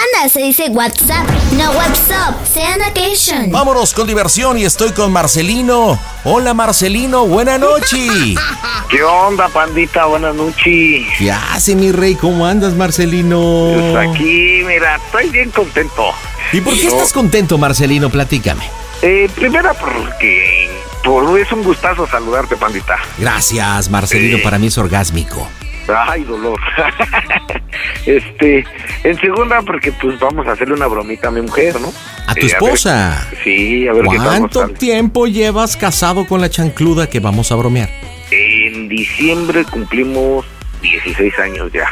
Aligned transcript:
Panda 0.00 0.30
se 0.30 0.40
dice 0.40 0.70
WhatsApp, 0.70 1.28
no 1.58 1.72
WhatsApp. 1.72 2.34
Sean 2.50 2.80
occasion. 2.80 3.50
Vámonos 3.50 3.92
con 3.92 4.06
diversión 4.06 4.56
y 4.56 4.64
estoy 4.64 4.92
con 4.92 5.12
Marcelino. 5.12 5.98
Hola 6.24 6.54
Marcelino, 6.54 7.26
buena 7.26 7.58
noche. 7.58 8.08
¿Qué 8.88 9.02
onda, 9.02 9.48
pandita? 9.48 10.06
Buenas 10.06 10.34
noches. 10.34 11.06
¿Qué 11.18 11.30
hace 11.30 11.76
mi 11.76 11.92
rey? 11.92 12.14
¿Cómo 12.14 12.46
andas 12.46 12.72
Marcelino? 12.72 13.72
Pues 13.74 14.08
aquí, 14.08 14.62
mira, 14.66 14.96
estoy 14.96 15.28
bien 15.28 15.50
contento. 15.50 16.12
¿Y 16.54 16.62
por 16.62 16.72
qué 16.72 16.84
Yo- 16.84 16.92
estás 16.96 17.12
contento 17.12 17.58
Marcelino? 17.58 18.08
Platícame. 18.08 18.64
Eh, 19.02 19.28
primera 19.34 19.74
porque 19.74 20.70
por, 21.04 21.38
es 21.38 21.52
un 21.52 21.62
gustazo 21.62 22.06
saludarte, 22.06 22.56
pandita. 22.56 22.96
Gracias 23.18 23.90
Marcelino, 23.90 24.38
para 24.42 24.56
mí 24.58 24.68
es 24.68 24.78
orgásmico. 24.78 25.46
Ay, 25.96 26.24
dolor. 26.24 26.58
este, 28.06 28.64
en 29.04 29.18
segunda 29.20 29.62
porque 29.62 29.92
pues 29.92 30.18
vamos 30.20 30.46
a 30.46 30.52
hacerle 30.52 30.74
una 30.74 30.86
bromita 30.86 31.28
a 31.28 31.30
mi 31.30 31.42
mujer, 31.42 31.80
¿no? 31.80 31.92
¿A 32.26 32.34
tu 32.34 32.40
Eh, 32.40 32.42
ver- 32.44 32.52
esposa? 32.52 33.28
sí, 33.44 33.86
a 33.88 33.92
ver 33.92 34.04
qué 34.10 34.16
¿Cuánto 34.16 34.60
sale. 34.62 34.74
tiempo 34.74 35.26
llevas 35.26 35.76
casado 35.76 36.26
con 36.26 36.40
la 36.40 36.48
chancluda 36.50 37.08
que 37.08 37.20
vamos 37.20 37.50
a 37.52 37.56
bromear? 37.56 37.90
En 38.30 38.88
diciembre 38.88 39.64
cumplimos 39.64 40.46
16 40.82 41.38
años 41.38 41.70
ya. 41.72 41.86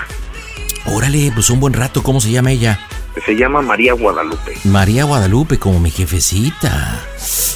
Órale, 0.86 1.30
pues 1.34 1.50
un 1.50 1.60
buen 1.60 1.74
rato, 1.74 2.02
¿cómo 2.02 2.20
se 2.20 2.30
llama 2.30 2.52
ella? 2.52 2.78
Se 3.24 3.34
llama 3.36 3.62
María 3.62 3.94
Guadalupe. 3.94 4.54
María 4.64 5.04
Guadalupe, 5.04 5.58
como 5.58 5.80
mi 5.80 5.90
jefecita. 5.90 7.00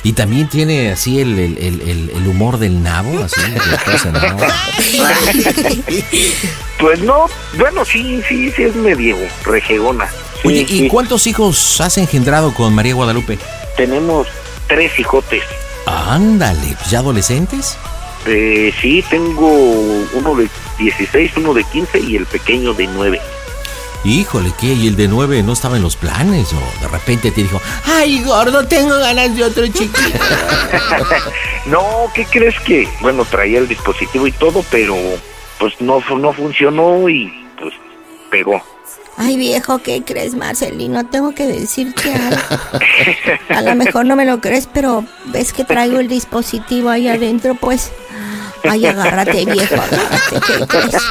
Y 0.03 0.13
también 0.15 0.49
tiene 0.49 0.91
así 0.93 1.21
el, 1.21 1.39
el- 1.39 1.59
el- 1.59 2.27
humor 2.29 2.59
del 2.59 2.83
nabo, 2.83 3.23
así. 3.23 3.41
Pues 6.79 7.01
no, 7.01 7.27
bueno, 7.59 7.85
sí, 7.85 8.21
sí, 8.29 8.51
sí 8.51 8.63
es 8.65 8.75
medio 8.75 9.17
rejegona. 9.45 10.09
Sí, 10.43 10.49
Oye, 10.49 10.67
¿y 10.69 10.79
sí. 10.81 10.89
cuántos 10.89 11.27
hijos 11.29 11.81
has 11.81 11.97
engendrado 11.99 12.53
con 12.55 12.75
María 12.75 12.95
Guadalupe? 12.95 13.39
Tenemos 13.77 14.27
tres 14.67 14.99
hijotes. 14.99 15.43
Ándale, 15.87 16.77
ya 16.91 16.99
adolescentes. 16.99 17.77
Eh, 18.27 18.73
sí, 18.81 19.05
tengo 19.11 19.49
uno 20.15 20.35
de 20.35 20.49
16, 20.79 21.33
uno 21.37 21.55
de 21.55 21.63
15 21.65 22.01
y 22.01 22.17
el 22.17 22.27
pequeño 22.27 22.75
de 22.75 22.87
9. 22.89 23.21
Híjole, 24.05 24.53
¿qué? 24.59 24.73
¿Y 24.73 24.89
el 24.89 24.97
de 24.97 25.07
nueve 25.07 25.43
no 25.43 25.53
estaba 25.53 25.77
en 25.77 25.83
los 25.83 25.97
planes? 25.97 26.53
¿O 26.53 26.81
de 26.81 26.89
repente 26.89 27.31
te 27.31 27.43
dijo, 27.43 27.61
ay, 27.87 28.23
gordo, 28.25 28.67
tengo 28.67 28.99
ganas 28.99 29.37
de 29.37 29.45
otro 29.45 29.67
chiquito? 29.67 29.93
No, 31.67 32.11
¿qué 32.13 32.25
crees 32.25 32.59
que? 32.61 32.89
Bueno, 33.01 33.25
traía 33.25 33.61
el 33.61 33.69
dispositivo 33.69 34.27
y 34.27 34.33
todo, 34.33 34.65
pero 34.69 34.97
pues 35.61 35.81
no, 35.81 36.03
no 36.19 36.33
funcionó 36.33 37.09
y 37.09 37.33
pues 37.57 37.73
pegó. 38.33 38.61
Ay, 39.17 39.37
viejo, 39.37 39.79
¿qué 39.79 40.03
crees, 40.05 40.35
Marcelino? 40.35 41.07
Tengo 41.07 41.33
que 41.35 41.47
decirte 41.47 42.13
algo. 42.13 42.41
A 43.49 43.63
lo 43.63 43.77
mejor 43.77 44.07
no 44.07 44.17
me 44.17 44.25
lo 44.25 44.41
crees, 44.41 44.69
pero 44.73 45.05
ves 45.27 45.53
que 45.53 45.65
traigo 45.65 46.01
el 46.01 46.09
dispositivo 46.09 46.89
ahí 46.89 47.07
adentro, 47.09 47.55
pues. 47.55 47.93
Ay, 48.69 48.87
agárrate, 48.87 49.45
viejo, 49.45 49.75
agárrate, 49.75 50.41
¿qué 50.47 50.67
crees? 50.67 51.03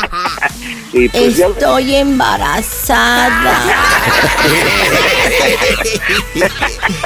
Y 0.94 1.09
pues 1.09 1.38
ya- 1.38 1.47
Estoy 1.47 1.96
embarazada. 1.96 3.59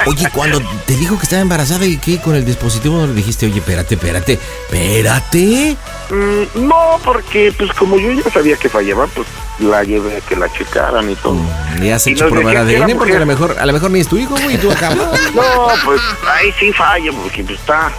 Oye, 0.06 0.28
cuando 0.32 0.60
te 0.86 0.94
dijo 0.96 1.16
que 1.16 1.24
estaba 1.24 1.42
embarazada 1.42 1.84
y 1.86 1.96
que 1.98 2.20
con 2.20 2.34
el 2.34 2.44
dispositivo 2.44 3.06
le 3.06 3.14
dijiste, 3.14 3.46
oye, 3.46 3.58
espérate, 3.58 3.94
espérate, 3.94 4.38
espérate. 4.68 5.76
Mm, 6.10 6.66
no, 6.66 7.00
porque 7.04 7.52
pues 7.56 7.72
como 7.72 7.98
yo 7.98 8.12
ya 8.12 8.30
sabía 8.30 8.56
que 8.56 8.68
fallaba, 8.68 9.06
pues 9.08 9.26
la 9.58 9.82
llevé 9.84 10.18
a 10.18 10.20
que 10.20 10.36
la 10.36 10.50
checaran 10.52 11.10
y 11.10 11.16
todo. 11.16 11.38
Le 11.80 11.92
has 11.92 12.06
hecho 12.06 12.28
que 12.28 12.40
era 12.40 12.60
ADN 12.60 12.96
porque 12.96 13.16
a 13.16 13.20
lo 13.20 13.26
mejor, 13.26 13.56
a 13.58 13.66
lo 13.66 13.72
mejor 13.72 13.90
ni 13.90 14.00
es 14.00 14.08
tu 14.08 14.16
hijo, 14.16 14.34
güey, 14.36 14.54
y 14.54 14.58
tú 14.58 14.70
acá. 14.70 14.90
No, 14.94 15.68
pues 15.84 16.00
ahí 16.28 16.52
sí 16.58 16.72
falla, 16.72 17.10
porque 17.12 17.42
pues, 17.44 17.58
está, 17.58 17.90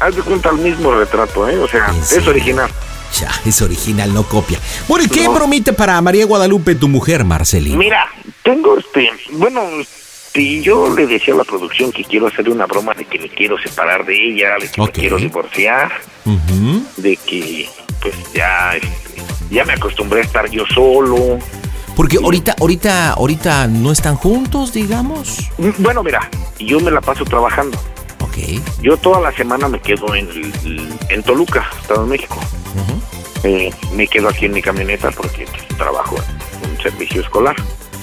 haz 0.00 0.14
de 0.16 0.22
cuenta 0.22 0.50
el 0.50 0.56
mismo 0.58 0.92
retrato, 0.92 1.48
¿eh? 1.48 1.58
O 1.58 1.68
sea, 1.68 1.86
¿En 1.88 1.96
es 2.00 2.26
original. 2.26 2.70
Ya, 3.20 3.30
es 3.46 3.62
original, 3.62 4.12
no 4.12 4.24
copia. 4.24 4.58
Bueno, 4.88 5.04
¿y 5.04 5.08
qué 5.08 5.24
No. 5.24 5.34
promete 5.34 5.72
para 5.72 6.00
María 6.02 6.26
Guadalupe 6.26 6.74
tu 6.74 6.88
mujer, 6.88 7.24
Marcelino? 7.24 7.78
Mira, 7.78 8.06
tengo 8.42 8.76
este, 8.78 9.10
bueno, 9.32 9.62
y 10.34 10.60
yo 10.60 10.94
le 10.94 11.06
decía 11.06 11.32
a 11.32 11.38
la 11.38 11.44
producción 11.44 11.92
que 11.92 12.04
quiero 12.04 12.26
hacerle 12.26 12.52
una 12.52 12.66
broma 12.66 12.92
de 12.94 13.06
que 13.06 13.18
me 13.18 13.28
quiero 13.30 13.56
separar 13.58 14.04
de 14.04 14.14
ella, 14.14 14.56
de 14.60 14.70
que 14.70 14.82
me 14.82 14.90
quiero 14.90 15.16
divorciar, 15.16 15.92
de 16.98 17.16
que 17.16 17.68
pues 18.02 18.14
ya, 18.34 18.72
este, 18.76 19.22
ya 19.50 19.64
me 19.64 19.72
acostumbré 19.72 20.20
a 20.20 20.24
estar 20.24 20.50
yo 20.50 20.64
solo. 20.74 21.38
Porque 21.94 22.18
ahorita, 22.22 22.56
ahorita, 22.60 23.12
ahorita 23.14 23.66
no 23.68 23.92
están 23.92 24.16
juntos, 24.16 24.74
digamos. 24.74 25.38
Mm, 25.56 25.70
Bueno, 25.78 26.02
mira, 26.02 26.28
yo 26.58 26.78
me 26.80 26.90
la 26.90 27.00
paso 27.00 27.24
trabajando. 27.24 27.78
Ok. 28.20 28.36
Yo 28.82 28.98
toda 28.98 29.20
la 29.22 29.32
semana 29.32 29.68
me 29.68 29.80
quedo 29.80 30.14
en, 30.14 30.28
en 31.08 31.22
Toluca, 31.22 31.70
Estado 31.80 32.02
de 32.04 32.10
México. 32.10 32.38
Eh, 33.46 33.70
me 33.92 34.08
quedo 34.08 34.28
aquí 34.28 34.46
en 34.46 34.54
mi 34.54 34.60
camioneta 34.60 35.12
porque 35.12 35.46
pues, 35.46 35.68
trabajo 35.78 36.16
en 36.64 36.70
un 36.70 36.82
servicio 36.82 37.20
escolar. 37.20 37.54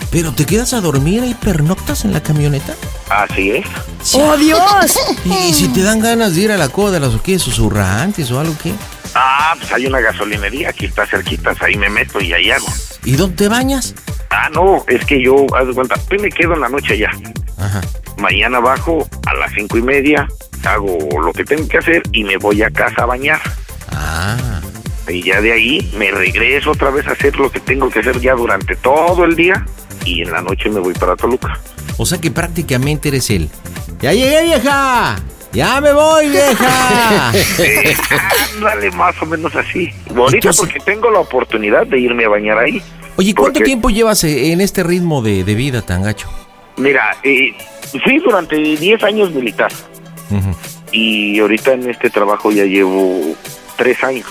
Pero 0.09 0.31
te 0.31 0.45
quedas 0.45 0.73
a 0.73 0.79
dormir 0.79 1.21
y 1.25 1.33
pernoctas 1.33 2.05
en 2.05 2.13
la 2.13 2.23
camioneta. 2.23 2.75
Así 3.09 3.51
es. 3.51 3.65
¡Oh, 4.13 4.37
Dios! 4.37 4.61
Y 5.25 5.51
si 5.53 5.67
te 5.67 5.83
dan 5.83 5.99
ganas 5.99 6.35
de 6.35 6.41
ir 6.43 6.51
a 6.53 6.57
la 6.57 6.69
coda 6.69 6.91
de 6.91 6.99
las 7.01 7.13
o 7.13 7.21
qué, 7.21 7.39
susurrantes 7.39 8.31
o 8.31 8.39
algo 8.39 8.55
qué. 8.63 8.71
Ah, 9.15 9.53
pues 9.59 9.69
hay 9.73 9.85
una 9.85 9.99
gasolinería, 9.99 10.69
aquí 10.69 10.85
está 10.85 11.05
cerquitas, 11.05 11.61
ahí 11.61 11.75
me 11.75 11.89
meto 11.89 12.21
y 12.21 12.31
ahí 12.31 12.49
hago. 12.49 12.67
¿Y 13.03 13.17
dónde 13.17 13.35
te 13.35 13.49
bañas? 13.49 13.95
Ah, 14.29 14.49
no, 14.53 14.85
es 14.87 15.03
que 15.03 15.21
yo, 15.21 15.45
haz 15.57 15.67
de 15.67 15.73
cuenta, 15.73 15.95
yo 16.09 16.19
me 16.21 16.29
quedo 16.29 16.53
en 16.53 16.61
la 16.61 16.69
noche 16.69 16.93
allá. 16.93 17.11
Ajá. 17.57 17.81
Mañana 18.17 18.61
bajo 18.61 19.05
a 19.25 19.33
las 19.35 19.51
cinco 19.53 19.77
y 19.77 19.81
media, 19.81 20.25
hago 20.63 20.97
lo 21.21 21.33
que 21.33 21.43
tengo 21.43 21.67
que 21.67 21.79
hacer 21.79 22.01
y 22.13 22.23
me 22.23 22.37
voy 22.37 22.63
a 22.63 22.69
casa 22.69 23.03
a 23.03 23.07
bañar. 23.07 23.41
Ah. 23.91 24.61
Y 25.07 25.21
ya 25.23 25.41
de 25.41 25.51
ahí 25.51 25.91
me 25.97 26.11
regreso 26.11 26.71
otra 26.71 26.89
vez 26.89 27.05
a 27.07 27.11
hacer 27.11 27.35
lo 27.37 27.51
que 27.51 27.59
tengo 27.59 27.89
que 27.89 27.99
hacer 27.99 28.19
ya 28.21 28.33
durante 28.33 28.75
todo 28.77 29.25
el 29.25 29.35
día 29.35 29.65
y 30.05 30.21
en 30.21 30.31
la 30.31 30.41
noche 30.41 30.69
me 30.69 30.79
voy 30.79 30.93
para 30.93 31.15
Toluca. 31.15 31.59
O 31.97 32.05
sea 32.05 32.19
que 32.19 32.31
prácticamente 32.31 33.09
eres 33.09 33.29
él. 33.29 33.49
¡Ya 34.01 34.13
llegué, 34.13 34.43
vieja! 34.43 35.15
¡Ya 35.51 35.79
me 35.81 35.93
voy, 35.93 36.29
vieja! 36.29 37.31
Eh, 37.59 37.95
ándale, 38.57 38.91
más 38.91 39.15
o 39.21 39.25
menos 39.25 39.55
así. 39.55 39.89
Bonito 40.09 40.35
Entonces- 40.49 40.59
porque 40.61 40.79
tengo 40.79 41.11
la 41.11 41.19
oportunidad 41.19 41.85
de 41.85 41.99
irme 41.99 42.25
a 42.25 42.29
bañar 42.29 42.57
ahí. 42.57 42.81
Oye, 43.15 43.33
¿cuánto 43.35 43.53
Porque- 43.59 43.65
tiempo 43.65 43.89
llevas 43.89 44.23
eh, 44.23 44.51
en 44.51 44.61
este 44.61 44.83
ritmo 44.83 45.21
de, 45.21 45.43
de 45.43 45.53
vida 45.55 45.81
tan 45.83 46.01
gacho? 46.03 46.27
Mira, 46.77 47.15
eh, 47.23 47.53
fui 48.03 48.17
durante 48.19 48.55
10 48.57 49.03
años 49.03 49.31
militar 49.31 49.71
y 50.91 51.39
ahorita 51.39 51.73
en 51.73 51.89
este 51.91 52.09
trabajo 52.09 52.51
ya 52.51 52.65
llevo 52.65 53.35
3 53.77 54.03
años. 54.03 54.25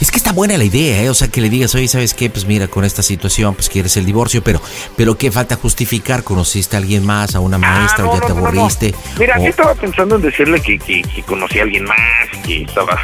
Es 0.00 0.10
que 0.10 0.18
está 0.18 0.32
buena 0.32 0.58
la 0.58 0.64
idea, 0.64 1.02
¿eh? 1.02 1.08
O 1.10 1.14
sea, 1.14 1.28
que 1.28 1.40
le 1.40 1.48
digas, 1.48 1.74
oye, 1.74 1.88
¿sabes 1.88 2.12
qué? 2.12 2.28
Pues 2.28 2.44
mira, 2.44 2.68
con 2.68 2.84
esta 2.84 3.02
situación, 3.02 3.54
pues 3.54 3.68
quieres 3.70 3.96
el 3.96 4.04
divorcio, 4.04 4.42
pero, 4.42 4.60
pero 4.94 5.16
¿qué 5.16 5.30
falta 5.30 5.56
justificar? 5.56 6.22
¿Conociste 6.22 6.76
a 6.76 6.80
alguien 6.80 7.04
más, 7.04 7.34
a 7.34 7.40
una 7.40 7.56
maestra, 7.56 8.04
Ah, 8.04 8.08
o 8.08 8.14
no, 8.14 8.20
ya 8.20 8.26
te 8.26 8.34
no, 8.34 8.46
aburriste? 8.46 8.94
Mira, 9.18 9.36
o- 9.38 9.42
sí 9.42 9.46
estaba 9.48 9.74
pensando 9.74 10.16
en 10.16 10.22
decirle 10.22 10.60
que, 10.60 10.78
que, 10.78 11.00
que 11.02 11.22
conocí 11.22 11.58
a 11.60 11.62
alguien 11.62 11.84
más, 11.84 11.96
que 12.44 12.62
estaba, 12.64 13.00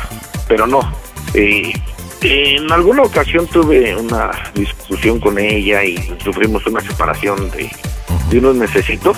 pero 0.47 0.67
no. 0.67 0.81
Eh, 1.33 1.73
en 2.21 2.71
alguna 2.71 3.03
ocasión 3.03 3.47
tuve 3.47 3.97
una 3.97 4.31
discusión 4.55 5.19
con 5.19 5.39
ella 5.39 5.83
y 5.85 5.97
sufrimos 6.23 6.65
una 6.67 6.81
separación 6.83 7.51
de, 7.53 7.71
de 8.31 8.39
unos 8.39 8.55
necesitos. 8.57 9.17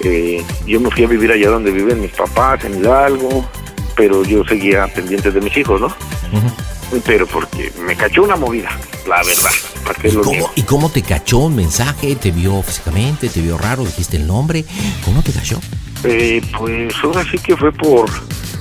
Eh, 0.00 0.44
yo 0.66 0.78
me 0.80 0.90
fui 0.90 1.04
a 1.04 1.08
vivir 1.08 1.32
allá 1.32 1.48
donde 1.48 1.70
viven 1.70 2.02
mis 2.02 2.12
papás, 2.12 2.62
en 2.66 2.78
Hidalgo, 2.80 3.48
pero 3.96 4.22
yo 4.24 4.44
seguía 4.44 4.86
pendiente 4.88 5.30
de 5.30 5.40
mis 5.40 5.56
hijos, 5.56 5.80
¿no? 5.80 5.94
Pero 7.04 7.26
porque 7.26 7.72
me 7.84 7.96
cachó 7.96 8.22
una 8.22 8.36
movida, 8.36 8.70
la 9.08 9.22
verdad. 9.24 9.50
¿Para 9.84 9.98
qué 9.98 10.08
¿Y 10.08 10.12
lo 10.12 10.22
cómo? 10.22 10.50
¿Y 10.54 10.62
cómo 10.62 10.90
te 10.90 11.02
cachó 11.02 11.38
un 11.38 11.56
mensaje? 11.56 12.14
¿Te 12.14 12.30
vio 12.30 12.62
físicamente? 12.62 13.28
¿Te 13.28 13.40
vio 13.40 13.58
raro? 13.58 13.84
¿Dijiste 13.84 14.16
el 14.16 14.26
nombre? 14.26 14.64
¿Cómo 15.04 15.22
te 15.22 15.32
cachó? 15.32 15.60
Eh, 16.04 16.40
pues 16.56 16.94
ahora 17.02 17.24
sí 17.28 17.38
que 17.38 17.56
fue 17.56 17.72
por 17.72 18.08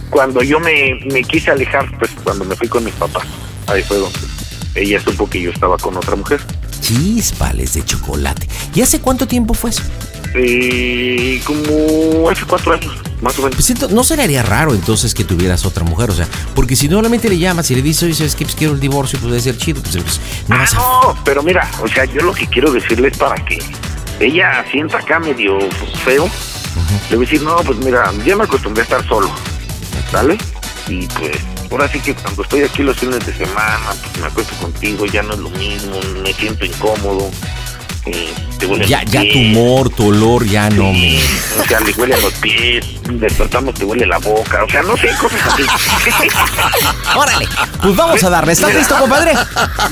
cuando 0.10 0.42
yo 0.42 0.60
me, 0.60 0.96
me 1.12 1.24
quise 1.24 1.52
alejar, 1.52 1.86
pues 2.00 2.12
cuando 2.24 2.46
me 2.46 2.56
fui 2.56 2.68
con 2.68 2.84
mis 2.84 2.94
papás. 2.94 3.28
Ahí 3.68 3.84
fue 3.84 3.98
donde 3.98 4.20
ella 4.76 5.00
supo 5.00 5.30
que 5.30 5.42
yo 5.42 5.52
estaba 5.52 5.78
con 5.78 5.96
otra 5.98 6.16
mujer. 6.16 6.42
Chispales 6.82 7.74
de 7.74 7.84
chocolate. 7.84 8.48
¿Y 8.74 8.82
hace 8.82 9.02
cuánto 9.02 9.28
tiempo 9.28 9.54
fue 9.54 9.72
eso? 9.72 9.84
Eh, 10.36 11.42
como 11.46 12.30
hace 12.30 12.46
cuatro 12.46 12.74
años, 12.74 12.94
más 13.26 13.38
o 13.40 13.42
menos. 13.42 13.56
Pues 13.56 13.70
ento- 13.72 13.90
no 13.90 14.04
se 14.04 14.16
le 14.16 14.24
haría 14.24 14.44
raro 14.44 14.74
entonces 14.74 15.14
que 15.14 15.24
tuvieras 15.26 15.66
otra 15.66 15.84
mujer, 15.84 16.12
o 16.12 16.16
sea, 16.16 16.28
porque 16.54 16.76
si 16.76 16.88
normalmente 16.88 17.28
le 17.28 17.38
llamas 17.38 17.70
y 17.72 17.76
le 17.76 17.82
dices, 17.82 18.04
oye, 18.04 18.14
¿sabes 18.14 18.36
qué? 18.36 18.46
Pues 18.46 18.56
quiero 18.56 18.74
el 18.74 18.80
divorcio, 18.80 19.20
pues 19.20 19.32
debe 19.32 19.42
ser 19.44 19.58
chido, 19.58 19.82
pues, 19.82 19.98
pues, 19.98 20.22
no 20.48 20.56
Ah, 20.56 20.66
no, 20.76 21.24
pero 21.26 21.42
mira, 21.44 21.70
o 21.82 21.88
sea, 21.88 22.06
yo 22.06 22.22
lo 22.22 22.34
que 22.34 22.48
quiero 22.48 22.72
decirle 22.72 23.10
es 23.10 23.18
para 23.18 23.36
que 23.44 23.60
ella 24.20 24.64
sienta 24.72 25.00
acá 25.00 25.20
medio 25.20 25.58
feo. 26.06 26.30
Le 27.10 27.16
voy 27.18 27.26
a 27.26 27.30
decir, 27.30 27.42
no, 27.46 27.56
pues 27.58 27.78
mira, 27.80 28.12
ya 28.26 28.36
me 28.36 28.44
acostumbré 28.44 28.82
a 28.82 28.84
estar 28.84 29.08
solo, 29.08 29.30
¿sale? 30.12 30.38
Y 30.88 31.08
pues, 31.08 31.32
ahora 31.72 31.88
sí 31.88 32.00
que 32.00 32.14
cuando 32.14 32.44
estoy 32.44 32.62
aquí 32.62 32.84
los 32.84 32.98
fines 32.98 33.26
de 33.26 33.34
semana, 33.34 33.80
pues 34.04 34.20
me 34.22 34.28
acuesto 34.28 34.54
contigo, 34.58 35.06
ya 35.08 35.24
no 35.24 35.34
es 35.34 35.40
lo 35.40 35.50
mismo, 35.52 36.00
me 36.22 36.32
siento 36.34 36.64
incómodo. 36.66 37.32
Te 38.60 38.66
huelen 38.68 38.88
Ya, 38.88 39.04
ya 39.04 39.22
tu 39.22 39.40
humor, 39.40 39.90
tu 39.90 40.08
olor, 40.08 40.46
ya 40.46 40.70
no 40.70 40.92
me... 40.94 41.20
O 41.60 41.66
sea, 41.68 41.80
le 41.80 41.92
huelen 41.94 42.22
los 42.22 42.34
pies, 42.36 42.86
despertamos, 43.04 43.74
te 43.74 43.86
huele 43.86 44.06
la 44.06 44.18
boca, 44.20 44.64
o 44.64 44.70
sea, 44.70 44.82
no 44.84 44.96
sé, 44.98 45.10
cosas 45.20 45.42
así. 45.54 45.64
¡Órale! 47.16 47.48
Pues 47.82 47.96
vamos 47.96 48.24
a 48.24 48.30
darle. 48.30 48.54
¿Estás 48.54 48.74
listo, 48.74 48.96
compadre? 48.98 49.34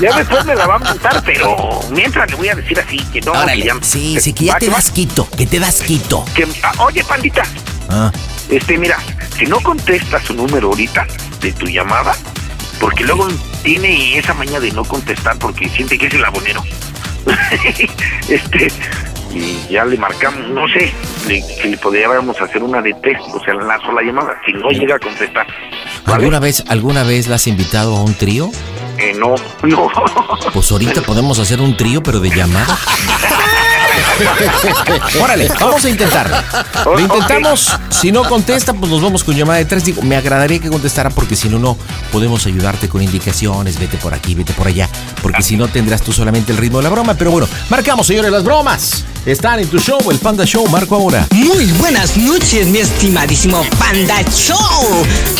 ya 0.00 0.16
después 0.16 0.44
me 0.44 0.54
la 0.54 0.66
va 0.66 0.76
a 0.76 0.78
montar, 0.78 1.22
pero 1.24 1.80
mientras 1.90 2.30
le 2.30 2.36
voy 2.36 2.48
a 2.48 2.54
decir 2.54 2.78
así, 2.78 2.98
que 3.12 3.20
no, 3.22 3.32
Órale. 3.32 3.64
ya... 3.64 3.74
Sí, 3.82 4.18
sí, 4.20 4.32
que 4.32 4.44
ya 4.46 4.58
te 4.58 4.68
das 4.68 4.90
quito, 4.90 5.28
que 5.36 5.46
te 5.46 5.58
das 5.58 5.80
quito. 5.82 6.24
que- 6.34 6.46
ah, 6.62 6.72
oye, 6.78 7.02
pandita, 7.04 7.42
Ah, 7.90 8.10
este, 8.48 8.78
mira, 8.78 8.98
si 9.38 9.44
no 9.46 9.60
contestas 9.60 10.24
su 10.24 10.32
número 10.34 10.68
ahorita 10.68 11.06
de 11.40 11.52
tu 11.52 11.66
llamada, 11.66 12.16
porque 12.80 13.04
luego 13.04 13.28
tiene 13.62 14.18
esa 14.18 14.32
maña 14.34 14.58
de 14.58 14.70
no 14.72 14.84
contestar 14.84 15.38
porque 15.38 15.68
siente 15.68 15.98
que 15.98 16.06
es 16.06 16.14
el 16.14 16.24
abonero. 16.24 16.62
este, 18.28 18.68
y 19.32 19.72
ya 19.72 19.84
le 19.84 19.96
marcamos, 19.96 20.48
no 20.50 20.66
sé, 20.68 20.92
le, 21.26 21.42
que 21.60 21.68
le 21.68 21.76
podríamos 21.76 22.40
hacer 22.40 22.62
una 22.62 22.80
de 22.80 22.94
test, 22.94 23.20
o 23.32 23.42
sea, 23.44 23.54
la 23.54 24.02
llamada, 24.02 24.36
si 24.46 24.52
no 24.52 24.70
llega 24.70 24.96
a 24.96 24.98
contestar. 24.98 25.46
¿vale? 26.06 26.16
¿Alguna 26.24 26.40
vez, 26.40 26.64
alguna 26.68 27.02
vez 27.02 27.28
la 27.28 27.36
has 27.36 27.46
invitado 27.46 27.96
a 27.96 28.02
un 28.02 28.14
trío? 28.14 28.50
Eh, 28.98 29.14
no, 29.18 29.34
no. 29.62 29.90
Pues 30.52 30.70
ahorita 30.70 31.02
podemos 31.02 31.38
hacer 31.38 31.60
un 31.60 31.76
trío, 31.76 32.02
pero 32.02 32.20
de 32.20 32.30
llamada. 32.30 32.78
Órale, 35.22 35.48
vamos 35.60 35.84
a 35.84 35.90
intentarlo. 35.90 36.36
Lo 36.84 37.00
intentamos. 37.00 37.72
Si 37.90 38.12
no 38.12 38.24
contesta, 38.24 38.72
pues 38.72 38.90
nos 38.90 39.02
vamos 39.02 39.24
con 39.24 39.34
llamada 39.34 39.58
de 39.58 39.64
tres. 39.64 39.84
Digo, 39.84 40.02
me 40.02 40.16
agradaría 40.16 40.58
que 40.58 40.68
contestara 40.68 41.10
porque 41.10 41.36
si 41.36 41.48
no, 41.48 41.58
no 41.58 41.76
podemos 42.12 42.46
ayudarte 42.46 42.88
con 42.88 43.02
indicaciones. 43.02 43.78
Vete 43.78 43.96
por 43.96 44.14
aquí, 44.14 44.34
vete 44.34 44.52
por 44.52 44.66
allá. 44.66 44.88
Porque 45.22 45.42
si 45.42 45.56
no, 45.56 45.68
tendrás 45.68 46.02
tú 46.02 46.12
solamente 46.12 46.52
el 46.52 46.58
ritmo 46.58 46.78
de 46.78 46.84
la 46.84 46.90
broma. 46.90 47.14
Pero 47.14 47.30
bueno, 47.30 47.48
marcamos, 47.68 48.06
señores, 48.06 48.30
las 48.30 48.44
bromas. 48.44 49.04
Están 49.26 49.58
en 49.58 49.68
tu 49.68 49.78
show, 49.78 49.98
el 50.10 50.18
Panda 50.18 50.44
Show. 50.44 50.66
Marco 50.68 50.96
ahora. 50.96 51.26
Muy 51.30 51.64
buenas 51.72 52.14
noches, 52.16 52.66
mi 52.66 52.78
estimadísimo 52.78 53.64
Panda 53.78 54.22
Show. 54.30 54.58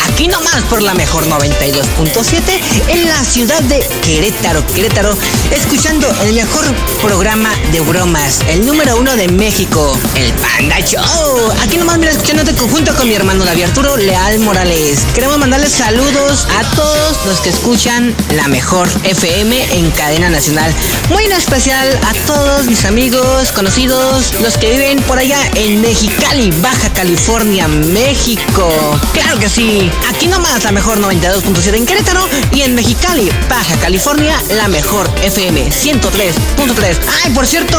Aquí 0.09 0.27
nomás 0.27 0.63
por 0.69 0.81
la 0.81 0.95
mejor 0.95 1.27
92.7 1.27 2.61
en 2.89 3.07
la 3.07 3.23
ciudad 3.23 3.61
de 3.63 3.87
Querétaro, 4.03 4.65
Querétaro, 4.73 5.15
escuchando 5.51 6.07
el 6.23 6.33
mejor 6.33 6.65
programa 7.01 7.51
de 7.71 7.79
bromas, 7.81 8.39
el 8.47 8.65
número 8.65 8.97
uno 8.97 9.15
de 9.15 9.27
México, 9.27 9.97
el 10.15 10.31
Panda 10.33 10.79
Show. 10.79 11.51
Aquí 11.63 11.77
nomás, 11.77 11.97
mira, 11.97 12.11
escuchándote 12.11 12.53
conjunto 12.55 12.95
con 12.95 13.07
mi 13.07 13.15
hermano 13.15 13.43
David 13.45 13.63
Arturo 13.63 13.97
Leal 13.97 14.39
Morales. 14.39 15.05
Queremos 15.13 15.37
mandarles 15.37 15.71
saludos 15.71 16.47
a 16.57 16.75
todos 16.75 17.25
los 17.25 17.39
que 17.41 17.49
escuchan 17.49 18.15
la 18.35 18.47
mejor 18.47 18.87
FM 19.03 19.77
en 19.77 19.91
cadena 19.91 20.29
nacional. 20.29 20.73
Muy 21.09 21.25
en 21.25 21.31
especial 21.31 21.99
a 22.05 22.13
todos 22.25 22.65
mis 22.65 22.85
amigos, 22.85 23.51
conocidos, 23.51 24.33
los 24.41 24.57
que 24.57 24.71
viven 24.71 25.01
por 25.03 25.17
allá 25.17 25.39
en 25.55 25.81
Mexicali, 25.81 26.51
Baja 26.61 26.91
California, 26.93 27.67
México. 27.67 28.99
Claro 29.13 29.39
que 29.39 29.49
sí, 29.49 29.91
aquí 30.09 30.27
nomás 30.27 30.63
la 30.63 30.71
mejor 30.71 30.99
92.7 30.99 31.75
en 31.75 31.85
Querétaro 31.85 32.27
y 32.53 32.61
en 32.61 32.75
Mexicali, 32.75 33.29
Baja 33.49 33.75
California, 33.77 34.41
la 34.49 34.67
mejor 34.67 35.09
FM 35.23 35.69
103.3. 35.69 36.95
Ay, 37.23 37.31
por 37.31 37.47
cierto, 37.47 37.77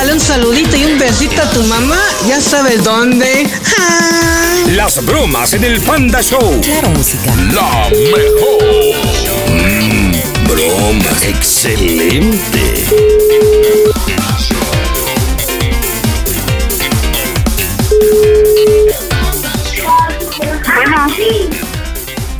mándale 0.00 0.14
un 0.14 0.20
saludito 0.20 0.76
y 0.76 0.84
un 0.86 0.98
besito 0.98 1.42
a 1.42 1.50
tu 1.50 1.62
mamá, 1.64 2.00
ya 2.26 2.40
sabes 2.40 2.82
dónde. 2.82 3.46
Las 4.74 5.04
bromas 5.04 5.52
en 5.52 5.64
el 5.64 5.78
Panda 5.82 6.22
Show. 6.22 6.58
Claro, 6.62 6.88
música. 6.88 7.34
La 7.52 7.90
mejor. 7.90 8.64
Mm, 9.50 10.48
bromas. 10.48 11.22
Excelente. 11.22 12.86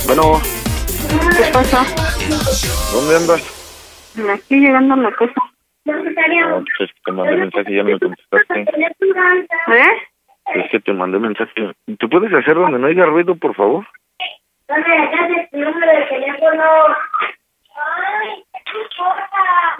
Bueno, 0.07 0.41
Bueno, 1.13 1.29
¿qué 1.37 1.51
pasa? 1.51 1.85
¿dónde 2.91 3.15
andas? 3.17 3.41
Aquí 4.33 4.55
llegando 4.55 4.95
a 4.95 4.97
la 4.97 5.11
casa. 5.11 5.41
No, 5.85 5.93
pues 6.77 6.89
es 6.89 6.93
que 6.93 7.01
te 7.05 7.11
mandé 7.11 7.37
mensaje 7.37 7.71
y 7.71 7.75
ya 7.75 7.83
no 7.83 7.89
me 7.89 7.99
contestaste. 7.99 8.61
¿Eh? 9.67 10.01
Es 10.53 10.69
que 10.69 10.79
te 10.79 10.93
mandé 10.93 11.19
mensaje. 11.19 11.73
¿Tú 11.97 12.09
puedes 12.09 12.33
hacer 12.33 12.55
donde 12.55 12.77
no 12.77 12.87
haya 12.87 13.05
ruido, 13.05 13.35
por 13.35 13.55
favor? 13.55 13.85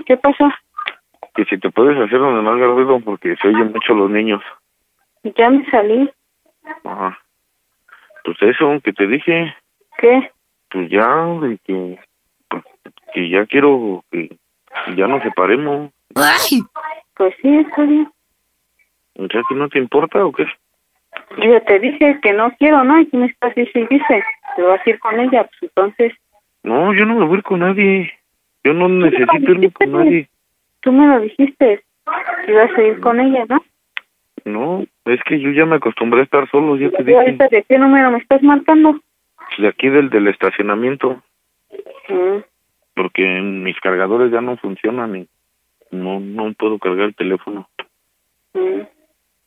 ¿Qué 0.06 0.18
pasa? 0.18 0.60
Que 1.36 1.46
si 1.46 1.58
te 1.60 1.70
puedes 1.70 1.98
hacer 1.98 2.20
donde 2.20 2.42
no 2.42 2.54
haya 2.54 2.66
ruido 2.66 3.00
porque 3.00 3.36
se 3.38 3.48
oyen 3.48 3.72
mucho 3.72 3.94
los 3.94 4.10
niños. 4.10 4.42
Ya 5.24 5.50
me 5.50 5.64
salí. 5.70 6.10
Ajá. 6.84 7.18
Pues 8.24 8.38
eso, 8.42 8.80
que 8.84 8.94
te 8.94 9.08
dije, 9.08 9.56
¿Qué? 9.98 10.32
pues 10.70 10.90
ya, 10.90 11.26
de 11.42 11.58
que, 11.66 12.00
pues, 12.50 12.64
que 13.14 13.30
ya 13.30 13.46
quiero 13.46 14.04
que 14.12 14.38
ya 14.96 15.08
nos 15.08 15.22
separemos. 15.24 15.92
Pues 16.14 17.34
sí, 17.42 17.58
está 17.58 17.84
bien. 17.84 18.10
O 19.16 19.28
sea, 19.28 19.42
que 19.48 19.56
no 19.56 19.70
te 19.70 19.80
importa 19.80 20.26
o 20.26 20.32
qué? 20.32 20.46
Yo 21.38 21.52
ya 21.52 21.60
te 21.62 21.80
dije 21.80 22.20
que 22.22 22.34
no 22.34 22.52
quiero, 22.58 22.84
¿no? 22.84 23.00
Y 23.00 23.06
tú 23.08 23.18
me 23.18 23.28
estás 23.28 23.54
diciendo, 23.56 23.90
dice, 23.92 24.24
te 24.56 24.62
vas 24.62 24.82
a 24.86 24.90
ir 24.90 25.00
con 25.00 25.20
ella, 25.20 25.44
pues 25.44 25.72
entonces, 25.72 26.14
No, 26.64 26.94
yo 26.94 27.06
no 27.06 27.16
me 27.16 27.26
voy 27.26 27.36
a 27.36 27.38
ir 27.40 27.44
con 27.44 27.60
nadie. 27.60 28.14
Yo 28.64 28.74
no 28.74 28.88
necesito 28.88 29.52
irme 29.52 29.72
con 29.72 29.92
nadie. 29.92 30.30
tú 30.82 30.92
me 30.92 31.08
lo 31.08 31.20
dijiste, 31.22 31.84
que 32.46 32.52
ibas 32.52 32.72
a 32.78 32.82
ir 32.84 33.00
con 33.02 33.20
ella, 33.20 33.46
¿no? 33.50 33.64
No, 34.46 34.84
es 35.06 35.22
que 35.24 35.40
yo 35.40 35.52
ya 35.52 35.66
me 35.66 35.76
acostumbré 35.76 36.22
a 36.22 36.24
estar 36.24 36.50
solo, 36.50 36.76
ya 36.76 36.90
te 36.90 37.02
¿Y 37.02 37.06
dije. 37.06 37.18
ahorita 37.20 37.48
de 37.50 37.64
qué 37.64 37.78
número 37.78 38.10
me 38.12 38.18
estás 38.18 38.42
marcando? 38.42 39.00
De 39.58 39.68
aquí 39.68 39.90
del, 39.90 40.10
del 40.10 40.28
estacionamiento, 40.28 41.22
Mm, 42.10 42.40
porque 42.96 43.24
mis 43.42 43.80
cargadores 43.80 44.32
ya 44.32 44.42
no 44.42 44.58
funcionan 44.58 45.16
y 45.16 45.28
no, 45.92 46.20
no 46.20 46.54
puedo 46.54 46.80
cargar 46.80 47.08
el 47.08 47.16
teléfono. 47.16 47.70
mm. 48.54 48.82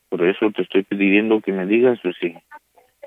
Por 0.09 0.23
eso 0.23 0.49
te 0.51 0.61
estoy 0.61 0.83
pidiendo 0.83 1.41
que 1.41 1.51
me 1.51 1.65
digas, 1.65 1.99
pues 2.01 2.15
sí, 2.21 2.33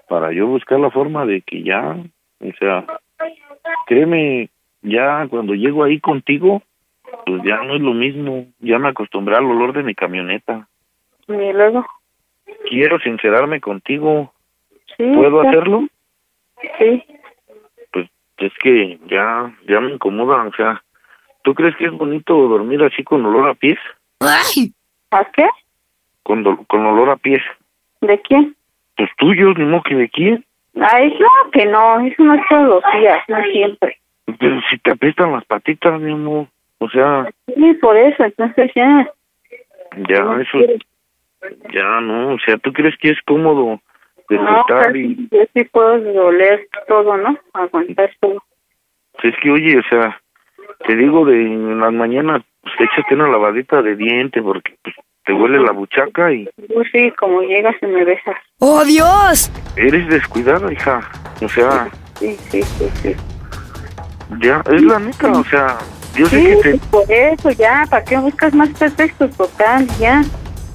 para 0.09 0.33
yo 0.33 0.47
buscar 0.47 0.79
la 0.79 0.91
forma 0.91 1.25
de 1.25 1.41
que 1.41 1.63
ya, 1.63 1.97
o 2.41 2.53
sea, 2.59 2.85
créeme, 3.87 4.51
ya 4.83 5.27
cuando 5.29 5.55
llego 5.55 5.85
ahí 5.85 6.01
contigo, 6.01 6.63
pues 7.25 7.43
ya 7.45 7.63
no 7.63 7.77
es 7.77 7.81
lo 7.81 7.95
mismo, 7.95 8.47
ya 8.59 8.79
me 8.79 8.89
acostumbré 8.89 9.37
al 9.37 9.47
olor 9.47 9.73
de 9.73 9.85
mi 9.85 9.95
camioneta. 9.95 10.69
Y 11.29 11.53
luego, 11.53 11.87
Quiero 12.69 12.99
sincerarme 12.99 13.61
contigo, 13.61 14.33
sí. 14.97 15.05
¿puedo 15.15 15.41
hacerlo? 15.41 15.87
Sí. 16.79 17.05
Es 18.39 18.53
que 18.63 18.99
ya, 19.07 19.53
ya 19.69 19.81
me 19.81 19.93
incomoda, 19.93 20.45
o 20.45 20.53
sea, 20.53 20.83
¿tú 21.43 21.55
crees 21.55 21.75
que 21.77 21.87
es 21.87 21.93
bonito 21.93 22.35
dormir 22.35 22.83
así 22.83 23.03
con 23.03 23.25
olor 23.27 23.49
a 23.49 23.55
pies? 23.55 23.79
¿A 25.11 25.25
qué? 25.33 25.47
Con, 26.23 26.43
do- 26.43 26.65
con 26.69 26.87
olor 26.87 27.11
a 27.11 27.17
pies. 27.17 27.43
¿De 28.01 28.21
quién? 28.21 28.55
Pues 28.97 29.11
tuyos, 29.17 29.57
ni 29.59 29.65
modo 29.65 29.83
que 29.83 29.95
de 29.97 30.09
quién. 30.09 30.45
Ay, 30.81 31.17
no, 31.19 31.51
que 31.51 31.67
no, 31.67 32.01
eso 32.07 32.23
no 32.23 32.35
es 32.35 32.43
todos 32.49 32.69
los 32.69 32.83
días, 33.01 33.19
no 33.29 33.43
siempre. 33.51 33.99
Pero 34.39 34.61
si 34.71 34.79
te 34.79 34.93
apestan 34.93 35.33
las 35.33 35.45
patitas, 35.47 36.01
mi 36.01 36.13
amor, 36.13 36.47
o 36.79 36.89
sea, 36.91 37.29
Sí, 37.47 37.75
por 37.81 37.97
eso, 37.97 38.23
entonces 38.25 38.71
ya. 38.75 39.11
ya 40.09 40.21
no 40.23 40.39
eso, 40.41 40.59
quiero. 40.59 40.75
ya 41.73 42.01
no, 42.01 42.35
o 42.35 42.39
sea, 42.39 42.57
¿tú 42.59 42.73
crees 42.73 42.97
que 42.99 43.11
es 43.11 43.19
cómodo 43.27 43.81
No, 44.37 44.45
despertar 44.45 44.91
pues, 44.93 44.97
y 45.05 45.29
yo 45.31 45.43
sí 45.55 45.65
puedo 45.65 45.99
doler 46.01 46.69
todo, 46.87 47.17
¿no? 47.17 47.39
Aguantar 47.55 48.11
todo. 48.21 48.43
es 49.23 49.35
que 49.43 49.51
oye, 49.51 49.79
o 49.79 49.83
sea, 49.89 50.21
te 50.87 50.97
digo 50.97 51.25
de 51.25 51.35
en 51.41 51.81
las 51.81 51.93
mañanas, 51.93 52.43
pues 52.63 52.75
échate 52.81 53.15
una 53.15 53.29
lavadita 53.29 53.81
de 53.83 53.97
diente 53.97 54.43
porque 54.43 54.75
pues, 54.83 54.95
te 55.25 55.33
huele 55.33 55.59
la 55.61 55.73
buchaca 55.73 56.33
y 56.33 56.47
Tú 56.69 56.83
sí, 56.93 57.11
como 57.19 57.43
llegas 57.43 57.75
y 57.83 57.87
me 57.87 58.05
besas. 58.05 58.37
¡Oh, 58.59 58.85
Dios! 58.85 59.51
eres 59.77 60.07
descuidada, 60.09 60.73
hija, 60.73 61.01
o 61.43 61.49
sea, 61.49 61.89
Sí, 62.19 62.37
sí, 62.51 62.63
sí, 62.63 62.89
sí. 63.03 63.15
ya, 64.41 64.61
es 64.73 64.83
la 64.83 64.99
neta, 64.99 65.31
o 65.33 65.45
sea, 65.45 65.79
yo 66.17 66.27
sé 66.27 66.41
Sí, 66.41 66.47
que 66.47 66.57
te 66.57 66.71
pues, 66.71 66.87
por 66.89 67.05
eso 67.13 67.51
ya, 67.53 67.85
¿para 67.89 68.05
qué 68.05 68.19
buscas 68.19 68.53
más 68.55 68.71
pretextos? 68.71 69.37
Total, 69.37 69.87
ya. 70.01 70.23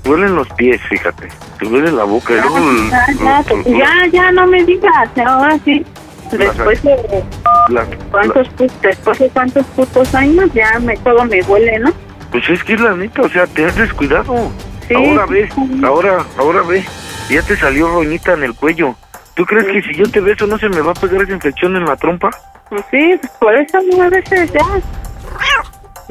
Duelen 0.03 0.35
los 0.35 0.47
pies, 0.53 0.81
fíjate, 0.89 1.27
te 1.59 1.65
duele 1.65 1.91
la 1.91 2.03
boca, 2.03 2.33
luego 2.33 2.57
el- 2.59 3.77
Ya, 3.77 4.07
ya, 4.11 4.31
no 4.31 4.47
me 4.47 4.63
digas, 4.63 5.09
ahora 5.25 5.57
sí. 5.65 5.85
Después 6.31 6.81
de 6.83 7.23
la- 7.69 7.85
cuántos, 8.11 8.47
pu- 8.55 8.71
después 8.81 9.19
de 9.19 9.29
cuántos 9.29 9.65
putos 9.67 10.15
años, 10.15 10.49
ya 10.53 10.79
me, 10.79 10.97
todo 10.97 11.23
me 11.25 11.41
huele, 11.43 11.79
¿no? 11.79 11.91
Pues 12.31 12.49
es 12.49 12.63
que 12.63 12.73
es 12.73 12.81
la 12.81 12.93
neta, 12.95 13.21
o 13.21 13.29
sea, 13.29 13.45
te 13.45 13.65
has 13.65 13.75
descuidado. 13.75 14.51
Sí. 14.87 14.95
Ahora 14.95 15.25
ve, 15.27 15.49
ahora, 15.83 16.25
ahora 16.37 16.61
ve, 16.63 16.83
ya 17.29 17.41
te 17.43 17.55
salió 17.55 17.87
roñita 17.87 18.33
en 18.33 18.43
el 18.43 18.55
cuello. 18.55 18.95
¿Tú 19.35 19.45
crees 19.45 19.65
que 19.67 19.81
si 19.83 19.95
yo 19.95 20.09
te 20.11 20.19
beso 20.19 20.45
no 20.47 20.57
se 20.57 20.69
me 20.69 20.81
va 20.81 20.91
a 20.91 20.95
pegar 20.95 21.21
esa 21.21 21.33
infección 21.33 21.75
en 21.75 21.85
la 21.85 21.95
trompa? 21.95 22.29
Pues 22.69 22.83
sí, 22.91 23.15
pues 23.21 23.31
por 23.39 23.53
eso 23.55 23.77
a 24.01 24.09
veces 24.09 24.51
ya. 24.51 24.65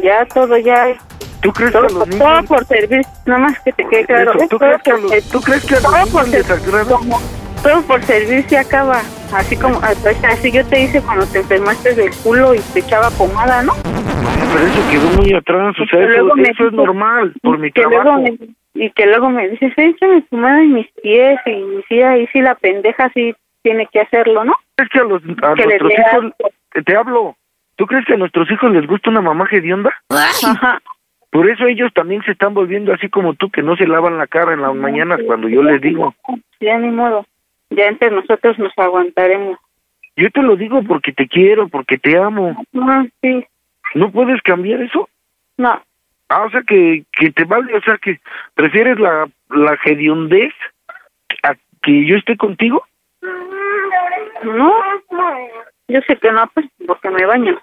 Ya 0.03 0.25
todo 0.27 0.57
ya. 0.59 0.87
¿Tú 1.43 1.53
crees 1.53 1.73
todo, 1.73 1.87
que 1.87 1.95
los 1.95 2.09
por- 2.09 2.19
todo 2.19 2.29
niños... 2.35 2.47
por 2.47 2.65
servir, 2.67 3.01
nada 3.27 3.39
más 3.41 3.61
que 3.61 3.73
te 3.73 3.87
quede 3.89 4.07
claro. 4.07 4.31
Eso. 4.33 4.49
¿tú, 4.49 4.59
Todo 4.59 4.59
crees 4.59 4.83
por 4.83 5.01
los, 5.03 5.29
¿Tú 5.31 5.41
crees 5.41 5.67
que 5.67 5.75
a 5.75 5.81
todo 5.81 5.93
los 5.99 6.11
por 6.11 6.25
niños 6.25 6.35
les 6.39 6.47
ser- 6.47 6.69
agrada? 6.75 6.97
como- 6.97 7.21
todo 7.63 7.83
por 7.83 8.03
servir 8.03 8.45
se 8.49 8.59
acaba. 8.59 9.01
Así 9.35 9.57
como, 9.57 9.81
así 9.81 10.51
yo 10.53 10.67
te 10.67 10.83
hice 10.83 11.01
cuando 11.03 11.27
te 11.27 11.39
enfermaste 11.41 11.95
del 11.95 12.11
culo 12.23 12.55
y 12.55 12.59
te 12.59 12.81
echaba 12.81 13.09
pomada, 13.11 13.63
¿no? 13.63 13.73
Pero 13.85 14.67
eso 14.67 14.91
quedó 14.91 15.23
muy 15.23 15.33
atrás, 15.35 15.75
o 15.81 15.87
sea, 15.87 16.01
Que 16.07 16.15
eso, 16.15 16.37
eso 16.37 16.67
es 16.67 16.73
normal, 16.73 17.33
por 17.43 17.59
mi 17.59 17.71
trabajo. 17.71 18.21
me- 18.21 18.37
y 18.75 18.91
que 18.91 19.07
luego 19.07 19.29
me 19.31 19.49
dices, 19.49 19.73
échame 19.77 20.23
pomada 20.31 20.61
en 20.61 20.73
mis 20.75 20.87
pies 21.03 21.39
y 21.47 21.83
sí, 21.89 22.01
ahí 22.03 22.27
sí 22.33 22.41
la 22.41 22.55
pendeja 22.55 23.11
sí 23.15 23.35
tiene 23.63 23.87
que 23.93 24.01
hacerlo, 24.01 24.45
¿no? 24.45 24.55
¿Crees 24.77 24.91
que 24.91 24.99
a, 25.01 25.05
los, 25.05 25.23
a 25.43 25.55
Que 25.55 25.65
nuestros 25.67 25.93
hijos... 25.93 26.33
Te 26.85 26.97
hablo. 26.97 27.37
¿Tú 27.77 27.87
crees 27.87 28.05
que 28.07 28.15
a 28.15 28.17
nuestros 28.17 28.51
hijos 28.51 28.71
les 28.73 28.87
gusta 28.87 29.11
una 29.11 29.21
mamá 29.21 29.47
hedionda? 29.51 29.91
Ajá. 30.11 30.81
Por 31.33 31.49
eso 31.49 31.65
ellos 31.65 31.91
también 31.95 32.23
se 32.25 32.33
están 32.33 32.53
volviendo 32.53 32.93
así 32.93 33.09
como 33.09 33.33
tú, 33.33 33.49
que 33.49 33.63
no 33.63 33.75
se 33.75 33.87
lavan 33.87 34.19
la 34.19 34.27
cara 34.27 34.53
en 34.53 34.61
las 34.61 34.75
mañanas 34.75 35.19
cuando 35.27 35.49
yo 35.49 35.63
les 35.63 35.81
digo. 35.81 36.15
Ya 36.61 36.77
ni 36.77 36.91
modo. 36.91 37.25
Ya 37.71 37.87
entre 37.87 38.11
nosotros 38.11 38.59
nos 38.59 38.71
aguantaremos. 38.77 39.59
Yo 40.15 40.31
te 40.31 40.43
lo 40.43 40.57
digo 40.57 40.83
porque 40.83 41.11
te 41.11 41.27
quiero, 41.27 41.69
porque 41.69 41.97
te 41.97 42.19
amo. 42.19 42.63
No, 42.73 43.07
sí. 43.23 43.47
¿No 43.95 44.13
puedes 44.13 44.43
cambiar 44.43 44.83
eso? 44.83 45.09
No. 45.57 45.83
Ah, 46.29 46.43
o 46.43 46.51
sea 46.51 46.63
que, 46.65 47.05
que 47.13 47.31
te 47.31 47.45
vale, 47.45 47.75
o 47.75 47.81
sea 47.81 47.97
que 47.97 48.21
prefieres 48.53 49.01
la, 49.01 49.27
la 49.49 49.79
hediondez 49.87 50.53
a 51.45 51.55
que 51.83 52.05
yo 52.05 52.17
esté 52.17 52.37
contigo. 52.37 52.85
No. 54.43 54.75
Yo 55.89 56.01
sé 56.07 56.15
que 56.17 56.31
no, 56.31 56.47
pues 56.53 56.67
porque 56.87 57.09
me 57.09 57.25
baño. 57.25 57.59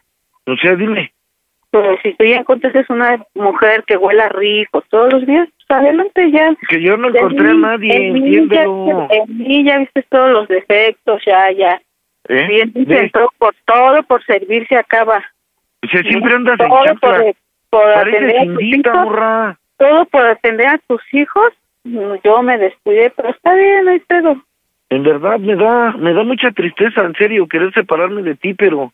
O 0.48 0.56
sea, 0.56 0.76
dime, 0.76 1.14
Pero 1.72 1.98
si 2.02 2.14
tú 2.16 2.24
ya 2.26 2.38
encuentras 2.38 2.90
una 2.90 3.24
mujer 3.36 3.84
que 3.86 3.96
huela 3.96 4.28
rico 4.30 4.84
todos 4.90 5.14
los 5.14 5.26
días, 5.28 5.48
pues 5.68 5.80
adelante 5.80 6.32
ya. 6.32 6.56
que 6.68 6.82
yo 6.82 6.98
no 6.98 7.10
encontré 7.10 7.50
a 7.50 7.54
mí- 7.54 7.62
nadie, 7.62 8.08
en 8.08 8.14
mí 8.14 8.22
ya- 8.32 8.64
entiéndelo. 8.64 9.08
En 9.12 9.38
mí 9.38 9.64
ya 9.64 9.78
viste 9.78 10.04
todos 10.10 10.32
los 10.32 10.48
defectos, 10.48 11.22
ya, 11.26 11.52
ya. 11.52 11.80
¿Eh? 12.28 12.64
Dicen, 12.74 13.10
todo 13.12 13.30
por 13.38 13.54
todo 13.66 14.04
por 14.04 14.24
servir 14.26 14.68
se 14.68 14.78
acaba. 14.78 15.24
O 15.84 15.88
sea, 15.88 16.02
siempre 16.02 16.34
andas 16.34 16.60
en 16.60 16.68
todo 16.68 16.86
chancla. 16.86 17.18
por, 17.18 17.34
por 17.70 17.90
atender 17.92 18.38
a 18.40 18.44
tus 18.46 18.62
hijos, 18.64 18.94
morra. 18.94 19.60
todo 19.78 20.06
por 20.06 20.26
atender 20.26 20.68
a 20.68 20.78
tus 20.88 21.02
hijos. 21.14 21.54
Yo 22.24 22.42
me 22.44 22.58
descuidé, 22.58 23.12
pero 23.16 23.30
está 23.30 23.54
bien, 23.54 23.86
no 23.86 23.92
hay 23.92 24.00
pedo. 24.00 24.44
En 24.90 25.04
verdad 25.04 25.38
me 25.40 25.56
da, 25.56 25.92
me 25.98 26.14
da 26.14 26.24
mucha 26.24 26.52
tristeza, 26.52 27.02
en 27.02 27.14
serio, 27.16 27.48
querer 27.48 27.72
separarme 27.74 28.22
de 28.24 28.36
ti, 28.36 28.54
pero 28.56 28.92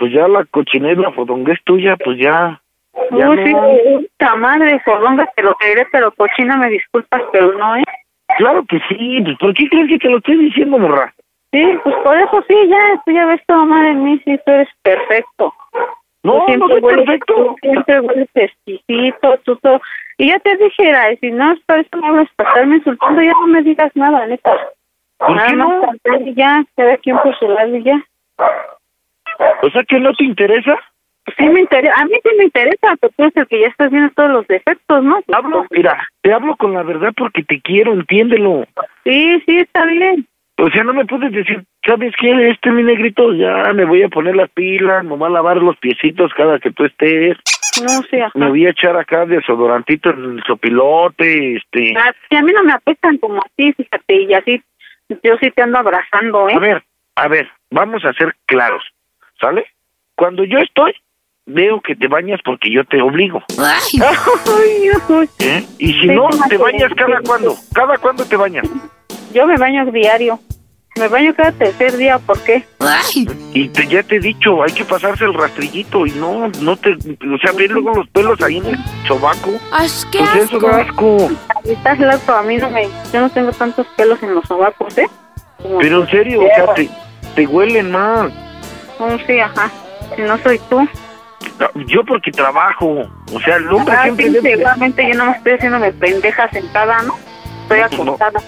pues 0.00 0.12
ya 0.14 0.26
la 0.26 0.44
cochinera, 0.46 0.98
la 1.00 1.12
fodonguez 1.12 1.58
tuya, 1.64 1.94
pues 2.02 2.18
ya, 2.18 2.58
ya 3.10 3.28
Uy, 3.30 3.36
no. 3.36 3.44
sí, 3.44 4.06
puta 4.08 4.34
madre, 4.36 4.80
fodonga, 4.80 5.26
te 5.36 5.42
lo 5.42 5.54
creeré, 5.56 5.86
pero 5.92 6.10
cochina 6.12 6.56
me 6.56 6.70
disculpas, 6.70 7.20
pero 7.32 7.52
no, 7.52 7.76
¿eh? 7.76 7.84
Claro 8.38 8.64
que 8.66 8.80
sí, 8.88 9.20
pues 9.22 9.36
¿por 9.38 9.52
qué 9.54 9.68
crees 9.68 9.88
que 9.88 9.98
te 9.98 10.08
lo 10.08 10.16
estoy 10.16 10.36
diciendo, 10.38 10.78
morra? 10.78 11.12
Sí, 11.52 11.78
pues 11.84 11.94
por 11.96 12.16
eso 12.16 12.42
sí, 12.48 12.54
ya, 12.68 13.02
tú 13.04 13.12
ya 13.12 13.26
ves 13.26 13.42
todo 13.46 13.66
mal 13.66 13.84
en 13.84 14.02
mí, 14.04 14.18
sí, 14.24 14.38
tú 14.46 14.52
eres 14.52 14.68
perfecto. 14.82 15.52
No, 16.22 16.34
no 16.38 16.46
siempre 16.46 16.68
soy 16.68 16.80
hueles- 16.80 17.04
perfecto. 17.06 17.34
tú 17.34 17.56
siempre 17.60 18.00
hueles 18.00 18.28
exquisito, 18.34 19.38
tú 19.44 19.56
todo. 19.56 19.80
Y 20.16 20.28
ya 20.28 20.38
te 20.38 20.56
dije, 20.56 20.88
era, 20.88 21.12
y 21.12 21.16
si 21.18 21.30
no 21.30 21.52
es 21.52 21.60
para 21.66 21.82
eso 21.82 21.90
me 21.96 22.06
hablas 22.08 22.28
para 22.36 22.48
estarme 22.50 22.76
insultando, 22.76 23.20
ya 23.20 23.32
no 23.32 23.46
me 23.48 23.62
digas 23.62 23.90
nada, 23.96 24.26
neta. 24.26 24.56
¿Por 25.18 25.34
Nada 25.36 25.48
qué 25.50 25.56
no? 25.56 25.82
ya, 26.36 26.64
cada 26.76 26.96
quien 26.98 27.18
por 27.18 27.36
su 27.38 27.48
lado 27.48 27.76
y 27.76 27.82
ya. 27.82 28.02
O 29.62 29.70
sea, 29.70 29.84
que 29.84 29.98
no 29.98 30.12
te 30.14 30.24
interesa. 30.24 30.78
Sí 31.36 31.48
me 31.48 31.60
interesa, 31.60 31.94
a 32.00 32.04
mí 32.06 32.14
sí 32.22 32.30
me 32.36 32.44
interesa, 32.44 32.96
pero 33.00 33.12
tú 33.16 33.22
eres 33.22 33.36
el 33.36 33.46
que 33.46 33.60
ya 33.60 33.66
estás 33.68 33.90
viendo 33.90 34.10
todos 34.14 34.30
los 34.30 34.46
defectos, 34.48 35.04
¿no? 35.04 35.20
Hablo, 35.32 35.66
mira, 35.70 36.08
te 36.22 36.32
hablo 36.32 36.56
con 36.56 36.72
la 36.72 36.82
verdad 36.82 37.12
porque 37.16 37.42
te 37.44 37.60
quiero, 37.60 37.92
entiéndelo. 37.92 38.66
Sí, 39.04 39.40
sí, 39.46 39.58
está 39.58 39.84
bien. 39.84 40.26
O 40.58 40.68
sea, 40.70 40.82
no 40.82 40.92
me 40.92 41.04
puedes 41.04 41.32
decir, 41.32 41.62
¿sabes 41.86 42.14
qué? 42.18 42.50
Este 42.50 42.70
mi 42.70 42.82
negrito, 42.82 43.32
ya 43.34 43.72
me 43.72 43.84
voy 43.84 44.02
a 44.02 44.08
poner 44.08 44.34
las 44.34 44.50
pilas, 44.50 45.04
me 45.04 45.16
voy 45.16 45.28
a 45.28 45.32
lavar 45.32 45.58
los 45.58 45.76
piecitos 45.78 46.32
cada 46.34 46.58
que 46.58 46.70
tú 46.72 46.84
estés. 46.84 47.36
No, 47.82 48.02
sí, 48.10 48.20
ajá. 48.20 48.38
Me 48.38 48.48
voy 48.48 48.66
a 48.66 48.70
echar 48.70 48.96
acá 48.96 49.24
desodorantito 49.24 50.10
en 50.10 50.38
el 50.38 50.42
sopilote, 50.44 51.56
este... 51.56 51.94
Ah, 51.96 52.12
sí, 52.28 52.36
a 52.36 52.42
mí 52.42 52.52
no 52.52 52.62
me 52.64 52.72
apestan 52.72 53.18
como 53.18 53.38
a 53.38 53.46
ti, 53.56 53.72
fíjate, 53.72 54.22
y 54.22 54.34
así 54.34 54.62
yo 55.22 55.36
sí 55.40 55.50
te 55.50 55.62
ando 55.62 55.78
abrazando, 55.78 56.48
¿eh? 56.48 56.54
A 56.54 56.58
ver, 56.58 56.82
a 57.16 57.28
ver, 57.28 57.48
vamos 57.70 58.04
a 58.04 58.12
ser 58.12 58.34
claros, 58.46 58.84
¿sale? 59.40 59.66
Cuando 60.16 60.44
yo 60.44 60.58
estoy, 60.58 60.92
veo 61.46 61.80
que 61.80 61.96
te 61.96 62.06
bañas 62.08 62.40
porque 62.44 62.70
yo 62.70 62.84
te 62.84 63.00
obligo, 63.00 63.42
Ay, 63.58 64.00
ay, 65.08 65.28
¿eh? 65.40 65.64
Y 65.78 65.92
si 65.94 66.06
no, 66.06 66.28
te 66.48 66.56
bañas 66.56 66.92
cada 66.96 67.20
cuándo, 67.22 67.56
cada 67.74 67.96
cuándo 67.98 68.24
te 68.24 68.36
bañas. 68.36 68.66
Yo 69.32 69.46
me 69.46 69.56
baño 69.56 69.90
diario. 69.92 70.38
Me 70.96 71.06
baño 71.06 71.32
cada 71.34 71.52
tercer 71.52 71.96
día, 71.96 72.18
¿por 72.18 72.38
qué? 72.42 72.64
Y 73.54 73.68
te, 73.68 73.86
ya 73.86 74.02
te 74.02 74.16
he 74.16 74.20
dicho, 74.20 74.62
hay 74.62 74.72
que 74.72 74.84
pasarse 74.84 75.24
el 75.24 75.32
rastrillito 75.34 76.04
y 76.04 76.10
no, 76.10 76.48
no 76.60 76.76
te, 76.76 76.90
o 76.92 77.38
sea, 77.40 77.52
ve 77.56 77.68
luego 77.68 77.94
los 77.94 78.08
pelos 78.08 78.42
ahí 78.42 78.56
en 78.58 78.66
el 78.66 78.76
sobaco. 79.06 79.52
¡Qué 80.10 80.18
Pues 80.18 80.34
eso 80.44 80.58
da 80.58 80.78
asco. 80.82 81.30
Estás 81.64 81.98
loco, 82.00 82.32
a 82.32 82.42
mí 82.42 82.56
no 82.56 82.68
me... 82.70 82.88
Yo 83.12 83.20
no 83.20 83.30
tengo 83.30 83.52
tantos 83.52 83.86
pelos 83.96 84.20
en 84.22 84.34
los 84.34 84.44
sobacos, 84.46 84.98
¿eh? 84.98 85.06
Como- 85.62 85.78
Pero 85.78 86.02
en 86.02 86.10
serio, 86.10 86.40
o 86.42 86.48
sea, 86.54 86.74
te, 86.74 86.90
te 87.36 87.46
huelen 87.46 87.92
mal. 87.92 88.32
Oh, 89.00 89.16
sí, 89.26 89.40
ajá. 89.40 89.70
No 90.18 90.38
soy 90.38 90.60
tú. 90.68 90.86
Yo 91.86 92.04
porque 92.04 92.30
trabajo, 92.30 93.08
o 93.32 93.40
sea, 93.40 93.56
el 93.56 93.68
hombre 93.72 93.94
Ah, 93.96 94.02
siempre 94.04 94.30
sí, 94.30 94.38
seguramente 94.42 95.08
yo 95.08 95.14
no 95.14 95.26
me 95.26 95.36
estoy 95.36 95.52
haciéndome 95.54 95.92
pendeja 95.92 96.48
sentada, 96.50 97.02
¿no? 97.02 97.16
estoy 97.62 97.80
acostada. 97.80 98.40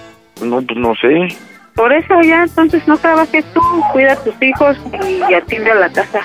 No, 0.43 0.61
pues 0.63 0.79
no 0.79 0.95
sé. 0.97 1.29
Por 1.75 1.93
eso 1.93 2.21
ya 2.23 2.43
entonces 2.43 2.87
no 2.87 2.97
trabajes 2.99 3.45
tú, 3.55 3.61
cuida 3.93 4.13
a 4.13 4.17
tus 4.17 4.35
hijos 4.43 4.77
y 5.09 5.33
atiende 5.35 5.71
a 5.71 5.75
la 5.77 5.89
casa. 5.91 6.21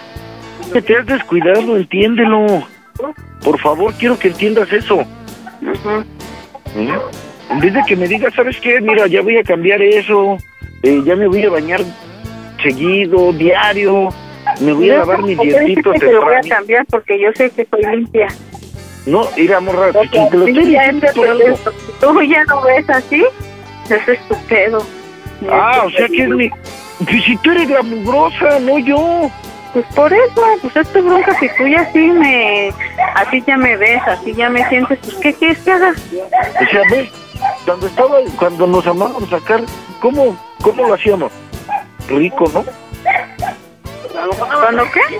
Que 0.73 0.81
te 0.81 0.97
has 0.97 1.05
descuidado, 1.05 1.77
entiéndelo. 1.77 2.67
Por 3.43 3.59
favor, 3.59 3.93
quiero 3.93 4.17
que 4.19 4.27
entiendas 4.29 4.71
eso. 4.73 4.95
Ujú. 4.95 6.03
¿Eh? 6.75 6.99
En 7.49 7.59
vez 7.59 7.73
de 7.73 7.83
que 7.87 7.95
me 7.95 8.07
digas, 8.07 8.33
¿sabes 8.33 8.57
qué? 8.59 8.81
Mira, 8.81 9.07
ya 9.07 9.21
voy 9.21 9.37
a 9.37 9.43
cambiar 9.43 9.81
eso. 9.81 10.37
eh, 10.83 11.01
ya 11.05 11.15
me 11.15 11.27
voy 11.27 11.43
a 11.45 11.49
bañar 11.49 11.79
seguido, 12.67 13.33
diario. 13.33 14.09
Me 14.61 14.73
voy 14.73 14.89
a 14.89 14.99
lavar 14.99 15.21
mis 15.23 15.37
dije 15.37 15.59
dientitos 15.59 15.93
que 15.93 15.99
te 15.99 16.11
lo 16.11 16.21
voy 16.23 16.33
a 16.33 16.41
temprano. 16.41 16.55
cambiar 16.55 16.85
porque 16.87 17.19
yo 17.19 17.29
sé 17.33 17.49
que 17.49 17.65
soy 17.69 17.83
limpia. 17.95 18.27
No, 19.05 19.27
mira, 19.37 19.59
morra, 19.59 19.91
te 19.91 20.37
lo 20.37 20.47
estoy 20.47 20.71
ya 20.71 20.91
diciendo 20.91 21.07
por. 21.15 21.73
Si 21.73 21.91
tú 21.99 22.21
ya 22.23 22.43
lo 22.45 22.61
ves 22.61 22.89
así, 22.89 23.23
eso 23.89 24.11
es 24.11 24.19
tu 24.27 24.35
pedo. 24.47 24.85
Ah, 25.49 25.83
o 25.85 25.89
sea 25.91 26.07
que 26.07 26.23
es 26.23 26.29
mi... 26.29 26.49
Pues 26.49 27.23
si 27.25 27.37
tú 27.37 27.51
eres 27.51 27.69
la 27.69 27.83
mugrosa, 27.83 28.59
no 28.59 28.79
yo. 28.79 29.29
Pues 29.73 29.85
por 29.95 30.11
eso, 30.11 30.41
pues 30.61 30.75
es 30.75 30.87
tu 30.91 31.03
bronca. 31.03 31.37
Si 31.39 31.47
tú 31.57 31.67
ya 31.67 31.81
así 31.81 31.99
me, 31.99 32.71
así 33.15 33.43
ya 33.45 33.57
me 33.57 33.77
ves, 33.77 34.01
así 34.07 34.33
ya 34.33 34.49
me 34.49 34.67
sientes, 34.69 34.97
pues 35.03 35.15
¿qué 35.17 35.33
quieres 35.33 35.59
que 35.59 35.71
haga? 35.71 35.93
O 35.93 36.71
sea, 36.71 36.81
ve, 36.89 37.09
cuando 37.65 37.87
estaba, 37.87 38.17
cuando 38.37 38.65
nos 38.65 38.87
amábamos 38.87 39.29
sacar, 39.29 39.61
¿cómo, 40.01 40.35
cómo 40.61 40.87
lo 40.87 40.95
hacíamos? 40.95 41.31
Rico, 42.07 42.45
¿no? 42.53 42.63
¿Cuándo 44.61 44.83
qué? 44.91 45.19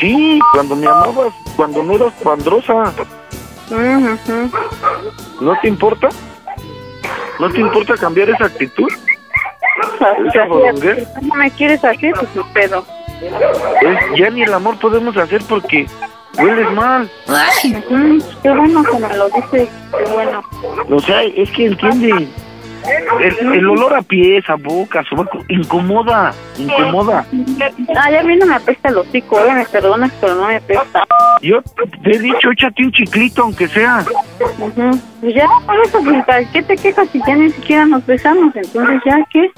Sí, 0.00 0.38
cuando 0.52 0.76
me 0.76 0.86
amabas, 0.86 1.32
cuando 1.56 1.82
no 1.82 1.94
eras 1.94 2.12
pandrosa. 2.22 2.92
¿No 5.40 5.58
te 5.60 5.68
importa? 5.68 6.08
¿No 7.38 7.48
te 7.50 7.60
importa 7.60 7.94
cambiar 7.96 8.30
esa 8.30 8.46
actitud? 8.46 8.88
O 10.26 10.30
sea, 10.30 10.46
fodonguera. 10.46 10.96
si 10.96 11.04
tú 11.04 11.26
no 11.26 11.34
me 11.36 11.50
quieres 11.50 11.84
así, 11.84 12.10
pues 12.12 12.32
tu 12.34 12.44
pedo. 12.52 12.84
Pues 13.80 13.98
ya 14.16 14.30
ni 14.30 14.42
el 14.42 14.52
amor 14.52 14.78
podemos 14.78 15.16
hacer 15.16 15.42
porque 15.48 15.86
hueles 16.38 16.70
mal. 16.72 17.10
Ujú, 17.68 18.18
Qué 18.42 18.50
bueno 18.50 18.82
que 18.82 18.98
me 18.98 19.16
lo 19.16 19.28
dices, 19.28 19.68
qué 19.96 20.12
bueno. 20.12 20.42
O 20.90 21.00
sea, 21.00 21.22
es 21.22 21.50
que 21.50 21.66
entiende. 21.66 22.28
El, 23.20 23.52
el 23.52 23.68
olor 23.68 23.94
a 23.94 24.02
pies, 24.02 24.48
a 24.48 24.54
boca, 24.54 25.00
a 25.00 25.04
sobaco, 25.04 25.44
incomoda, 25.48 26.32
incomoda. 26.56 27.24
Ya 27.30 28.20
a 28.20 28.22
mí 28.22 28.36
no 28.36 28.46
me 28.46 28.54
apesta 28.54 28.88
el 28.88 28.98
hocico, 28.98 29.38
eh, 29.40 29.52
me 29.52 29.64
perdonas, 29.66 30.12
pero 30.20 30.34
no 30.34 30.46
me 30.46 30.56
apesta. 30.56 31.06
Yo 31.42 31.60
te 32.02 32.16
he 32.16 32.18
dicho, 32.18 32.50
échate 32.50 32.84
un 32.84 32.92
chiclito, 32.92 33.42
aunque 33.42 33.68
sea. 33.68 34.04
Ujú. 34.58 35.00
Pues 35.20 35.34
ya, 35.34 35.46
por 35.66 35.76
eso, 35.84 35.98
pues, 36.02 36.24
¿para 36.24 36.50
qué 36.50 36.62
te 36.62 36.76
quejas 36.76 37.08
si 37.10 37.20
ya 37.26 37.36
ni 37.36 37.50
siquiera 37.50 37.86
nos 37.86 38.04
besamos? 38.06 38.54
Entonces, 38.56 39.00
¿ya 39.04 39.18
qué? 39.30 39.50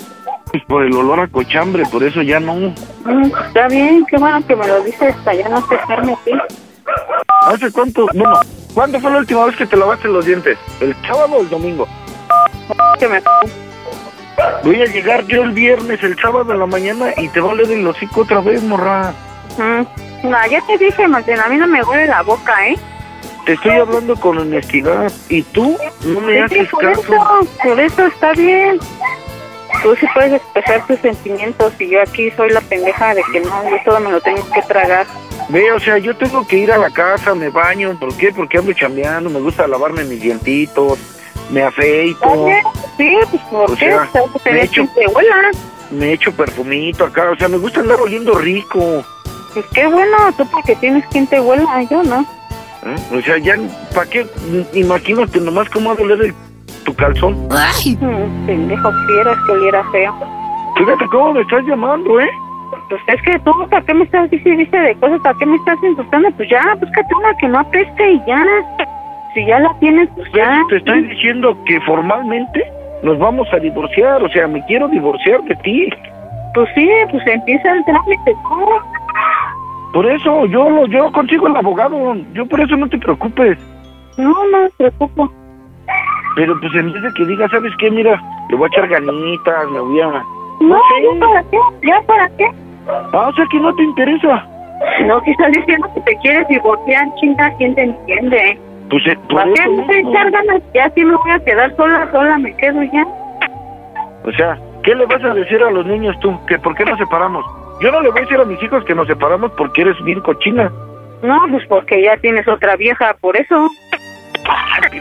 Pues 0.50 0.64
por 0.64 0.84
el 0.84 0.94
olor 0.94 1.20
a 1.20 1.28
cochambre, 1.28 1.84
por 1.90 2.02
eso 2.02 2.22
ya 2.22 2.40
no. 2.40 2.54
Mm, 2.54 3.32
está 3.46 3.68
bien, 3.68 4.04
qué 4.06 4.16
bueno 4.18 4.44
que 4.46 4.56
me 4.56 4.66
lo 4.66 4.82
dices 4.82 5.14
para 5.24 5.36
ya 5.36 5.48
no 5.48 5.66
quejarme 5.66 6.12
a 6.12 6.16
ti. 6.24 6.32
¿Hace 7.46 7.72
cuánto? 7.72 8.06
Bueno, 8.14 8.38
¿cuándo 8.74 9.00
fue 9.00 9.10
la 9.10 9.18
última 9.18 9.46
vez 9.46 9.56
que 9.56 9.66
te 9.66 9.76
lavaste 9.76 10.08
los 10.08 10.24
dientes? 10.24 10.58
¿El 10.80 10.94
sábado 11.02 11.36
o 11.36 11.40
el 11.40 11.48
domingo? 11.48 11.88
Que 12.98 13.08
me... 13.08 13.22
Voy 14.64 14.80
a 14.80 14.86
llegar 14.86 15.24
yo 15.26 15.42
el 15.42 15.52
viernes, 15.52 16.02
el 16.02 16.18
sábado 16.18 16.52
en 16.52 16.58
la 16.58 16.66
mañana 16.66 17.12
y 17.16 17.28
te 17.28 17.40
va 17.40 17.50
a 17.50 17.52
oler 17.52 17.70
el 17.70 17.86
hocico 17.86 18.22
otra 18.22 18.40
vez, 18.40 18.62
morra. 18.62 19.12
Mm. 19.58 20.28
No, 20.28 20.46
ya 20.48 20.60
te 20.66 20.78
dije, 20.78 21.06
Martín, 21.08 21.38
a 21.38 21.48
mí 21.48 21.56
no 21.56 21.66
me 21.66 21.82
huele 21.82 22.06
la 22.06 22.22
boca, 22.22 22.68
¿eh? 22.68 22.76
Te 23.44 23.54
estoy 23.54 23.72
hablando 23.72 24.14
con 24.16 24.38
honestidad 24.38 25.12
y 25.28 25.42
tú 25.42 25.76
no 26.04 26.20
me 26.20 26.34
que 26.34 26.42
haces 26.42 26.68
por 26.68 26.82
caso. 26.82 27.02
eso, 27.02 27.48
por 27.62 27.80
eso 27.80 28.06
está 28.06 28.32
bien. 28.32 28.78
Tú 29.82 29.96
sí 29.96 30.06
puedes 30.14 30.34
expresar 30.34 30.86
tus 30.86 31.00
sentimientos 31.00 31.72
y 31.80 31.88
yo 31.88 32.02
aquí 32.02 32.30
soy 32.32 32.50
la 32.50 32.60
pendeja 32.60 33.14
de 33.14 33.22
que 33.32 33.40
no, 33.40 33.68
yo 33.68 33.76
todo 33.84 33.98
me 33.98 34.12
lo 34.12 34.20
tengo 34.20 34.48
que 34.50 34.62
tragar. 34.62 35.06
Ve, 35.48 35.72
o 35.72 35.80
sea, 35.80 35.98
yo 35.98 36.16
tengo 36.16 36.46
que 36.46 36.58
ir 36.58 36.70
a 36.70 36.78
la 36.78 36.90
casa, 36.90 37.34
me 37.34 37.48
baño. 37.48 37.98
¿Por 37.98 38.16
qué? 38.16 38.32
Porque 38.32 38.58
ando 38.58 38.72
chambeando, 38.74 39.28
me 39.28 39.40
gusta 39.40 39.66
lavarme 39.66 40.04
mis 40.04 40.20
dientitos, 40.20 40.98
me 41.52 41.62
afeito, 41.62 42.28
Oye, 42.28 42.62
sí, 42.96 43.10
pues 43.30 43.42
¿por 43.50 43.70
O 43.70 43.74
qué? 43.74 43.86
sea, 43.86 44.02
O 44.02 44.38
sea, 44.38 44.52
de 44.52 44.58
eres 44.58 44.70
hecho- 44.70 44.86
me 45.90 46.12
echo 46.12 46.32
perfumito 46.32 47.04
acá. 47.04 47.30
O 47.30 47.36
sea, 47.36 47.48
me 47.48 47.58
gusta 47.58 47.80
andar 47.80 48.00
oliendo 48.00 48.34
rico. 48.38 49.04
Pues 49.52 49.66
qué 49.74 49.86
bueno, 49.86 50.16
tú 50.36 50.46
porque 50.50 50.74
tienes 50.76 51.04
quien 51.08 51.26
te 51.26 51.38
huela, 51.40 51.82
yo 51.90 52.02
no. 52.02 52.22
¿eh? 52.22 52.96
O 53.12 53.20
sea, 53.20 53.36
ya, 53.38 53.54
¿para 53.94 54.08
qué? 54.08 54.26
Imagínate 54.72 55.38
nomás 55.40 55.68
cómo 55.68 55.90
va 55.90 55.94
a 55.94 55.98
doler 55.98 56.20
el- 56.22 56.34
tu 56.84 56.94
calzón. 56.94 57.46
Mm, 57.46 58.46
pendejo, 58.46 58.90
quieras 59.06 59.38
que 59.46 59.52
oliera 59.52 59.84
feo. 59.92 60.14
Fíjate 60.78 61.04
cómo 61.12 61.34
me 61.34 61.42
estás 61.42 61.62
llamando, 61.66 62.18
¿eh? 62.18 62.30
Pues 62.88 63.00
es 63.06 63.22
que 63.22 63.38
tú, 63.40 63.52
¿para 63.70 63.84
qué 63.84 63.94
me 63.94 64.04
estás 64.04 64.30
diciendo 64.30 64.64
de 64.78 64.94
cosas? 64.98 65.20
¿Para 65.22 65.38
qué 65.38 65.46
me 65.46 65.56
estás 65.56 65.78
insultando? 65.82 66.30
Pues 66.32 66.48
ya, 66.50 66.74
búscate 66.80 67.14
una 67.14 67.36
que 67.36 67.48
no 67.48 67.60
apeste 67.60 68.12
y 68.12 68.22
ya. 68.26 68.42
Si 69.34 69.46
ya 69.46 69.58
la 69.60 69.74
tienes, 69.78 70.08
pues 70.14 70.30
ya. 70.32 70.60
Te 70.68 70.76
estoy 70.76 71.02
diciendo 71.08 71.56
que 71.66 71.80
formalmente 71.82 72.64
nos 73.02 73.18
vamos 73.18 73.48
a 73.52 73.58
divorciar. 73.58 74.22
O 74.22 74.28
sea, 74.28 74.46
me 74.46 74.64
quiero 74.66 74.88
divorciar 74.88 75.42
de 75.44 75.56
ti. 75.56 75.88
Pues 76.54 76.68
sí, 76.74 76.88
pues 77.10 77.26
empieza 77.26 77.72
el 77.72 77.84
trámite, 77.84 78.34
¿cómo? 78.42 78.68
Por 79.92 80.06
eso, 80.06 80.46
yo 80.46 80.68
lo 80.68 80.86
yo 80.86 81.10
consigo 81.12 81.46
el 81.46 81.56
abogado. 81.56 82.14
Yo 82.34 82.46
por 82.46 82.60
eso 82.60 82.76
no 82.76 82.88
te 82.88 82.98
preocupes. 82.98 83.58
No, 84.16 84.30
no 84.50 84.62
me 84.62 84.70
preocupo. 84.76 85.30
Pero 86.36 86.58
pues 86.60 86.74
en 86.74 86.92
vez 86.92 87.02
de 87.02 87.12
que 87.14 87.24
digas, 87.26 87.50
¿sabes 87.50 87.72
qué? 87.78 87.90
Mira, 87.90 88.20
le 88.48 88.56
voy 88.56 88.64
a 88.64 88.68
echar 88.68 88.88
ganitas, 88.88 89.70
me 89.70 89.80
voy 89.80 90.00
a... 90.00 90.24
No, 90.60 90.76
sé. 90.76 91.02
¿ya 91.02 91.20
para 91.20 91.42
qué? 91.42 91.58
¿Ya 91.82 92.02
para 92.06 92.28
qué? 92.36 92.46
Ah, 93.12 93.28
o 93.28 93.32
sea 93.34 93.46
que 93.50 93.60
no 93.60 93.74
te 93.74 93.82
interesa. 93.82 94.46
No, 95.06 95.20
que 95.22 95.30
estás 95.30 95.52
diciendo 95.52 95.88
que 95.94 96.00
te 96.00 96.16
quieres 96.18 96.48
divorciar, 96.48 97.06
chinga, 97.16 97.52
¿quién 97.56 97.74
te 97.74 97.82
entiende? 97.82 98.58
Pues 98.92 99.06
eh, 99.06 99.16
por 99.26 99.36
¿Para 99.36 99.52
qué 99.54 100.00
echar 100.00 100.30
ganas? 100.30 100.62
Ya 100.74 100.90
sí 100.90 101.02
me 101.02 101.16
voy 101.16 101.30
a 101.30 101.42
quedar 101.42 101.74
sola, 101.76 102.10
sola, 102.12 102.36
me 102.36 102.54
quedo 102.56 102.82
ya. 102.82 103.06
O 104.22 104.32
sea, 104.36 104.58
¿qué 104.84 104.94
le 104.94 105.06
vas 105.06 105.24
a 105.24 105.32
decir 105.32 105.62
a 105.62 105.70
los 105.70 105.86
niños 105.86 106.14
tú? 106.20 106.38
¿Que 106.46 106.58
por 106.58 106.74
qué 106.74 106.84
nos 106.84 106.98
separamos? 106.98 107.42
Yo 107.80 107.90
no 107.90 108.02
le 108.02 108.10
voy 108.10 108.18
a 108.18 108.22
decir 108.24 108.38
a 108.38 108.44
mis 108.44 108.62
hijos 108.62 108.84
que 108.84 108.94
nos 108.94 109.06
separamos 109.06 109.50
porque 109.52 109.80
eres 109.80 109.96
bien 110.04 110.20
cochina. 110.20 110.70
No, 111.22 111.40
pues 111.50 111.66
porque 111.68 112.02
ya 112.02 112.18
tienes 112.18 112.46
otra 112.46 112.76
vieja, 112.76 113.16
por 113.18 113.34
eso. 113.34 113.70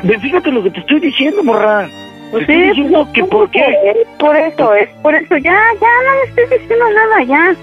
Ve, 0.04 0.18
fíjate 0.20 0.54
lo 0.54 0.64
que 0.64 0.72
te 0.72 0.80
estoy 0.80 1.02
diciendo, 1.02 1.44
morra. 1.44 1.86
Pues 2.32 2.48
te 2.48 2.54
sí, 2.54 2.62
estoy 2.62 2.84
diciendo 2.84 3.08
que 3.14 3.24
por 3.26 3.52
qué. 3.52 3.78
Es 3.84 4.08
por 4.18 4.34
eso, 4.38 4.74
es 4.74 4.90
por 5.02 5.14
eso. 5.14 5.36
Ya, 5.36 5.60
ya, 5.82 5.90
no 6.06 6.16
me 6.16 6.42
estoy 6.42 6.60
diciendo 6.60 6.86
nada, 6.96 7.24
ya. 7.24 7.56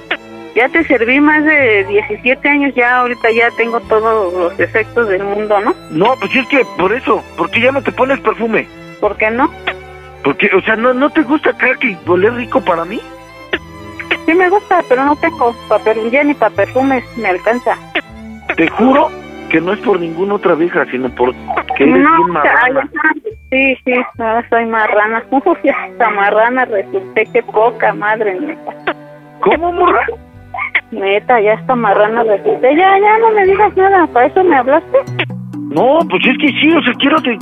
Ya 0.58 0.68
te 0.68 0.82
serví 0.82 1.20
más 1.20 1.44
de 1.44 1.84
17 1.84 2.48
años, 2.48 2.74
ya 2.74 2.98
ahorita 2.98 3.30
ya 3.30 3.48
tengo 3.52 3.78
todos 3.78 4.34
los 4.34 4.58
efectos 4.58 5.06
del 5.06 5.22
mundo, 5.22 5.60
¿no? 5.60 5.72
No, 5.92 6.16
pues 6.18 6.34
es 6.34 6.48
que 6.48 6.64
por 6.76 6.92
eso, 6.92 7.22
¿por 7.36 7.48
qué 7.52 7.60
ya 7.60 7.70
no 7.70 7.80
te 7.80 7.92
pones 7.92 8.18
perfume? 8.18 8.66
¿Por 9.00 9.16
qué 9.16 9.30
no? 9.30 9.48
Porque, 10.24 10.50
o 10.52 10.60
sea, 10.62 10.74
¿no, 10.74 10.92
no 10.94 11.10
te 11.10 11.22
gusta 11.22 11.50
acá 11.50 11.76
que 11.76 11.96
oler 12.08 12.34
rico 12.34 12.60
para 12.60 12.84
mí? 12.84 13.00
Sí 14.26 14.34
me 14.34 14.50
gusta, 14.50 14.82
pero 14.88 15.04
no 15.04 15.14
tengo 15.14 15.54
papel, 15.68 16.10
ya 16.10 16.24
ni 16.24 16.34
para 16.34 16.52
perfumes 16.52 17.04
me 17.16 17.28
alcanza. 17.28 17.76
Te 18.56 18.66
juro 18.66 19.12
que 19.50 19.60
no 19.60 19.74
es 19.74 19.78
por 19.78 20.00
ninguna 20.00 20.34
otra 20.34 20.56
vieja, 20.56 20.84
sino 20.90 21.08
por 21.14 21.36
que 21.76 21.84
eres 21.84 22.02
no, 22.02 22.16
bien 22.16 22.32
marrana. 22.32 22.90
ay, 23.04 23.22
sí, 23.52 23.78
sí, 23.84 23.92
ahora 24.18 24.44
soy 24.50 24.66
marrana. 24.66 25.22
Uf, 25.30 25.58
esta 25.62 26.10
marrana 26.10 26.64
resulté 26.64 27.26
que 27.26 27.44
poca 27.44 27.94
madre, 27.94 28.34
neta. 28.40 28.96
¿Cómo, 29.40 29.70
morra? 29.70 30.04
Neta, 30.90 31.40
ya 31.40 31.52
esta 31.54 31.74
marrana 31.74 32.22
resulté. 32.24 32.74
Ya, 32.76 32.98
ya, 32.98 33.18
no 33.18 33.30
me 33.32 33.44
digas 33.44 33.76
nada, 33.76 34.06
¿para 34.06 34.26
eso 34.26 34.42
me 34.42 34.56
hablaste? 34.56 34.98
No, 35.70 35.98
pues 36.08 36.22
es 36.26 36.38
que 36.38 36.48
sí, 36.48 36.72
o 36.74 36.82
sea, 36.82 36.94
quiero 36.94 37.16
que, 37.22 37.36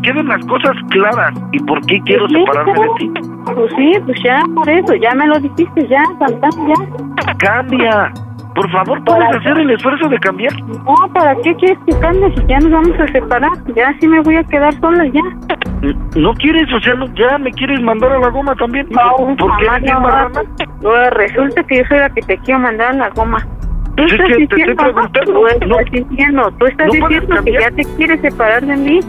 queden 0.00 0.26
las 0.26 0.44
cosas 0.46 0.74
claras. 0.90 1.32
¿Y 1.52 1.58
por 1.64 1.84
qué 1.86 2.00
quiero 2.06 2.26
Sí, 2.28 2.34
separarme 2.34 2.72
de 2.72 2.88
ti? 2.98 3.10
Pues 3.54 3.72
sí, 3.76 3.92
pues 4.06 4.22
ya, 4.24 4.42
por 4.54 4.68
eso, 4.70 4.94
ya 4.94 5.14
me 5.14 5.26
lo 5.26 5.38
dijiste, 5.38 5.86
ya, 5.86 6.02
tantán, 6.18 6.50
ya. 6.66 7.34
Cambia. 7.38 8.12
Por 8.54 8.70
favor, 8.70 9.02
¿puedes 9.04 9.24
Para- 9.24 9.38
hacer 9.38 9.58
el 9.58 9.70
esfuerzo 9.70 10.08
de 10.08 10.18
cambiar? 10.18 10.52
No, 10.62 10.94
¿para 11.14 11.34
qué 11.36 11.54
quieres 11.56 11.78
que 11.86 11.98
cambie 12.00 12.34
si 12.36 12.46
ya 12.46 12.58
nos 12.60 12.70
vamos 12.70 13.00
a 13.00 13.06
separar? 13.08 13.50
Ya 13.74 13.94
sí 14.00 14.06
me 14.08 14.20
voy 14.20 14.36
a 14.36 14.44
quedar 14.44 14.74
sola, 14.80 15.06
ya. 15.06 15.22
¿No 16.16 16.34
quieres? 16.34 16.70
O 16.72 16.80
sea, 16.80 16.94
no, 16.94 17.06
ya 17.14 17.38
me 17.38 17.50
quieres 17.52 17.80
mandar 17.80 18.12
a 18.12 18.18
la 18.18 18.28
goma 18.28 18.54
también. 18.56 18.86
No, 18.90 19.16
¿Por 19.36 19.56
qué 19.56 19.64
no, 19.90 20.00
marrana? 20.00 20.42
no, 20.82 21.10
resulta 21.10 21.62
que 21.64 21.78
yo 21.78 21.84
soy 21.88 21.98
la 21.98 22.10
que 22.10 22.20
te 22.22 22.38
quiero 22.38 22.60
mandar 22.60 22.88
a 22.90 22.92
la 22.92 23.08
goma. 23.10 23.38
Tú 23.40 24.04
Pues 24.04 24.06
es 24.06 24.12
estás 24.20 24.28
que 24.28 24.34
te 24.36 24.42
estoy 24.44 24.58
diciendo, 24.58 24.82
preguntando, 24.82 25.32
tú 25.32 25.46
estás 25.46 25.68
no- 25.68 25.78
diciendo, 26.08 26.50
tú 26.58 26.66
estás 26.66 26.86
no 26.86 26.92
diciendo 27.08 27.44
que 27.44 27.52
ya 27.52 27.70
te 27.70 27.84
quieres 27.96 28.20
separar 28.20 28.64
de 28.66 28.76
mí. 28.76 29.00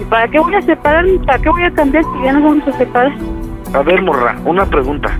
¿Y 0.00 0.04
para 0.06 0.28
qué 0.28 0.38
voy 0.38 0.54
a 0.54 0.62
separarme? 0.62 1.18
¿Para 1.26 1.38
qué 1.38 1.48
voy 1.50 1.62
a 1.64 1.70
cambiar 1.70 2.04
si 2.04 2.24
ya 2.24 2.32
nos 2.32 2.42
vamos 2.42 2.68
a 2.68 2.72
separar? 2.78 3.12
A 3.74 3.82
ver, 3.82 4.02
morra, 4.02 4.34
una 4.44 4.64
pregunta. 4.66 5.10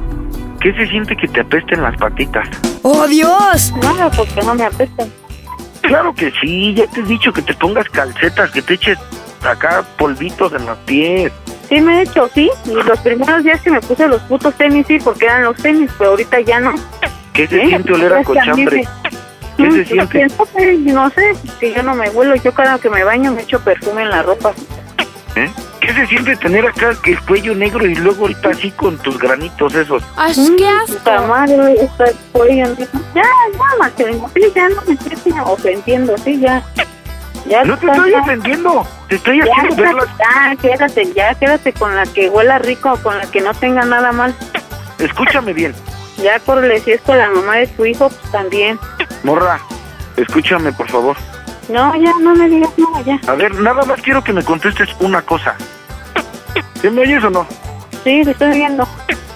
¿Qué 0.61 0.73
se 0.75 0.87
siente 0.87 1.17
que 1.17 1.29
te 1.29 1.41
apesten 1.41 1.83
las 1.83 1.97
patitas? 1.97 2.49
¡Oh, 2.83 3.07
Dios! 3.07 3.73
Nada, 3.83 4.11
porque 4.11 4.43
no 4.43 4.55
me 4.55 4.65
apestan. 4.65 5.13
Claro 5.83 6.15
que 6.15 6.33
sí, 6.41 6.75
ya 6.75 6.87
te 6.87 7.01
he 7.01 7.05
dicho 7.05 7.33
que 7.33 7.43
te 7.43 7.55
pongas 7.55 7.89
calcetas, 7.89 8.51
que 8.51 8.63
te 8.63 8.75
eches 8.75 8.99
acá 9.43 9.85
polvitos 9.97 10.53
en 10.53 10.67
los 10.67 10.79
pies. 10.79 11.33
Sí 11.69 11.81
me 11.81 11.99
he 11.99 12.03
hecho, 12.03 12.29
sí. 12.35 12.51
Y 12.65 12.71
los 12.71 12.99
primeros 13.01 13.43
días 13.45 13.61
que 13.61 13.71
me 13.71 13.81
puse 13.81 14.07
los 14.07 14.21
putos 14.23 14.55
tenis, 14.55 14.87
sí, 14.87 14.99
porque 15.03 15.27
eran 15.27 15.45
los 15.45 15.57
tenis, 15.57 15.91
pero 15.99 16.11
ahorita 16.11 16.41
ya 16.41 16.61
no. 16.61 16.75
¿Qué 17.33 17.47
se 17.47 17.63
¿Eh? 17.63 17.69
siente 17.69 17.93
oler 17.93 18.13
a 18.13 18.25
cochambre? 18.25 18.87
¿Qué 19.57 19.63
se 19.63 19.79
lo 19.79 19.85
siente? 19.85 20.07
pienso, 20.07 20.47
pues, 20.47 20.79
no 20.81 21.11
sé, 21.11 21.33
que 21.61 21.73
yo 21.73 21.83
no 21.83 21.95
me 21.95 22.11
huelo. 22.11 22.35
Yo 22.37 22.53
cada 22.53 22.79
que 22.79 22.91
me 22.91 23.05
baño 23.05 23.33
me 23.33 23.43
echo 23.43 23.61
perfume 23.61 24.03
en 24.03 24.11
la 24.11 24.23
ropa. 24.23 24.53
¿Eh? 25.35 25.51
¿Qué 25.81 25.95
se 25.95 26.07
siente 26.07 26.37
tener 26.37 26.67
acá 26.67 26.93
el 27.05 27.21
cuello 27.23 27.55
negro 27.55 27.87
y 27.87 27.95
luego 27.95 28.23
ahorita 28.23 28.51
así 28.51 28.71
con 28.73 28.99
tus 28.99 29.19
granitos 29.19 29.75
esos? 29.75 30.03
¡Ay, 30.17 30.35
qué 30.59 30.69
asco! 30.69 30.93
Puta 30.99 31.23
madre, 31.23 31.75
está 31.83 32.05
el 32.05 32.17
cuello 32.33 32.69
negro. 32.69 32.87
Ya, 33.15 33.23
ya, 33.23 33.79
Marcelino, 33.79 34.31
sí, 34.35 34.43
ya 34.55 34.69
no 34.69 34.83
me 34.87 34.93
estés 34.95 35.35
ofendiendo, 35.45 36.19
sí, 36.19 36.39
ya. 36.39 36.63
ya 37.47 37.65
No 37.65 37.79
te 37.79 37.87
está, 37.87 37.97
estoy 37.97 38.11
ya. 38.13 38.21
ofendiendo, 38.21 38.87
te 39.09 39.15
estoy 39.17 39.39
Ya, 39.39 39.53
haciendo 39.53 39.77
ver 39.83 39.95
las... 39.95 40.07
ya, 40.19 40.57
quédate, 40.61 41.13
ya, 41.15 41.35
quédate 41.35 41.73
con 41.73 41.97
la 41.97 42.05
que 42.05 42.29
huela 42.29 42.59
rico, 42.59 42.99
con 43.03 43.17
la 43.19 43.25
que 43.31 43.41
no 43.41 43.55
tenga 43.55 43.85
nada 43.85 44.13
mal. 44.13 44.35
Escúchame 44.99 45.53
bien, 45.55 45.75
Ya, 46.23 46.39
corre, 46.41 46.79
si 46.81 46.93
es 46.93 47.01
con 47.01 47.17
la 47.19 47.31
mamá 47.31 47.57
de 47.57 47.75
su 47.75 47.87
hijo, 47.87 48.09
pues 48.11 48.31
también. 48.33 48.79
morra, 49.25 49.59
escúchame 50.17 50.73
por 50.75 50.89
favor. 50.89 51.17
No, 51.69 51.95
ya, 51.97 52.13
no 52.21 52.35
me 52.35 52.49
digas 52.49 52.71
nada, 52.77 53.01
ya. 53.03 53.21
A 53.31 53.35
ver, 53.35 53.55
nada 53.55 53.85
más 53.85 54.01
quiero 54.01 54.23
que 54.23 54.33
me 54.33 54.43
contestes 54.43 54.89
una 55.01 55.23
cosa. 55.23 55.55
¿Sí 56.81 56.91
me 56.91 57.03
oyes 57.03 57.23
o 57.25 57.31
no? 57.31 57.47
Sí, 58.05 58.23
te 58.25 58.33
estoy 58.33 58.53
viendo. 58.53 58.87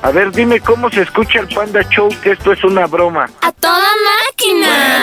A 0.03 0.11
ver, 0.11 0.33
dime 0.33 0.61
cómo 0.61 0.91
se 0.91 1.03
escucha 1.03 1.41
el 1.41 1.49
Panda 1.49 1.83
Show, 1.89 2.09
que 2.23 2.33
esto 2.33 2.53
es 2.53 2.63
una 2.65 2.87
broma. 2.87 3.29
¡A 3.41 3.53
toda 3.53 3.89
máquina! 4.29 5.03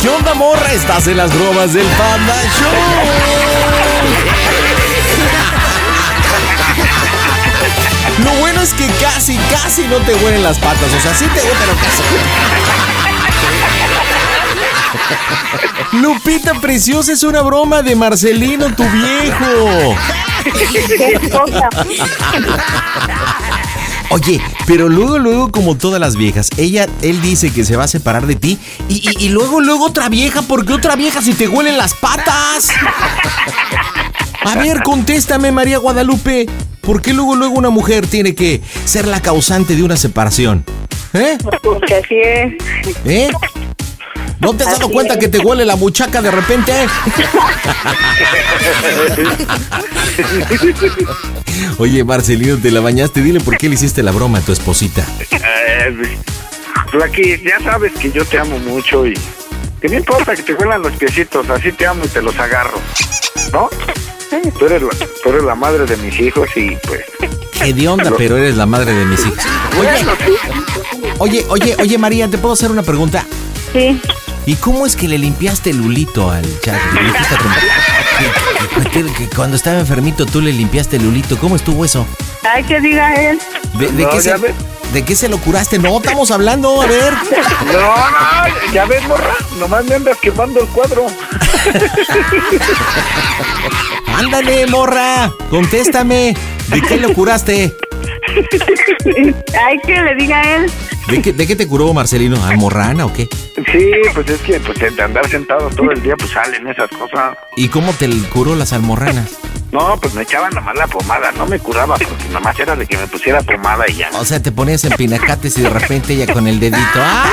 ¿Qué 0.00 0.08
onda, 0.08 0.34
morra? 0.34 0.72
Estás 0.72 1.06
en 1.08 1.16
las 1.16 1.36
bromas 1.36 1.72
del 1.74 1.86
Panda 1.86 2.42
Show. 2.58 2.70
Lo 8.24 8.30
bueno 8.40 8.60
es 8.60 8.72
que 8.74 8.86
casi, 9.00 9.36
casi 9.50 9.82
no 9.88 9.96
te 9.98 10.14
huelen 10.16 10.42
las 10.42 10.58
patas. 10.58 10.92
O 10.96 11.00
sea, 11.00 11.14
sí 11.14 11.24
te 11.26 11.40
pero 11.40 11.74
casi. 11.80 12.02
Lupita 15.96 16.54
Preciosa 16.54 17.12
es 17.12 17.22
una 17.22 17.42
broma 17.42 17.82
de 17.82 17.94
Marcelino, 17.96 18.74
tu 18.74 18.84
viejo. 18.84 19.96
Oye, 24.10 24.40
pero 24.66 24.88
luego, 24.88 25.18
luego, 25.18 25.52
como 25.52 25.76
todas 25.76 26.00
las 26.00 26.16
viejas, 26.16 26.48
ella, 26.56 26.88
él 27.02 27.20
dice 27.22 27.52
que 27.52 27.64
se 27.64 27.76
va 27.76 27.84
a 27.84 27.88
separar 27.88 28.26
de 28.26 28.34
ti 28.34 28.58
y, 28.88 29.08
y- 29.08 29.26
y 29.26 29.28
luego, 29.28 29.60
luego 29.60 29.84
otra 29.86 30.08
vieja, 30.08 30.42
porque 30.42 30.72
otra 30.72 30.96
vieja 30.96 31.22
si 31.22 31.32
te 31.34 31.46
huelen 31.46 31.76
las 31.78 31.94
patas. 31.94 32.68
A 34.44 34.56
ver, 34.56 34.82
contéstame, 34.82 35.52
María 35.52 35.78
Guadalupe, 35.78 36.48
¿por 36.90 37.02
qué 37.02 37.12
luego, 37.12 37.36
luego 37.36 37.54
una 37.54 37.70
mujer 37.70 38.04
tiene 38.08 38.34
que 38.34 38.60
ser 38.84 39.06
la 39.06 39.22
causante 39.22 39.76
de 39.76 39.84
una 39.84 39.96
separación? 39.96 40.64
¿Eh? 41.14 41.38
Porque 41.62 41.94
así 41.94 42.16
es. 42.18 42.54
¿Eh? 43.04 43.30
¿No 44.40 44.54
te 44.54 44.64
has 44.64 44.72
dado 44.72 44.86
Así 44.86 44.92
cuenta 44.94 45.14
es. 45.14 45.20
que 45.20 45.28
te 45.28 45.38
huele 45.38 45.64
la 45.64 45.76
muchaca 45.76 46.20
de 46.20 46.32
repente? 46.32 46.72
Oye, 51.78 52.02
Marcelino, 52.02 52.56
te 52.56 52.72
la 52.72 52.80
bañaste. 52.80 53.22
Dile 53.22 53.38
por 53.38 53.56
qué 53.56 53.68
le 53.68 53.76
hiciste 53.76 54.02
la 54.02 54.10
broma 54.10 54.38
a 54.38 54.40
tu 54.40 54.50
esposita. 54.50 55.06
Eh, 55.30 55.94
Flaky, 56.90 57.40
ya 57.44 57.60
sabes 57.62 57.92
que 58.00 58.10
yo 58.10 58.24
te 58.24 58.36
amo 58.36 58.58
mucho 58.58 59.06
y 59.06 59.14
que 59.80 59.88
no 59.88 59.94
importa 59.94 60.34
que 60.34 60.42
te 60.42 60.54
huelan 60.54 60.82
los 60.82 60.92
piecitos, 60.94 61.48
así 61.50 61.70
te 61.70 61.86
amo 61.86 62.02
y 62.04 62.08
te 62.08 62.20
los 62.20 62.36
agarro, 62.36 62.80
¿no? 63.52 63.70
Tú 64.58 64.66
eres, 64.66 64.82
la, 64.82 64.88
tú 65.22 65.28
eres 65.30 65.42
la 65.42 65.54
madre 65.54 65.86
de 65.86 65.96
mis 65.98 66.18
hijos 66.20 66.48
y 66.56 66.76
pues... 66.86 67.00
Qué 67.52 67.72
de 67.74 67.88
onda, 67.88 68.10
pero 68.16 68.36
eres 68.38 68.56
la 68.56 68.66
madre 68.66 68.92
de 68.92 69.04
mis 69.04 69.20
hijos. 69.26 69.38
Oye, 69.78 69.90
oye, 71.18 71.44
oye, 71.48 71.76
oye, 71.78 71.98
María, 71.98 72.28
¿te 72.28 72.38
puedo 72.38 72.54
hacer 72.54 72.70
una 72.70 72.82
pregunta? 72.82 73.24
Sí. 73.72 74.00
¿Y 74.46 74.54
cómo 74.56 74.86
es 74.86 74.96
que 74.96 75.06
le 75.08 75.18
limpiaste 75.18 75.70
el 75.70 75.80
hulito 75.80 76.30
al 76.30 76.42
que- 76.62 76.72
que- 78.90 79.12
que 79.12 79.28
cuando 79.36 79.56
estaba 79.56 79.78
enfermito 79.78 80.24
tú 80.26 80.40
le 80.40 80.52
limpiaste 80.52 80.96
el 80.96 81.06
hulito. 81.06 81.36
¿Cómo 81.38 81.56
estuvo 81.56 81.84
eso? 81.84 82.06
Ay, 82.42 82.64
que 82.64 82.80
diga 82.80 83.12
él. 83.14 83.38
¿De, 83.74 83.88
de 83.92 84.02
No, 84.04 84.10
qué, 84.10 84.20
se, 84.22 84.36
ves. 84.38 84.54
¿De 84.92 85.04
qué 85.04 85.14
se 85.14 85.28
lo 85.28 85.38
curaste? 85.38 85.78
No, 85.78 85.98
estamos 85.98 86.30
hablando, 86.30 86.80
a 86.82 86.86
ver. 86.86 87.12
No, 87.66 87.72
no, 87.72 88.72
ya 88.72 88.84
ves, 88.86 89.06
morra, 89.06 89.34
nomás 89.58 89.84
me 89.84 89.94
andas 89.96 90.16
quemando 90.20 90.60
el 90.60 90.66
cuadro. 90.68 91.06
Ándale, 94.16 94.66
morra, 94.66 95.30
contéstame. 95.50 96.34
¿De 96.68 96.80
qué 96.82 96.96
lo 96.98 97.12
curaste? 97.14 97.76
Ay, 99.66 99.78
que 99.86 100.00
le 100.00 100.14
diga 100.16 100.42
él. 100.42 100.70
¿De 101.08 101.22
qué, 101.22 101.32
de 101.32 101.46
qué 101.46 101.56
te 101.56 101.66
curó, 101.66 101.92
Marcelino? 101.92 102.42
¿Almorrana 102.44 103.06
o 103.06 103.12
qué? 103.12 103.28
Sí, 103.72 103.90
pues 104.14 104.28
es 104.28 104.40
que 104.42 104.60
pues 104.60 104.78
de 104.78 105.02
andar 105.02 105.28
sentado 105.28 105.68
todo 105.70 105.90
el 105.90 106.02
día 106.02 106.14
pues 106.16 106.30
salen 106.30 106.66
esas 106.68 106.88
cosas. 106.90 107.36
¿Y 107.56 107.68
cómo 107.68 107.92
te 107.92 108.08
curó 108.32 108.54
las 108.54 108.72
almorranas? 108.72 109.38
No, 109.72 109.96
pues 110.00 110.14
me 110.14 110.22
echaban 110.22 110.52
nomás 110.52 110.74
la 110.76 110.86
pomada, 110.88 111.30
no 111.32 111.46
me 111.46 111.58
curaba 111.58 111.96
porque 111.96 112.28
nomás 112.32 112.58
era 112.58 112.74
de 112.74 112.86
que 112.86 112.96
me 112.96 113.06
pusiera 113.06 113.40
pomada 113.42 113.84
y 113.88 113.94
ya. 113.94 114.10
O 114.14 114.24
sea, 114.24 114.42
te 114.42 114.50
ponías 114.50 114.84
en 114.84 114.92
pinacates 114.92 115.58
y 115.58 115.62
de 115.62 115.70
repente 115.70 116.12
ella 116.14 116.32
con 116.32 116.46
el 116.48 116.58
dedito. 116.58 116.80
¡ah! 116.96 117.30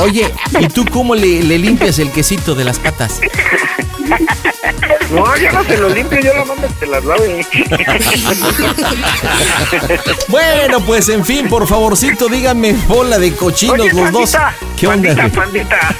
Oye, 0.00 0.30
¿y 0.60 0.68
tú 0.68 0.84
cómo 0.90 1.14
le, 1.14 1.42
le 1.42 1.58
limpias 1.58 1.98
el 1.98 2.10
quesito 2.10 2.54
de 2.54 2.64
las 2.64 2.78
patas? 2.78 3.20
No, 5.10 5.36
yo 5.36 5.52
no 5.52 5.62
se 5.64 5.76
lo 5.76 5.88
limpio, 5.88 6.20
yo 6.20 6.34
lo 6.34 6.44
mando 6.44 6.68
que 6.80 6.86
las 6.86 7.04
lave. 7.04 7.46
Bueno, 10.28 10.80
pues 10.84 11.08
en 11.08 11.24
fin, 11.24 11.48
por 11.48 11.66
favorcito, 11.66 12.28
díganme, 12.28 12.72
bola 12.88 13.18
de 13.18 13.32
cochinos 13.34 13.80
Oye, 13.80 13.92
los 13.92 14.12
dos. 14.12 14.30
pandita, 14.32 14.54
¿Qué 14.76 14.86
onda? 14.86 15.14
Pandita, 15.14 15.40
pandita. 15.40 15.96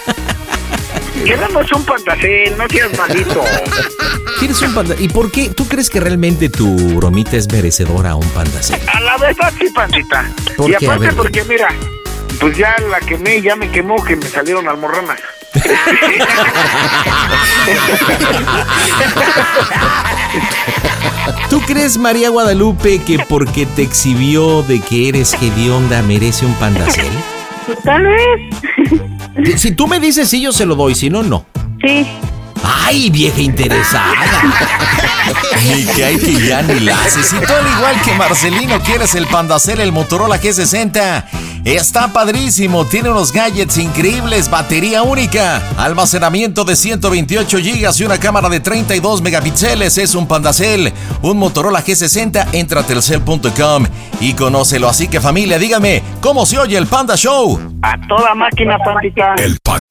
Queremos 1.25 1.73
un 1.73 1.85
pantacel, 1.85 2.57
no 2.59 2.69
seas 2.69 2.99
malito. 2.99 3.45
¿Quieres 4.39 4.61
un 4.63 4.75
panda? 4.75 4.95
¿Y 4.99 5.09
por 5.09 5.31
qué? 5.31 5.49
¿Tú 5.49 5.67
crees 5.67 5.89
que 5.89 6.01
realmente 6.01 6.49
tu 6.51 6.77
bromita 6.97 7.37
es 7.37 7.51
merecedora 7.51 8.11
a 8.11 8.17
un 8.17 8.29
pandacel? 8.31 8.79
A 8.93 9.01
la 9.01 9.17
verdad 9.17 9.53
sí, 9.59 9.71
pandita. 9.71 10.31
¿Por 10.57 10.71
y 10.71 10.75
aparte 10.75 11.13
porque 11.13 11.45
mira, 11.45 11.69
pues 12.41 12.57
ya 12.59 12.77
la 12.91 13.01
quemé, 13.01 13.41
ya 13.41 13.57
me 13.57 13.71
quemó 13.71 14.03
que 14.05 14.17
me 14.17 14.27
salieron 14.27 14.69
almorranas. 14.69 15.21
¿Tú 21.51 21.61
crees, 21.61 21.99
María 21.99 22.31
Guadalupe, 22.31 23.01
que 23.01 23.19
porque 23.29 23.67
te 23.67 23.83
exhibió 23.83 24.63
de 24.63 24.81
que 24.81 25.09
eres 25.09 25.35
hedionda 25.35 26.03
merece 26.03 26.47
un 26.47 26.55
pandacel? 26.55 27.11
Pues 27.67 27.79
tal 27.83 28.05
vez. 28.05 29.61
Si 29.61 29.73
tú 29.73 29.87
me 29.87 30.01
dices 30.01 30.29
sí, 30.29 30.41
yo 30.41 30.53
se 30.53 30.67
lo 30.67 30.75
doy, 30.75 30.95
si 30.95 31.11
no, 31.11 31.23
no. 31.23 31.45
Sí. 31.85 32.07
¡Ay, 32.65 33.11
vieja 33.11 33.41
interesada! 33.41 34.15
ni 35.65 35.85
que 35.85 36.05
hay 36.05 36.19
que 36.19 36.47
ya 36.47 36.63
ni 36.63 36.81
la 36.81 37.01
haces. 37.03 37.27
Si 37.27 37.37
tú 37.37 37.53
al 37.53 37.67
igual 37.77 38.01
que 38.03 38.15
Marcelino 38.15 38.81
quieres 38.81 39.15
el 39.15 39.27
Pandacel, 39.27 39.81
el 39.81 39.93
Motorola 39.93 40.41
G60, 40.41 41.25
está 41.65 42.09
padrísimo. 42.13 42.85
Tiene 42.85 43.11
unos 43.11 43.33
gadgets 43.33 43.79
increíbles, 43.79 44.51
batería 44.51 45.03
única, 45.03 45.63
almacenamiento 45.79 46.65
de 46.65 46.77
128 46.77 47.59
GB 47.59 48.01
y 48.01 48.05
una 48.05 48.19
cámara 48.19 48.49
de 48.49 48.61
32 48.61 49.23
megapíxeles. 49.23 49.99
Es 49.99 50.15
un 50.15 50.27
Pandacel, 50.27 50.93
un 51.23 51.39
Motorola 51.39 51.85
G60. 51.85 52.49
Entra 52.53 52.81
a 52.81 52.87
telcel.com 52.87 53.85
y 54.21 54.33
conócelo. 54.35 54.89
Así 54.89 55.09
que 55.09 55.21
familia, 55.21 55.59
dígame, 55.59 56.03
¿cómo 56.21 56.47
se 56.47 56.59
oye 56.59 56.77
el 56.77 56.87
Panda 56.87 57.17
Show? 57.17 57.61
A 57.83 57.97
toda 58.09 58.35
máquina, 58.35 58.79
pandita. 58.79 59.35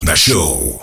The 0.00 0.14
Show. 0.14 0.82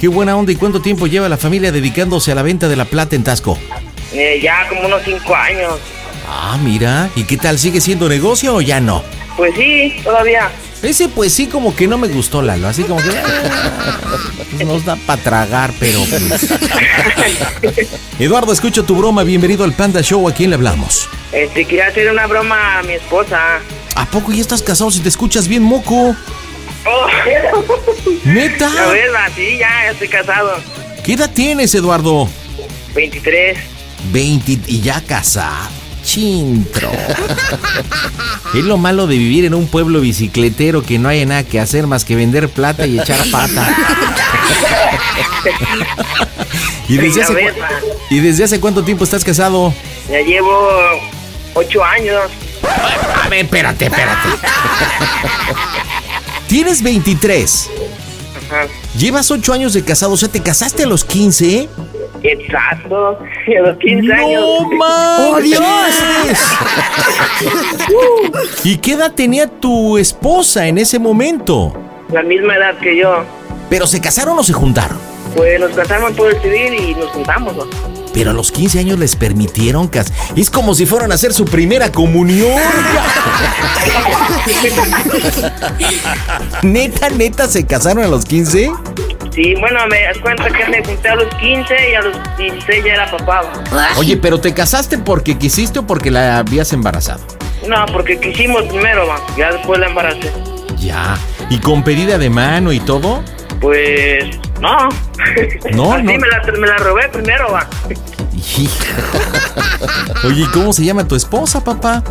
Qué 0.00 0.08
buena 0.08 0.36
onda. 0.36 0.52
¿Y 0.52 0.56
cuánto 0.56 0.80
tiempo 0.80 1.06
lleva 1.06 1.28
la 1.28 1.36
familia 1.36 1.70
dedicándose 1.72 2.32
a 2.32 2.34
la 2.34 2.42
venta 2.42 2.68
de 2.68 2.76
la 2.76 2.84
plata 2.84 3.16
en 3.16 3.24
Tasco? 3.24 3.58
Eh, 4.12 4.40
ya 4.42 4.68
como 4.68 4.82
unos 4.82 5.02
cinco 5.04 5.34
años. 5.34 5.74
Ah, 6.28 6.58
mira. 6.62 7.10
¿Y 7.14 7.24
qué 7.24 7.36
tal? 7.36 7.58
¿Sigue 7.58 7.80
siendo 7.80 8.08
negocio 8.08 8.54
o 8.56 8.60
ya 8.60 8.80
no? 8.80 9.02
Pues 9.36 9.54
sí, 9.54 9.96
todavía. 10.02 10.50
Ese 10.82 11.08
pues 11.08 11.32
sí 11.32 11.46
como 11.46 11.76
que 11.76 11.86
no 11.86 11.98
me 11.98 12.08
gustó, 12.08 12.40
Lalo. 12.42 12.66
Así 12.68 12.82
como 12.84 13.00
que... 13.02 13.10
ah, 13.10 14.64
nos 14.64 14.84
da 14.84 14.96
para 14.96 15.22
tragar, 15.22 15.72
pero... 15.78 16.00
pues. 16.08 16.48
Eduardo, 18.18 18.52
escucho 18.52 18.84
tu 18.84 18.96
broma. 18.96 19.22
Bienvenido 19.22 19.64
al 19.64 19.74
Panda 19.74 20.02
Show. 20.02 20.28
¿A 20.28 20.32
quién 20.34 20.50
le 20.50 20.56
hablamos? 20.56 21.08
Este, 21.32 21.64
quería 21.64 21.86
hacer 21.88 22.10
una 22.10 22.26
broma 22.26 22.78
a 22.78 22.82
mi 22.82 22.94
esposa. 22.94 23.60
¿A 23.94 24.06
poco 24.06 24.32
ya 24.32 24.40
estás 24.40 24.62
casado 24.62 24.90
si 24.90 25.00
te 25.00 25.08
escuchas 25.08 25.46
bien 25.46 25.62
moco? 25.62 26.16
Oh. 26.86 27.06
¿Neta? 28.24 28.66
A 28.66 28.86
ver, 28.92 29.12
va, 29.14 29.28
sí, 29.34 29.58
ya, 29.58 29.68
ya 29.84 29.90
estoy 29.90 30.08
casado. 30.08 30.56
¿Qué 31.04 31.12
edad 31.14 31.30
tienes, 31.32 31.74
Eduardo? 31.74 32.28
23. 32.94 33.58
20 34.12 34.58
y 34.66 34.80
ya 34.80 35.00
casado. 35.02 35.68
Chintro. 36.02 36.90
es 38.54 38.64
lo 38.64 38.78
malo 38.78 39.06
de 39.06 39.18
vivir 39.18 39.44
en 39.44 39.52
un 39.54 39.66
pueblo 39.68 40.00
bicicletero 40.00 40.82
que 40.82 40.98
no 40.98 41.10
hay 41.10 41.26
nada 41.26 41.42
que 41.44 41.60
hacer 41.60 41.86
más 41.86 42.04
que 42.06 42.16
vender 42.16 42.48
plata 42.48 42.86
y 42.86 42.98
echar 42.98 43.18
pata. 43.30 43.68
¿Y 46.88 46.96
desde, 46.96 47.22
hace, 47.22 47.34
cu- 47.34 47.40
¿Y 48.08 48.18
desde 48.20 48.44
hace 48.44 48.58
cuánto 48.60 48.82
tiempo 48.82 49.04
estás 49.04 49.22
casado? 49.24 49.72
Ya 50.10 50.20
llevo 50.20 50.68
ocho 51.54 51.84
años. 51.84 52.22
A 53.22 53.28
ver, 53.28 53.44
espérate, 53.44 53.84
espérate. 53.86 54.28
Tienes 56.50 56.82
23. 56.82 57.70
Ajá. 58.36 58.66
Llevas 58.98 59.30
8 59.30 59.52
años 59.52 59.72
de 59.72 59.84
casado, 59.84 60.14
o 60.14 60.16
sea, 60.16 60.28
¿te 60.28 60.42
casaste 60.42 60.82
a 60.82 60.86
los 60.86 61.04
15? 61.04 61.68
Exacto. 62.24 63.20
A 63.56 63.60
los 63.68 63.78
15 63.78 64.12
años. 64.12 64.42
¡No 64.42 64.70
manches! 64.70 66.40
¿Y 68.64 68.78
qué 68.78 68.92
edad 68.94 69.12
tenía 69.12 69.46
tu 69.46 69.96
esposa 69.96 70.66
en 70.66 70.78
ese 70.78 70.98
momento? 70.98 71.72
La 72.12 72.24
misma 72.24 72.56
edad 72.56 72.76
que 72.78 72.96
yo. 72.96 73.24
¿Pero 73.68 73.86
se 73.86 74.00
casaron 74.00 74.36
o 74.36 74.42
se 74.42 74.52
juntaron? 74.52 74.98
Pues 75.36 75.60
nos 75.60 75.70
casamos 75.70 76.12
por 76.12 76.34
el 76.34 76.42
civil 76.42 76.74
y 76.74 76.94
nos 76.96 77.10
juntamos. 77.10 77.56
¿no? 77.56 77.99
Pero 78.12 78.30
a 78.30 78.32
los 78.32 78.52
15 78.52 78.78
años 78.78 78.98
les 78.98 79.16
permitieron 79.16 79.88
casar. 79.88 80.14
Es 80.36 80.50
como 80.50 80.74
si 80.74 80.86
fueran 80.86 81.12
a 81.12 81.14
hacer 81.14 81.32
su 81.32 81.44
primera 81.44 81.92
comunión. 81.92 82.50
neta, 86.62 87.10
neta, 87.10 87.48
¿se 87.48 87.66
casaron 87.66 88.04
a 88.04 88.08
los 88.08 88.24
15? 88.24 88.70
Sí, 89.32 89.54
bueno, 89.60 89.86
me 89.86 90.02
das 90.02 90.18
cuenta 90.18 90.50
que 90.50 90.66
me 90.66 90.84
junté 90.84 91.08
a 91.08 91.14
los 91.14 91.32
15 91.36 91.90
y 91.90 91.94
a 91.94 92.00
los 92.00 92.16
16 92.36 92.84
ya 92.84 92.94
era 92.94 93.10
papá. 93.10 93.42
Oye, 93.96 94.16
pero 94.16 94.40
¿te 94.40 94.52
casaste 94.52 94.98
porque 94.98 95.38
quisiste 95.38 95.78
o 95.78 95.86
porque 95.86 96.10
la 96.10 96.38
habías 96.38 96.72
embarazado? 96.72 97.20
No, 97.68 97.86
porque 97.92 98.18
quisimos 98.18 98.64
primero. 98.64 99.06
Ya 99.36 99.52
después 99.52 99.78
la 99.78 99.86
embaracé. 99.86 100.32
Ya. 100.78 101.16
¿Y 101.48 101.58
con 101.58 101.84
pedida 101.84 102.18
de 102.18 102.30
mano 102.30 102.72
y 102.72 102.80
todo? 102.80 103.22
Pues, 103.60 104.24
no. 104.60 104.88
No, 105.72 105.94
Así 105.94 106.02
no. 106.02 106.12
Me, 106.12 106.18
la, 106.18 106.42
me 106.58 106.66
la 106.66 106.76
robé 106.78 107.08
primero, 107.08 107.52
va. 107.52 107.68
Oye, 110.24 110.42
¿y 110.42 110.46
cómo 110.46 110.72
se 110.72 110.84
llama 110.84 111.06
tu 111.06 111.14
esposa, 111.14 111.62
papá? 111.62 112.02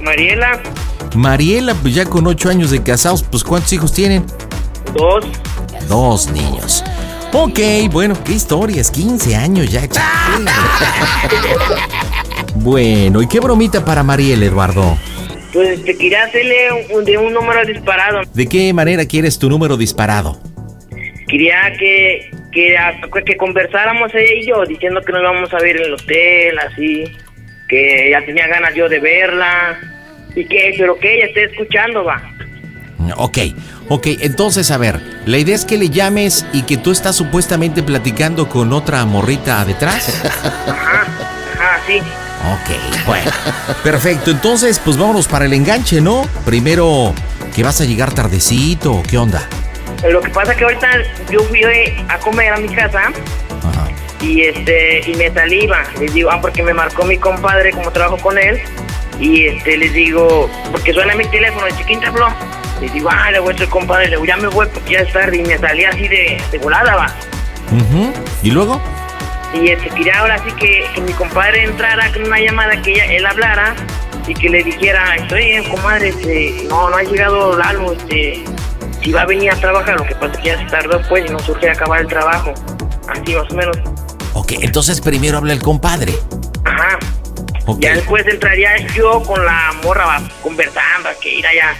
Mariela, 0.00 0.60
Mariela, 1.14 1.74
pues 1.74 1.94
ya 1.94 2.04
con 2.06 2.26
ocho 2.26 2.48
años 2.50 2.70
de 2.70 2.82
casados, 2.82 3.22
pues 3.22 3.44
¿cuántos 3.44 3.72
hijos 3.72 3.92
tienen? 3.92 4.24
dos. 4.94 5.24
Dos 5.88 6.28
niños. 6.30 6.84
Ok, 7.32 7.58
bueno, 7.90 8.14
qué 8.24 8.32
historias, 8.32 8.90
15 8.90 9.36
años 9.36 9.70
ya. 9.70 9.88
bueno, 12.56 13.22
¿y 13.22 13.26
qué 13.26 13.40
bromita 13.40 13.84
para 13.84 14.02
Mariela, 14.02 14.44
Eduardo? 14.46 14.98
Pues 15.52 15.84
te 15.84 15.96
quería 15.96 16.24
hacerle 16.24 16.86
un, 16.94 17.04
de 17.04 17.18
un 17.18 17.32
número 17.32 17.64
disparado. 17.64 18.20
¿De 18.32 18.46
qué 18.46 18.72
manera 18.72 19.04
quieres 19.06 19.38
tu 19.38 19.48
número 19.48 19.76
disparado? 19.76 20.38
Quería 21.32 21.72
que, 21.78 22.30
que, 22.52 22.76
que 23.24 23.36
conversáramos 23.38 24.14
ella 24.14 24.34
y 24.34 24.46
yo, 24.46 24.66
diciendo 24.66 25.00
que 25.00 25.12
nos 25.12 25.22
íbamos 25.22 25.54
a 25.54 25.56
ver 25.60 25.76
en 25.78 25.84
el 25.84 25.94
hotel, 25.94 26.58
así. 26.58 27.04
Que 27.70 28.10
ya 28.10 28.22
tenía 28.26 28.46
ganas 28.48 28.74
yo 28.74 28.86
de 28.86 29.00
verla. 29.00 29.80
Y 30.36 30.44
que, 30.44 30.74
pero 30.76 30.98
que 30.98 31.14
ella 31.14 31.24
esté 31.28 31.44
escuchando, 31.44 32.04
va. 32.04 32.22
Ok, 33.16 33.38
ok, 33.88 34.08
entonces 34.20 34.70
a 34.70 34.76
ver, 34.76 35.00
la 35.24 35.38
idea 35.38 35.54
es 35.54 35.64
que 35.64 35.78
le 35.78 35.88
llames 35.88 36.44
y 36.52 36.64
que 36.64 36.76
tú 36.76 36.90
estás 36.92 37.16
supuestamente 37.16 37.82
platicando 37.82 38.50
con 38.50 38.74
otra 38.74 39.02
morrita 39.06 39.64
detrás. 39.64 40.22
Ajá, 40.68 41.06
ajá, 41.54 41.80
sí. 41.86 41.96
Ok, 41.98 43.06
bueno, 43.06 43.30
perfecto, 43.82 44.30
entonces 44.30 44.78
pues 44.78 44.98
vámonos 44.98 45.28
para 45.28 45.46
el 45.46 45.54
enganche, 45.54 46.02
¿no? 46.02 46.26
Primero, 46.44 47.14
que 47.54 47.62
vas 47.62 47.80
a 47.80 47.84
llegar 47.84 48.14
tardecito 48.14 48.92
o 48.92 49.02
qué 49.02 49.16
onda? 49.16 49.48
Lo 50.10 50.20
que 50.20 50.30
pasa 50.30 50.54
que 50.54 50.64
ahorita 50.64 50.88
yo 51.30 51.40
fui 51.44 51.62
a 52.08 52.18
comer 52.18 52.52
a 52.52 52.56
mi 52.56 52.68
casa 52.68 53.12
y 54.20 54.42
este 54.42 55.02
y 55.10 55.14
me 55.14 55.30
salí, 55.30 55.66
va. 55.66 55.82
Les 56.00 56.12
digo, 56.12 56.30
ah, 56.30 56.40
porque 56.40 56.62
me 56.62 56.74
marcó 56.74 57.04
mi 57.04 57.18
compadre 57.18 57.72
como 57.72 57.90
trabajo 57.90 58.16
con 58.18 58.38
él 58.38 58.60
y 59.20 59.46
este 59.46 59.76
les 59.76 59.92
digo, 59.92 60.50
porque 60.70 60.92
suena 60.92 61.14
mi 61.14 61.24
teléfono, 61.26 61.66
el 61.66 61.76
chiquín 61.76 62.00
te 62.00 62.06
habló. 62.06 62.28
Les 62.80 62.92
digo, 62.92 63.08
ah, 63.12 63.30
le 63.30 63.38
voy 63.38 63.50
a 63.50 63.52
decir 63.52 63.68
compadre, 63.68 64.06
le 64.06 64.10
digo, 64.16 64.24
ya 64.24 64.36
me 64.36 64.48
voy 64.48 64.66
porque 64.72 64.94
ya 64.94 65.00
es 65.00 65.12
tarde 65.12 65.36
y 65.36 65.42
me 65.42 65.56
salí 65.58 65.84
así 65.84 66.08
de, 66.08 66.40
de 66.50 66.58
volada, 66.58 66.96
va. 66.96 67.14
¿Y 68.42 68.50
luego? 68.50 68.80
Y 69.54 69.68
este, 69.70 69.88
quería 69.90 70.18
ahora 70.18 70.38
sí 70.38 70.50
que, 70.58 70.84
que 70.94 71.00
mi 71.00 71.12
compadre 71.12 71.64
entrara 71.64 72.10
con 72.12 72.24
una 72.24 72.40
llamada 72.40 72.80
que 72.82 72.92
ella, 72.92 73.04
él 73.04 73.24
hablara 73.26 73.74
y 74.26 74.34
que 74.34 74.48
le 74.48 74.62
dijera, 74.62 75.16
estoy 75.16 75.44
bien, 75.44 75.64
comadre, 75.64 76.08
este, 76.08 76.64
no, 76.68 76.90
no 76.90 76.96
ha 76.96 77.02
llegado 77.02 77.56
Lalo, 77.56 77.92
este, 77.92 78.42
si 79.02 79.12
va 79.12 79.22
a 79.22 79.26
venir 79.26 79.50
a 79.50 79.56
trabajar, 79.56 79.98
lo 79.98 80.04
que 80.04 80.14
pasa 80.14 80.32
es 80.32 80.38
que 80.38 80.46
ya 80.48 80.58
se 80.58 80.64
tardó 80.66 81.00
pues 81.08 81.28
y 81.28 81.32
no 81.32 81.38
surge 81.40 81.70
acabar 81.70 82.00
el 82.00 82.06
trabajo. 82.06 82.54
Así 83.08 83.34
más 83.34 83.50
o 83.50 83.54
menos. 83.54 83.76
Ok, 84.34 84.52
entonces 84.60 85.00
primero 85.00 85.38
habla 85.38 85.52
el 85.52 85.62
compadre. 85.62 86.12
Ajá. 86.64 86.98
Ok. 87.66 87.80
Ya 87.80 87.94
después 87.94 88.26
entraría 88.26 88.76
yo 88.94 89.22
con 89.22 89.44
la 89.44 89.72
morra 89.82 90.20
conversando, 90.42 91.10
que 91.20 91.38
ir 91.38 91.46
allá, 91.46 91.76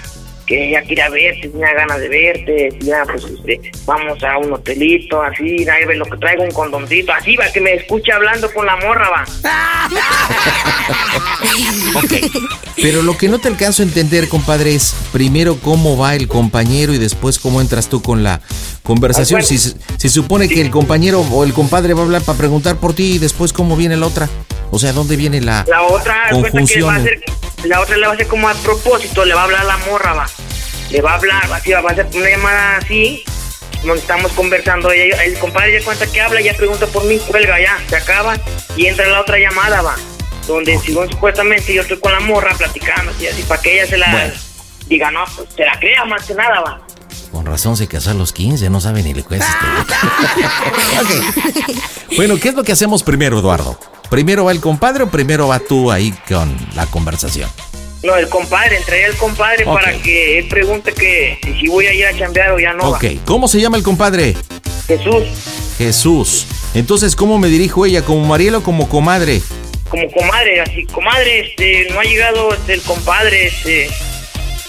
que 0.47 0.69
ella 0.69 0.83
quiera 0.83 1.09
verte, 1.09 1.49
tenía 1.49 1.73
ganas 1.75 2.01
de 2.01 2.09
verte, 2.09 2.71
si 2.73 2.87
ya 2.87 3.05
pues 3.05 3.25
este, 3.25 3.61
vamos 3.87 4.23
a 4.23 4.39
un 4.39 4.53
hotelito, 4.53 5.23
así, 5.23 5.67
ahí 5.69 5.85
ve 5.87 5.97
lo 5.97 6.05
que 6.07 6.17
traigo 6.17 6.43
un 6.43 6.51
condoncito, 6.51 7.13
así 7.13 7.37
va, 7.37 7.51
que 7.53 7.61
me 7.61 7.75
escuche 7.75 8.13
hablando 8.13 8.53
con 8.53 8.67
la 8.67 8.77
morra 8.77 9.09
va. 9.11 9.25
Pero 12.77 13.03
lo 13.03 13.17
que 13.17 13.29
no 13.29 13.39
te 13.39 13.49
alcanzo 13.49 13.83
a 13.83 13.87
entender, 13.87 14.29
compadre, 14.29 14.75
es 14.75 14.95
primero 15.13 15.57
cómo 15.59 15.97
va 15.97 16.15
el 16.15 16.29
compañero 16.29 16.93
y 16.93 16.99
después 16.99 17.39
cómo 17.39 17.61
entras 17.61 17.89
tú 17.89 18.03
con 18.03 18.23
la 18.23 18.41
conversación. 18.83 19.43
Si 19.43 19.59
se 19.59 20.09
supone 20.09 20.49
que 20.49 20.61
el 20.61 20.71
compañero 20.71 21.21
o 21.21 21.45
el 21.45 21.53
compadre 21.53 21.95
va 21.95 22.01
a 22.01 22.05
hablar 22.05 22.23
para 22.23 22.39
preguntar 22.39 22.77
por 22.77 22.95
ti 22.95 23.15
y 23.15 23.19
después 23.19 23.53
cómo 23.53 23.77
viene 23.77 23.97
la 23.97 24.07
otra. 24.07 24.29
O 24.71 24.79
sea, 24.79 24.93
¿dónde 24.93 25.17
viene 25.17 25.41
la, 25.43 25.65
La 25.69 25.83
otra, 25.83 26.29
cuenta 26.31 26.31
que 26.31 26.33
va 26.33 26.39
a 26.39 26.51
conjunción? 26.51 26.97
hacer, 26.97 27.21
la 27.65 27.81
otra 27.81 27.97
le 27.99 28.07
va 28.07 28.13
a 28.13 28.15
hacer 28.15 28.27
como 28.27 28.49
a 28.49 28.55
propósito, 28.55 29.25
le 29.25 29.35
va 29.35 29.43
a 29.43 29.45
hablar 29.45 29.61
a 29.61 29.65
la 29.65 29.77
morra, 29.79 30.15
va. 30.15 30.27
Le 30.93 31.01
va 31.01 31.13
a 31.13 31.15
hablar, 31.15 31.53
así 31.53 31.73
va, 31.73 31.79
a 31.81 31.93
hacer 31.93 32.07
una 32.15 32.29
llamada 32.29 32.77
así, 32.77 33.25
donde 33.83 34.01
estamos 34.01 34.31
conversando. 34.33 34.91
ella- 34.93 35.23
el 35.25 35.39
compadre 35.39 35.79
ya 35.81 35.85
cuenta 35.85 36.07
que 36.07 36.21
habla, 36.21 36.41
ya 36.41 36.55
pregunta 36.55 36.87
por 36.87 37.05
mí, 37.05 37.19
cuelga 37.19 37.59
ya, 37.61 37.79
se 37.89 37.97
acaba 37.97 38.37
y 38.77 38.87
entra 38.87 39.09
la 39.09 39.21
otra 39.21 39.39
llamada, 39.39 39.81
va. 39.83 39.97
Donde 40.47 40.79
según 40.81 41.09
supuestamente 41.11 41.73
yo 41.73 41.83
estoy 41.83 41.99
con 41.99 42.13
la 42.13 42.21
morra 42.21 42.55
platicando, 42.55 43.11
así, 43.13 43.27
así, 43.27 43.43
para 43.45 43.63
que 43.63 43.75
ella 43.75 43.87
se 43.89 43.97
la 43.97 44.11
Bueno. 44.13 44.35
diga, 44.87 45.11
no, 45.11 45.25
pues 45.37 45.49
se 45.57 45.65
la 45.65 45.79
crea 45.81 46.05
más 46.05 46.25
que 46.25 46.35
nada, 46.35 46.61
va. 46.61 46.81
Con 47.31 47.47
razón 47.47 47.77
se 47.79 47.89
casó 47.89 48.11
a 48.11 48.15
los 48.15 48.33
15, 48.35 48.69
no 48.69 48.79
sabe 48.81 49.03
ni 49.03 49.15
le 49.15 49.23
cuesta. 49.23 49.47
este 49.81 49.95
güey. 51.15 51.21
Ok. 51.21 52.17
Bueno, 52.17 52.37
¿qué 52.39 52.49
es 52.51 52.55
lo 52.55 52.63
que 52.65 52.73
hacemos 52.73 53.03
primero, 53.03 53.39
Eduardo? 53.39 53.79
¿Primero 54.11 54.45
va 54.45 54.53
el 54.53 54.61
compadre 54.61 55.05
o 55.05 55.11
primero 55.11 55.49
va 55.49 55.59
tú 55.59 55.91
ahí 55.91 56.13
con 56.29 56.55
la 56.75 56.85
conversación? 56.87 57.49
No, 58.03 58.17
el 58.17 58.29
compadre, 58.29 58.79
entraría 58.79 59.07
el 59.07 59.17
compadre 59.17 59.65
para 59.65 59.93
que 59.93 60.39
él 60.39 60.49
pregunte 60.49 60.93
que 60.93 61.39
si 61.61 61.69
voy 61.69 61.87
a 61.87 61.95
ir 61.95 62.07
a 62.07 62.17
chambear 62.17 62.51
o 62.51 62.59
ya 62.59 62.73
no, 62.73 62.91
va. 62.91 62.97
Ok, 62.97 63.05
¿cómo 63.25 63.47
se 63.47 63.61
llama 63.61 63.77
el 63.77 63.85
compadre? 63.85 64.35
Jesús. 64.89 65.25
Jesús. 65.79 66.47
Entonces, 66.75 67.15
¿cómo 67.15 67.39
me 67.39 67.49
dirijo 67.49 67.87
ella? 67.87 68.03
¿Como 68.03 68.25
Mariela 68.27 68.59
o 68.59 68.63
como 68.63 68.89
comadre? 68.89 69.41
Como 69.89 70.11
comadre, 70.11 70.61
así, 70.61 70.85
comadre, 70.87 71.41
este, 71.41 71.89
no 71.93 72.01
ha 72.01 72.05
llegado 72.05 72.53
este, 72.55 72.75
el 72.75 72.83
compadre, 72.83 73.47
este, 73.47 73.89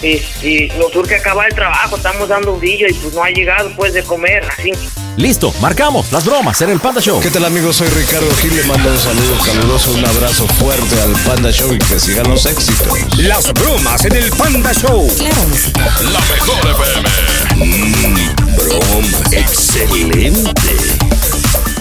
este, 0.03 0.69
nos 0.77 0.95
urge 0.95 1.15
acabar 1.15 1.47
el 1.47 1.55
trabajo, 1.55 1.95
estamos 1.95 2.27
dando 2.27 2.55
brillo 2.57 2.87
y 2.89 2.93
pues 2.93 3.13
no 3.13 3.23
ha 3.23 3.29
llegado 3.29 3.71
pues 3.75 3.93
de 3.93 4.03
comer, 4.03 4.43
así. 4.45 4.71
Listo, 5.15 5.53
marcamos 5.61 6.11
las 6.11 6.25
bromas 6.25 6.59
en 6.61 6.71
el 6.71 6.79
Panda 6.79 6.99
Show. 6.99 7.21
¿Qué 7.21 7.29
tal 7.29 7.45
amigos? 7.45 7.77
Soy 7.77 7.87
Ricardo 7.87 8.29
Gil, 8.37 8.55
le 8.55 8.63
mando 8.63 8.89
un 8.89 8.97
saludo 8.97 9.37
caluroso, 9.45 9.91
un 9.91 10.05
abrazo 10.05 10.47
fuerte 10.59 10.99
al 11.01 11.13
Panda 11.21 11.51
Show 11.51 11.73
y 11.73 11.79
que 11.79 11.99
sigan 11.99 12.29
los 12.29 12.45
éxitos. 12.45 13.17
Las 13.17 13.53
bromas 13.53 14.03
en 14.05 14.15
el 14.15 14.29
Panda 14.31 14.73
Show. 14.73 15.07
La 16.01 16.19
mejor 16.19 16.57
FM. 16.71 17.09
Mmm, 17.55 18.35
broma. 18.55 19.19
Excelente. 19.31 20.51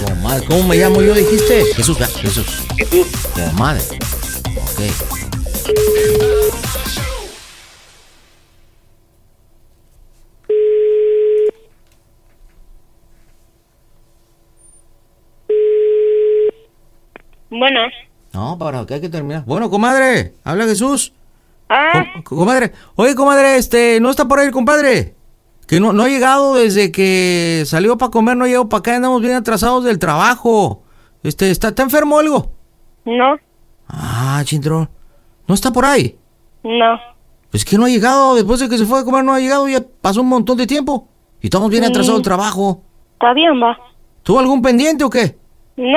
Comadre, 0.05 0.47
¿Cómo 0.47 0.69
me 0.69 0.77
llamo 0.77 1.03
yo, 1.03 1.15
dijiste? 1.15 1.65
Jesús, 1.75 1.99
¿verdad? 1.99 2.15
Jesús. 2.21 2.47
Jesús. 2.77 3.07
Comadre. 3.35 3.83
Ok. 4.57 4.81
Bueno. 17.59 17.81
No, 18.33 18.59
para 18.59 18.85
que 18.87 18.95
hay 18.95 19.01
que 19.01 19.09
terminar. 19.09 19.45
Bueno, 19.47 19.69
comadre, 19.71 20.35
habla 20.43 20.65
Jesús. 20.65 21.13
Ah, 21.69 22.05
Com- 22.25 22.39
comadre, 22.39 22.73
oye, 22.97 23.15
comadre, 23.15 23.57
este, 23.57 23.99
¿no 24.01 24.11
está 24.11 24.27
por 24.27 24.39
ahí 24.39 24.47
el 24.47 24.53
compadre? 24.53 25.15
Que 25.67 25.81
no, 25.81 25.93
no 25.93 26.03
ha 26.03 26.09
llegado 26.09 26.55
desde 26.55 26.91
que 26.93 27.63
salió 27.67 27.97
para 27.97 28.11
comer, 28.11 28.37
no 28.37 28.45
ha 28.45 28.47
llegado 28.49 28.69
para 28.69 28.81
acá, 28.81 28.97
andamos 28.97 29.21
bien 29.23 29.35
atrasados 29.35 29.85
del 29.85 29.99
trabajo. 29.99 30.83
Este, 31.23 31.51
¿está, 31.51 31.69
está 31.69 31.83
enfermo 31.83 32.17
o 32.17 32.21
algo? 32.21 32.53
no, 33.05 33.37
Ah, 33.89 34.41
chintrón. 34.45 34.89
¿No 35.47 35.55
está 35.55 35.71
por 35.73 35.85
ahí? 35.85 36.17
no. 36.63 36.99
Pues 37.51 37.67
que 37.67 37.77
no 37.77 37.85
ha 37.85 37.89
llegado, 37.91 38.35
después 38.35 38.61
de 38.61 38.69
que 38.71 38.79
se 38.79 38.87
fue 38.87 39.01
a 39.01 39.05
comer 39.05 39.23
no 39.25 39.35
ha 39.35 39.39
llegado, 39.39 39.69
ya 39.69 39.83
pasó 40.01 40.23
un 40.23 40.29
montón 40.31 40.57
de 40.57 40.67
tiempo. 40.67 41.07
Y 41.43 41.49
estamos 41.49 41.69
bien 41.69 41.85
atrasados 41.85 42.17
del 42.21 42.25
trabajo. 42.25 42.81
Está 43.13 43.35
bien, 43.35 43.63
va. 43.63 43.77
¿Tuvo 44.23 44.39
algún 44.41 44.63
pendiente 44.63 45.05
o 45.05 45.11
qué? 45.11 45.37
No, 45.77 45.85
ni 45.85 45.93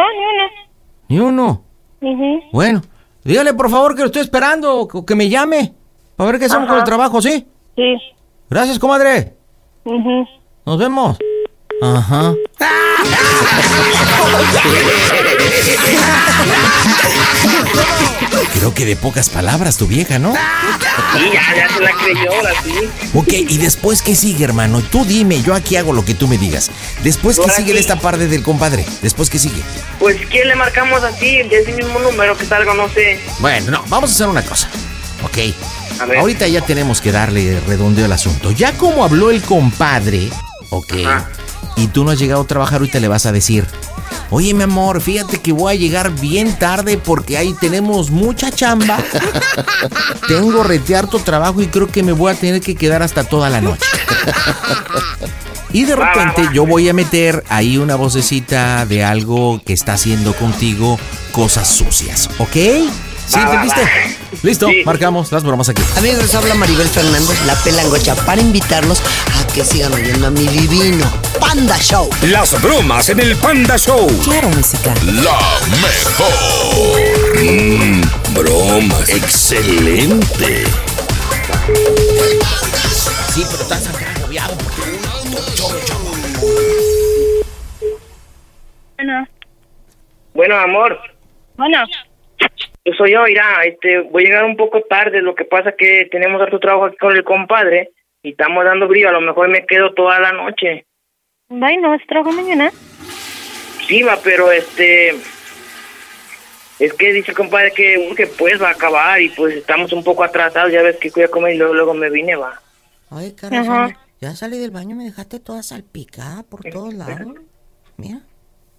Ni 1.08 1.20
uno. 1.20 1.64
Bueno, 2.52 2.82
dígale 3.24 3.54
por 3.54 3.70
favor 3.70 3.96
que 3.96 4.02
lo 4.02 4.08
estoy 4.08 4.22
esperando, 4.22 4.82
o 4.82 5.06
que 5.06 5.16
me 5.16 5.30
llame. 5.30 5.74
Para 6.16 6.32
ver 6.32 6.40
qué 6.40 6.46
hacemos 6.46 6.68
con 6.68 6.78
el 6.78 6.84
trabajo, 6.84 7.22
¿sí? 7.22 7.46
Sí. 7.76 7.96
Gracias, 8.50 8.80
comadre. 8.80 9.34
Nos 10.66 10.78
vemos. 10.80 11.18
Ajá. 11.82 12.34
Creo 18.54 18.74
que 18.74 18.86
de 18.86 18.96
pocas 18.96 19.30
palabras 19.30 19.78
tu 19.78 19.88
vieja, 19.88 20.18
¿no? 20.18 20.34
Sí, 20.34 21.30
ya, 21.34 21.56
ya 21.56 21.70
se 21.74 21.82
la 21.82 21.92
creyó 21.92 22.34
ahora 22.34 22.52
sí. 22.64 22.90
Ok, 23.14 23.34
¿y 23.34 23.58
después 23.58 24.02
qué 24.02 24.16
sigue, 24.16 24.44
hermano? 24.44 24.82
Tú 24.82 25.06
dime, 25.06 25.42
yo 25.42 25.54
aquí 25.54 25.76
hago 25.76 25.94
lo 25.94 26.04
que 26.04 26.14
tú 26.14 26.28
me 26.28 26.38
digas. 26.38 26.72
Después, 27.04 27.40
¿qué 27.40 27.52
sigue 27.52 27.74
de 27.74 27.80
esta 27.80 28.00
parte 28.00 28.28
del 28.28 28.44
compadre? 28.44 28.86
Después, 29.02 29.30
¿qué 29.30 29.40
sigue? 29.40 29.62
Pues, 30.00 30.18
¿qué 30.28 30.46
le 30.46 30.56
marcamos 30.56 31.04
así? 31.04 31.44
De 31.44 31.60
ese 31.60 31.74
mismo 31.74 32.00
número 32.00 32.38
que 32.38 32.46
salga, 32.46 32.74
no 32.74 32.90
sé. 32.90 33.20
Bueno, 33.40 33.72
no, 33.72 33.84
vamos 33.88 34.10
a 34.12 34.14
hacer 34.14 34.28
una 34.28 34.42
cosa. 34.42 34.70
Ok. 35.24 35.38
A 36.00 36.06
ver. 36.06 36.20
Ahorita 36.20 36.48
ya 36.48 36.62
tenemos 36.62 37.02
que 37.02 37.12
darle 37.12 37.60
redondeo 37.68 38.06
al 38.06 38.14
asunto. 38.14 38.52
Ya 38.52 38.74
como 38.74 39.04
habló 39.04 39.32
el 39.32 39.42
compadre, 39.42 40.30
ok. 40.70 40.94
Y 41.76 41.88
tú 41.88 42.04
no 42.04 42.12
has 42.12 42.20
llegado 42.20 42.42
a 42.42 42.48
trabajar, 42.48 42.80
ahorita 42.80 43.00
le 43.00 43.08
vas 43.08 43.26
a 43.26 43.32
decir. 43.32 43.66
Oye, 44.32 44.54
mi 44.54 44.64
amor, 44.64 45.02
fíjate 45.02 45.40
que 45.40 45.52
voy 45.52 45.74
a 45.74 45.78
llegar 45.78 46.12
bien 46.20 46.58
tarde 46.58 46.98
porque 46.98 47.38
ahí 47.38 47.54
tenemos 47.54 48.10
mucha 48.10 48.52
chamba. 48.52 48.98
Tengo 50.28 50.64
rete 50.64 50.96
harto 50.96 51.20
trabajo 51.20 51.62
y 51.62 51.68
creo 51.68 51.88
que 51.88 52.04
me 52.04 52.12
voy 52.12 52.34
a 52.34 52.36
tener 52.36 52.62
que 52.62 52.76
quedar 52.76 53.04
hasta 53.04 53.24
toda 53.24 53.50
la 53.50 53.62
noche. 53.62 53.86
Y 55.72 55.84
de 55.84 55.96
repente 55.96 56.48
yo 56.54 56.66
voy 56.66 56.88
a 56.88 56.94
meter 56.94 57.44
ahí 57.50 57.78
una 57.78 57.96
vocecita 57.96 58.86
de 58.86 59.04
algo 59.04 59.62
que 59.66 59.74
está 59.74 59.94
haciendo 59.94 60.34
contigo 60.34 60.98
cosas 61.34 61.68
sucias, 61.68 62.30
¿ok? 62.40 62.56
¿Sí, 63.28 63.40
Va, 63.40 63.44
entendiste? 63.46 63.82
va. 63.82 64.38
Listo, 64.44 64.68
marcamos 64.86 65.32
las 65.32 65.44
bromas 65.44 65.70
aquí. 65.70 65.82
Amigos, 65.98 66.22
les 66.22 66.36
habla 66.36 66.54
Maribel 66.56 66.88
Fernández, 66.88 67.42
la 67.46 67.56
pelangocha, 67.56 68.16
para 68.16 68.40
invitarlos 68.42 69.02
a 69.02 69.48
que 69.54 69.64
sigan 69.66 69.94
oyendo 69.94 70.28
a 70.28 70.30
mi 70.30 70.46
divino 70.48 71.06
Panda 71.40 71.78
Show. 71.80 72.10
Las 72.24 72.62
bromas 72.62 73.10
en 73.10 73.20
el 73.22 73.36
Panda 73.38 73.78
Show. 73.78 74.08
Claro, 74.24 74.50
música. 74.50 74.94
La 75.06 75.40
mejor. 75.82 76.34
Mmm, 77.42 78.02
broma. 78.34 79.00
Excelente. 79.08 80.66
Sí, 83.34 83.44
pero 83.50 83.64
estás 83.64 83.88
acá 83.88 84.06
agobiado. 84.18 84.56
Bueno. 88.98 89.28
Bueno, 90.34 90.56
amor. 90.58 90.98
Bueno. 91.58 91.78
Yo 92.86 92.94
soy 92.94 93.14
yo, 93.14 93.24
mira, 93.24 93.64
este, 93.66 94.02
voy 94.02 94.24
a 94.24 94.28
llegar 94.28 94.46
un 94.46 94.56
poco 94.56 94.82
tarde, 94.82 95.20
lo 95.22 95.34
que 95.34 95.44
pasa 95.44 95.74
que 95.76 96.08
tenemos 96.12 96.40
otro 96.40 96.60
trabajo 96.60 96.86
aquí 96.86 96.98
con 96.98 97.16
el 97.16 97.24
compadre 97.24 97.90
y 98.22 98.30
estamos 98.32 98.64
dando 98.64 98.88
brillo, 98.88 99.10
a 99.10 99.14
lo 99.14 99.22
mejor 99.22 99.50
me 99.50 99.66
quedo 99.66 99.94
toda 99.94 100.20
la 100.20 100.32
noche. 100.32 100.86
Bye, 101.50 101.78
no, 101.78 101.90
¿vas 101.90 102.02
a 102.04 102.06
trabajar 102.06 102.34
mañana? 102.34 102.72
Sí, 103.88 104.04
va, 104.04 104.18
pero 104.24 104.52
este, 104.52 105.16
es 106.80 106.94
que 106.94 107.14
dice 107.14 107.32
el 107.32 107.38
compadre 107.38 107.72
que, 107.72 108.14
que 108.16 108.28
pues 108.28 108.62
va 108.62 108.70
a 108.70 108.74
acabar 108.74 109.20
y 109.20 109.30
pues 109.30 109.56
estamos 109.56 109.92
un 109.92 110.04
poco 110.04 110.24
atrasados, 110.24 110.72
ya 110.72 110.84
ves 110.84 110.98
que 110.98 111.10
fui 111.10 111.24
a 111.24 111.28
comer 111.28 111.56
y 111.56 111.58
luego, 111.58 111.74
luego 111.74 111.94
me 111.96 112.12
vine, 112.12 112.36
va. 112.36 112.62
Ay, 113.10 113.34
carajo. 113.34 113.94
Ya 114.22 114.36
salí 114.36 114.60
del 114.60 114.72
baño 114.72 114.92
y 114.92 114.98
me 115.00 115.04
dejaste 115.06 115.40
toda 115.40 115.64
salpicada 115.64 116.44
por 116.44 116.64
todos 116.64 116.94
lados. 116.94 117.36
Mira. 117.98 118.22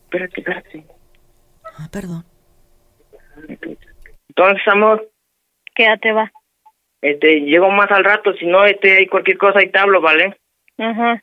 Espérate, 0.04 0.40
espérate. 0.40 0.84
Ah, 1.78 1.88
perdón. 1.90 2.24
Entonces, 4.36 4.68
amor, 4.68 5.10
Quédate, 5.74 6.12
va. 6.12 6.30
este, 7.00 7.40
llego 7.40 7.70
más 7.70 7.90
al 7.90 8.04
rato, 8.04 8.34
si 8.34 8.46
no, 8.46 8.64
este, 8.66 8.98
hay 8.98 9.06
cualquier 9.06 9.38
cosa 9.38 9.62
y 9.62 9.70
te 9.70 9.78
hablo, 9.78 10.02
¿vale? 10.02 10.36
Ajá. 10.76 11.22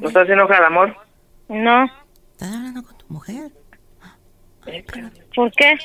¿No 0.00 0.08
estás 0.08 0.28
enojada, 0.30 0.66
amor? 0.68 0.96
No. 1.48 1.84
¿Estás 2.32 2.54
hablando 2.54 2.82
con 2.82 2.98
tu 2.98 3.06
mujer? 3.08 3.50
¿Por 5.34 5.52
qué? 5.52 5.78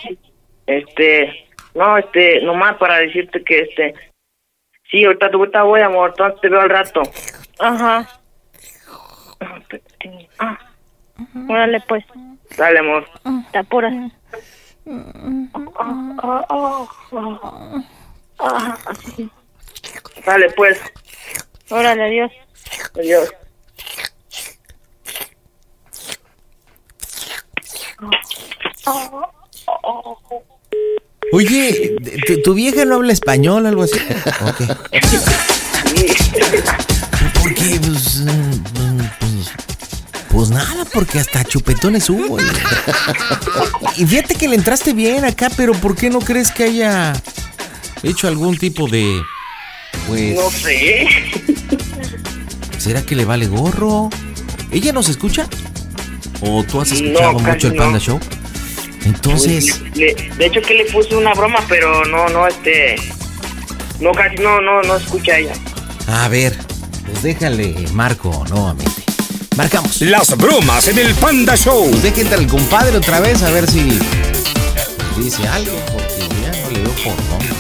Este, 0.68 1.48
no, 1.76 1.98
este, 1.98 2.42
nomás 2.42 2.78
para 2.78 2.98
decirte 3.00 3.44
que 3.44 3.60
este, 3.60 3.94
sí, 4.90 5.04
ahorita, 5.04 5.28
ahorita 5.34 5.64
voy, 5.64 5.82
amor, 5.82 6.12
entonces 6.12 6.40
te 6.42 6.50
veo 6.50 6.62
al 6.62 6.70
rato. 6.70 7.02
Ajá. 7.60 8.08
Órale, 11.50 11.82
pues. 11.88 12.06
Dale, 12.58 12.80
amor. 12.80 13.06
Te 13.52 13.58
apuras. 13.58 13.94
Dale, 20.26 20.50
pues. 20.56 20.78
Órale, 21.70 22.04
adiós. 22.04 22.32
Adiós. 22.96 23.30
Oye, 31.32 31.96
¿tu, 32.28 32.42
tu 32.42 32.54
vieja 32.54 32.86
no 32.86 32.96
habla 32.96 33.14
español 33.14 33.66
o 33.66 33.70
algo 33.70 33.84
así? 33.84 34.00
Ok. 34.48 34.62
Nada, 40.54 40.86
porque 40.94 41.20
hasta 41.20 41.44
chupetones 41.44 42.10
hubo. 42.10 42.40
Y, 42.40 42.44
y 44.04 44.06
fíjate 44.06 44.36
que 44.36 44.48
le 44.48 44.56
entraste 44.56 44.94
bien 44.94 45.26
acá, 45.26 45.50
pero 45.56 45.74
¿por 45.74 45.96
qué 45.96 46.10
no 46.10 46.20
crees 46.20 46.52
que 46.52 46.64
haya 46.64 47.14
hecho 48.04 48.28
algún 48.28 48.58
tipo 48.58 48.88
de... 48.88 49.22
Pues... 50.08 50.36
No 50.36 50.50
sé. 50.52 51.08
¿Será 52.78 53.02
que 53.06 53.16
le 53.16 53.26
vale 53.26 53.48
gorro? 53.48 54.10
¿Ella 54.72 54.92
nos 54.92 55.08
escucha? 55.10 55.48
¿O 56.42 56.64
tú 56.64 56.82
has 56.82 56.90
No, 56.90 56.96
escuchado 56.98 57.34
mucho 57.40 57.68
el 57.68 57.76
no. 57.76 57.84
Panda 57.84 58.00
Show? 58.00 58.20
Entonces... 59.06 59.82
Le- 59.96 60.14
de 60.38 60.46
hecho 60.46 60.62
que 60.62 60.74
le 60.74 60.86
puse 60.86 61.16
una 61.16 61.34
broma, 61.34 61.60
pero 61.70 62.04
no, 62.06 62.28
no, 62.30 62.48
este, 62.48 62.96
no, 64.00 64.12
casi 64.12 64.36
no, 64.38 64.60
no, 64.62 64.82
no 64.82 64.96
escucha 64.98 65.38
ella. 65.38 65.54
A 66.08 66.28
ver, 66.28 66.58
pues 67.06 67.22
déjale, 67.24 67.74
Marco, 67.94 68.44
nuevamente. 68.50 68.93
Marcamos. 69.56 70.02
Las 70.02 70.36
bromas 70.38 70.88
en 70.88 70.98
el 71.00 71.14
Panda 71.16 71.56
Show. 71.56 71.90
Pues 71.90 72.04
deje 72.04 72.22
entrar 72.22 72.40
el 72.40 72.48
compadre 72.48 72.98
otra 72.98 73.20
vez 73.20 73.42
a 73.44 73.52
ver 73.52 73.70
si 73.70 74.00
dice 75.18 75.48
algo, 75.48 75.76
porque 75.92 76.28
ya 76.42 76.62
no 76.64 76.70
le 76.72 76.80
veo 76.80 76.92
por 77.04 77.16
dónde. 77.28 77.54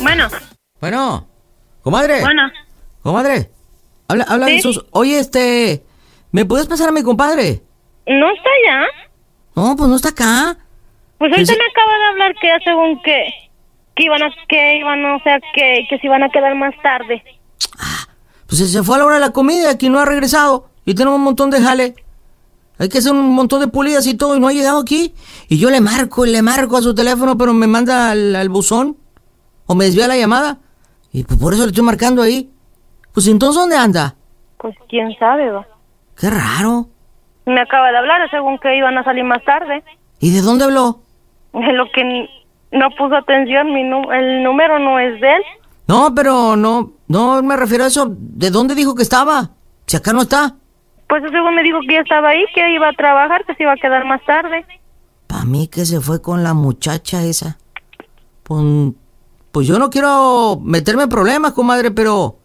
Bueno. 0.00 0.28
Bueno, 0.80 1.26
Comadre. 1.82 2.20
Bueno, 2.20 2.50
Comadre. 3.02 3.50
Habla, 4.08 4.24
habla 4.28 4.46
¿Sí? 4.46 4.52
Jesús. 4.56 4.84
Oye, 4.90 5.18
este. 5.18 5.84
¿Me 6.32 6.44
puedes 6.44 6.66
pasar 6.66 6.88
a 6.88 6.92
mi 6.92 7.02
compadre? 7.02 7.62
¿no 8.06 8.30
está 8.32 8.48
allá? 8.64 8.86
No, 9.54 9.76
pues 9.76 9.88
no 9.88 9.96
está 9.96 10.08
acá. 10.10 10.56
Pues 11.18 11.30
ahorita 11.32 11.52
Pues- 11.52 11.58
me 11.58 11.64
acaba 11.70 11.98
de 11.98 12.04
hablar 12.10 12.34
que 12.40 12.48
según 12.64 13.02
que, 13.02 13.26
que 14.00 14.04
iban 14.06 14.22
a, 14.22 14.30
que 14.48 14.76
iban, 14.78 15.04
o 15.04 15.18
sea, 15.20 15.38
que, 15.54 15.86
que 15.88 15.98
se 15.98 16.06
iban 16.06 16.22
a 16.22 16.30
quedar 16.30 16.54
más 16.54 16.74
tarde. 16.82 17.22
Pues 18.46 18.70
se 18.70 18.82
fue 18.82 18.96
a 18.96 18.98
la 18.98 19.04
hora 19.04 19.14
de 19.16 19.20
la 19.20 19.32
comida 19.32 19.62
y 19.64 19.66
aquí 19.66 19.88
no 19.88 19.98
ha 19.98 20.04
regresado. 20.04 20.68
Y 20.84 20.94
tenemos 20.94 21.18
un 21.18 21.24
montón 21.24 21.50
de 21.50 21.60
jale. 21.60 21.94
Hay 22.78 22.88
que 22.88 22.98
hacer 22.98 23.12
un 23.12 23.34
montón 23.34 23.60
de 23.60 23.68
pulidas 23.68 24.06
y 24.06 24.16
todo 24.16 24.36
y 24.36 24.40
no 24.40 24.48
ha 24.48 24.52
llegado 24.52 24.80
aquí. 24.80 25.14
Y 25.48 25.58
yo 25.58 25.70
le 25.70 25.80
marco 25.80 26.24
y 26.24 26.30
le 26.30 26.40
marco 26.40 26.76
a 26.76 26.82
su 26.82 26.94
teléfono, 26.94 27.36
pero 27.36 27.52
me 27.52 27.66
manda 27.66 28.10
al, 28.10 28.34
al 28.34 28.48
buzón. 28.48 28.96
O 29.66 29.74
me 29.74 29.84
desvía 29.84 30.08
la 30.08 30.16
llamada. 30.16 30.58
Y 31.12 31.24
pues 31.24 31.38
por 31.38 31.52
eso 31.52 31.62
le 31.62 31.68
estoy 31.68 31.84
marcando 31.84 32.22
ahí. 32.22 32.50
Pues 33.12 33.26
entonces, 33.28 33.60
¿dónde 33.60 33.76
anda? 33.76 34.14
Pues 34.56 34.74
quién 34.88 35.14
sabe, 35.18 35.50
va. 35.50 35.66
Qué 36.18 36.30
raro. 36.30 36.88
Me 37.44 37.60
acaba 37.60 37.90
de 37.90 37.98
hablar 37.98 38.28
según 38.30 38.58
que 38.58 38.76
iban 38.76 38.96
a 38.96 39.04
salir 39.04 39.24
más 39.24 39.44
tarde. 39.44 39.84
¿Y 40.18 40.30
de 40.30 40.40
dónde 40.40 40.64
habló? 40.64 41.00
Es 41.52 41.74
lo 41.74 41.90
que 41.92 42.28
no 42.72 42.90
puso 42.90 43.16
atención, 43.16 43.72
mi 43.72 43.82
el 43.82 44.42
número 44.42 44.78
no 44.78 44.98
es 44.98 45.20
de 45.20 45.36
él. 45.36 45.42
No, 45.88 46.14
pero 46.14 46.54
no, 46.56 46.92
no 47.08 47.42
me 47.42 47.56
refiero 47.56 47.84
a 47.84 47.88
eso. 47.88 48.06
¿De 48.08 48.50
dónde 48.50 48.74
dijo 48.74 48.94
que 48.94 49.02
estaba? 49.02 49.50
Si 49.86 49.96
acá 49.96 50.12
no 50.12 50.22
está. 50.22 50.54
Pues 51.08 51.22
según 51.32 51.56
me 51.56 51.64
dijo 51.64 51.80
que 51.80 51.94
ya 51.94 52.00
estaba 52.00 52.28
ahí, 52.28 52.44
que 52.54 52.72
iba 52.72 52.88
a 52.88 52.92
trabajar, 52.92 53.44
que 53.44 53.54
se 53.56 53.64
iba 53.64 53.72
a 53.72 53.76
quedar 53.76 54.04
más 54.04 54.24
tarde. 54.24 54.64
Para 55.26 55.44
mí 55.44 55.66
que 55.66 55.84
se 55.84 56.00
fue 56.00 56.22
con 56.22 56.44
la 56.44 56.54
muchacha 56.54 57.24
esa. 57.24 57.58
Pues, 58.44 58.64
pues 59.50 59.66
yo 59.66 59.80
no 59.80 59.90
quiero 59.90 60.60
meterme 60.62 61.04
en 61.04 61.08
problemas, 61.08 61.52
comadre, 61.52 61.90
pero 61.90 62.38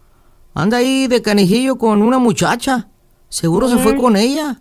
anda 0.54 0.78
ahí 0.78 1.06
de 1.06 1.22
canijillo 1.22 1.78
con 1.78 2.02
una 2.02 2.18
muchacha. 2.18 2.88
Seguro 3.28 3.68
se 3.68 3.76
fue 3.78 3.96
con 3.96 4.16
ella. 4.16 4.60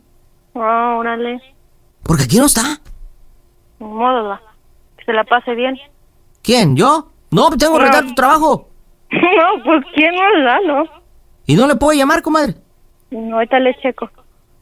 Ah, 0.53 0.95
órale. 0.99 1.41
Porque 2.03 2.23
aquí 2.23 2.37
no 2.37 2.45
está. 2.45 2.79
Que 5.05 5.11
se 5.11 5.13
la 5.13 5.23
pase 5.23 5.53
bien. 5.55 5.77
¿Quién? 6.41 6.75
¿Yo? 6.75 7.09
No, 7.31 7.47
pues 7.47 7.59
tengo 7.59 7.73
que 7.73 7.79
No. 7.79 7.85
rentar 7.85 8.07
tu 8.07 8.15
trabajo. 8.15 8.69
no, 9.11 9.63
pues 9.63 9.85
quién 9.93 10.11
nos 10.15 10.43
da, 10.45 10.59
¿no? 10.65 10.83
¿Y 11.45 11.55
no 11.55 11.67
le 11.67 11.75
puedo 11.75 11.93
llamar, 11.97 12.21
comadre? 12.21 12.55
No, 13.11 13.35
ahorita 13.35 13.59
le 13.59 13.75
checo. 13.81 14.09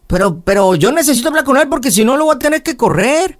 Pero, 0.07 0.41
pero 0.43 0.75
yo 0.75 0.91
necesito 0.91 1.29
hablar 1.29 1.43
con 1.45 1.57
él 1.57 1.67
porque 1.69 1.89
si 1.91 2.03
no 2.05 2.17
lo 2.17 2.25
voy 2.25 2.35
a 2.35 2.39
tener 2.39 2.61
que 2.61 2.75
correr. 2.77 3.37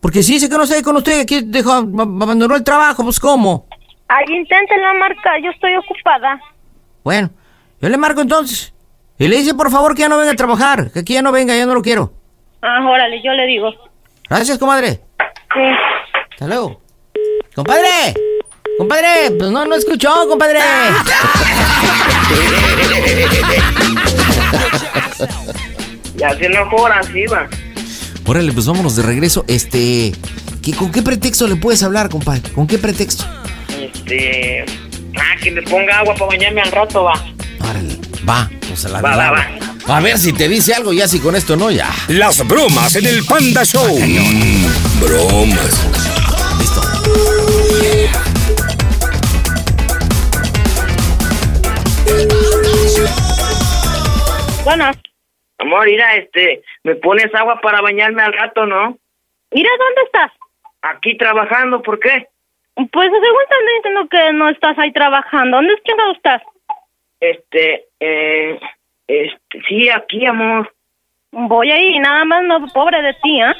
Porque 0.00 0.22
si 0.22 0.34
dice 0.34 0.48
que 0.48 0.56
no 0.56 0.66
se 0.66 0.76
ve 0.76 0.82
con 0.82 0.96
usted, 0.96 1.20
aquí 1.20 1.42
dejó, 1.42 1.70
ab- 1.72 2.22
abandonó 2.22 2.56
el 2.56 2.64
trabajo, 2.64 3.04
pues 3.04 3.20
¿cómo? 3.20 3.66
Ay, 4.08 4.24
inténtenla 4.36 4.94
marcar, 4.94 5.40
yo 5.42 5.50
estoy 5.50 5.74
ocupada. 5.76 6.40
Bueno, 7.04 7.30
yo 7.80 7.88
le 7.88 7.96
marco 7.96 8.20
entonces. 8.20 8.74
Y 9.18 9.28
le 9.28 9.36
dice 9.36 9.54
por 9.54 9.70
favor 9.70 9.94
que 9.94 10.00
ya 10.02 10.08
no 10.08 10.18
venga 10.18 10.32
a 10.32 10.36
trabajar, 10.36 10.90
que 10.90 11.00
aquí 11.00 11.14
ya 11.14 11.22
no 11.22 11.30
venga, 11.30 11.54
ya 11.56 11.66
no 11.66 11.74
lo 11.74 11.82
quiero. 11.82 12.12
Ah, 12.62 12.84
órale, 12.88 13.22
yo 13.22 13.32
le 13.32 13.46
digo. 13.46 13.70
Gracias, 14.28 14.58
comadre. 14.58 15.00
Sí. 15.54 15.60
Hasta 16.32 16.46
luego. 16.46 16.80
¡Compadre! 17.54 18.14
¡Compadre! 18.78 19.30
Pues 19.38 19.50
no, 19.50 19.64
no 19.66 19.74
escuchó, 19.74 20.10
compadre. 20.28 20.60
Ya 26.16 26.36
se 26.36 26.46
enojó 26.46 26.78
ahora 26.80 27.02
sí, 27.02 27.24
va. 27.26 27.48
Órale, 28.26 28.52
pues 28.52 28.66
vámonos 28.66 28.96
de 28.96 29.02
regreso. 29.02 29.44
Este. 29.48 30.12
¿qué- 30.62 30.72
¿Con 30.74 30.92
qué 30.92 31.02
pretexto 31.02 31.46
le 31.48 31.56
puedes 31.56 31.82
hablar, 31.82 32.08
compadre? 32.08 32.42
¿Con 32.54 32.66
qué 32.66 32.78
pretexto? 32.78 33.24
Este. 33.80 34.64
Ah, 35.16 35.36
que 35.42 35.50
me 35.50 35.62
ponga 35.62 35.98
agua 35.98 36.14
para 36.14 36.26
bañarme 36.26 36.60
al 36.62 36.70
rato, 36.72 37.04
va. 37.04 37.14
Órale, 37.68 37.98
va, 38.28 38.50
pues 38.68 38.84
a 38.86 38.88
la 38.90 39.00
Va, 39.02 39.16
va, 39.16 39.26
agua. 39.26 39.46
A 39.94 40.00
ver 40.00 40.16
si 40.16 40.32
te 40.32 40.48
dice 40.48 40.72
algo, 40.72 40.94
ya 40.94 41.06
si 41.06 41.20
con 41.20 41.36
esto 41.36 41.54
no, 41.54 41.70
ya. 41.70 41.90
Las 42.08 42.48
bromas 42.48 42.96
en 42.96 43.04
el 43.04 43.26
Panda 43.28 43.62
Show. 43.62 43.98
Mm, 44.00 44.64
bromas. 45.04 45.72
Bueno, 54.64 54.90
Amor, 55.58 55.84
mira, 55.84 56.14
este, 56.16 56.62
me 56.84 56.94
pones 56.94 57.26
agua 57.34 57.60
para 57.60 57.82
bañarme 57.82 58.22
al 58.22 58.32
rato, 58.32 58.64
¿no? 58.64 58.96
mira, 59.50 59.70
¿dónde 59.78 60.02
estás? 60.06 60.32
Aquí 60.80 61.18
trabajando, 61.18 61.82
¿por 61.82 62.00
qué? 62.00 62.28
Pues 62.76 63.10
según 63.10 63.42
están 63.42 63.66
diciendo 63.76 64.08
que 64.10 64.32
no 64.32 64.48
estás 64.48 64.78
ahí 64.78 64.90
trabajando. 64.94 65.58
¿Dónde 65.58 65.74
chingado 65.84 66.12
estás? 66.12 66.42
Este, 67.20 67.84
eh, 68.00 68.58
este, 69.06 69.60
sí, 69.68 69.88
aquí, 69.90 70.26
amor. 70.26 70.72
Voy 71.32 71.70
ahí 71.70 71.94
y 71.94 71.98
nada 71.98 72.24
más 72.24 72.42
no, 72.44 72.66
pobre 72.68 73.00
de 73.02 73.14
ti, 73.22 73.40
¿ah? 73.40 73.56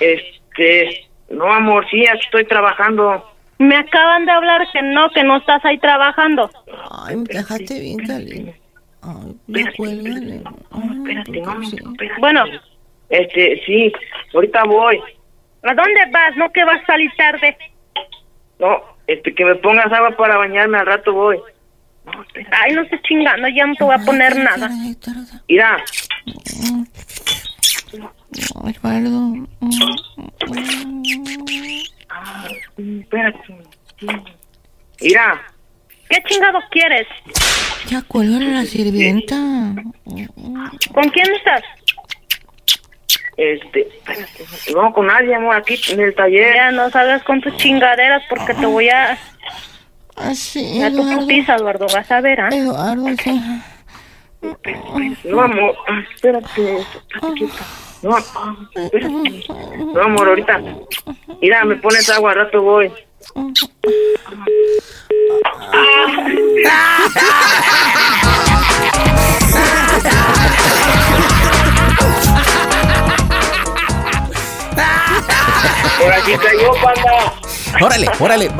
Este, 0.00 1.06
no, 1.30 1.52
amor, 1.52 1.86
sí, 1.90 2.06
aquí 2.06 2.20
estoy 2.24 2.44
trabajando. 2.46 3.24
Me 3.58 3.76
acaban 3.76 4.24
de 4.24 4.32
hablar 4.32 4.66
que 4.72 4.82
no, 4.82 5.10
que 5.10 5.24
no 5.24 5.36
estás 5.38 5.64
ahí 5.64 5.78
trabajando. 5.78 6.48
Ay, 6.90 7.16
déjate 7.24 7.80
bien 7.80 7.98
caliente. 8.06 8.60
Ay, 9.02 9.64
cuélgale. 9.76 10.36
Espérate, 10.36 11.40
no, 11.40 11.62
espérate. 11.62 12.20
Bueno, 12.20 12.44
Este, 13.10 13.60
sí, 13.64 13.92
ahorita 14.34 14.64
voy. 14.64 15.00
¿a 15.62 15.74
dónde 15.74 16.00
vas? 16.12 16.36
No 16.36 16.50
que 16.52 16.64
vas 16.64 16.82
a 16.82 16.86
salir 16.86 17.10
tarde. 17.16 17.56
No, 18.58 18.80
este, 19.06 19.34
que 19.34 19.44
me 19.44 19.54
pongas 19.56 19.92
agua 19.92 20.10
para 20.16 20.36
bañarme 20.36 20.78
al 20.78 20.86
rato 20.86 21.12
voy. 21.12 21.38
Ay, 22.50 22.74
no 22.74 22.82
estés 22.82 23.02
chingando, 23.02 23.48
ya 23.48 23.66
no 23.66 23.74
te 23.74 23.84
voy 23.84 23.94
a 23.94 23.98
poner 23.98 24.36
nada. 24.36 24.70
Mira, 25.48 25.84
espérate. 32.76 33.38
Mira, 35.00 35.40
¿Qué 36.08 36.22
chingado 36.26 36.58
quieres? 36.70 37.06
Ya 37.88 38.02
cuélgale 38.02 38.46
a 38.46 38.62
la 38.62 38.64
sirvienta. 38.64 39.36
¿Con 40.94 41.08
quién 41.10 41.34
estás? 41.34 41.62
este, 43.36 43.86
espérate. 43.88 44.44
No, 44.74 44.92
con 44.92 45.06
nadie, 45.06 45.34
amor, 45.34 45.56
aquí 45.56 45.80
en 45.90 46.00
el 46.00 46.14
taller. 46.14 46.54
Ya 46.54 46.70
no 46.72 46.90
salgas 46.90 47.22
con 47.22 47.40
tus 47.40 47.56
chingaderas 47.56 48.22
porque 48.28 48.54
te 48.54 48.66
voy 48.66 48.88
a... 48.88 49.18
Así, 50.20 50.82
A 50.82 50.90
tu 50.90 51.08
putiza, 51.08 51.56
Eduardo, 51.56 51.86
vas 51.92 52.10
a 52.10 52.20
ver, 52.20 52.40
¿ah? 52.40 52.48
Eduardo, 52.50 53.06
sí. 53.22 53.40
No, 55.24 55.40
amor, 55.42 55.76
ah, 55.88 56.00
espérate. 56.14 56.86
No, 58.02 58.16
ah, 58.16 58.56
espérate. 58.70 59.44
No, 59.78 60.02
amor, 60.02 60.28
ahorita. 60.28 60.60
Mira, 61.40 61.64
me 61.64 61.76
pones 61.76 62.08
agua, 62.10 62.34
rato 62.34 62.62
voy. 62.62 62.92
Por 75.98 76.12
aquí 76.12 76.32
cayó, 76.36 76.72
panda. 76.82 77.47
Órale, 77.80 78.08
órale, 78.18 78.50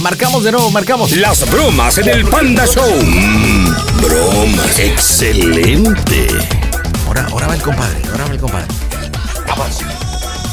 marcamos 0.00 0.44
de 0.44 0.52
nuevo, 0.52 0.70
marcamos. 0.70 1.10
Las 1.12 1.50
bromas 1.50 1.98
en 1.98 2.08
el 2.08 2.24
Panda 2.26 2.66
Show. 2.66 2.88
Mm, 3.04 4.02
bromas. 4.02 4.78
Excelente. 4.78 6.28
Ahora, 7.06 7.26
ahora 7.30 7.46
va 7.48 7.54
el 7.54 7.62
compadre, 7.62 8.00
ahora 8.12 8.24
va 8.26 8.32
el 8.32 8.40
compadre. 8.40 8.66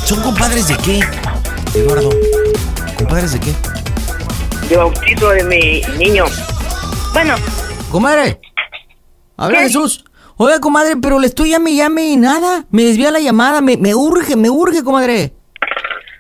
¿Son 0.06 0.22
compadres 0.22 0.68
de 0.68 0.78
qué, 0.78 1.00
Eduardo? 1.76 2.10
¿Compadres 2.98 3.34
de 3.34 3.40
qué? 3.40 3.54
De 4.70 4.78
bautizo 4.78 5.30
de 5.30 5.44
mi 5.44 5.82
niño. 5.98 6.26
Bueno, 7.14 7.36
Comadre. 7.92 8.40
Habla 9.38 9.60
Jesús. 9.62 10.04
Oiga, 10.36 10.60
comadre, 10.60 10.98
pero 10.98 11.20
le 11.20 11.28
estoy 11.28 11.52
llame 11.52 11.72
y 11.72 11.78
llame 11.78 12.08
y 12.08 12.18
nada. 12.18 12.66
Me 12.70 12.84
desvía 12.84 13.12
la 13.12 13.20
llamada, 13.20 13.62
me, 13.62 13.78
me 13.78 13.96
urge, 13.96 14.36
me 14.36 14.50
urge, 14.50 14.84
comadre. 14.84 15.34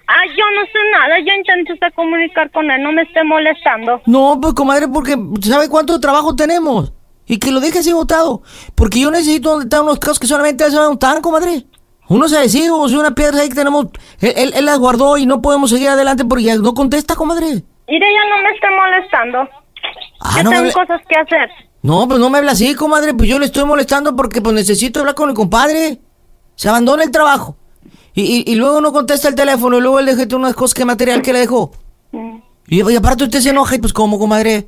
Ah, 0.07 0.25
yo 0.37 0.45
no 0.55 0.65
sé 0.65 0.79
nada, 0.91 1.19
yo 1.19 1.33
intenté 1.33 1.73
hasta 1.73 1.91
comunicar 1.91 2.49
con 2.51 2.69
él, 2.71 2.81
no 2.83 2.91
me 2.91 3.03
esté 3.03 3.23
molestando. 3.23 4.01
No, 4.05 4.39
pues 4.41 4.53
comadre, 4.53 4.87
porque 4.87 5.15
¿sabe 5.41 5.69
cuánto 5.69 5.99
trabajo 5.99 6.35
tenemos? 6.35 6.93
Y 7.25 7.39
que 7.39 7.51
lo 7.51 7.59
deje 7.59 7.79
así 7.79 7.91
botado. 7.91 8.41
Porque 8.75 9.01
yo 9.01 9.11
necesito 9.11 9.49
donde 9.49 9.65
están 9.65 9.83
unos 9.83 9.99
casos 9.99 10.17
que 10.19 10.27
solamente 10.27 10.63
sabe 10.71 10.85
dónde 10.85 10.93
están, 11.05 11.21
comadre. 11.21 11.65
Uno 12.09 12.29
se 12.29 12.39
decide, 12.39 12.69
o 12.71 12.87
sea, 12.87 12.99
una 12.99 13.11
piedra 13.13 13.41
ahí 13.41 13.49
que 13.49 13.55
tenemos. 13.55 13.87
Él, 14.21 14.33
él- 14.37 14.53
él 14.55 14.65
las 14.65 14.79
guardó 14.79 15.17
y 15.17 15.25
no 15.25 15.41
podemos 15.41 15.69
seguir 15.69 15.89
adelante 15.89 16.23
porque 16.23 16.45
ya 16.45 16.55
no 16.55 16.73
contesta, 16.73 17.15
comadre. 17.15 17.47
Mire, 17.89 18.07
ya 18.13 18.29
no 18.29 18.43
me 18.43 18.49
esté 18.55 18.67
molestando. 18.69 19.39
Ah, 20.21 20.33
yo 20.37 20.43
no 20.43 20.49
tengo 20.51 20.71
cosas 20.71 21.01
que 21.09 21.15
hacer. 21.17 21.49
No, 21.81 22.07
pues 22.07 22.17
no 22.19 22.29
me 22.29 22.37
habla 22.37 22.53
así, 22.53 22.73
comadre. 22.75 23.13
Pues 23.13 23.29
yo 23.29 23.39
le 23.39 23.45
estoy 23.45 23.65
molestando 23.65 24.15
porque 24.15 24.41
pues 24.41 24.55
necesito 24.55 25.01
hablar 25.01 25.15
con 25.15 25.27
el 25.29 25.35
compadre. 25.35 25.99
Se 26.55 26.69
abandona 26.69 27.03
el 27.03 27.11
trabajo. 27.11 27.57
Y, 28.17 28.23
y- 28.47 28.51
y 28.51 28.55
luego 28.55 28.81
no 28.81 28.91
contesta 28.91 29.27
el 29.27 29.35
teléfono 29.35 29.77
y 29.77 29.81
luego 29.81 29.99
él 29.99 30.07
deja 30.07 30.35
unas 30.35 30.55
cosas 30.55 30.73
que 30.73 30.83
material 30.85 31.21
que 31.21 31.33
le 31.33 31.39
dejó. 31.39 31.71
Mm. 32.11 32.37
Y, 32.67 32.91
y 32.91 32.95
aparte 32.95 33.25
usted 33.25 33.41
se 33.41 33.51
enoja 33.51 33.75
y 33.75 33.77
pues 33.77 33.93
¿cómo, 33.93 34.17
comadre? 34.17 34.67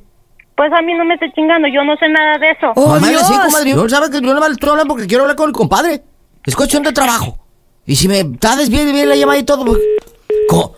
Pues 0.56 0.72
a 0.72 0.80
mí 0.82 0.94
no 0.94 1.04
me 1.04 1.14
esté 1.14 1.32
chingando, 1.32 1.66
yo 1.66 1.82
no 1.82 1.96
sé 1.96 2.08
nada 2.08 2.38
de 2.38 2.50
eso. 2.52 2.68
Oh, 2.76 2.84
comadre, 2.94 3.18
sí, 3.18 3.32
comadre. 3.44 3.70
Yo 3.70 3.88
sabe 3.88 4.08
que 4.08 4.20
yo 4.24 4.34
no 4.34 4.40
me 4.40 4.46
estoy 4.46 4.68
hablando 4.70 4.94
porque 4.94 5.08
quiero 5.08 5.24
hablar 5.24 5.36
con 5.36 5.48
el 5.48 5.52
compadre. 5.54 6.00
Es 6.46 6.54
cuestión 6.54 6.84
de 6.84 6.92
trabajo. 6.92 7.38
Y 7.86 7.96
si 7.96 8.06
me 8.06 8.20
está 8.20 8.54
desviando 8.54 8.92
bien 8.92 9.08
la 9.08 9.16
llamada 9.16 9.38
y 9.40 9.42
todo, 9.42 9.64
pues... 9.64 9.78
Co- 10.48 10.76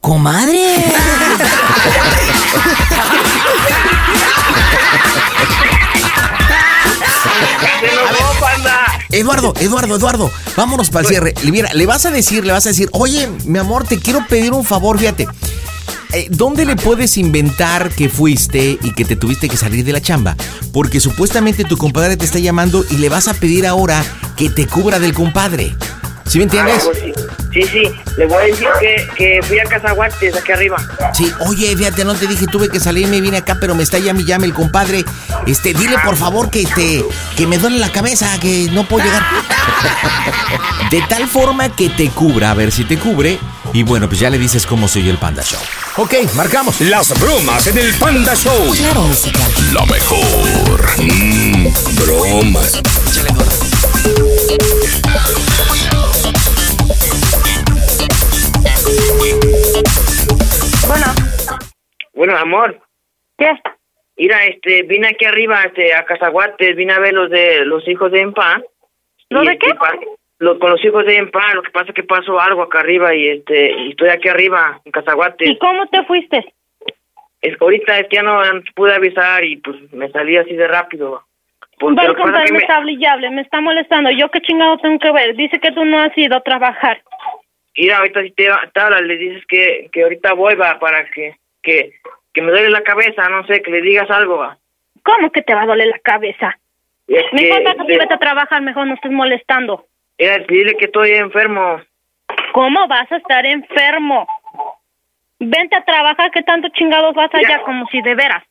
¡Comadre! 0.00 0.76
Eduardo, 9.12 9.54
Eduardo, 9.60 9.96
Eduardo, 9.96 10.30
vámonos 10.56 10.90
para 10.90 11.02
el 11.02 11.06
cierre. 11.08 11.34
Le- 11.42 11.50
Mira, 11.52 11.72
le 11.74 11.86
vas 11.86 12.06
a 12.06 12.10
decir, 12.10 12.44
le 12.44 12.52
vas 12.52 12.66
a 12.66 12.70
decir, 12.70 12.88
oye, 12.92 13.28
mi 13.44 13.58
amor, 13.58 13.84
te 13.84 13.98
quiero 13.98 14.24
pedir 14.28 14.52
un 14.52 14.64
favor, 14.64 14.98
fíjate. 14.98 15.26
Eh, 16.12 16.26
¿Dónde 16.30 16.64
le 16.64 16.74
puedes 16.74 17.16
inventar 17.18 17.90
que 17.90 18.08
fuiste 18.08 18.78
y 18.82 18.92
que 18.94 19.04
te 19.04 19.14
tuviste 19.14 19.48
que 19.48 19.56
salir 19.56 19.84
de 19.84 19.92
la 19.92 20.00
chamba? 20.00 20.36
Porque 20.72 20.98
supuestamente 20.98 21.64
tu 21.64 21.76
compadre 21.76 22.16
te 22.16 22.24
está 22.24 22.38
llamando 22.40 22.84
y 22.90 22.96
le 22.96 23.08
vas 23.08 23.28
a 23.28 23.34
pedir 23.34 23.66
ahora 23.66 24.04
que 24.36 24.50
te 24.50 24.66
cubra 24.66 24.98
del 24.98 25.14
compadre. 25.14 25.72
¿Sí 26.26 26.38
me 26.38 26.44
entiendes? 26.44 26.76
Ah, 26.78 26.82
pues 26.84 26.98
sí. 26.98 27.12
sí, 27.52 27.62
sí, 27.62 27.82
le 28.16 28.26
voy 28.26 28.36
a 28.42 28.46
decir 28.46 28.68
que, 28.80 29.08
que 29.16 29.40
fui 29.42 29.58
a 29.58 29.64
Cazaguates, 29.64 30.36
aquí 30.36 30.52
arriba. 30.52 30.76
Sí, 31.12 31.30
oye, 31.40 31.76
fíjate, 31.76 32.04
no 32.04 32.14
te 32.14 32.26
dije, 32.26 32.46
tuve 32.46 32.68
que 32.68 32.78
salirme, 32.78 33.20
vine 33.20 33.38
acá, 33.38 33.56
pero 33.60 33.74
me 33.74 33.82
está 33.82 33.98
llame 33.98 34.22
y 34.22 34.24
llame 34.24 34.46
el 34.46 34.54
compadre. 34.54 35.04
Este, 35.46 35.74
dile 35.74 35.96
por 36.04 36.16
favor 36.16 36.50
que 36.50 36.64
te, 36.66 37.04
que 37.36 37.46
me 37.46 37.58
duele 37.58 37.78
la 37.78 37.90
cabeza, 37.90 38.38
que 38.40 38.68
no 38.72 38.86
puedo 38.86 39.04
llegar. 39.04 39.22
De 40.90 41.00
tal 41.02 41.28
forma 41.28 41.68
que 41.74 41.88
te 41.88 42.08
cubra, 42.10 42.50
a 42.50 42.54
ver 42.54 42.72
si 42.72 42.84
te 42.84 42.98
cubre. 42.98 43.38
Y 43.72 43.84
bueno, 43.84 44.08
pues 44.08 44.18
ya 44.20 44.30
le 44.30 44.38
dices 44.38 44.66
cómo 44.66 44.88
soy 44.88 45.08
el 45.08 45.18
Panda 45.18 45.44
Show. 45.44 45.60
Ok, 45.96 46.14
marcamos. 46.34 46.80
Las 46.80 47.16
bromas 47.20 47.66
en 47.68 47.78
el 47.78 47.94
Panda 47.94 48.34
Show. 48.34 48.72
Claro, 48.74 49.02
música. 49.02 49.40
La 49.72 49.86
mejor. 49.86 50.90
Mm, 50.98 51.68
bromas. 51.94 52.80
Bueno, 62.20 62.36
amor. 62.36 62.78
¿Qué? 63.38 63.50
Mira, 64.18 64.44
este, 64.44 64.82
vine 64.82 65.08
aquí 65.08 65.24
arriba, 65.24 65.62
este, 65.62 65.94
a 65.94 66.04
Cazaguates, 66.04 66.76
vine 66.76 66.92
a 66.92 66.98
ver 66.98 67.14
los 67.14 67.30
de 67.30 67.64
los 67.64 67.88
hijos 67.88 68.12
de 68.12 68.20
Empa. 68.20 68.60
¿Los 69.30 69.46
de 69.46 69.52
este, 69.52 69.68
qué? 69.68 69.74
pa- 69.74 69.98
lo- 70.38 70.58
con 70.58 70.68
los 70.68 70.84
hijos 70.84 71.06
de 71.06 71.16
Empa, 71.16 71.54
lo 71.54 71.62
que 71.62 71.70
pasa 71.70 71.86
es 71.88 71.94
que 71.94 72.02
pasó 72.02 72.38
algo 72.38 72.60
acá 72.62 72.80
arriba 72.80 73.14
y 73.14 73.26
este, 73.26 73.72
y 73.72 73.90
estoy 73.92 74.10
aquí 74.10 74.28
arriba, 74.28 74.78
en 74.84 74.92
Cazaguates. 74.92 75.48
¿Y 75.48 75.56
cómo 75.56 75.86
te 75.86 76.04
fuiste? 76.04 76.52
Es 77.40 77.56
ahorita 77.58 77.98
es 78.00 78.08
que 78.08 78.16
ya 78.16 78.22
no, 78.22 78.42
pude 78.74 78.94
avisar 78.94 79.42
y 79.42 79.56
pues 79.56 79.90
me 79.94 80.10
salí 80.10 80.36
así 80.36 80.52
de 80.52 80.68
rápido. 80.68 81.24
Porque 81.78 82.02
Va 82.02 82.04
lo 82.04 82.12
a 82.12 82.16
que 82.16 82.20
pasa 82.22 82.28
es 82.28 82.32
contarme 82.34 82.46
que 82.48 82.52
me- 82.52 82.58
está 82.58 83.12
hable, 83.14 83.30
me 83.30 83.40
está 83.40 83.60
molestando. 83.62 84.10
¿Yo 84.10 84.30
qué 84.30 84.42
chingado 84.42 84.76
tengo 84.76 84.98
que 84.98 85.10
ver? 85.12 85.34
Dice 85.36 85.58
que 85.58 85.72
tú 85.72 85.86
no 85.86 85.98
has 86.00 86.12
ido 86.18 86.36
a 86.36 86.42
trabajar. 86.42 87.00
Mira, 87.78 87.96
ahorita 87.96 88.20
si 88.24 88.30
te, 88.32 88.46
te 88.74 88.80
hablas, 88.82 89.00
le 89.04 89.16
dices 89.16 89.42
que, 89.48 89.88
que 89.90 90.02
ahorita 90.02 90.34
voy, 90.34 90.54
va, 90.56 90.78
para 90.78 91.06
que, 91.12 91.36
que, 91.62 91.94
que 92.32 92.42
me 92.42 92.50
duele 92.50 92.70
la 92.70 92.82
cabeza, 92.82 93.28
no 93.28 93.46
sé, 93.46 93.62
que 93.62 93.70
le 93.70 93.80
digas 93.82 94.10
algo. 94.10 94.44
¿Cómo 95.02 95.30
que 95.32 95.42
te 95.42 95.54
va 95.54 95.62
a 95.62 95.66
doler 95.66 95.88
la 95.88 95.98
cabeza? 95.98 96.56
Es 97.08 97.24
Me 97.32 97.40
que- 97.40 97.48
importa 97.48 97.72
que 97.74 97.78
de- 97.86 97.94
tú 97.94 97.98
vete 98.00 98.14
a 98.14 98.18
trabajar, 98.18 98.62
mejor 98.62 98.86
no 98.86 98.94
estés 98.94 99.10
molestando. 99.12 99.86
Mira, 100.18 100.38
dile 100.48 100.76
que 100.76 100.84
estoy 100.86 101.12
enfermo. 101.12 101.80
¿Cómo 102.52 102.86
vas 102.88 103.10
a 103.10 103.16
estar 103.16 103.44
enfermo? 103.46 104.26
Vente 105.38 105.74
a 105.76 105.84
trabajar, 105.84 106.30
que 106.30 106.42
tanto 106.42 106.68
chingados 106.68 107.14
vas 107.14 107.30
allá 107.34 107.62
como 107.62 107.86
si 107.88 108.02
de 108.02 108.14
veras. 108.14 108.44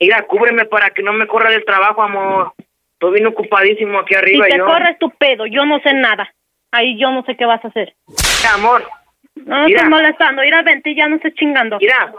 Mira, 0.00 0.22
cúbreme 0.22 0.64
para 0.64 0.90
que 0.90 1.02
no 1.02 1.12
me 1.12 1.26
corra 1.26 1.50
del 1.50 1.64
trabajo, 1.64 2.02
amor. 2.02 2.52
Estoy 2.94 3.12
bien 3.14 3.26
ocupadísimo 3.26 3.98
aquí 3.98 4.14
Si 4.14 4.18
arriba 4.20 4.46
te 4.46 4.56
yo. 4.58 4.64
corres 4.64 4.98
tu 4.98 5.10
pedo, 5.10 5.46
yo 5.46 5.64
no 5.66 5.78
sé 5.80 5.92
nada. 5.92 6.32
Ahí 6.70 6.98
yo 6.98 7.10
no 7.10 7.22
sé 7.24 7.36
qué 7.36 7.44
vas 7.44 7.62
a 7.64 7.68
hacer. 7.68 7.94
Mira, 8.08 8.54
amor. 8.54 8.88
No 9.36 9.64
Mira. 9.66 9.76
estés 9.76 9.90
molestando, 9.90 10.42
ir 10.44 10.54
a 10.54 10.62
vente 10.62 10.94
ya 10.94 11.06
no 11.08 11.16
estés 11.16 11.34
chingando. 11.34 11.78
Mira, 11.78 12.12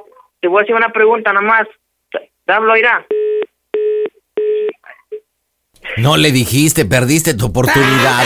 te 0.44 0.50
voy 0.50 0.60
a 0.60 0.64
hacer 0.64 0.76
una 0.76 0.89
pregunta 0.89 1.32
nomás. 1.32 1.62
Hablo, 2.48 2.76
irá. 2.76 3.06
No 5.96 6.18
le 6.18 6.34
dijiste, 6.34 6.84
perdiste 6.84 7.34
tu 7.34 7.46
oportunidad. 7.46 8.26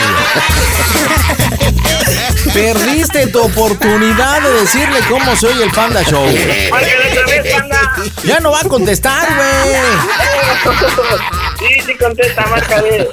perdiste 2.52 3.28
tu 3.28 3.40
oportunidad 3.40 4.42
de 4.42 4.50
decirle 4.50 4.98
cómo 5.08 5.36
soy 5.36 5.62
el 5.62 5.70
Panda 5.70 6.02
Show. 6.02 6.26
Márcale 6.72 7.20
otra 7.20 7.26
vez, 7.26 7.54
panda. 7.54 7.94
Ya 8.24 8.40
no 8.40 8.50
va 8.50 8.62
a 8.62 8.64
contestar, 8.64 9.28
güey. 9.36 9.76
Sí, 11.60 11.80
sí, 11.86 11.94
contesta, 11.94 12.46
márcale. 12.48 13.08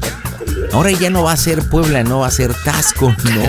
Ahora 0.72 0.90
ya 0.92 1.10
no 1.10 1.24
va 1.24 1.32
a 1.32 1.36
ser 1.36 1.62
Puebla, 1.68 2.02
no 2.04 2.20
va 2.20 2.28
a 2.28 2.30
ser 2.30 2.52
Tasco, 2.64 3.12
no. 3.24 3.42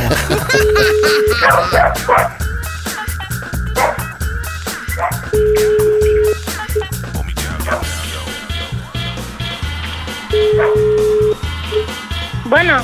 Bueno, 12.45 12.77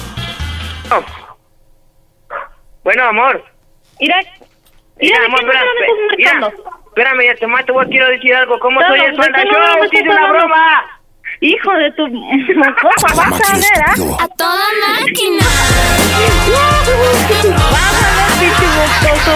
Bueno, 2.83 3.03
amor. 3.03 3.43
mira, 3.99 4.15
Mira, 4.99 5.17
mira, 5.19 5.25
amor, 5.25 5.39
¿de 5.41 5.51
qué 5.51 5.57
número 5.57 5.75
me 5.79 5.85
estás 5.85 6.09
espera, 6.11 6.33
marcando? 6.39 6.47
espera. 6.47 6.77
Espérame, 6.87 7.25
ya 7.25 7.35
te 7.35 7.47
mato, 7.47 7.73
voy, 7.73 7.85
quiero 7.87 8.07
decir 8.07 8.33
algo. 8.33 8.59
¿Cómo 8.59 8.81
soy 8.81 8.99
el 9.01 9.05
es 9.13 9.19
estás 9.19 9.43
una 9.45 10.15
hablando? 10.15 10.37
broma. 10.37 10.96
Hijo 11.39 11.71
de 11.71 11.91
tu 11.91 12.07
mocosa, 12.55 13.13
vas 13.15 13.41
a 13.49 13.53
ver, 13.53 13.79
¿ah? 13.85 13.93
A 14.23 14.27
toda 14.29 14.65
máquina. 14.81 15.45
Vas 17.71 17.97
a 18.01 18.09
ver, 18.17 18.31
pinche 18.39 18.65
mocoso. 18.73 19.35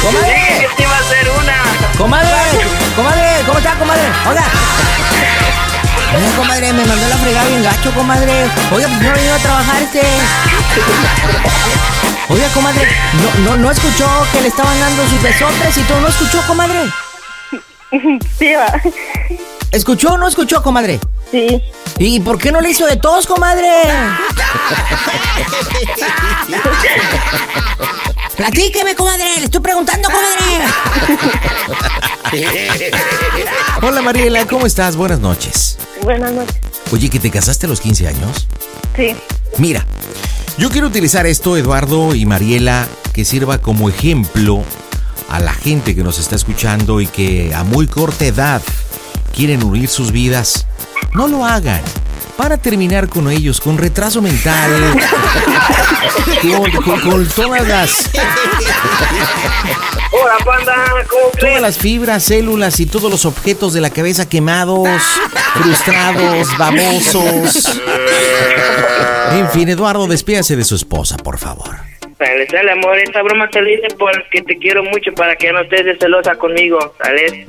Sí, 0.00 0.66
que 0.76 0.86
va 0.86 0.96
a 0.96 1.02
ser 1.02 1.28
una. 1.28 1.62
Comadre, 1.98 2.30
comadre, 2.96 3.42
¿cómo 3.46 3.58
está, 3.58 3.74
comadre? 3.74 4.02
Oiga. 4.30 4.44
Oiga, 6.16 6.36
comadre, 6.36 6.72
me 6.72 6.84
mandó 6.86 7.08
la 7.08 7.16
fregada 7.18 7.48
bien 7.48 7.62
gacho, 7.64 7.92
comadre. 7.92 8.32
Oiga, 8.72 8.88
pues 8.88 9.02
no 9.02 9.12
venido 9.12 9.34
a 9.34 9.38
trabajar 9.38 9.82
este. 9.82 10.00
Oiga, 12.30 12.48
comadre, 12.54 12.88
no, 13.12 13.50
no, 13.50 13.56
no 13.58 13.70
escuchó 13.70 14.08
que 14.32 14.40
le 14.40 14.48
estaban 14.48 14.80
dando 14.80 15.06
sus 15.06 15.22
besotes 15.22 15.76
y 15.76 15.82
todo, 15.82 16.00
¿no 16.00 16.08
escuchó, 16.08 16.40
comadre? 16.46 16.80
Sí, 18.38 18.52
va. 18.54 18.80
¿Escuchó 19.72 20.14
o 20.14 20.18
no 20.18 20.28
escuchó, 20.28 20.62
comadre? 20.62 21.00
Sí. 21.30 21.60
¿Y 21.98 22.20
por 22.20 22.38
qué 22.38 22.52
no 22.52 22.60
le 22.60 22.70
hizo 22.70 22.86
de 22.86 22.96
todos, 22.96 23.26
comadre? 23.26 23.68
Platíqueme, 28.36 28.94
comadre, 28.94 29.24
le 29.38 29.44
estoy 29.44 29.60
preguntando, 29.60 30.08
comadre. 30.08 30.70
Hola 33.82 34.02
Mariela, 34.02 34.46
¿cómo 34.46 34.66
estás? 34.66 34.96
Buenas 34.96 35.20
noches. 35.20 35.78
Buenas 36.02 36.32
noches. 36.32 36.56
Oye, 36.92 37.08
¿que 37.08 37.18
te 37.18 37.30
casaste 37.30 37.66
a 37.66 37.68
los 37.68 37.80
15 37.80 38.08
años? 38.08 38.46
Sí. 38.94 39.16
Mira, 39.58 39.86
yo 40.58 40.70
quiero 40.70 40.86
utilizar 40.88 41.26
esto, 41.26 41.56
Eduardo 41.56 42.14
y 42.14 42.26
Mariela, 42.26 42.86
que 43.14 43.24
sirva 43.24 43.58
como 43.58 43.88
ejemplo 43.88 44.62
a 45.28 45.40
la 45.40 45.52
gente 45.52 45.94
que 45.94 46.02
nos 46.02 46.18
está 46.18 46.36
escuchando 46.36 47.00
y 47.00 47.06
que 47.06 47.54
a 47.54 47.64
muy 47.64 47.86
corta 47.86 48.24
edad 48.24 48.62
quieren 49.34 49.62
unir 49.64 49.88
sus 49.88 50.12
vidas. 50.12 50.66
No 51.14 51.28
lo 51.28 51.44
hagan. 51.44 51.82
Para 52.36 52.58
terminar 52.58 53.08
con 53.08 53.30
ellos, 53.30 53.60
con 53.62 53.78
retraso 53.78 54.20
mental, 54.20 54.70
con, 56.42 56.70
con- 56.82 57.00
con 57.00 57.26
todas 57.28 57.66
las 57.66 58.10
Hola, 60.12 60.36
panda, 60.44 60.74
¿cómo 61.08 61.30
todas 61.40 61.60
las 61.62 61.78
fibras, 61.78 62.24
células 62.24 62.78
y 62.80 62.86
todos 62.86 63.10
los 63.10 63.24
objetos 63.24 63.72
de 63.72 63.80
la 63.80 63.88
cabeza 63.90 64.28
quemados, 64.28 64.88
frustrados, 65.54 66.48
babosos. 66.58 67.80
En 69.32 69.50
fin, 69.50 69.68
Eduardo, 69.68 70.06
despídase 70.06 70.54
de 70.56 70.64
su 70.64 70.76
esposa, 70.76 71.16
por 71.16 71.36
favor. 71.38 71.76
Sale, 72.18 72.46
sale, 72.48 72.72
amor, 72.72 72.96
esta 72.98 73.22
broma 73.22 73.48
te 73.50 73.60
la 73.60 73.70
hice 73.70 73.88
porque 73.98 74.40
te 74.42 74.56
quiero 74.58 74.82
mucho 74.84 75.12
para 75.14 75.36
que 75.36 75.52
no 75.52 75.60
estés 75.60 75.84
de 75.84 75.98
celosa 75.98 76.34
conmigo, 76.36 76.78
¿sale? 77.02 77.46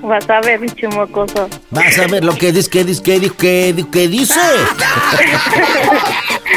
Vas 0.00 0.28
a 0.30 0.40
ver, 0.40 0.60
pinche 0.60 0.88
mocoso. 0.88 1.48
Vas 1.70 1.98
a 1.98 2.06
ver 2.06 2.24
lo 2.24 2.34
que 2.34 2.52
dice, 2.52 2.70
que 2.70 2.84
dice, 2.84 3.02
que 3.02 3.20
dice, 3.20 3.34
que 3.36 3.72
dice, 3.74 3.88
que 3.92 4.08
dice. 4.08 4.40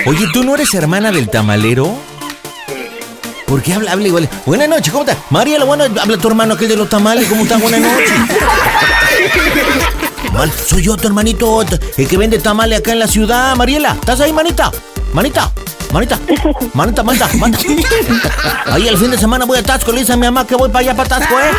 Oye, 0.06 0.26
¿tú 0.32 0.44
no 0.44 0.56
eres 0.56 0.74
hermana 0.74 1.12
del 1.12 1.30
tamalero? 1.30 1.94
¿Por 3.46 3.62
qué 3.62 3.74
habla, 3.74 3.92
habla 3.92 4.08
igual? 4.08 4.30
Buenas 4.46 4.70
noches, 4.70 4.92
¿cómo 4.92 5.04
estás? 5.04 5.18
Mariela, 5.30 5.66
bueno, 5.66 5.84
habla 5.84 6.18
tu 6.18 6.28
hermano 6.30 6.54
aquel 6.54 6.70
de 6.70 6.78
los 6.78 6.90
tamales, 6.90 7.28
¿cómo 7.28 7.44
estás? 7.44 7.62
Buenas 7.62 7.82
noches. 7.82 8.12
Mal, 10.34 10.52
soy 10.52 10.84
yo, 10.84 10.98
tu 10.98 11.08
hermanito, 11.08 11.62
el 11.98 12.08
que 12.08 12.18
vende 12.18 12.40
tamales 12.40 12.80
acá 12.80 12.94
en 12.94 13.00
la 13.00 13.08
ciudad. 13.08 13.56
Mariela, 13.56 13.96
¿estás 14.00 14.20
ahí, 14.22 14.34
manita? 14.34 14.72
Manita, 15.14 15.52
Manita, 15.94 16.20
manita, 16.74 17.04
manita, 17.04 17.28
manita. 17.36 17.60
Ahí 18.66 18.88
el 18.88 18.98
fin 18.98 19.12
de 19.12 19.18
semana 19.18 19.46
voy 19.46 19.60
a 19.60 19.64
Tasco, 19.64 19.92
le 19.94 20.00
dice 20.00 20.14
a 20.14 20.18
mi 20.18 20.24
mamá 20.26 20.46
que 20.46 20.56
voy 20.56 20.68
para 20.70 20.80
allá 20.80 20.96
para 20.96 21.08
Tasco, 21.08 21.40
¿eh? 21.40 21.52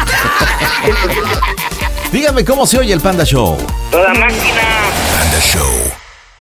Dígame 2.13 2.45
cómo 2.45 2.67
se 2.67 2.79
oye 2.79 2.93
el 2.93 3.01
Panda 3.01 3.25
Show. 3.25 3.57
Toda 3.91 4.13
máquina. 4.13 4.63
Panda 5.19 5.41
Show. 5.41 6.06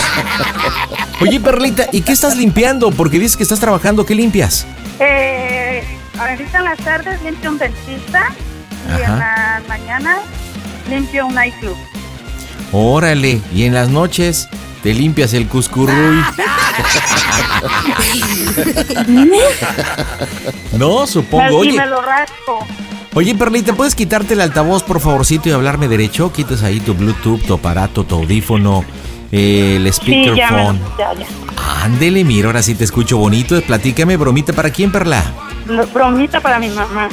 Oye, 1.21 1.41
Perlita, 1.41 1.89
¿y 1.93 2.03
qué 2.03 2.13
estás 2.13 2.37
limpiando? 2.37 2.91
Porque 2.93 3.19
dices 3.19 3.37
que 3.37 3.43
estás 3.43 3.59
trabajando, 3.61 4.07
¿qué 4.07 4.15
limpias? 4.15 4.67
Eh, 5.01 5.83
ahorita 6.19 6.59
en 6.59 6.65
las 6.65 6.79
tardes 6.79 7.23
limpio 7.23 7.51
un 7.51 7.59
dentista 7.59 8.33
y 8.89 9.03
en 9.03 9.19
las 9.19 9.67
mañanas 9.67 10.21
limpio 10.89 11.27
un 11.27 11.37
iClub. 11.45 11.77
Órale, 12.71 13.41
y 13.53 13.65
en 13.65 13.75
las 13.75 13.89
noches 13.89 14.49
te 14.83 14.95
limpias 14.95 15.35
el 15.35 15.49
cuscurruy. 15.49 16.23
no, 20.73 21.07
supongo. 21.07 21.59
Oye, 21.59 21.73
me 21.73 21.87
lo 21.87 22.01
raspo. 22.01 22.67
Oye, 23.15 23.35
Perlita, 23.35 23.73
¿puedes 23.75 23.95
quitarte 23.95 24.35
el 24.35 24.41
altavoz, 24.41 24.83
por 24.83 25.01
favorcito, 25.01 25.49
y 25.49 25.53
hablarme 25.53 25.89
derecho? 25.89 26.33
Quitas 26.33 26.63
ahí 26.63 26.81
tu 26.81 26.95
Bluetooth, 26.95 27.43
tu 27.45 27.55
aparato, 27.55 28.05
tu 28.05 28.17
audífono, 28.17 28.85
eh, 29.33 29.77
el 29.77 29.93
Sí, 29.93 30.11
ya, 30.11 30.51
me, 30.51 30.73
speakerphone. 30.73 30.81
ya, 30.99 31.13
ya. 31.15 31.27
Ándele, 31.85 32.25
mira, 32.25 32.47
ahora 32.47 32.63
sí 32.63 32.75
te 32.75 32.85
escucho 32.85 33.19
bonito. 33.19 33.61
Platícame, 33.63 34.17
bromita, 34.17 34.53
¿para 34.53 34.71
quién, 34.71 34.91
Perla? 34.93 35.23
Bromita 35.93 36.41
para 36.41 36.59
mi 36.59 36.69
mamá. 36.71 37.09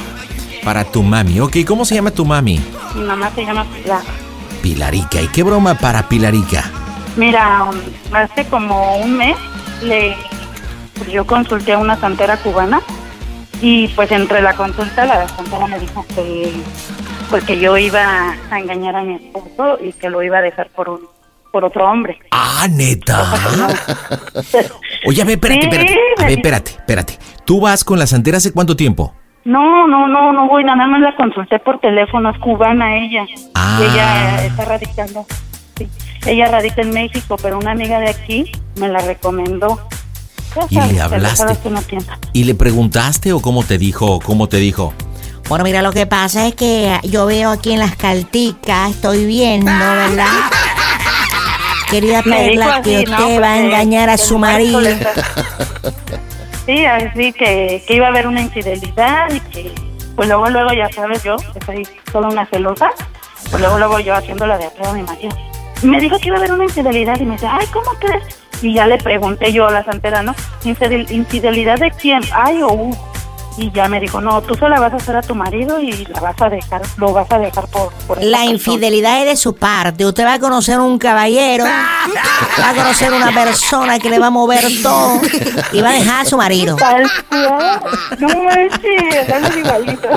Para 0.64 0.84
tu 0.84 1.04
mami. 1.04 1.40
Ok, 1.40 1.58
¿cómo 1.68 1.86
se 1.86 1.96
llama 1.96 2.12
tu 2.12 2.26
mami? 2.26 2.60
Mi 2.96 3.02
mamá 3.04 3.30
se 3.36 3.46
llama 3.46 3.66
Pilar. 3.66 4.02
Pilarica. 4.62 5.22
¿Y 5.22 5.28
qué 5.28 5.44
broma 5.44 5.76
para 5.76 6.08
Pilarica? 6.10 6.64
Mira, 7.18 7.66
hace 8.12 8.46
como 8.46 8.98
un 8.98 9.18
mes 9.18 9.38
le 9.84 10.16
yo 11.12 11.26
consulté 11.26 11.74
a 11.74 11.78
una 11.78 12.00
santera 12.00 12.38
cubana 12.38 12.82
y 13.68 13.88
pues 13.88 14.12
entre 14.12 14.44
la 14.44 14.54
consulta 14.54 15.06
la 15.06 15.28
santera 15.28 15.66
me 15.66 15.80
dijo 15.80 16.06
que 16.14 16.54
pues 17.32 17.44
que 17.46 17.60
yo 17.60 17.76
iba 17.76 18.36
a 18.52 18.60
engañar 18.60 18.96
a 18.96 19.02
mi 19.02 19.16
esposo 19.16 19.80
y 19.84 19.92
que 19.94 20.08
lo 20.12 20.22
iba 20.22 20.38
a 20.38 20.42
dejar 20.44 20.70
por 20.70 20.88
un 20.88 21.00
por 21.52 21.64
otro 21.64 21.90
hombre. 21.90 22.20
Ah, 22.32 22.68
neta. 22.70 23.24
Oye, 25.08 25.22
a 25.22 25.26
ver, 25.26 25.36
espérate, 25.36 25.66
espérate. 25.66 25.96
A 26.18 26.24
ver, 26.26 26.32
espérate, 26.32 26.72
espérate. 26.72 27.20
¿Tú 27.46 27.62
vas 27.62 27.84
con 27.84 27.98
la 27.98 28.06
santera 28.06 28.38
hace 28.38 28.52
cuánto 28.52 28.76
tiempo? 28.76 29.16
No, 29.46 29.88
no, 29.88 30.08
no, 30.08 30.34
no 30.34 30.48
voy, 30.48 30.64
nada 30.64 30.86
más 30.86 31.02
la 31.02 31.16
consulté 31.16 31.58
por 31.60 31.80
teléfono, 31.80 32.30
es 32.30 32.38
cubana 32.40 32.98
ella. 32.98 33.26
Ah. 33.56 33.80
Y 33.80 33.84
ella 33.86 34.46
está 34.46 34.66
radicando. 34.66 35.26
Sí. 35.78 35.88
Ella 36.28 36.50
radica 36.50 36.82
en 36.82 36.92
México, 36.92 37.38
pero 37.42 37.58
una 37.58 37.72
amiga 37.72 38.00
de 38.00 38.10
aquí 38.10 38.52
me 38.76 38.90
la 38.90 39.00
recomendó. 39.00 39.80
Y 40.70 40.76
le 40.76 41.02
hablaste. 41.02 41.58
¿Y 42.34 42.44
le 42.44 42.56
preguntaste 42.56 43.34
o 43.34 43.42
cómo 43.42 43.64
te 43.64 43.78
dijo? 43.78 44.20
¿Cómo 44.20 44.48
te 44.48 44.58
dijo? 44.58 44.94
Bueno, 45.48 45.64
mira, 45.64 45.82
lo 45.82 45.92
que 45.92 46.08
pasa 46.08 46.48
es 46.48 46.56
que 46.56 47.00
yo 47.04 47.28
veo 47.28 47.52
aquí 47.52 47.72
en 47.72 47.80
las 47.80 47.96
carticas, 47.96 48.92
estoy 48.92 49.26
viendo, 49.26 49.72
¿verdad? 49.72 50.26
Querida 51.90 52.24
Perla, 52.24 52.82
que 52.82 53.00
usted 53.00 53.12
¿no? 53.12 53.42
va 53.42 53.54
a 53.54 53.60
engañar 53.60 54.10
a 54.10 54.18
su 54.18 54.40
marido. 54.40 54.82
Sí, 56.66 56.84
así 56.84 57.32
que, 57.32 57.84
que 57.88 57.96
iba 57.96 58.08
a 58.08 58.10
haber 58.10 58.26
una 58.26 58.42
infidelidad 58.42 59.32
y 59.32 59.40
que, 59.40 59.72
pues 60.16 60.28
luego, 60.28 60.50
luego, 60.50 60.74
ya 60.74 60.92
sabes, 60.92 61.22
yo, 61.24 61.36
que 61.38 61.64
soy 61.64 61.88
toda 62.12 62.28
una 62.28 62.48
celosa, 62.48 62.90
pues 63.52 63.62
luego, 63.62 63.78
luego 63.78 64.00
yo 64.00 64.16
haciéndola 64.16 64.58
de 64.58 64.66
atrás 64.66 64.88
a 64.88 64.94
mi 64.94 65.04
marido. 65.04 65.38
Me 65.84 66.00
dijo 66.00 66.18
que 66.18 66.30
iba 66.30 66.38
a 66.38 66.40
haber 66.40 66.54
una 66.54 66.64
infidelidad 66.64 67.20
y 67.20 67.26
me 67.26 67.34
dice, 67.34 67.46
ay, 67.48 67.68
¿cómo 67.72 67.92
crees? 68.00 68.45
Y 68.62 68.74
ya 68.74 68.88
le 68.88 68.98
pregunté 68.98 69.52
yo 69.54 69.68
a 69.68 69.72
la 69.72 69.84
santera, 69.84 70.24
¿no? 70.24 70.34
¿Infidel- 70.64 71.12
¿Infidelidad 71.12 71.78
de 71.80 71.92
quién? 71.92 72.22
Ay 72.34 72.62
o 72.62 72.72
U. 72.74 72.98
Y 73.58 73.72
ya 73.72 73.88
me 73.88 74.00
dijo, 74.00 74.20
no, 74.20 74.42
tú 74.42 74.56
se 74.56 74.68
la 74.68 74.80
vas 74.80 74.94
a 74.94 74.98
hacer 74.98 75.16
a 75.16 75.22
tu 75.22 75.34
marido 75.34 75.80
y 75.80 76.06
la 76.06 76.20
vas 76.20 76.42
a 76.42 76.50
dejar, 76.50 76.82
lo 76.98 77.14
vas 77.14 77.32
a 77.32 77.40
dejar 77.40 77.68
por... 77.68 77.92
por 78.08 78.18
La 78.18 78.40
persona". 78.40 78.46
infidelidad 78.46 79.20
es 79.22 79.26
de 79.26 79.38
su 79.38 79.56
parte. 79.56 80.06
Usted 80.06 80.26
va 80.26 80.34
a 80.34 80.40
conocer 80.40 80.80
un 80.80 80.98
caballero, 80.98 81.64
va 81.64 82.70
a 82.70 82.74
conocer 82.74 83.14
una 83.14 83.32
persona 83.32 84.00
que 84.00 84.10
le 84.10 84.20
va 84.20 84.28
a 84.28 84.32
mover 84.32 84.66
todo 84.84 85.22
y 85.72 85.82
va 85.82 85.90
a 85.90 85.94
dejar 85.94 86.26
a 86.26 86.28
su 86.30 86.38
marido. 86.38 86.76
Tal 86.76 87.10
cual. 87.30 87.82
No 88.20 88.28
manches, 88.44 89.58
igualito. 89.58 90.10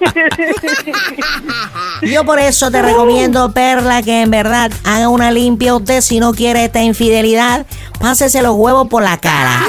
Yo 2.02 2.24
por 2.24 2.38
eso 2.38 2.70
te 2.70 2.82
recomiendo, 2.82 3.52
Perla, 3.52 4.02
que 4.02 4.22
en 4.22 4.30
verdad 4.30 4.70
haga 4.84 5.08
una 5.08 5.30
limpia 5.30 5.74
usted 5.74 6.00
si 6.00 6.20
no 6.20 6.32
quiere 6.32 6.64
esta 6.64 6.82
infidelidad. 6.82 7.66
Pásese 8.00 8.42
los 8.42 8.54
huevos 8.54 8.88
por 8.88 9.02
la 9.02 9.16
cara. 9.18 9.60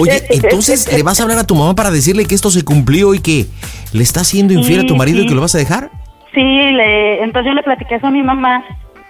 Oye, 0.00 0.22
entonces 0.30 0.92
le 0.92 1.02
vas 1.02 1.20
a 1.20 1.24
hablar 1.24 1.38
a 1.38 1.44
tu 1.44 1.54
mamá 1.54 1.74
para 1.74 1.90
decirle 1.90 2.24
que 2.26 2.34
esto 2.34 2.50
se 2.50 2.64
cumplió 2.64 3.14
y 3.14 3.20
que 3.20 3.46
le 3.92 4.02
estás 4.02 4.28
siendo 4.28 4.52
infiel 4.52 4.80
a 4.80 4.82
tu 4.82 4.94
Sí, 4.94 4.98
marido 4.98 5.22
y 5.22 5.26
que 5.26 5.34
lo 5.34 5.40
vas 5.40 5.54
a 5.54 5.58
dejar. 5.58 5.90
Sí, 6.34 6.40
le, 6.40 7.22
entonces 7.22 7.50
yo 7.50 7.54
le 7.54 7.62
platiqué 7.62 7.96
eso 7.96 8.06
a 8.06 8.10
mi 8.10 8.22
mamá 8.22 8.64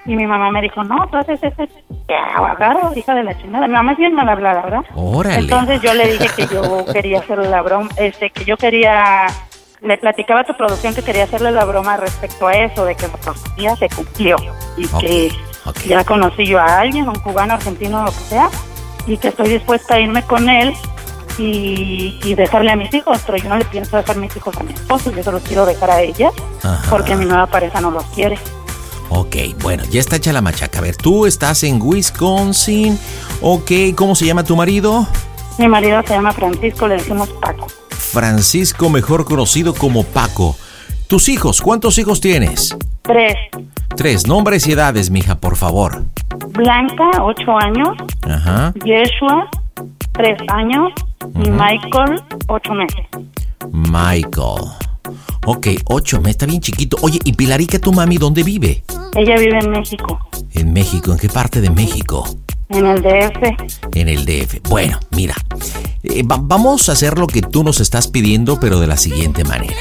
y 0.06 0.16
mi 0.16 0.26
mamá 0.26 0.50
me 0.50 0.62
dijo, 0.62 0.82
no, 0.82 1.08
haces 1.12 1.42
ese 1.42 1.68
agarro, 2.36 2.92
hija 2.96 3.14
de 3.14 3.22
la 3.22 3.36
chingada. 3.38 3.66
Mi 3.66 3.74
mamá 3.74 3.92
es 3.92 3.98
bien 3.98 4.14
mal 4.14 4.28
hablada, 4.28 4.62
¿verdad? 4.62 4.80
Órale. 4.94 5.40
Entonces 5.40 5.80
yo 5.82 5.92
le 5.94 6.12
dije 6.12 6.28
que 6.34 6.46
yo 6.46 6.84
quería 6.92 7.20
hacerle 7.20 7.48
la 7.50 7.62
broma, 7.62 7.90
este, 7.96 8.30
que 8.30 8.44
yo 8.44 8.56
quería, 8.56 9.26
le 9.82 9.98
platicaba 9.98 10.40
a 10.40 10.44
tu 10.44 10.56
producción 10.56 10.94
que 10.94 11.02
quería 11.02 11.24
hacerle 11.24 11.50
la 11.52 11.64
broma 11.64 11.96
respecto 11.98 12.46
a 12.46 12.52
eso, 12.52 12.84
de 12.84 12.94
que 12.94 13.06
la 13.08 13.16
profecía 13.18 13.76
se 13.76 13.88
cumplió 13.90 14.36
y 14.76 14.88
que 15.00 15.30
ya 15.86 16.02
conocí 16.04 16.46
yo 16.46 16.58
a 16.58 16.80
alguien, 16.80 17.08
un 17.08 17.16
cubano, 17.16 17.54
argentino, 17.54 18.02
lo 18.02 18.10
que 18.10 18.18
sea, 18.18 18.48
y 19.06 19.16
que 19.16 19.28
estoy 19.28 19.48
dispuesta 19.48 19.94
a 19.94 20.00
irme 20.00 20.22
con 20.24 20.48
él 20.48 20.74
y, 21.38 22.18
y 22.22 22.34
dejarle 22.34 22.72
a 22.72 22.76
mis 22.76 22.92
hijos, 22.92 23.20
pero 23.24 23.38
yo 23.38 23.48
no 23.48 23.58
le 23.58 23.64
pienso 23.64 23.96
dejar 23.96 24.16
mis 24.16 24.34
hijos 24.36 24.56
a 24.56 24.62
mi 24.62 24.72
esposo, 24.72 25.10
yo 25.10 25.22
se 25.22 25.32
los 25.32 25.42
quiero 25.42 25.66
dejar 25.66 25.90
a 25.90 26.00
ella 26.00 26.30
porque 26.88 27.16
mi 27.16 27.24
nueva 27.24 27.46
pareja 27.46 27.80
no 27.80 27.90
los 27.90 28.04
quiere. 28.06 28.38
Ok, 29.10 29.36
bueno, 29.60 29.82
ya 29.90 30.00
está 30.00 30.16
hecha 30.16 30.32
la 30.32 30.40
machaca. 30.40 30.78
A 30.78 30.82
ver, 30.82 30.96
tú 30.96 31.26
estás 31.26 31.64
en 31.64 31.80
Wisconsin. 31.82 32.96
Ok, 33.42 33.72
¿cómo 33.96 34.14
se 34.14 34.24
llama 34.24 34.44
tu 34.44 34.54
marido? 34.54 35.06
Mi 35.58 35.66
marido 35.66 36.00
se 36.06 36.14
llama 36.14 36.32
Francisco, 36.32 36.86
le 36.86 36.94
decimos 36.94 37.28
Paco. 37.40 37.66
Francisco, 37.90 38.88
mejor 38.88 39.24
conocido 39.24 39.74
como 39.74 40.04
Paco. 40.04 40.56
¿Tus 41.08 41.28
hijos? 41.28 41.60
¿Cuántos 41.60 41.98
hijos 41.98 42.20
tienes? 42.20 42.76
Tres, 43.02 43.34
Tres, 43.96 44.26
nombres 44.26 44.66
y 44.66 44.72
edades, 44.72 45.10
mija, 45.10 45.36
por 45.38 45.56
favor. 45.56 46.04
Blanca, 46.52 47.10
ocho 47.22 47.56
años, 47.58 47.88
Ajá. 48.22 48.72
Yeshua, 48.84 49.48
tres 50.12 50.38
años, 50.48 50.92
y 51.34 51.50
Michael, 51.50 52.22
ocho 52.48 52.72
meses. 52.72 53.06
Michael. 53.72 54.62
Ok, 55.46 55.66
ocho 55.86 56.18
meses, 56.18 56.30
está 56.32 56.46
bien 56.46 56.60
chiquito. 56.60 56.96
Oye, 57.02 57.18
¿y 57.24 57.32
Pilarica, 57.32 57.78
tu 57.78 57.92
mami, 57.92 58.16
dónde 58.16 58.42
vive? 58.42 58.84
Ella 59.14 59.36
vive 59.38 59.58
en 59.58 59.70
México, 59.70 60.18
En 60.54 60.72
México. 60.72 61.12
¿En 61.12 61.18
qué 61.18 61.28
parte 61.28 61.60
de 61.60 61.70
México? 61.70 62.24
en 62.70 62.86
el 62.86 63.02
DF. 63.02 63.42
En 63.94 64.08
el 64.08 64.24
DF. 64.24 64.60
Bueno, 64.68 64.98
mira, 65.10 65.34
eh, 66.04 66.22
va- 66.22 66.38
vamos 66.40 66.88
a 66.88 66.92
hacer 66.92 67.18
lo 67.18 67.26
que 67.26 67.42
tú 67.42 67.64
nos 67.64 67.80
estás 67.80 68.06
pidiendo, 68.06 68.60
pero 68.60 68.78
de 68.78 68.86
la 68.86 68.96
siguiente 68.96 69.42
manera. 69.44 69.74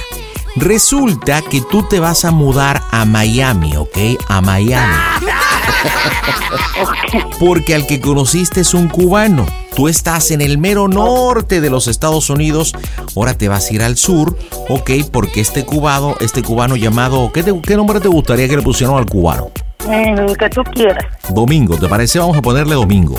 Resulta 0.60 1.42
que 1.42 1.62
tú 1.62 1.84
te 1.84 2.00
vas 2.02 2.26
a 2.26 2.32
mudar 2.32 2.82
a 2.92 3.06
Miami, 3.06 3.78
¿ok? 3.78 3.98
A 4.28 4.42
Miami. 4.42 4.94
Porque 7.40 7.74
al 7.76 7.88
que 7.88 8.02
conociste 8.02 8.60
es 8.62 8.74
un 8.74 8.90
cubano. 8.90 9.46
Tú 9.76 9.88
estás 9.88 10.32
en 10.32 10.42
el 10.42 10.58
mero 10.58 10.88
norte 10.90 11.62
de 11.62 11.70
los 11.70 11.88
Estados 11.88 12.30
Unidos. 12.30 12.74
Ahora 13.16 13.34
te 13.36 13.48
vas 13.48 13.70
a 13.70 13.74
ir 13.74 13.82
al 13.82 13.96
sur, 13.98 14.38
¿ok? 14.68 14.92
Porque 15.12 15.40
este 15.40 15.64
cubano, 15.66 16.16
este 16.20 16.44
cubano 16.44 16.76
llamado, 16.76 17.32
¿qué, 17.32 17.44
te- 17.44 17.62
qué 17.62 17.78
nombre 17.78 18.02
te 18.02 18.10
gustaría 18.10 18.50
que 18.50 18.58
le 18.58 18.64
pusieran 18.64 18.98
al 18.98 19.06
cubano? 19.06 19.52
El 19.90 20.36
que 20.38 20.50
tú 20.50 20.62
quieras. 20.74 21.06
Domingo, 21.30 21.78
¿te 21.78 21.88
parece? 21.88 22.20
Vamos 22.20 22.38
a 22.38 22.42
ponerle 22.42 22.76
Domingo. 22.76 23.16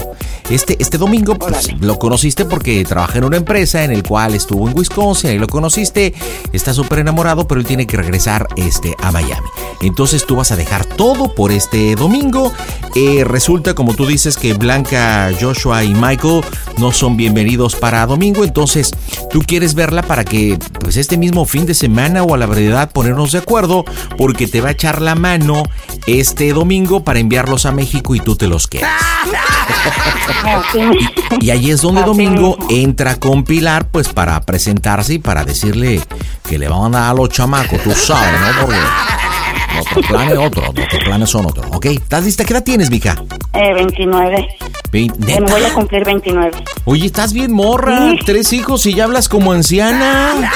Este, 0.51 0.77
este 0.81 0.99
domingo 0.99 1.37
pues, 1.37 1.73
lo 1.81 1.97
conociste 1.97 2.45
porque 2.45 2.85
trabaja 2.85 3.19
en 3.19 3.25
una 3.25 3.37
empresa 3.37 3.85
en 3.85 3.93
el 3.93 4.03
cual 4.03 4.35
estuvo 4.35 4.69
en 4.69 4.77
Wisconsin, 4.77 5.31
ahí 5.31 5.39
lo 5.39 5.47
conociste, 5.47 6.13
está 6.53 6.75
súper 6.75 6.99
enamorado, 6.99 7.47
pero 7.47 7.61
él 7.61 7.67
tiene 7.67 7.87
que 7.87 7.97
regresar 7.97 8.49
este, 8.57 8.97
a 9.01 9.13
Miami. 9.13 9.47
Entonces 9.81 10.27
tú 10.27 10.35
vas 10.35 10.51
a 10.51 10.57
dejar 10.57 10.85
todo 10.85 11.35
por 11.35 11.53
este 11.53 11.95
domingo. 11.95 12.53
Eh, 12.97 13.23
resulta, 13.25 13.75
como 13.75 13.95
tú 13.95 14.07
dices, 14.07 14.37
que 14.37 14.53
Blanca, 14.55 15.31
Joshua 15.41 15.85
y 15.85 15.95
Michael 15.95 16.43
no 16.79 16.91
son 16.91 17.17
bienvenidos 17.17 17.77
para 17.77 18.05
domingo, 18.07 18.43
entonces 18.43 18.91
tú 19.31 19.43
quieres 19.47 19.75
verla 19.75 20.03
para 20.03 20.25
que 20.25 20.59
pues 20.81 20.97
este 20.97 21.17
mismo 21.17 21.45
fin 21.45 21.65
de 21.65 21.75
semana 21.75 22.25
o 22.25 22.35
a 22.35 22.39
la 22.39 22.47
verdad 22.47 22.91
ponernos 22.91 23.33
de 23.33 23.39
acuerdo 23.39 23.85
porque 24.19 24.49
te 24.49 24.61
va 24.61 24.71
a 24.71 24.73
echar 24.73 25.01
la 25.01 25.15
mano 25.15 25.63
este 26.07 26.53
domingo 26.53 27.05
para 27.05 27.21
enviarlos 27.21 27.67
a 27.67 27.73
México 27.73 28.15
y 28.15 28.21
tú 28.21 28.35
te 28.35 28.49
los 28.49 28.67
quedas. 28.67 28.91
Y, 31.41 31.51
ahí 31.51 31.71
es 31.71 31.83
donde 31.83 32.03
Domingo 32.03 32.57
entra 32.69 33.17
con 33.17 33.45
Pilar, 33.45 33.89
pues 33.89 34.09
para 34.09 34.41
presentarse 34.43 35.15
y 35.15 35.19
para 35.19 35.45
decirle 35.45 36.01
que 36.49 36.59
le 36.59 36.69
van 36.69 36.95
a 36.95 37.01
dar 37.01 37.11
a 37.11 37.15
los 37.15 37.29
chamacos, 37.29 37.81
tú 37.83 37.91
sabes, 37.93 38.41
¿no? 38.41 38.67
Porque 38.67 38.79
nuestros 39.75 40.07
planes 40.07 40.39
otros, 40.39 40.75
nuestros 40.75 41.05
planes 41.05 41.31
son 41.31 41.47
otros, 41.47 41.67
¿ok? 41.73 41.87
¿Estás 41.87 42.25
lista? 42.25 42.45
¿Qué 42.45 42.53
edad 42.53 42.65
tienes, 42.65 42.91
mija? 42.91 43.17
Eh, 43.53 43.73
29. 43.75 44.49
Vein- 44.93 45.13
Me 45.21 45.41
voy 45.41 45.65
a 45.65 45.73
cumplir 45.73 46.05
29. 46.05 46.51
Oye, 46.85 47.07
estás 47.07 47.33
bien 47.33 47.53
morra, 47.53 48.11
Sí. 48.11 48.19
tres 48.27 48.53
hijos 48.53 48.85
y 48.87 48.95
ya 48.95 49.05
hablas 49.05 49.29
como 49.29 49.53
anciana. 49.53 50.33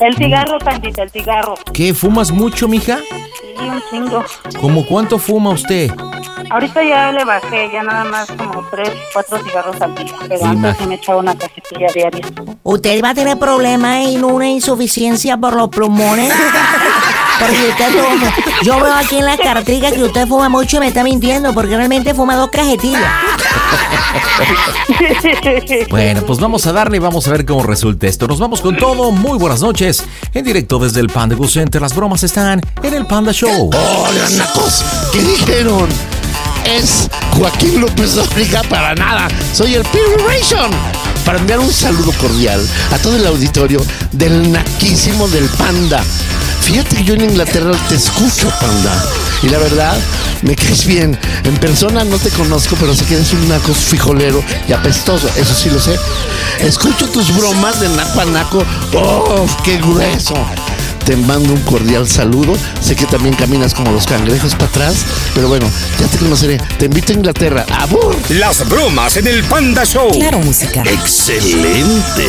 el 0.00 0.16
cigarro, 0.16 0.58
tantito, 0.58 1.02
el 1.02 1.10
cigarro. 1.10 1.54
¿Qué, 1.72 1.94
fumas 1.94 2.30
mucho, 2.30 2.68
mija? 2.68 2.98
Sí, 2.98 3.64
un 3.64 3.82
chingo. 3.90 4.24
¿Cómo 4.60 4.84
cuánto 4.86 5.18
fuma 5.18 5.50
usted? 5.50 5.90
Ahorita 6.50 6.82
ya 6.84 7.10
le 7.12 7.24
bajé, 7.24 7.70
ya 7.72 7.82
nada 7.82 8.04
más 8.04 8.28
como 8.28 8.64
3, 8.70 8.88
4 9.12 9.38
cigarros 9.44 9.80
al 9.80 9.94
día. 9.96 10.14
Pero 10.28 10.38
Sí, 10.38 10.44
antes 10.44 10.76
sí 10.78 10.86
me 10.86 10.94
echaba 10.94 11.18
una 11.18 11.36
cajetilla 11.36 11.88
diaria. 11.94 12.24
Usted 12.62 13.02
va 13.02 13.10
a 13.10 13.14
tener 13.14 13.38
problemas 13.38 14.06
y 14.08 14.16
una 14.18 14.48
insuficiencia 14.48 15.36
por 15.36 15.54
los 15.54 15.68
pulmones. 15.70 16.32
Porque 17.38 17.68
usted 17.68 17.90
fuma- 17.90 18.62
Yo 18.62 18.80
veo 18.80 18.94
aquí 18.94 19.18
en 19.18 19.26
la 19.26 19.36
cartica 19.36 19.90
que 19.90 20.02
usted 20.04 20.26
fuma 20.26 20.48
mucho 20.48 20.78
y 20.78 20.80
me 20.80 20.86
está 20.88 21.04
mintiendo 21.04 21.52
porque 21.52 21.76
realmente 21.76 22.14
fuma 22.14 22.34
dos 22.36 22.48
cajetillas. 22.50 23.02
Bueno, 25.90 26.22
pues 26.22 26.38
vamos 26.38 26.66
a 26.66 26.72
darle 26.72 26.96
y 26.96 27.00
vamos 27.00 27.26
a 27.26 27.30
ver 27.32 27.44
cómo 27.44 27.62
resulta 27.62 28.06
esto. 28.06 28.26
Nos 28.26 28.38
vamos 28.38 28.60
con 28.60 28.76
todo. 28.76 29.10
Muy 29.10 29.38
buenas 29.38 29.60
noches. 29.60 30.04
En 30.32 30.44
directo 30.44 30.78
desde 30.78 31.00
el 31.00 31.08
Panda 31.08 31.34
Go 31.36 31.46
Center. 31.46 31.80
Las 31.82 31.94
bromas 31.94 32.22
están 32.22 32.60
en 32.82 32.94
el 32.94 33.04
Panda 33.06 33.32
Show. 33.32 33.70
Hola, 33.74 34.28
nacos. 34.36 34.84
¿Qué 35.12 35.20
dijeron? 35.20 35.88
Es 36.66 37.08
Joaquín 37.30 37.80
López 37.80 38.16
Dóriga 38.16 38.62
para 38.64 38.94
nada. 38.94 39.28
Soy 39.52 39.74
el 39.74 39.84
Ration 39.84 40.70
Para 41.24 41.38
enviar 41.38 41.60
un 41.60 41.72
saludo 41.72 42.12
cordial 42.20 42.60
a 42.90 42.98
todo 42.98 43.16
el 43.16 43.26
auditorio 43.26 43.80
del 44.10 44.50
naquísimo 44.50 45.28
del 45.28 45.48
Panda. 45.50 46.02
Fíjate 46.62 46.96
que 46.96 47.04
yo 47.04 47.14
en 47.14 47.22
Inglaterra 47.22 47.72
te 47.88 47.94
escucho, 47.94 48.50
Panda. 48.60 49.04
Y 49.44 49.48
la 49.48 49.58
verdad, 49.58 49.96
me 50.42 50.56
caes 50.56 50.84
bien. 50.86 51.16
En 51.44 51.56
persona 51.58 52.02
no 52.04 52.18
te 52.18 52.30
conozco, 52.30 52.74
pero 52.80 52.94
sé 52.94 53.04
que 53.04 53.14
eres 53.14 53.32
un 53.32 53.48
naco 53.48 53.72
frijolero 53.72 54.42
y 54.68 54.72
apestoso. 54.72 55.28
Eso 55.36 55.54
sí 55.54 55.70
lo 55.70 55.78
sé. 55.78 55.96
Escucho 56.58 57.08
tus 57.08 57.32
bromas 57.36 57.78
de 57.78 57.88
naco 57.90 58.20
a 58.20 58.24
naco. 58.24 58.64
¡Oh, 58.92 59.46
qué 59.62 59.76
grueso! 59.76 60.34
Te 61.06 61.16
mando 61.16 61.52
un 61.52 61.62
cordial 61.62 62.08
saludo. 62.08 62.56
Sé 62.80 62.96
que 62.96 63.06
también 63.06 63.32
caminas 63.36 63.72
como 63.72 63.92
los 63.92 64.08
cangrejos 64.08 64.56
para 64.56 64.66
atrás. 64.66 65.30
Pero 65.36 65.46
bueno, 65.46 65.70
ya 66.00 66.08
te 66.08 66.18
conoceré. 66.18 66.58
Te 66.80 66.86
invito 66.86 67.12
a 67.12 67.14
Inglaterra. 67.14 67.64
¡Abur! 67.78 68.16
Las 68.28 68.68
bromas 68.68 69.16
en 69.16 69.28
el 69.28 69.44
Panda 69.44 69.84
Show. 69.84 70.10
Claro, 70.10 70.40
música. 70.40 70.82
Excelente. 70.82 72.26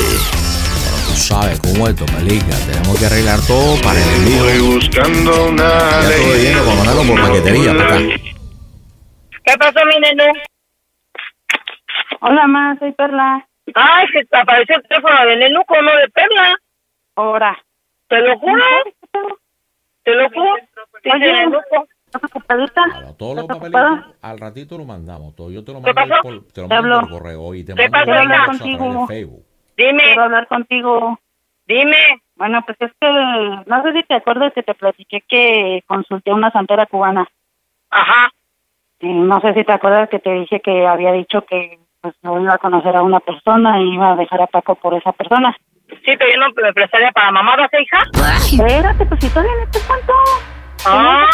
Tú 1.08 1.16
sabes 1.16 1.60
cómo 1.60 1.88
esto, 1.88 2.06
Melica. 2.14 2.56
Tenemos 2.72 3.00
que 3.00 3.06
arreglar 3.08 3.40
todo 3.48 3.82
para 3.82 4.00
el 4.00 4.10
envío. 4.10 4.48
Estoy 4.48 4.76
buscando 4.76 5.46
una 5.48 6.02
Ya 6.04 6.16
todo 6.16 6.36
lleno 6.36 6.64
para 6.64 6.76
mandarlo 6.76 7.04
por 7.04 7.22
paquetería, 7.22 7.74
para 7.74 7.96
acá. 7.96 8.00
¿Qué 9.44 9.58
pasó, 9.58 9.86
mi 9.88 10.00
nene? 10.02 10.32
Hola, 12.22 12.46
ma, 12.46 12.76
soy 12.78 12.92
Perla. 12.92 13.44
Ay, 13.74 14.06
que 14.14 14.38
apareció 14.38 14.76
el 14.76 14.84
teléfono 14.84 15.26
de 15.26 15.36
Nenuco, 15.38 15.82
no 15.82 15.92
de 15.98 16.10
Perla. 16.10 16.56
Ahora. 17.16 17.58
¿Te 18.08 18.20
lo 18.22 18.40
juro? 18.40 18.64
¿Te 20.04 20.16
lo 20.16 20.30
juro? 20.30 20.54
Oye, 21.14 21.34
Nenuco. 21.34 21.88
¿estás 22.06 22.24
ocupadita? 22.24 22.82
Todos 23.18 23.36
los 23.36 23.44
¿Estás 23.44 23.58
papelitos, 23.58 23.82
ocupada? 23.82 24.14
al 24.22 24.40
ratito 24.40 24.78
lo 24.78 24.86
mandamos 24.86 25.36
todo. 25.36 25.52
Yo 25.52 25.64
te 25.64 25.74
lo 25.74 25.82
¿Qué 25.82 25.94
mando 25.94 26.16
por, 26.22 26.48
te 26.54 26.62
lo 26.62 26.68
mando 26.70 26.96
hablo. 26.96 27.00
por 27.02 27.20
correo 27.20 27.54
y 27.54 27.64
te 27.66 27.74
¿Qué 27.76 27.90
mando 27.90 28.14
a 28.14 28.22
través 28.24 28.46
Contigo. 28.46 29.08
Facebook. 29.08 29.44
Dime. 29.76 30.04
Quiero 30.04 30.24
hablar 30.24 30.48
contigo. 30.48 31.20
Dime. 31.68 32.22
Bueno, 32.36 32.64
pues 32.66 32.78
es 32.80 32.92
que 33.00 33.08
no 33.66 33.84
sé 33.84 33.92
si 33.94 34.04
te 34.04 34.14
acuerdas 34.16 34.54
que 34.54 34.64
te 34.64 34.74
platiqué 34.74 35.22
que 35.28 35.84
consulté 35.88 36.32
a 36.32 36.36
una 36.36 36.52
santera 36.52 36.86
cubana. 36.86 37.28
Ajá. 37.90 38.32
Y 39.02 39.08
no 39.08 39.40
sé 39.42 39.54
si 39.54 39.64
te 39.64 39.72
acuerdas 39.74 40.10
que 40.10 40.20
te 40.20 40.32
dije 40.32 40.62
que 40.62 40.88
había 40.88 41.12
dicho 41.12 41.42
que 41.46 41.78
pues 42.02 42.16
no 42.22 42.40
iba 42.42 42.54
a 42.54 42.58
conocer 42.60 42.96
a 42.96 43.02
una 43.04 43.20
persona 43.20 43.82
y 43.82 43.94
iba 43.96 44.14
a 44.14 44.16
dejar 44.16 44.42
a 44.42 44.48
Paco 44.48 44.76
por 44.76 44.94
esa 44.94 45.12
persona. 45.12 45.56
Sí, 45.90 46.16
pero 46.18 46.30
yo 46.32 46.40
no 46.40 46.48
me 46.62 46.74
prestaría 46.74 47.12
para 47.12 47.32
mamadas, 47.32 47.70
¿eh, 47.74 47.82
hija. 47.82 48.04
Espérate, 48.36 49.06
pues 49.06 49.20
si 49.22 49.30
todavía 49.30 49.54
no 49.64 49.72
te 49.72 49.80
cuento. 49.82 50.14
Ah. 50.86 51.26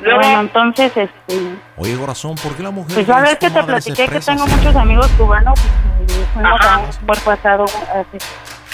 Luego. 0.00 0.20
Bueno, 0.20 0.40
entonces, 0.40 0.92
este, 0.96 1.56
Oye, 1.76 1.96
corazón, 1.96 2.34
¿por 2.34 2.56
qué 2.56 2.62
la 2.62 2.70
mujer? 2.70 2.92
pues 2.94 3.06
ya 3.06 3.20
ves 3.20 3.36
que 3.36 3.50
te 3.50 3.62
platiqué 3.62 4.08
que 4.08 4.20
tengo 4.20 4.46
muchos 4.46 4.74
amigos 4.74 5.06
cubanos 5.16 5.60
y 6.00 6.12
fuimos 6.34 6.60
a 6.60 6.78
un 6.78 7.06
puerto 7.06 7.24
pasado, 7.24 7.64
así, 7.64 8.18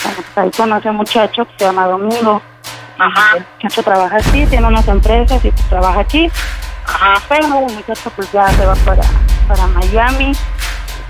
pues 0.03 0.26
ahí 0.36 0.51
conocí 0.57 0.88
a 0.88 0.90
un 0.90 0.96
muchacho 0.96 1.44
que 1.44 1.53
se 1.59 1.64
llama 1.66 1.86
Domingo. 1.86 2.40
Ajá. 2.99 3.36
El 3.36 3.44
muchacho 3.55 3.82
trabaja 3.82 4.16
aquí, 4.16 4.46
tiene 4.46 4.66
unas 4.66 4.88
empresas 4.88 5.44
y 5.44 5.51
pues 5.51 5.68
trabaja 5.68 6.01
aquí. 6.01 6.30
Ajá. 6.86 7.22
Pero 7.28 7.44
el 7.68 7.74
muchacho 7.74 8.11
pues 8.16 8.32
ya 8.32 8.49
se 8.49 8.64
va 8.64 8.74
para, 8.76 9.03
para 9.46 9.66
Miami, 9.66 10.32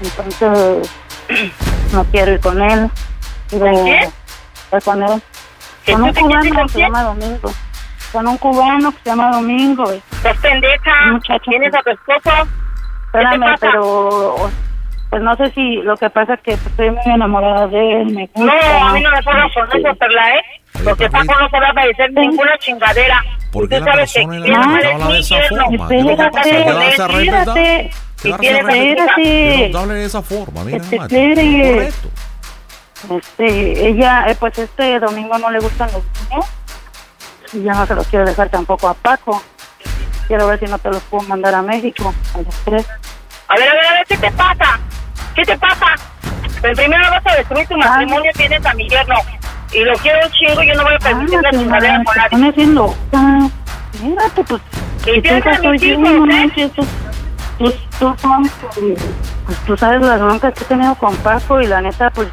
entonces 0.02 0.90
no 1.92 2.04
quiero 2.06 2.32
ir 2.32 2.40
con 2.40 2.60
él. 2.60 2.90
Ir 3.52 4.82
con 4.84 5.02
él. 5.02 5.22
¿Que 5.84 5.92
Con 5.92 6.02
un 6.02 6.14
cubano 6.14 6.62
que 6.66 6.68
se 6.68 6.78
llama 6.78 7.02
Domingo. 7.02 7.52
Con 8.12 8.28
un 8.28 8.38
cubano 8.38 8.90
que 8.92 8.98
se 8.98 9.10
llama 9.10 9.30
Domingo. 9.32 9.90
Estás 9.90 10.36
pendeja. 10.38 11.12
Muchacho. 11.12 11.50
¿Tienes 11.50 11.74
a 11.74 11.82
tu 11.82 11.90
esposo? 11.90 12.48
Espérame, 13.06 13.40
pasa? 13.40 13.56
pero 13.60 14.50
pues 15.10 15.22
no 15.22 15.34
sé 15.36 15.50
si 15.52 15.76
lo 15.76 15.96
que 15.96 16.10
pasa 16.10 16.34
es 16.34 16.40
que 16.40 16.52
pues, 16.52 16.66
estoy 16.66 16.90
muy 16.90 17.14
enamorada 17.14 17.66
de 17.68 18.02
él, 18.02 18.06
me 18.08 18.26
gusta. 18.26 18.40
No, 18.40 18.86
a 18.86 18.92
mí 18.92 19.00
no 19.00 19.10
me 19.10 19.22
pongas 19.22 19.52
con 19.54 19.78
eso, 19.78 19.94
Perla, 19.94 20.30
¿eh? 20.36 20.42
Porque 20.84 21.08
Paco 21.08 21.34
no 21.40 21.48
se 21.48 21.58
va 21.58 21.70
a 21.70 21.72
parecer 21.72 22.12
ninguna 22.12 22.58
chingadera. 22.58 23.24
¿Por 23.50 23.68
qué 23.68 23.78
tú 23.78 23.86
la 23.86 23.92
sabes 23.92 24.12
que 24.12 24.20
persona 25.38 25.64
que 25.68 25.80
de 29.94 30.04
esa 30.04 30.22
forma? 30.22 30.66
¿Qué 30.66 30.78
que 30.78 30.96
pasa? 30.98 31.08
Este, 33.10 33.88
ella, 33.88 34.26
eh, 34.28 34.36
pues 34.38 34.58
este 34.58 34.98
domingo 34.98 35.38
no 35.38 35.50
le 35.50 35.60
gustan 35.60 35.88
los 35.92 36.02
niños. 36.30 36.46
Y 37.52 37.62
ya 37.62 37.72
no 37.74 37.86
se 37.86 37.94
los 37.94 38.06
quiero 38.08 38.24
dejar 38.26 38.48
tampoco 38.50 38.88
a 38.88 38.94
Paco. 38.94 39.42
Quiero 40.26 40.46
ver 40.46 40.58
si 40.58 40.66
no 40.66 40.78
te 40.78 40.90
los 40.90 41.02
puedo 41.04 41.26
mandar 41.28 41.54
a 41.54 41.62
México, 41.62 42.12
a 42.34 42.38
los 42.38 42.54
tres. 42.64 42.86
A 43.48 43.54
ver, 43.54 43.68
a 43.68 43.72
ver, 43.74 43.86
a 43.86 43.92
ver, 43.94 44.06
¿qué 44.06 44.16
te 44.18 44.30
pasa? 44.32 44.78
¿Qué 45.34 45.44
te 45.44 45.56
pasa? 45.56 45.86
Pero 46.60 46.74
primero 46.74 47.02
vas 47.10 47.26
a 47.26 47.36
destruir 47.36 47.66
tu 47.68 47.76
matrimonio, 47.78 48.30
tienes 48.34 48.66
a 48.66 48.74
mi 48.74 48.88
yerno. 48.88 49.14
Y 49.72 49.84
lo 49.84 49.94
quiero 49.98 50.18
un 50.26 50.32
chingo, 50.32 50.62
yo 50.62 50.74
no 50.74 50.82
voy 50.82 50.94
a 50.94 50.98
permitir 50.98 51.38
una 51.38 51.50
chingadera 51.50 52.02
con 52.04 52.40
nadie. 52.40 52.52
pues. 54.46 54.62
Y 55.06 55.10
si 55.14 55.22
tienes 55.22 55.42
tú 55.44 55.48
a 55.50 55.56
soy 55.56 55.68
mis 55.70 55.82
yo, 55.82 55.88
hijos, 55.88 56.02
no 56.02 56.24
¿eh? 56.24 56.26
manches, 56.26 56.72
tú- 56.72 56.86
tú- 57.58 57.74
tú 57.98 58.14
sabes 58.18 58.52
que- 58.74 58.96
Pues 59.46 59.58
tú 59.66 59.76
sabes 59.78 60.02
las 60.02 60.20
broncas 60.20 60.52
que 60.54 60.64
he 60.64 60.66
tenido 60.66 60.94
con 60.96 61.16
Paco 61.16 61.60
y 61.62 61.66
la 61.66 61.80
neta, 61.80 62.10
pues 62.10 62.28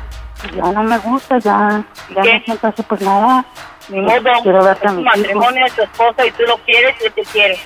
ya 0.56 0.72
no 0.72 0.84
me 0.84 0.98
gusta, 1.00 1.38
ya, 1.40 1.84
ya 2.16 2.22
¿Qué? 2.22 2.34
no 2.40 2.46
siento 2.46 2.68
así, 2.68 2.84
pues 2.84 3.02
nada. 3.02 3.46
Ni 3.90 4.02
Pues, 4.04 4.24
modo. 4.24 4.42
Quiero 4.44 4.64
verte 4.64 4.88
a 4.88 4.92
Es 4.92 4.98
hijos. 4.98 5.06
matrimonio, 5.18 5.66
es 5.66 5.74
tu 5.74 5.82
esposa 5.84 6.26
y 6.26 6.32
tú 6.32 6.44
lo 6.48 6.58
quieres 6.60 6.96
y 7.06 7.10
te 7.12 7.22
quiere. 7.24 7.60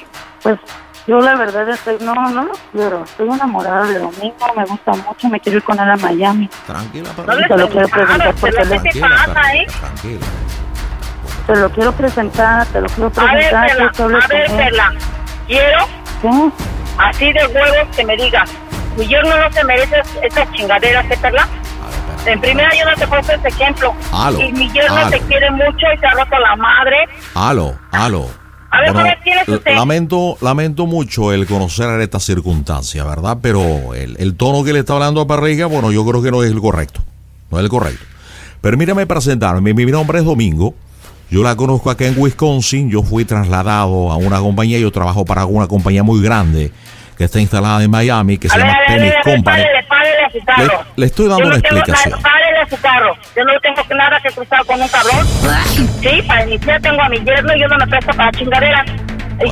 Pues 0.43 0.59
yo 1.07 1.19
la 1.21 1.35
verdad 1.35 1.67
estoy, 1.69 1.97
no, 2.01 2.13
no 2.13 2.43
lo 2.43 2.51
quiero, 2.71 3.03
estoy 3.03 3.27
enamorada 3.29 3.83
de 3.85 3.99
Domingo, 3.99 4.53
me 4.55 4.65
gusta 4.65 4.91
mucho, 4.93 5.27
me 5.29 5.39
quiero 5.39 5.57
ir 5.57 5.63
con 5.63 5.79
él 5.79 5.89
a 5.89 5.95
Miami. 5.97 6.49
Tranquila, 6.67 7.09
No 7.25 7.33
le 7.35 7.47
Te 7.47 7.57
lo 7.57 7.69
quiero 7.69 7.87
preguntar 7.87 7.89
preguntaron, 7.89 8.35
por 8.35 8.49
pero 8.51 8.63
¿qué 8.63 8.79
teléfono. 8.79 8.91
te 8.91 8.99
pasa, 9.33 9.53
eh? 9.55 9.65
Tranquila. 9.79 10.25
Te 11.47 11.55
lo 11.55 11.69
quiero 11.71 11.91
presentar, 11.93 12.65
te 12.67 12.81
lo 12.81 12.87
quiero 12.89 13.11
A 13.15 13.23
ver, 13.23 13.31
presentar. 13.31 13.67
Perla, 13.67 13.91
que 13.91 14.03
a 14.03 14.07
ver, 14.27 14.51
él. 14.51 14.57
Perla. 14.57 14.93
Quiero 15.47 15.85
¿Qué? 16.21 16.51
así 16.99 17.33
de 17.33 17.47
huevos 17.47 17.95
que 17.95 18.05
me 18.05 18.15
digas. 18.17 18.51
Mi 18.97 19.07
yerno 19.07 19.35
no 19.37 19.51
se 19.51 19.63
merece 19.63 20.01
estas 20.21 20.51
chingaderas, 20.51 21.05
¿eh, 21.09 21.17
Perla? 21.21 21.47
En 22.25 22.39
primera 22.41 22.69
yo 22.77 22.85
no 22.89 22.95
te 22.95 23.07
puedo 23.07 23.21
este 23.21 23.47
ejemplo. 23.47 23.93
Aló, 24.11 24.39
Y 24.41 24.51
mi 24.51 24.69
yerno 24.71 24.95
aló. 24.97 25.09
te 25.09 25.19
quiere 25.21 25.49
mucho 25.51 25.85
y 25.95 25.99
te 25.99 26.05
ha 26.07 26.11
roto 26.11 26.37
la 26.39 26.55
madre. 26.55 26.97
Aló, 27.33 27.75
aló. 27.91 28.29
A 28.71 28.81
ver, 28.81 28.91
Bueno, 28.93 28.99
joven, 29.09 29.17
¿quién 29.23 29.37
es 29.39 29.47
usted? 29.49 29.75
lamento, 29.75 30.37
lamento 30.41 30.85
mucho 30.85 31.33
el 31.33 31.47
conocer 31.47 31.99
esta 32.01 32.19
circunstancia, 32.19 33.03
¿verdad? 33.03 33.37
Pero 33.41 33.95
el, 33.95 34.15
el 34.19 34.35
tono 34.35 34.63
que 34.63 34.73
le 34.73 34.79
está 34.79 34.93
hablando 34.93 35.21
a 35.21 35.27
Parriga, 35.27 35.65
bueno, 35.65 35.91
yo 35.91 36.05
creo 36.05 36.21
que 36.21 36.29
no 36.29 36.43
es 36.43 36.51
el 36.51 36.59
correcto. 36.61 37.01
No 37.49 37.57
es 37.57 37.63
el 37.63 37.69
correcto. 37.69 38.05
Permítame 38.61 39.07
presentarme. 39.07 39.73
Mi, 39.73 39.85
mi 39.85 39.91
nombre 39.91 40.19
es 40.19 40.25
Domingo. 40.25 40.75
Yo 41.31 41.41
la 41.43 41.55
conozco 41.55 41.89
acá 41.89 42.05
en 42.05 42.15
Wisconsin. 42.17 42.89
Yo 42.91 43.01
fui 43.01 43.25
trasladado 43.25 44.11
a 44.11 44.17
una 44.17 44.39
compañía. 44.39 44.77
Yo 44.77 44.91
trabajo 44.91 45.25
para 45.25 45.45
una 45.45 45.67
compañía 45.67 46.03
muy 46.03 46.21
grande 46.21 46.71
que 47.17 47.23
está 47.23 47.39
instalada 47.39 47.83
en 47.83 47.89
Miami, 47.91 48.37
que 48.37 48.47
A 48.47 48.51
se 48.51 48.57
ver, 48.57 48.65
llama 48.67 48.79
Penny 48.87 49.09
ver, 49.09 49.15
a 50.29 50.31
su 50.39 50.45
carro. 50.45 50.83
Le- 50.95 51.01
le 51.01 51.05
estoy 51.05 51.27
dando 51.27 51.43
Yo 51.43 51.49
no 51.49 51.55
una 51.55 51.61
tengo- 51.61 51.77
explicación. 51.79 52.21
Párele 52.21 52.57
a 52.59 52.69
su 52.69 52.77
carro. 52.81 53.17
Yo 53.35 53.43
no 53.45 53.59
tengo 53.59 53.83
nada 53.95 54.19
que 54.21 54.29
cruzar 54.29 54.65
con 54.65 54.81
un 54.81 54.87
cabrón. 54.87 55.27
Sí, 56.01 56.21
para 56.27 56.43
iniciar 56.45 56.81
tengo 56.81 57.01
a 57.01 57.09
mi 57.09 57.19
yerno 57.19 57.55
y 57.55 57.61
yo 57.61 57.67
no 57.67 57.77
me 57.77 57.87
presto 57.87 58.11
para 58.15 58.31
chingaderas. 58.31 58.85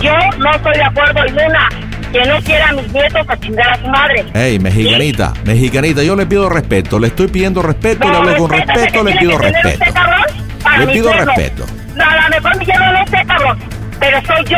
Yo 0.01 0.13
no 0.39 0.51
estoy 0.51 0.73
de 0.73 0.83
acuerdo 0.83 1.25
y 1.27 1.31
una 1.31 1.69
que 2.11 2.25
no 2.25 2.41
quiera 2.41 2.69
a 2.69 2.71
mis 2.73 2.91
nietos 2.91 3.25
a 3.29 3.37
chingar 3.39 3.69
a 3.69 3.77
su 3.79 3.87
madre. 3.87 4.25
Hey, 4.33 4.59
mexicanita, 4.59 5.33
mexicanita, 5.45 6.03
yo 6.03 6.15
le 6.15 6.25
pido 6.25 6.49
respeto. 6.49 6.99
Le 6.99 7.07
estoy 7.07 7.27
pidiendo 7.27 7.61
respeto, 7.61 8.09
le 8.09 8.15
hablo 8.17 8.37
con 8.37 8.49
respeto, 8.51 9.03
le 9.03 9.15
pido 9.15 9.37
respeto. 9.37 9.67
usted, 9.69 9.93
cabrón, 9.93 10.25
Le 10.79 10.87
pido 10.87 11.09
yerno. 11.11 11.25
respeto. 11.25 11.65
No, 11.95 12.03
a 12.03 12.15
lo 12.15 12.29
mejor 12.29 12.57
mi 12.57 12.65
yerno 12.65 12.91
no 12.93 13.07
sé, 13.07 13.25
cabrón, 13.25 13.59
pero 13.99 14.21
soy 14.25 14.45
yo. 14.45 14.57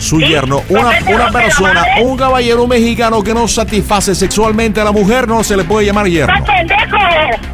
Su 0.00 0.18
¿Sí? 0.18 0.26
yerno, 0.28 0.62
¿No 0.70 0.80
una, 0.80 0.98
una 1.06 1.24
la 1.26 1.30
persona, 1.30 1.84
un 2.02 2.16
caballero 2.16 2.66
mexicano 2.66 3.22
que 3.22 3.34
no 3.34 3.46
satisface 3.46 4.14
sexualmente 4.14 4.80
a 4.80 4.84
la 4.84 4.92
mujer, 4.92 5.28
no 5.28 5.44
se 5.44 5.56
le 5.56 5.64
puede 5.64 5.86
llamar 5.86 6.06
yerno. 6.06 6.34
¡Estás 6.34 6.56
pendejo! 6.56 6.96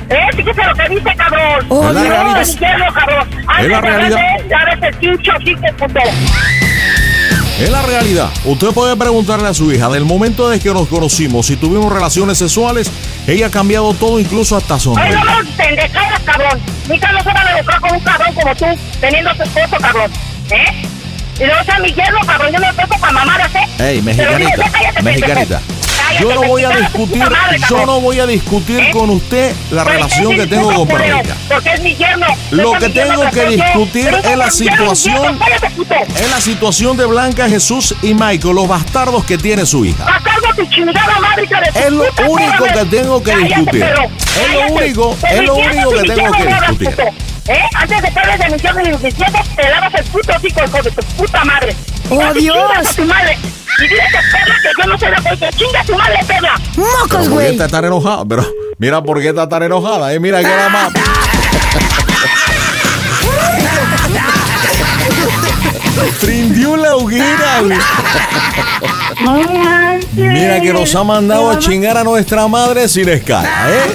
¿Eh? 0.09 0.29
Fíjese 0.37 0.65
lo 0.65 0.75
que 0.75 0.89
dice, 0.95 1.17
cabrón. 1.17 1.67
Oh. 1.69 1.89
Antes 1.89 2.05
la 2.05 2.09
realidad. 2.09 2.45
hablar 3.49 3.83
de 3.83 4.07
él, 4.07 4.49
ya 4.49 4.65
ves 4.65 4.83
el 4.83 4.95
pincho, 4.95 5.33
hijo 5.45 5.61
de 5.61 5.73
puto. 5.73 6.01
Es 7.61 7.71
la 7.71 7.83
realidad. 7.83 8.31
Usted 8.45 8.69
puede 8.69 8.97
preguntarle 8.97 9.49
a 9.49 9.55
su 9.55 9.73
hija, 9.73 9.89
del 9.89 10.05
momento 10.05 10.49
de 10.49 10.61
que 10.61 10.73
nos 10.73 10.87
conocimos 10.89 11.51
y 11.51 11.57
tuvimos 11.57 11.93
relaciones 11.93 12.39
sexuales, 12.39 12.91
ella 13.27 13.47
ha 13.47 13.51
cambiado 13.51 13.93
todo, 13.95 14.21
incluso 14.21 14.57
hasta 14.57 14.75
Ay, 14.75 14.81
sonreír. 14.81 15.15
no, 15.15 15.43
no, 15.43 15.51
pendejadas, 15.57 16.21
cabrón. 16.23 16.61
Mi 16.89 16.99
no 16.99 17.23
se 17.23 17.33
va 17.33 17.77
a 17.77 17.81
con 17.81 17.93
un 17.93 18.01
cabrón 18.01 18.35
como 18.35 18.55
tú, 18.55 18.67
teniendo 19.01 19.35
tu 19.35 19.43
esposo, 19.43 19.77
cabrón. 19.81 20.13
¿Eh? 20.51 20.89
Y 21.39 21.45
luego 21.45 21.65
sea 21.65 21.79
mi 21.81 21.93
yerno, 21.93 22.21
cabrón. 22.27 22.53
Yo 22.53 22.59
no 22.59 22.71
estoy 22.71 22.99
para 22.99 23.13
mamadas, 23.13 23.55
¿eh? 23.55 23.67
Ey, 23.79 24.03
Pero 24.03 24.05
mexicanita, 24.05 24.51
dile, 24.57 24.71
cállate, 24.73 25.03
mexicanita. 25.03 25.61
Cállate, 25.61 26.23
Yo 26.23 26.35
no 26.35 26.43
voy 26.45 26.65
a 26.65 26.71
discutir, 26.71 27.31
madre, 27.31 27.59
yo 27.69 27.85
no 27.87 28.01
voy 28.01 28.21
a 28.21 28.27
discutir 28.27 28.81
¿Eh? 28.81 28.91
con 28.93 29.11
usted 29.11 29.55
la 29.71 29.83
Pues, 29.83 29.95
relación 29.97 30.37
que 30.37 30.47
tengo 30.47 30.73
con 30.73 30.89
Perrita. 30.89 31.35
Porque 31.49 31.73
es 31.75 31.81
mi 31.83 31.95
yerno. 31.97 32.27
Lo 32.53 32.73
que 32.73 32.91
yerno, 32.91 33.15
tengo 33.21 33.31
que 33.33 33.47
discutir 33.57 34.09
es 34.25 34.37
la 34.39 34.51
situación, 34.51 35.39
es 36.17 36.31
la 36.31 36.41
situación 36.41 36.97
de 36.97 37.05
Blanca, 37.07 37.49
Jesús 37.49 37.95
y 38.03 38.15
Michael, 38.15 38.55
los 38.55 38.69
bastardos 38.69 39.25
que 39.25 39.37
tiene 39.37 39.67
su 39.67 39.85
hija. 39.85 40.07
Es 41.75 41.91
lo 41.91 42.05
único 42.29 42.65
que 42.65 42.85
tengo 42.87 43.23
que 43.23 43.37
discutir. 43.37 43.85
Es 43.85 44.53
lo 44.53 44.75
único, 44.75 45.17
es 45.31 45.43
lo 45.43 45.55
único 45.57 45.91
que 45.91 46.03
tengo 46.03 46.33
que 46.33 46.45
no 46.45 46.61
discutir. 46.61 47.26
¿Eh? 47.49 47.63
Antes 47.75 48.03
de 48.03 48.09
que 48.09 48.21
de 48.73 48.83
y 48.83 48.89
mis 48.91 49.03
bisnietos, 49.03 49.49
te 49.55 49.71
lavas 49.71 49.95
el 49.95 50.05
puto 50.07 50.33
hocico, 50.37 50.65
hijo 50.65 50.83
de 50.83 50.91
tu 50.91 51.03
puta 51.17 51.45
madre. 51.45 51.77
¡Oh, 52.11 52.33
Dios! 52.35 52.57
a 52.75 52.83
tu 52.95 53.05
madre. 53.05 53.39
Y 53.79 53.83
dile 53.83 54.03
que 54.11 54.19
Perla 54.33 54.55
que 54.63 54.69
yo 54.79 54.87
no 54.87 54.99
soy 54.99 55.11
la 55.11 55.17
que 55.17 55.37
chinga 55.57 55.81
a 55.81 55.85
tu 55.85 55.95
madre. 55.97 56.19
Pero 56.27 56.49
¡Mocos, 56.77 57.09
¿por 57.09 57.21
qué 57.23 57.29
güey! 57.29 57.53
está 57.53 57.69
tan 57.69 57.85
enojada? 57.85 58.25
Pero 58.29 58.45
mira 58.79 59.01
por 59.03 59.21
qué 59.21 59.29
está 59.29 59.49
tan 59.49 59.63
enojada, 59.63 60.13
eh, 60.13 60.19
mira 60.19 60.41
que 60.41 60.49
la 60.49 60.69
más. 60.69 60.93
Trindió 66.21 66.77
la 66.77 66.97
hoguera. 66.97 67.61
güey. 67.63 67.79
Mira 70.15 70.61
que 70.61 70.73
nos 70.73 70.95
ha 70.95 71.05
mandado 71.05 71.51
a 71.51 71.59
chingar 71.59 71.97
a 71.97 72.05
nuestra 72.05 72.47
madre 72.49 72.89
sin 72.89 73.09
escala, 73.09 73.49
¿eh? 73.69 73.93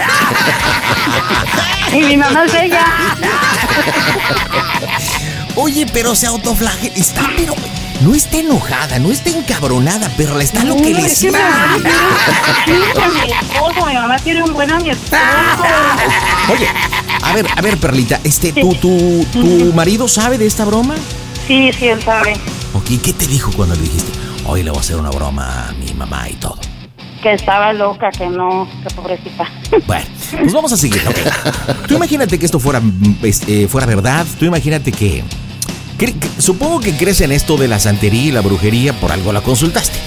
Y 1.91 1.99
mi 1.99 2.17
mamá 2.17 2.45
es 2.45 2.53
ella. 2.53 2.85
Oye, 5.55 5.85
pero 5.91 6.15
se 6.15 6.27
autoflagela. 6.27 6.95
Está, 6.95 7.29
pero. 7.35 7.53
No 8.01 8.15
está 8.15 8.37
enojada, 8.37 8.97
no 8.97 9.11
está 9.11 9.29
encabronada, 9.29 10.11
pero 10.17 10.35
le 10.35 10.43
está 10.43 10.63
lo 10.63 10.75
que 10.75 10.91
le 10.91 11.05
Es 11.05 11.19
que 11.19 11.27
mi 11.27 11.37
mamá 13.93 14.17
quiere 14.23 14.41
un 14.41 14.53
buen 14.53 14.71
a 14.71 14.79
mi 14.79 14.89
esposo. 14.89 15.21
Oye, 16.51 16.67
a 17.21 17.33
ver, 17.33 17.45
a 17.55 17.61
ver, 17.61 17.77
Perlita, 17.77 18.19
este, 18.23 18.53
¿tu, 18.53 18.73
tu, 18.75 19.23
tu 19.31 19.71
marido 19.73 20.07
sabe 20.07 20.39
de 20.39 20.47
esta 20.47 20.65
broma? 20.65 20.95
Sí, 21.47 21.71
sí, 21.77 21.89
él 21.89 22.01
sabe. 22.03 22.33
Ok, 22.73 22.99
¿qué 23.03 23.13
te 23.13 23.27
dijo 23.27 23.51
cuando 23.51 23.75
le 23.75 23.81
dijiste? 23.83 24.11
Hoy 24.45 24.63
le 24.63 24.71
voy 24.71 24.79
a 24.79 24.81
hacer 24.81 24.95
una 24.95 25.11
broma 25.11 25.67
a 25.69 25.73
mi 25.73 25.93
mamá 25.93 26.27
y 26.27 26.33
todo. 26.33 26.57
Que 27.22 27.34
estaba 27.34 27.72
loca, 27.74 28.09
que 28.11 28.28
no, 28.28 28.67
que 28.88 28.93
pobrecita. 28.95 29.45
Bueno, 29.88 30.05
pues 30.39 30.53
vamos 30.53 30.72
a 30.74 30.78
seguir. 30.78 31.01
ok. 31.07 31.88
Tú 31.88 31.95
imagínate 31.95 32.38
que 32.39 32.45
esto 32.45 32.59
fuera, 32.59 32.80
mm, 32.80 33.17
es- 33.24 33.43
eh, 33.47 33.67
fuera 33.69 33.86
verdad. 33.88 34.26
Tú 34.39 34.45
imagínate 34.45 34.91
que- 34.91 35.24
Supongo 36.39 36.80
que 36.80 36.93
crees 36.97 37.22
en 37.22 37.32
esto 37.32 37.57
de 37.57 37.67
la 37.67 37.80
santería 37.80 38.24
y 38.24 38.32
la 38.32 38.41
brujería, 38.41 38.91
por 38.93 39.11
algo 39.11 39.32
la 39.32 39.41
consultaste. 39.41 39.99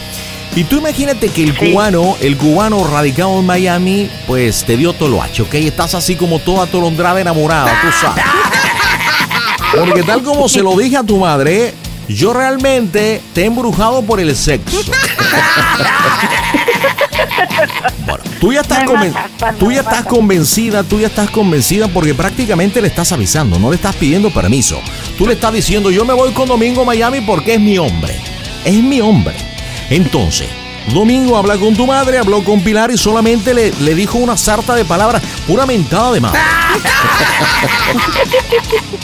Y 0.57 0.65
tú 0.65 0.79
imagínate 0.79 1.29
que 1.29 1.45
el 1.45 1.55
cubano, 1.57 2.17
el 2.21 2.37
cubano 2.37 2.85
radicado 2.89 3.39
en 3.39 3.47
Miami, 3.47 4.11
pues 4.27 4.65
te 4.65 4.77
dio 4.77 4.93
toloache, 4.93 5.43
¿ok? 5.43 5.55
Estás 5.55 5.95
así 5.95 6.17
como 6.17 6.41
toda 6.41 6.65
atolondrada 6.65 7.21
enamorada, 7.21 7.71
tú 7.81 7.89
sabes. 8.01 8.25
Porque 9.79 10.03
tal 10.03 10.23
como 10.25 10.49
se 10.49 10.63
lo 10.63 10.77
dije 10.77 10.97
a 10.97 11.05
tu 11.05 11.19
madre, 11.19 11.75
yo 12.09 12.33
realmente 12.33 13.21
te 13.33 13.43
he 13.43 13.45
embrujado 13.47 14.03
por 14.03 14.19
el 14.19 14.35
sexo. 14.37 14.79
Bueno, 18.07 18.23
tú 18.41 18.53
ya 18.53 18.61
estás, 18.61 18.85
tú 19.59 19.73
ya 19.73 19.81
estás 19.81 20.05
convencida, 20.05 20.83
tú 20.83 21.01
ya 21.01 21.07
estás 21.07 21.31
convencida 21.31 21.89
porque 21.89 22.15
prácticamente 22.15 22.81
le 22.81 22.89
estás 22.89 23.13
avisando, 23.13 23.59
no 23.59 23.71
le 23.71 23.77
estás 23.77 23.95
pidiendo 23.97 24.31
permiso. 24.31 24.81
Tú 25.17 25.27
le 25.27 25.35
estás 25.35 25.53
diciendo, 25.53 25.91
yo 25.91 26.05
me 26.05 26.13
voy 26.13 26.33
con 26.33 26.49
Domingo 26.49 26.83
a 26.83 26.85
Miami 26.85 27.21
porque 27.21 27.55
es 27.55 27.61
mi 27.61 27.79
hombre. 27.79 28.15
Es 28.65 28.83
mi 28.83 29.01
hombre. 29.01 29.35
Entonces, 29.91 30.49
Domingo 30.93 31.37
habla 31.37 31.57
con 31.57 31.75
tu 31.75 31.87
madre, 31.87 32.19
habló 32.19 32.45
con 32.45 32.61
Pilar 32.61 32.91
y 32.91 32.99
solamente 32.99 33.55
le, 33.55 33.73
le 33.81 33.95
dijo 33.95 34.19
una 34.19 34.37
sarta 34.37 34.75
de 34.75 34.85
palabras, 34.85 35.23
pura 35.47 35.67
mentada 35.67 36.13
de 36.13 36.21
madre. 36.21 36.41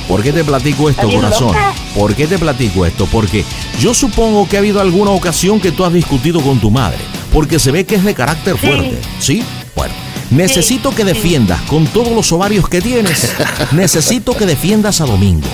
¿Por 0.09 0.23
qué 0.23 0.33
te 0.33 0.45
platico 0.45 0.91
esto, 0.91 1.09
corazón? 1.11 1.57
¿Por 1.95 2.15
qué 2.15 2.27
te 2.27 2.39
platico 2.39 2.85
esto? 2.85 3.07
Porque 3.07 3.45
yo 3.79 3.95
supongo 3.95 4.49
que 4.49 4.57
ha 4.57 4.61
habido 4.61 4.81
alguna 4.81 5.11
ocasión 5.13 5.61
que 5.61 5.73
tú 5.73 5.85
has 5.85 5.93
discutido 5.93 6.41
con 6.41 6.59
tu 6.61 6.71
madre, 6.71 6.99
porque 7.33 7.59
se 7.59 7.71
ve 7.71 7.85
que 7.85 7.97
es 7.97 8.05
de 8.05 8.15
carácter 8.15 8.57
Sí. 8.61 8.67
fuerte, 8.67 8.99
¿sí? 9.19 9.43
Bueno, 9.75 9.95
necesito 10.31 10.95
que 10.95 11.05
defiendas 11.05 11.61
con 11.63 11.87
todos 11.87 12.13
los 12.13 12.31
ovarios 12.33 12.69
que 12.69 12.81
tienes, 12.81 13.33
necesito 13.73 14.37
que 14.37 14.47
defiendas 14.47 15.01
a 15.01 15.07
Domingo. 15.07 15.49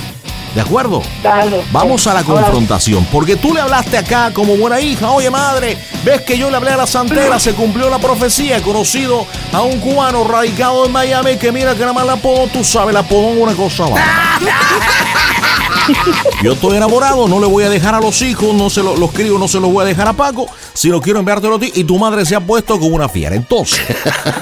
¿De 0.57 0.63
acuerdo? 0.63 1.03
Dale. 1.23 1.63
Vamos 1.71 2.07
a 2.07 2.15
la 2.15 2.25
confrontación, 2.25 3.07
porque 3.13 3.37
tú 3.37 3.53
le 3.53 3.61
hablaste 3.61 3.99
acá 3.99 4.33
como 4.33 4.57
buena 4.57 4.81
hija, 4.81 5.11
oye 5.11 5.29
madre, 5.29 5.77
ves 6.03 6.23
que 6.23 6.39
yo 6.39 6.49
le 6.51 6.57
hablé 6.57 6.71
a 6.71 6.79
la 6.79 6.87
santera, 6.87 7.39
se 7.39 7.53
cumplió 7.53 7.91
la 7.91 7.99
profecía, 7.99 8.57
he 8.57 8.63
conocido 8.63 9.27
a 9.53 9.61
un 9.61 9.79
cubano 9.81 10.25
radicado 10.25 10.87
en 10.87 10.93
Miami 10.93 11.37
que 11.37 11.53
mira 11.53 11.75
que 11.75 11.81
nada 11.81 11.93
más 11.93 12.07
la 12.07 12.15
apodo, 12.15 12.47
tú 12.47 12.65
sabes, 12.65 12.95
la 12.95 13.01
apodo 13.01 13.27
una 13.39 13.53
cosa 13.53 13.85
va. 13.85 14.01
Yo 16.43 16.53
estoy 16.55 16.79
enamorado, 16.79 17.29
no 17.29 17.39
le 17.39 17.47
voy 17.47 17.65
a 17.65 17.69
dejar 17.69 17.95
a 17.95 18.01
los 18.01 18.23
hijos, 18.23 18.55
no 18.55 18.71
se 18.71 18.83
lo- 18.83 18.97
los 18.97 19.13
críos 19.13 19.39
no 19.39 19.49
se 19.49 19.61
los 19.61 19.71
voy 19.71 19.83
a 19.85 19.87
dejar 19.87 20.09
a 20.09 20.15
Paco, 20.15 20.47
si 20.73 20.89
lo 20.89 21.03
quiero 21.03 21.19
enviártelo 21.19 21.57
a 21.57 21.59
ti 21.59 21.71
y 21.75 21.85
tu 21.85 21.99
madre 21.99 22.25
se 22.25 22.35
ha 22.35 22.41
puesto 22.41 22.81
como 22.81 22.97
una 22.97 23.11
fiera. 23.11 23.37
Entonces, 23.37 23.83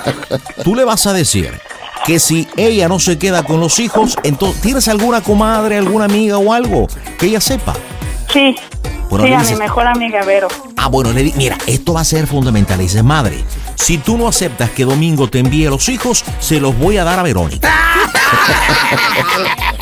tú 0.63 0.77
le 0.77 0.85
vas 0.85 1.05
a 1.07 1.13
decir 1.13 1.61
que 2.05 2.19
si 2.21 2.47
ella 2.57 2.89
no 2.89 2.99
se 2.99 3.19
queda 3.19 3.43
con 3.45 3.61
los 3.61 3.79
hijos, 3.79 4.17
entonces, 4.23 4.61
¿tienes 4.61 4.89
alguna 4.89 5.23
comadre, 5.23 5.79
alguna 5.79 6.05
amiga 6.05 6.39
o 6.39 6.53
algo 6.53 6.87
que 7.19 7.27
ella 7.27 7.41
sepa? 7.41 7.75
Sí. 8.33 8.55
Bueno, 9.11 9.27
sí, 9.27 9.33
a 9.33 9.39
dices- 9.39 9.53
mi 9.53 9.59
mejor 9.59 9.87
amiga 9.87 10.25
Vero. 10.25 10.49
Ah, 10.77 10.89
bueno, 10.89 11.13
le 11.13 11.23
di, 11.23 11.33
mira, 11.37 11.57
esto 11.67 11.93
va 11.95 12.01
a 12.01 12.05
ser 12.05 12.27
fundamental. 12.27 12.79
Le 12.79 12.85
dices, 12.85 13.05
madre, 13.05 13.45
si 13.75 13.99
tú 13.99 14.17
no 14.17 14.29
aceptas 14.29 14.71
que 14.71 14.85
Domingo 14.85 15.29
te 15.29 15.39
envíe 15.39 15.69
los 15.69 15.89
hijos, 15.89 16.25
se 16.41 16.61
los 16.61 16.77
voy 16.79 16.99
a 16.99 17.05
dar 17.05 17.19
a 17.19 17.23
Verónica. 17.23 17.73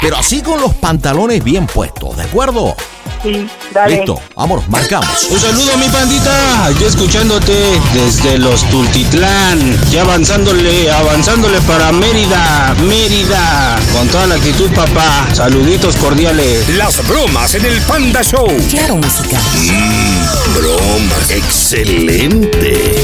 Pero 0.00 0.16
así 0.16 0.42
con 0.42 0.60
los 0.60 0.74
pantalones 0.74 1.42
bien 1.42 1.66
puestos, 1.66 2.16
¿de 2.16 2.24
acuerdo? 2.24 2.74
Sí, 3.22 3.46
dale. 3.72 3.98
Listo, 3.98 4.20
vámonos, 4.34 4.68
marcamos. 4.68 5.28
Un 5.30 5.38
saludo 5.38 5.76
mi 5.76 5.88
pandita, 5.88 6.66
aquí 6.66 6.82
escuchándote 6.82 7.80
desde 7.94 8.38
los 8.38 8.68
Tultitlán, 8.68 9.78
ya 9.92 10.02
avanzándole, 10.02 10.90
avanzándole 10.90 11.60
para 11.60 11.92
Mérida, 11.92 12.74
Mérida, 12.82 13.78
con 13.92 14.08
toda 14.08 14.26
la 14.26 14.34
actitud 14.34 14.68
papá, 14.72 15.28
saluditos 15.32 15.94
cordiales. 15.96 16.68
Las 16.70 17.06
bromas 17.06 17.54
en 17.54 17.64
el 17.64 17.80
Panda 17.82 18.24
Show. 18.24 18.48
Claro, 18.70 18.96
música. 18.96 19.38
Mmm, 19.54 20.54
bromas. 20.54 21.30
Excelente. 21.30 23.01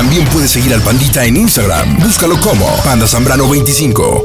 También 0.00 0.24
puedes 0.32 0.50
seguir 0.50 0.72
al 0.72 0.80
Pandita 0.80 1.26
en 1.26 1.36
Instagram. 1.36 1.98
Búscalo 1.98 2.40
como 2.40 2.64
Panda 2.82 3.06
Zambrano 3.06 3.46
25. 3.50 4.22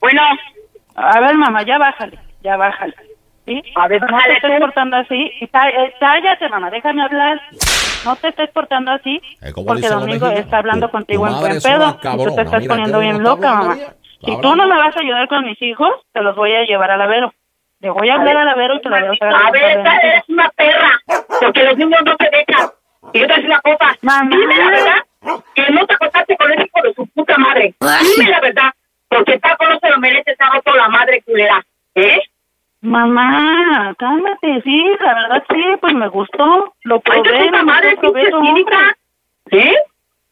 Bueno, 0.00 0.22
a 0.94 1.20
ver, 1.20 1.34
mamá, 1.36 1.62
ya 1.64 1.78
bájale, 1.78 2.18
ya 2.42 2.56
bájale. 2.56 2.94
¿Sí? 3.46 3.60
A 3.74 3.88
ver, 3.88 4.00
no 4.00 4.06
bájale 4.10 4.34
te 4.34 4.46
estés 4.46 4.58
tú. 4.58 4.60
portando 4.64 4.96
así. 4.96 5.30
Eh, 5.40 5.48
Cállate, 6.00 6.48
mamá, 6.48 6.70
déjame 6.70 7.02
hablar. 7.02 7.40
No 8.04 8.16
te 8.16 8.28
estés 8.28 8.50
portando 8.50 8.90
así, 8.92 9.20
Eh, 9.42 9.52
¿cómo 9.52 9.66
porque 9.66 9.88
Domingo 9.88 10.26
está 10.28 10.58
hablando 10.58 10.86
Tu- 10.86 10.92
contigo 10.92 11.26
tu 11.26 11.34
en 11.34 11.40
buen 11.40 11.60
pedo. 11.60 11.98
Y 12.02 12.24
tú 12.24 12.34
te 12.34 12.42
estás 12.42 12.60
mira, 12.60 12.74
poniendo 12.74 12.98
bien 13.00 13.22
loca, 13.22 13.54
mamá. 13.54 13.76
Si 14.24 14.40
tú 14.40 14.56
no 14.56 14.66
me 14.66 14.76
vas 14.76 14.96
a 14.96 15.00
ayudar 15.00 15.28
con 15.28 15.44
mis 15.44 15.60
hijos, 15.60 15.90
te 16.12 16.22
los 16.22 16.34
voy 16.36 16.52
a 16.54 16.64
llevar 16.64 16.90
a 16.90 16.96
la 16.96 17.06
Vero. 17.06 17.32
Le 17.84 17.90
voy 17.90 18.08
a 18.08 18.14
hablar 18.14 18.34
a 18.38 18.44
la 18.46 18.54
Vero 18.54 18.76
y 18.76 18.80
te 18.80 18.88
la 18.88 19.04
voy 19.04 19.18
a 19.20 19.46
A 19.46 19.50
ver, 19.50 19.76
esta 19.76 19.96
eres 19.98 20.24
una 20.28 20.48
perra, 20.56 20.98
porque 21.38 21.64
los 21.64 21.76
niños 21.76 22.00
no 22.02 22.16
te 22.16 22.30
dejan. 22.30 22.70
Y 23.12 23.20
yo 23.20 23.26
te 23.26 23.26
voy 23.26 23.32
a 23.32 23.36
decir 23.36 23.50
una 23.50 23.60
cosa, 23.60 23.96
dime 24.30 24.56
la 24.56 24.70
verdad, 24.70 25.40
que 25.54 25.70
no 25.70 25.86
te 25.86 25.92
acostaste 25.92 26.34
con 26.38 26.50
ese 26.50 26.62
hijo 26.62 26.82
de 26.82 26.94
su 26.94 27.06
puta 27.08 27.36
madre. 27.36 27.74
Dime 28.16 28.30
la 28.30 28.40
verdad, 28.40 28.72
porque 29.10 29.38
Paco 29.38 29.66
no 29.66 29.78
se 29.80 29.90
lo 29.90 29.98
merece, 29.98 30.30
está 30.30 30.48
roto 30.48 30.74
la 30.74 30.88
madre 30.88 31.20
culera. 31.26 31.62
¿Eh? 31.94 32.20
Mamá, 32.80 33.94
cálmate, 33.98 34.62
sí, 34.62 34.84
la 35.00 35.14
verdad 35.14 35.44
sí, 35.50 35.62
pues 35.82 35.92
me 35.92 36.08
gustó. 36.08 36.72
Lo 36.84 36.94
Ay, 36.94 37.02
probé, 37.02 37.38
qué 37.38 37.44
puta 37.44 37.62
madre, 37.64 37.94
gustó, 37.96 38.12
probé. 38.12 38.94
¿Eh? 39.50 39.76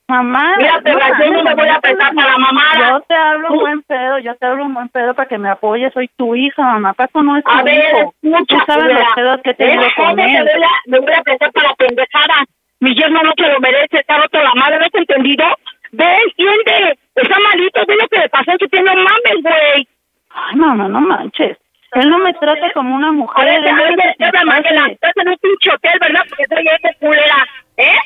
Mamá, 0.09 0.57
Mira, 0.59 0.81
perra, 0.83 1.19
yo 1.25 1.31
no 1.33 1.43
me 1.43 1.55
voy 1.55 1.69
a 1.69 1.81
prestar 1.81 2.13
para 2.15 2.33
la 2.33 2.39
mamada. 2.39 2.89
Yo 2.91 3.01
te 3.09 3.15
hablo 3.15 3.49
Tú- 3.49 3.61
buen 3.61 3.83
pedo, 3.83 4.19
yo 4.19 4.35
te 4.37 4.47
hablo 4.47 4.65
un 4.67 4.75
buen 4.75 4.89
pedo 4.91 5.15
para 5.15 5.29
que 5.29 5.39
me 5.39 5.49
apoyes. 5.49 5.93
Soy 5.95 6.09
tu 6.17 6.35
hija, 6.35 6.61
mamá. 6.63 6.93
Paco 6.93 7.23
no 7.23 7.37
es 7.37 7.45
tu 7.45 7.51
A 7.51 7.63
ver, 7.63 7.85
hijo. 7.97 8.13
escucha, 8.23 8.59
Tú 8.59 8.73
sabes 8.73 8.93
los 8.95 9.15
pedos 9.15 9.41
que 9.43 9.55
te 9.55 9.65
Eh, 9.65 9.71
digo 9.71 9.83
con 9.97 10.05
¿cómo 10.07 10.17
me 10.17 10.37
él. 10.37 10.43
voy, 10.53 10.63
a, 10.65 10.69
me 10.87 10.99
voy 10.99 11.13
a 11.15 11.23
prestar 11.23 11.53
para 11.53 11.69
la 11.69 11.75
pendejada. 11.77 12.35
Mi 12.81 12.95
yerno 12.95 13.23
no 13.23 13.33
se 13.37 13.49
lo 13.49 13.61
merece, 13.61 13.99
está 14.01 14.19
roto 14.19 14.43
la 14.43 14.53
madre, 14.55 14.79
¿no 14.81 14.85
has 14.87 14.95
entendido? 14.95 15.45
Ve, 15.93 16.05
entiende, 16.27 16.99
está 17.15 17.37
malito, 17.39 17.81
ve 17.87 17.97
lo 18.01 18.09
que 18.09 18.19
le 18.19 18.29
pasó, 18.29 18.53
que 18.59 18.69
tiene 18.69 18.95
mames, 18.95 19.43
güey. 19.43 19.89
Ay, 20.35 20.57
mamá, 20.57 20.89
no 20.89 21.01
manches. 21.01 21.57
Él 21.93 22.09
no 22.11 22.19
me 22.19 22.33
trata 22.35 22.73
como 22.73 22.97
una 22.97 23.13
mujer. 23.13 23.49
A 23.49 23.53
ver, 23.61 23.69
a 23.69 23.75
ver, 23.77 23.95
te 24.19 24.31
como 24.31 24.45
Manuela, 24.47 24.83
hace. 24.85 24.93
estás 24.95 25.13
en 25.17 25.29
un 25.29 25.37
pinche 25.37 25.71
hotel, 25.71 25.99
¿verdad? 26.01 26.23
Porque 26.29 26.45
soy 26.55 26.67
ese 26.69 26.97
culera, 26.99 27.47
¿eh? 27.77 27.97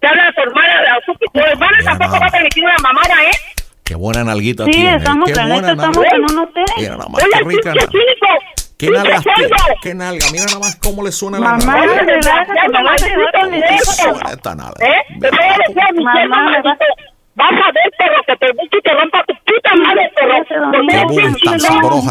Te 0.00 0.06
habla 0.06 0.32
tu 0.34 0.40
hermana, 0.42 0.98
su 1.04 1.12
tu 1.14 1.40
hermana 1.40 1.78
tampoco 1.84 2.18
va 2.20 2.26
a 2.26 2.30
permitir 2.30 2.64
una 2.64 2.76
mamada, 2.82 3.14
¿eh? 3.24 3.30
Qué 3.84 3.94
buena 3.96 4.24
nalguita 4.24 4.64
Sí, 4.66 4.70
tiene. 4.70 4.96
estamos, 4.96 5.28
Qué 5.30 5.34
buena 5.40 5.72
estamos 5.72 6.04
en 6.12 6.22
un 6.22 6.38
hotel. 6.38 6.64
Mira 6.78 6.96
nada 6.96 7.08
más, 7.08 7.22
Oye, 7.22 7.32
qué 7.32 7.44
rica 7.44 7.74
¿Qué 8.78 8.88
nalgas 8.88 9.22
tiene? 9.22 9.50
¿Qué 9.82 9.94
nalga? 9.94 10.26
Mira 10.32 10.44
nada 10.46 10.58
más 10.60 10.76
cómo 10.76 11.02
le 11.04 11.12
suena 11.12 11.38
la 11.38 11.50
Mamá, 11.50 11.76
nalga. 11.76 11.94
Vas 12.72 14.22
a 14.24 14.32
esta 14.32 14.54
nalga. 14.54 14.86
¿Eh? 14.86 15.02
A 15.80 15.92
Mamá, 15.92 16.26
maldito. 16.28 16.84
Vas 17.40 17.52
a 17.52 17.72
ver, 17.72 17.90
perro, 17.96 18.22
que 18.26 18.36
te 18.36 18.52
busque 18.52 18.78
y 18.78 18.82
te 18.82 18.92
rompa 18.92 19.24
tu 19.24 19.34
puta 19.34 19.74
madre, 19.76 20.12
perro. 20.14 20.44
Qué 20.44 20.82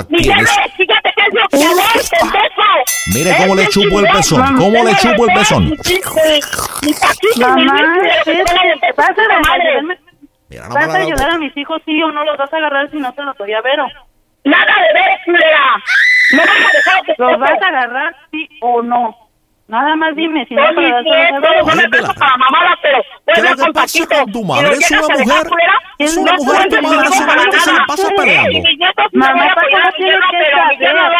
Mi 0.09 0.17
tienes. 0.17 0.49
yerno, 0.49 0.63
fíjate 0.75 1.13
que 1.15 1.21
es 1.21 1.33
lo 1.33 1.47
que 1.49 1.63
amor, 1.65 1.93
pendejo. 2.09 2.69
Mire 3.13 3.37
cómo 3.37 3.55
le 3.55 3.67
chupo 3.67 3.99
el 3.99 4.07
pezón, 4.07 4.55
cómo 4.57 4.83
le 4.83 4.95
chupo 4.95 5.25
el 5.25 5.33
pezón. 5.35 5.77
Mamá, 7.37 7.81
Luis, 7.81 8.11
pero 8.25 8.43
¿qué 8.43 8.43
que 8.43 8.79
te 8.79 8.91
van 8.97 9.15
¿Vas 9.15 9.19
a 9.19 9.39
madre. 9.49 9.97
¿Vas 10.69 10.95
a 10.95 10.97
ayudar 10.97 11.29
a 11.29 11.37
mis 11.37 11.55
hijos, 11.55 11.79
sí 11.85 12.01
o 12.01 12.11
no? 12.11 12.23
¿Los 12.23 12.37
vas 12.37 12.51
a 12.51 12.57
agarrar 12.57 12.89
si 12.89 12.97
no 12.97 13.13
te 13.13 13.21
los 13.21 13.37
doy 13.37 13.53
a 13.53 13.61
Vero? 13.61 13.85
Nada 14.45 14.73
de 14.87 14.93
ver, 14.93 15.19
culera. 15.25 15.83
No 16.31 16.39
vas 16.39 16.49
a 16.49 16.77
dejar 16.77 17.03
que 17.05 17.13
¿Los 17.17 17.39
vas 17.39 17.61
a 17.61 17.67
agarrar, 17.67 18.15
sí 18.31 18.49
o 18.61 18.81
no? 18.81 19.28
Nada 19.69 19.95
más 19.95 20.15
dime, 20.15 20.45
si 20.47 20.55
no 20.55 20.63
para 20.63 20.71
Vela. 20.73 22.13
para 22.17 22.37
mamadas, 22.37 22.79
pero 22.81 22.97
voy 22.97 23.05
a 23.05 23.33
¿Qué 23.33 23.39
hablar 23.39 23.53
es 23.53 23.59
lo 23.59 23.65
con 23.65 23.67
que 23.67 23.73
pasa 23.73 23.99
Paquito. 23.99 24.19
con 24.23 24.31
tu 24.31 24.43
madre? 24.43 24.69
Es 24.71 24.91
una 24.91 25.01
mujer. 25.01 25.47
Es 25.99 26.17
una 26.17 26.33
mujer, 26.33 26.69
tu 26.69 26.81
madre 26.81 27.07
solamente 27.09 27.59
se 27.59 27.73
la 27.73 27.85
pasa 27.85 28.09
peleando. 28.17 28.59
Mamá, 29.13 29.47
Paco 29.55 29.77
no 29.79 29.91
tiene 29.95 30.17
que 30.31 30.51
saber. 30.51 31.13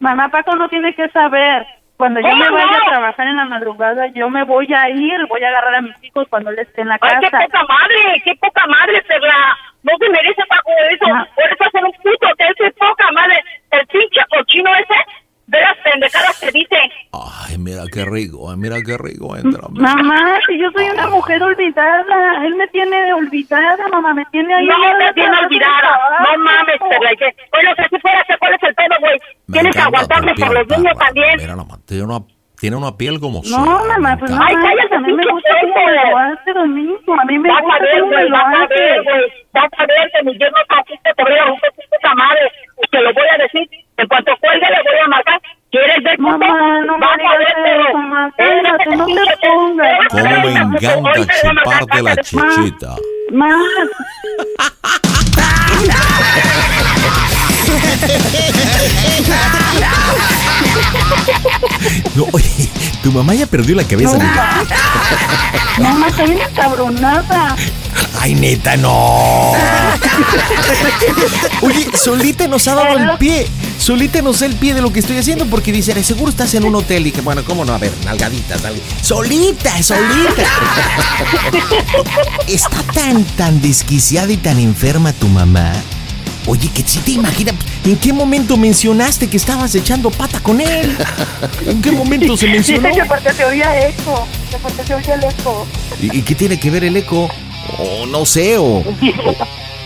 Mamá, 0.00 0.28
Paco 0.30 0.56
no 0.56 0.68
tiene 0.68 0.94
que 0.94 1.08
saber. 1.10 1.66
Cuando 1.98 2.20
yo 2.20 2.28
¿Cómo 2.30 2.42
me 2.42 2.50
vaya 2.50 2.78
a 2.78 2.88
trabajar 2.90 3.26
en 3.28 3.36
la 3.36 3.44
madrugada, 3.44 4.06
yo 4.08 4.28
me 4.30 4.42
voy 4.44 4.66
a 4.74 4.88
ir, 4.88 5.24
voy 5.28 5.44
a 5.44 5.48
agarrar 5.48 5.74
a 5.76 5.82
mis 5.82 6.02
hijos 6.02 6.26
cuando 6.30 6.50
él 6.50 6.58
esté 6.58 6.80
en 6.80 6.88
la 6.88 6.98
Ay, 7.00 7.16
qué 7.20 7.30
casa. 7.30 7.44
poca 7.44 7.64
madre, 7.68 8.22
qué 8.24 8.34
poca 8.36 8.66
madre, 8.66 9.02
perra. 9.02 9.56
No 9.84 9.92
se 10.00 10.08
merece 10.10 10.42
Paco 10.48 10.70
eso. 10.90 11.04
Por 11.34 11.44
eso 11.44 11.64
hacen 11.64 11.84
un 11.84 11.92
puto 11.92 12.26
hotel, 12.32 12.54
qué 12.58 12.70
poca 12.72 13.12
madre. 13.12 13.44
El 13.70 13.86
pinche 13.86 14.20
cochino 14.30 14.74
ese, 14.74 14.94
de 15.46 15.60
las 15.60 15.76
pendejadas 15.84 16.40
que 16.40 16.50
dice. 16.52 16.76
Ay, 17.12 17.58
mira 17.58 17.82
qué 17.92 18.04
rico, 18.04 18.50
ay, 18.50 18.56
mira 18.56 18.76
qué 18.82 18.96
rico 18.96 19.36
entra. 19.36 19.68
Mamá, 19.70 20.38
si 20.46 20.58
yo 20.58 20.70
soy 20.74 20.88
una 20.88 21.08
mujer 21.08 21.42
olvidada, 21.42 22.46
él 22.46 22.54
me 22.56 22.66
tiene 22.68 23.12
olvidada, 23.12 23.88
mamá, 23.88 24.14
me 24.14 24.24
tiene 24.32 24.54
ahí. 24.54 24.66
No 24.66 24.78
me 24.98 25.12
tiene 25.12 25.36
olvidada. 25.38 25.98
No 26.20 26.38
mames, 26.44 26.78
perra. 26.78 27.12
y 27.12 27.16
que- 27.16 27.34
que 27.34 27.88
si 27.90 28.00
fuera, 28.00 28.24
¿qué- 28.26 28.38
¿cuál 28.38 28.54
es 28.54 28.62
el 28.62 28.74
pedo, 28.74 28.94
güey? 29.00 29.18
Tienes 29.52 29.74
que 29.76 29.82
aguantarme 29.82 30.34
por 30.34 30.54
los 30.54 30.68
niños 30.78 30.98
también. 30.98 31.36
Mira 31.36 31.56
nada 31.56 31.64
más, 31.68 31.78
tiene 31.86 32.04
una, 32.04 32.18
tiene 32.62 32.76
una 32.76 32.96
piel 32.96 33.18
como 33.18 33.42
No, 33.50 33.58
mamá, 33.58 34.16
pues 34.16 34.30
no, 34.30 34.38
Ay, 34.40 34.54
cállate, 34.54 34.94
a 34.94 35.00
mí 35.00 35.12
me 35.12 35.24
gusta 35.26 35.50
cómo 35.62 35.90
lo 35.90 36.16
hace 36.16 36.52
Domingo, 36.54 37.20
a 37.20 37.24
mí 37.24 37.36
me 37.36 37.48
Vas 37.48 37.58
a 37.58 37.62
gusta 37.64 37.78
ver, 37.82 38.00
cómo 38.00 38.12
me 38.14 38.22
lo 38.24 38.30
vas 38.30 38.44
a 38.44 38.62
hace. 38.62 38.74
ver, 38.74 39.02
güey. 39.02 39.22
Vas 39.52 39.68
a 39.78 39.86
ver 39.86 40.10
que 40.14 40.22
mi 40.22 40.32
yerno 40.38 40.58
Paquito 40.68 41.10
te 41.16 41.22
voy 41.24 41.32
a 41.32 41.44
tu 41.46 41.82
puta 41.90 42.14
madre. 42.14 42.52
Y 42.80 42.86
te 42.88 43.00
lo 43.00 43.12
voy 43.14 43.26
a 43.34 43.38
decir. 43.42 43.68
En 43.96 44.06
cuanto 44.06 44.32
cuelgue, 44.40 44.66
le 44.70 44.76
voy 44.84 45.00
a 45.04 45.08
marcar. 45.08 45.40
¿Quieres 45.72 46.02
ver? 46.04 46.18
Mamá, 46.20 46.80
no 46.86 46.98
me 46.98 47.04
Vas 47.04 47.18
a 47.18 47.36
ver, 47.36 47.94
mamá, 47.94 48.32
cálmate, 48.38 48.96
no 48.96 49.06
te 49.06 49.36
pongas. 49.42 49.98
Cómo 50.12 50.22
me 50.44 50.52
encanta 50.52 51.26
chuparte 51.42 52.02
la 52.02 52.14
cállate. 52.14 52.22
chichita. 52.22 52.94
Más. 53.32 53.58
No, 62.14 62.26
oye, 62.32 62.68
tu 63.02 63.10
mamá 63.12 63.34
ya 63.34 63.46
perdió 63.46 63.74
la 63.74 63.84
cabeza. 63.84 64.16
neta. 64.16 64.62
Mamá, 65.78 66.08
estoy 66.08 66.32
encabronada. 66.38 67.56
Ay, 68.20 68.34
neta, 68.34 68.76
no. 68.76 69.52
Oye, 71.62 71.88
solita 71.96 72.46
nos 72.46 72.68
ha 72.68 72.74
dado 72.74 72.98
el 72.98 73.16
pie. 73.16 73.46
Solita 73.78 74.20
nos 74.20 74.40
da 74.40 74.46
el 74.46 74.54
pie 74.54 74.74
de 74.74 74.82
lo 74.82 74.92
que 74.92 75.00
estoy 75.00 75.16
haciendo 75.16 75.46
porque 75.46 75.72
dice, 75.72 75.94
"Ay, 75.96 76.04
seguro 76.04 76.30
estás 76.30 76.52
en 76.54 76.64
un 76.64 76.74
hotel. 76.74 77.06
Y 77.06 77.10
que, 77.12 77.22
bueno, 77.22 77.42
¿cómo 77.44 77.64
no? 77.64 77.72
A 77.72 77.78
ver, 77.78 77.90
nalgaditas, 78.04 78.62
nalg- 78.62 78.80
Solita, 79.02 79.82
solita. 79.82 80.42
Está 82.46 82.82
tan, 82.92 83.24
tan 83.24 83.60
desquiciada 83.62 84.30
y 84.30 84.36
tan 84.36 84.58
enferma 84.58 85.12
tu 85.14 85.26
mamá. 85.28 85.72
Oye, 86.46 86.68
que 86.70 86.82
si 86.82 86.98
te 87.00 87.12
imaginas, 87.12 87.54
¿en 87.84 87.96
qué 87.96 88.12
momento 88.12 88.56
mencionaste 88.56 89.28
que 89.30 89.36
estabas 89.36 89.72
echando 89.76 90.10
pata 90.10 90.40
con 90.40 90.60
él? 90.60 90.96
¿En 91.66 91.80
qué 91.80 91.92
momento 91.92 92.36
se 92.36 92.46
mencionó? 92.48 92.88
Dice 92.88 93.00
que 93.00 93.06
porque 93.06 93.32
se 93.32 93.44
oía 93.44 93.86
eco, 93.88 94.26
que 94.50 94.56
porque 94.58 94.82
se 94.84 94.94
oía 94.94 95.14
el 95.14 95.24
eco. 95.24 95.66
¿Y, 96.00 96.18
y 96.18 96.22
qué 96.22 96.34
tiene 96.34 96.58
que 96.58 96.68
ver 96.70 96.82
el 96.84 96.96
eco? 96.96 97.28
O 97.78 98.06
no 98.06 98.26
sé, 98.26 98.58
o... 98.58 98.82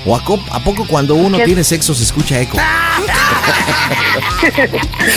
¿O 0.08 0.14
a, 0.14 0.22
co- 0.22 0.38
a 0.52 0.62
poco 0.62 0.86
cuando 0.86 1.16
uno 1.16 1.36
¿Qué? 1.36 1.46
tiene 1.46 1.64
sexo 1.64 1.92
se 1.92 2.04
escucha 2.04 2.40
eco? 2.40 2.56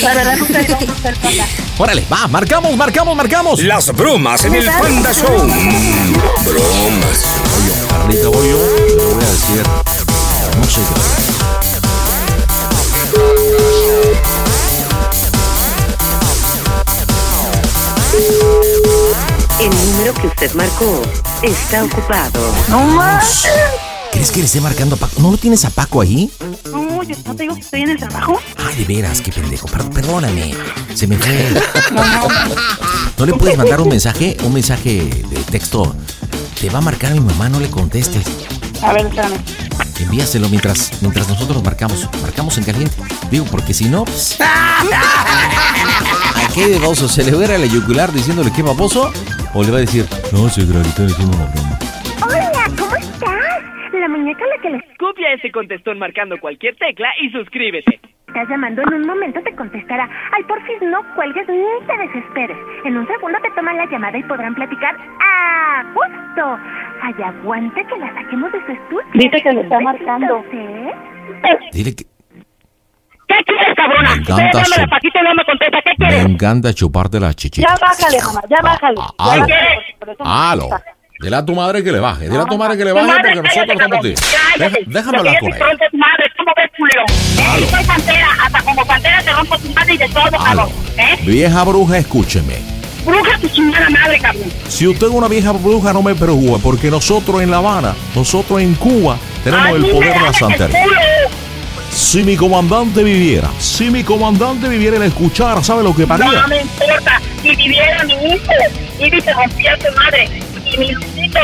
La 0.01 0.13
verdad 0.15 0.35
nunca 0.37 0.61
iba 0.63 0.77
a. 0.77 0.79
Órale, 1.77 2.03
va, 2.11 2.27
marcamos, 2.27 2.75
marcamos, 2.75 3.15
marcamos. 3.15 3.61
Las 3.61 3.93
bromas 3.93 4.43
en 4.45 4.55
el 4.55 4.65
Panda 4.65 5.13
Show. 5.13 5.37
Bromas. 6.43 7.23
Ahorita 8.01 8.29
voy 8.29 8.49
yo, 8.49 8.57
le 8.97 9.05
voy 9.05 9.23
a 9.23 9.27
decir. 9.29 9.61
No 10.57 10.63
sé 10.65 10.81
qué. 10.81 12.09
El 19.59 19.69
número 19.69 20.13
que 20.13 20.27
usted 20.27 20.53
marcó 20.53 21.01
está 21.43 21.83
ocupado. 21.83 22.39
No 22.69 22.83
más. 22.85 23.43
¿Crees 24.11 24.31
que 24.31 24.39
le 24.39 24.45
esté 24.45 24.61
marcando 24.61 24.95
a 24.95 24.97
Paco? 24.97 25.21
¿No 25.21 25.31
lo 25.31 25.37
tienes 25.37 25.65
a 25.65 25.69
Paco 25.69 26.01
ahí? 26.01 26.31
No, 26.71 27.03
yo 27.03 27.15
no 27.25 27.35
te 27.35 27.43
digo 27.43 27.55
que 27.55 27.61
estoy 27.61 27.81
en 27.81 27.89
el 27.91 27.97
trabajo. 27.97 28.39
Ay, 28.57 28.83
de 28.83 28.85
veras, 28.95 29.21
qué 29.21 29.31
pendejo. 29.31 29.67
Per- 29.67 29.89
perdóname. 29.89 30.53
Se 30.95 31.07
me 31.07 31.17
fue. 31.17 31.49
¿No 33.17 33.25
le 33.25 33.33
puedes 33.33 33.57
mandar 33.57 33.81
un 33.81 33.89
mensaje? 33.89 34.37
Un 34.43 34.53
mensaje 34.53 35.03
de 35.29 35.43
texto. 35.51 35.95
Te 36.59 36.69
va 36.69 36.79
a 36.79 36.81
marcar 36.81 37.11
mi 37.13 37.19
mamá, 37.19 37.49
no 37.49 37.59
le 37.59 37.69
contestes. 37.69 38.25
A 38.81 38.93
ver, 38.93 39.05
espérame. 39.07 39.35
Envíaselo 39.99 40.47
mientras, 40.49 41.01
mientras 41.01 41.27
nosotros 41.27 41.63
marcamos. 41.63 42.09
Marcamos 42.21 42.57
en 42.57 42.63
caliente. 42.63 42.95
Digo, 43.29 43.45
porque 43.51 43.73
si 43.73 43.89
no, 43.89 44.05
pues. 44.05 44.39
¿A 44.41 44.83
qué 46.55 46.79
baboso? 46.79 47.07
¿Se 47.07 47.23
le 47.23 47.31
va 47.31 47.41
a 47.41 47.45
ir 47.45 47.51
al 47.51 47.69
yugular 47.69 48.11
diciéndole 48.11 48.51
qué 48.55 48.63
baboso? 48.63 49.11
¿O 49.53 49.63
le 49.63 49.71
va 49.71 49.77
a 49.77 49.81
decir, 49.81 50.05
no, 50.31 50.47
se 50.49 50.65
gravitó 50.65 51.05
diciendo 51.05 51.35
una 51.35 51.45
broma? 51.51 51.79
Hola, 52.23 52.65
¿cómo 52.77 52.95
estás? 52.95 53.63
La 53.93 54.07
muñeca 54.07 54.43
a 54.45 54.47
la 54.47 54.61
que 54.61 54.69
le... 54.69 54.79
Copia 54.97 55.33
ese 55.33 55.51
contestón 55.51 55.99
marcando 55.99 56.39
cualquier 56.39 56.75
tecla 56.77 57.09
y 57.21 57.29
suscríbete. 57.31 57.99
Estás 58.27 58.47
llamando, 58.47 58.83
en 58.83 58.93
un 58.93 59.07
momento 59.07 59.41
te 59.41 59.55
contestará. 59.55 60.07
Ay, 60.31 60.43
por 60.43 60.63
fin 60.65 60.77
no 60.91 60.99
cuelgues 61.15 61.47
ni 61.49 61.87
te 61.87 61.97
desesperes. 61.97 62.57
En 62.85 62.95
un 62.95 63.07
segundo 63.07 63.39
te 63.41 63.49
toman 63.51 63.75
la 63.75 63.85
llamada 63.87 64.17
y 64.17 64.23
podrán 64.23 64.53
platicar 64.53 64.95
a 65.79 65.83
gusto. 65.93 66.57
Ay, 67.01 67.13
aguante 67.23 67.81
que 67.87 67.97
la 67.97 68.13
saquemos 68.13 68.51
de 68.51 68.59
su 68.65 68.71
estudio. 68.71 69.03
Dice 69.13 69.41
que 69.41 69.51
le 69.53 69.61
está 69.61 69.79
marcando. 69.79 70.43
¿Eh? 70.53 70.91
Dile 71.73 71.95
que 71.95 72.05
¿Qué 73.27 73.35
quieres, 73.45 73.75
cabrona? 73.75 74.09
Me 74.09 74.21
encanta 74.21 74.63
la 74.77 74.87
Paquita 74.87 75.19
y 75.19 75.23
no 75.23 75.35
me 75.35 75.45
contesta. 75.45 75.77
¿Qué 75.83 75.89
me 75.99 76.07
quieres? 76.07 76.25
encanta 76.25 76.73
chuparte 76.73 77.19
las 77.19 77.35
chichitas. 77.35 77.79
Ya 77.79 77.85
bájale, 77.87 78.17
mamá, 78.25 78.41
ya 78.49 78.57
bájale. 78.63 78.97
Aló. 79.19 79.41
bájale, 79.41 79.53
eso 79.99 80.23
me 80.23 80.29
Aló. 80.31 80.61
gusta. 80.63 80.83
Dile 81.21 81.35
a 81.35 81.45
tu 81.45 81.53
madre 81.53 81.83
que 81.83 81.91
le 81.91 81.99
baje. 81.99 82.27
Dile 82.29 82.41
a 82.41 82.45
tu 82.45 82.57
madre 82.57 82.77
que 82.77 82.85
le 82.85 82.91
baje 82.93 83.05
madre, 83.07 83.21
porque 83.35 83.41
nosotros. 83.41 83.77
Cállate. 83.77 84.15
Deja- 84.57 84.77
Déjame 84.87 85.17
hablar 85.19 85.39
con 85.39 85.49
ella. 85.53 85.65
madre, 85.93 86.31
¿cómo 86.37 86.51
ves, 86.57 86.71
culero? 86.77 87.03
¿Eh? 87.03 87.65
Soy 87.69 87.83
pantera, 87.85 88.27
hasta 88.45 88.61
como 88.63 88.85
pantera 88.85 89.21
te 89.21 89.31
rompo 89.33 89.57
tu 89.59 89.69
madre 89.73 89.93
y 89.93 89.97
de 89.97 90.09
todo, 90.09 90.31
cabrón. 90.43 90.69
¿Eh? 90.97 91.17
Vieja 91.25 91.63
bruja, 91.65 91.97
escúcheme. 91.99 92.55
Bruja 93.05 93.37
tu 93.39 93.47
chingada 93.49 93.89
madre, 93.89 94.19
cabrón. 94.19 94.51
Si 94.67 94.87
usted 94.87 95.07
es 95.07 95.13
una 95.13 95.27
vieja 95.27 95.51
bruja, 95.51 95.93
no 95.93 96.01
me 96.01 96.15
preocupe, 96.15 96.59
porque 96.61 96.91
nosotros 96.91 97.41
en 97.41 97.51
La 97.51 97.57
Habana, 97.57 97.95
nosotros 98.15 98.61
en 98.61 98.75
Cuba, 98.75 99.17
tenemos 99.43 99.75
el 99.77 99.85
poder 99.87 100.13
de 100.13 100.21
la 100.21 100.33
santería. 100.33 100.79
Si 101.91 102.23
mi 102.23 102.35
comandante 102.35 103.03
viviera, 103.03 103.49
si 103.59 103.89
mi 103.89 104.03
comandante 104.03 104.67
viviera 104.69 104.97
y 104.97 104.99
le 104.99 105.05
escuchara, 105.07 105.63
¿sabe 105.63 105.83
lo 105.83 105.95
que 105.95 106.03
No 106.03 106.07
paría? 106.09 106.45
me 106.47 106.61
importa. 106.61 107.19
Si 107.41 107.55
viviera 107.55 108.03
mi 108.03 108.13
hijo, 108.13 108.51
y 108.99 109.09
te 109.21 109.33
rompía 109.33 109.77
tu 109.77 109.91
madre. 109.95 110.29
Y 110.65 110.77
mi 110.77 110.85
hijito, 110.87 111.39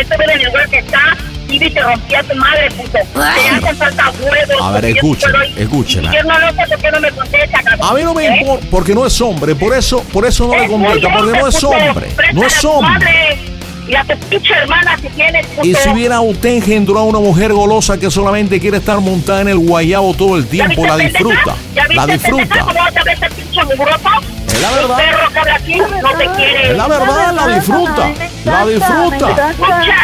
estuve 0.00 0.24
en 0.24 0.30
el 0.40 0.46
lugar 0.46 0.68
que 0.68 0.78
está, 0.78 1.16
y 1.62 1.70
te 1.70 1.82
rompía 1.82 2.22
tu 2.22 2.34
madre, 2.36 2.70
puto. 2.70 2.98
Te 3.12 3.20
hacen 3.20 3.76
falta 3.76 4.10
huevos. 4.20 4.62
A 4.62 4.70
ver, 4.72 4.84
escúcheme. 4.86 5.46
Y 5.56 6.16
yo 6.16 6.22
no 6.24 6.38
lo 6.38 6.48
sé 6.48 6.68
por 6.68 6.78
qué 6.78 6.90
no 6.90 7.00
me 7.00 7.10
contesta, 7.12 7.62
cabrón. 7.62 7.88
A 7.90 7.94
mí 7.94 8.02
no 8.02 8.14
me 8.14 8.26
¿Eh? 8.26 8.36
importa, 8.40 8.66
porque 8.70 8.94
no 8.94 9.06
es 9.06 9.20
hombre, 9.20 9.54
por 9.54 9.74
eso, 9.74 10.02
por 10.12 10.26
eso 10.26 10.46
no 10.46 10.54
le 10.54 10.64
Es 10.64 10.70
contesta, 10.70 11.08
porque 11.16 11.38
no 11.38 11.46
es 11.46 11.64
hombre, 11.64 12.08
no 12.32 12.46
es 12.46 12.64
hombre. 12.64 13.38
Y 13.86 13.94
a 13.94 14.02
tu 14.02 14.16
pinche 14.28 14.54
hermana 14.54 14.96
que 14.96 15.10
tienes, 15.10 15.46
puto. 15.48 15.66
Y 15.66 15.74
si 15.74 15.92
viera 15.92 16.20
usted 16.22 16.54
engendró 16.54 17.00
a 17.00 17.04
una 17.04 17.18
mujer 17.18 17.52
golosa 17.52 17.98
que 17.98 18.10
solamente 18.10 18.58
quiere 18.58 18.78
estar 18.78 18.98
montada 19.00 19.42
en 19.42 19.48
el 19.48 19.58
guayabo 19.58 20.14
todo 20.14 20.36
el 20.38 20.44
¿Ya 20.44 20.50
tiempo, 20.50 20.82
viste, 20.82 20.88
la 20.88 20.96
disfruta, 20.96 21.54
¿Ya 21.74 21.82
viste, 21.82 21.94
la 21.96 22.06
disfruta. 22.06 22.58
cómo 22.60 22.92
te 22.92 23.02
ves 23.04 23.22
el 23.22 23.30
pinche 23.32 23.64
mugroso? 23.64 24.08
Es 24.54 24.60
la 24.62 24.70
verdad. 24.70 24.98
El 25.00 25.10
perro 25.10 25.30
que 25.32 25.38
habla 25.38 25.54
aquí 25.56 25.74
no 26.02 26.10
te 26.16 26.26
quiere. 26.36 26.70
Es 26.70 26.76
la 26.76 26.88
verdad, 26.88 27.34
la 27.34 27.46
disfruta, 27.48 28.12
la 28.44 28.66
disfruta. 28.66 29.50
Escucha, 29.50 29.96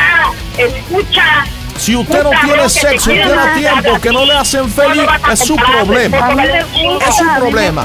escucha. 0.58 1.24
Si 1.78 1.96
usted 1.96 2.22
no 2.22 2.30
tiene 2.44 2.68
sexo 2.68 3.08
tiene 3.10 3.30
tiempo 3.56 3.98
que 4.02 4.12
no 4.12 4.26
le 4.26 4.34
hacen 4.34 4.68
feliz, 4.70 5.00
es 5.32 5.38
su 5.38 5.56
problema. 5.56 6.18
Es 6.18 7.14
su 7.16 7.22
A 7.22 7.26
mí 7.26 7.30
me 7.32 7.38
problema. 7.38 7.84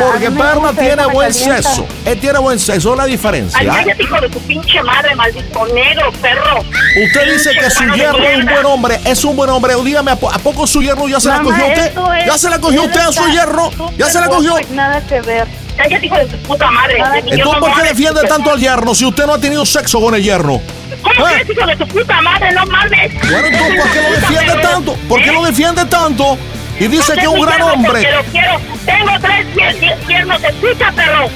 Porque 0.00 0.30
Perla 0.32 0.72
tiene 0.76 1.06
buen 1.06 1.32
sexo. 1.32 1.86
Él 2.04 2.18
tiene 2.18 2.40
buen 2.40 2.58
sexo, 2.58 2.90
es 2.92 2.98
la 2.98 3.04
diferencia. 3.04 3.60
Hijo 4.00 4.20
de 4.20 4.28
tu 4.30 4.40
pinche 4.40 4.82
madre, 4.82 5.14
maldito 5.14 5.64
negro, 5.72 6.10
perro. 6.20 6.58
Usted 6.60 7.32
dice 7.34 7.50
que 7.52 7.70
su 7.70 7.84
yerno 7.94 8.18
es 8.24 8.38
un 8.38 8.46
buen 8.46 8.66
hombre, 8.66 9.00
es 9.04 9.24
un 9.24 9.36
buen 9.36 9.50
hombre. 9.50 9.74
Dígame, 9.84 10.10
¿a 10.10 10.16
po- 10.16 10.30
¿a 10.32 10.38
poco 10.38 10.66
su 10.66 10.82
yerno 10.82 11.06
ya 11.06 11.20
se 11.20 11.28
la 11.28 11.40
cogió 11.42 11.66
usted? 11.68 11.92
¿Ya 12.26 12.36
se 12.38 12.50
la 12.50 12.58
cogió 12.58 12.82
usted 12.82 13.00
a 13.00 13.12
su 13.12 13.28
yerno? 13.28 13.70
¿Ya 13.96 14.10
se 14.10 14.18
la 14.20 14.26
cogió? 14.28 14.56
súper 14.56 14.70
Nada 14.72 15.00
que 15.06 15.20
ver. 15.20 15.46
Cállate, 15.76 16.06
hijo 16.06 16.16
de 16.16 16.26
tu 16.26 16.36
puta 16.38 16.70
madre. 16.70 16.96
Entonces, 17.26 17.60
¿por 17.60 17.74
qué 17.74 17.82
defiende 17.88 18.22
tanto 18.28 18.50
al 18.50 18.60
yerno 18.60 18.94
si 18.94 19.04
usted 19.04 19.26
no 19.26 19.34
ha 19.34 19.38
tenido 19.40 19.64
sexo 19.66 20.00
con 20.00 20.14
el 20.14 20.22
yerno? 20.22 20.60
¿Cómo 21.02 21.28
¿Eh? 21.28 21.32
que 21.36 21.42
es 21.42 21.50
hijo 21.58 21.66
de 21.66 21.76
tu 21.76 21.86
puta 21.88 22.20
madre? 22.22 22.52
No 22.52 22.66
mames. 22.66 23.12
Bueno, 23.30 23.46
entonces, 23.48 23.80
¿por 23.82 23.92
qué 23.92 24.02
lo 24.02 24.10
defiende 24.12 24.62
tanto? 24.62 24.94
¿Por 25.08 25.22
qué 25.22 25.32
lo 25.32 25.44
defiende 25.44 25.84
tanto? 25.86 26.38
Y 26.78 26.88
dice 26.88 27.12
que 27.14 27.20
es 27.20 27.26
un 27.28 27.40
gran 27.40 27.62
hombre. 27.62 28.02
Pero 28.02 28.22
quiero. 28.32 28.60
Tengo 28.84 29.10
tres 29.20 29.96
piernas. 30.06 30.42
Escucha, 30.44 30.92
perro. 30.92 31.26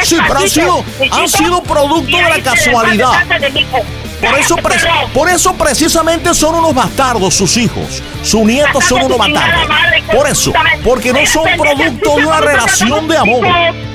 Es 0.00 0.08
Sí, 0.08 0.18
pero 0.26 0.38
han 0.38 0.48
sido, 0.48 0.84
han 1.10 1.28
sido 1.28 1.62
producto 1.62 2.16
de 2.16 2.22
la 2.22 2.38
casualidad. 2.42 3.10
levantas 3.10 3.40
de 3.40 3.50
mi 3.50 3.60
hijo. 3.60 3.80
Por 4.20 4.38
eso, 4.38 4.56
pre- 4.56 4.76
por 5.14 5.28
eso 5.28 5.54
precisamente 5.54 6.34
son 6.34 6.56
unos 6.56 6.74
bastardos 6.74 7.34
sus 7.34 7.56
hijos. 7.56 8.02
Sus 8.22 8.42
nietos 8.42 8.84
son 8.84 9.02
unos 9.02 9.16
bastardos. 9.18 9.66
Por 10.12 10.28
eso, 10.28 10.52
porque 10.84 11.12
no 11.12 11.24
son 11.26 11.44
producto 11.56 12.16
de 12.16 12.26
una 12.26 12.40
relación 12.40 13.06
de 13.08 13.16
amor. 13.16 13.46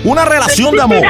Una 0.03 0.25
relación 0.25 0.75
de 0.75 0.81
amor. 0.81 1.01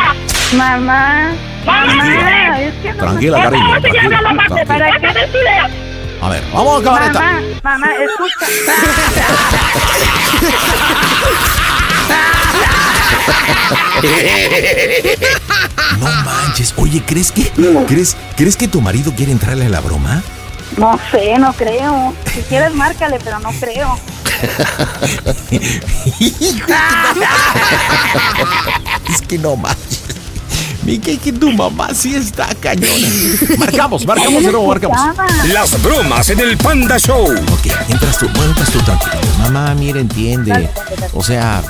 Mamá. 0.54 1.32
Mamá, 1.66 2.60
es 2.60 2.74
que 2.82 2.92
no 2.92 2.98
Tranquila, 2.98 3.42
cariño, 3.42 3.66
¿Cómo 3.66 3.82
se 3.82 3.94
llama 4.10 4.46
tranquila. 4.48 5.70
A 6.22 6.30
ver, 6.30 6.44
vamos 6.54 6.76
a 6.76 6.80
acabar 6.82 7.04
esta. 7.04 7.20
Mamá, 7.22 7.42
mamá, 7.64 7.88
escucha. 7.96 8.46
No 16.00 16.06
manches. 16.24 16.74
Oye, 16.78 17.04
¿crees 17.06 17.32
que, 17.32 17.52
crees, 17.88 18.18
¿crees 18.36 18.56
que 18.56 18.68
tu 18.68 18.82
marido 18.82 19.14
quiere 19.16 19.32
entrarle 19.32 19.66
a 19.68 19.70
la 19.70 19.80
broma? 19.80 20.24
No 20.78 21.00
sé, 21.12 21.38
no 21.38 21.54
creo. 21.54 22.14
Si 22.34 22.42
quieres, 22.42 22.74
márcale, 22.74 23.20
pero 23.24 23.40
no 23.40 23.52
creo. 23.60 23.98
es 29.10 29.22
que 29.28 29.38
no 29.38 29.56
manches. 29.56 30.04
Mica, 30.84 31.12
es 31.12 31.20
que 31.20 31.32
tu 31.32 31.52
mamá 31.52 31.94
sí 31.94 32.16
está 32.16 32.50
cañona. 32.60 33.08
Marcamos, 33.58 34.06
marcamos 34.06 34.44
de 34.44 34.52
nuevo, 34.52 34.68
marcamos. 34.68 35.00
Las 35.48 35.82
bromas 35.82 36.30
en 36.30 36.42
el 36.42 36.58
Panda 36.58 36.98
Show. 36.98 37.24
Ok, 37.24 37.68
entras 37.88 38.18
tú, 38.18 38.28
bueno, 38.30 38.50
entras 38.50 38.70
tú 38.70 38.80
tranquilo. 38.82 39.16
Mamá, 39.40 39.74
mira, 39.76 40.02
entiende. 40.02 40.70
O 41.14 41.24
sea, 41.24 41.64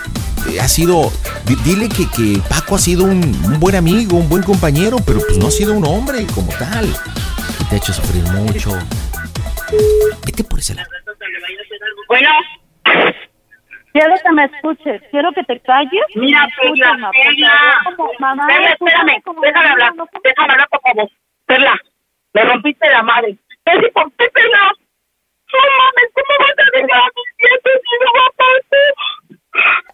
ha 0.61 0.67
sido. 0.67 1.11
di- 1.45 1.55
Dile 1.63 1.89
que, 1.89 2.07
que 2.09 2.39
Paco 2.49 2.75
ha 2.75 2.79
sido 2.79 3.03
un, 3.05 3.23
un 3.45 3.59
buen 3.59 3.75
amigo, 3.75 4.17
un 4.17 4.29
buen 4.29 4.43
compañero, 4.43 4.97
pero 5.05 5.19
pues 5.19 5.37
no 5.37 5.47
ha 5.47 5.51
sido 5.51 5.73
un 5.73 5.85
hombre 5.85 6.25
como 6.33 6.51
tal. 6.57 6.85
Y 6.85 7.65
te 7.69 7.75
ha 7.75 7.77
hecho 7.77 7.93
sufrir 7.93 8.23
mucho. 8.31 8.71
Vete 10.25 10.43
por 10.43 10.59
ese 10.59 10.75
lado. 10.75 10.89
Bueno. 12.07 12.29
Quiero 13.93 14.15
que 14.23 14.31
me 14.31 14.45
escuches, 14.45 15.01
quiero 15.11 15.31
que 15.33 15.43
te 15.43 15.59
calles. 15.59 16.01
Mira, 16.15 16.47
y 16.63 16.71
me 16.71 16.77
Perla, 16.79 17.11
Perla. 17.11 17.79
Perla, 18.47 18.69
espérame, 18.71 19.21
déjame 19.43 19.69
hablar, 19.69 19.93
déjame 20.23 20.51
hablar, 20.53 20.67
por 20.69 20.81
favor. 20.81 21.09
Perla, 21.45 21.79
me 22.33 22.43
rompiste 22.43 22.89
la 22.89 23.03
madre. 23.03 23.37
Perla, 23.63 23.87
¿por 23.93 24.11
qué, 24.13 24.25
Perla? 24.33 24.71
No 25.53 25.59
mames, 25.77 26.09
¿cómo 26.15 26.39
vas 26.39 26.57
a 26.57 26.71
dejar 26.73 27.01
a 27.01 27.11
mis 27.13 27.29
nietos 27.37 27.81
si 27.85 27.95
no 28.03 28.09
va 28.17 28.25
a 28.25 28.33
pasar? 28.41 29.92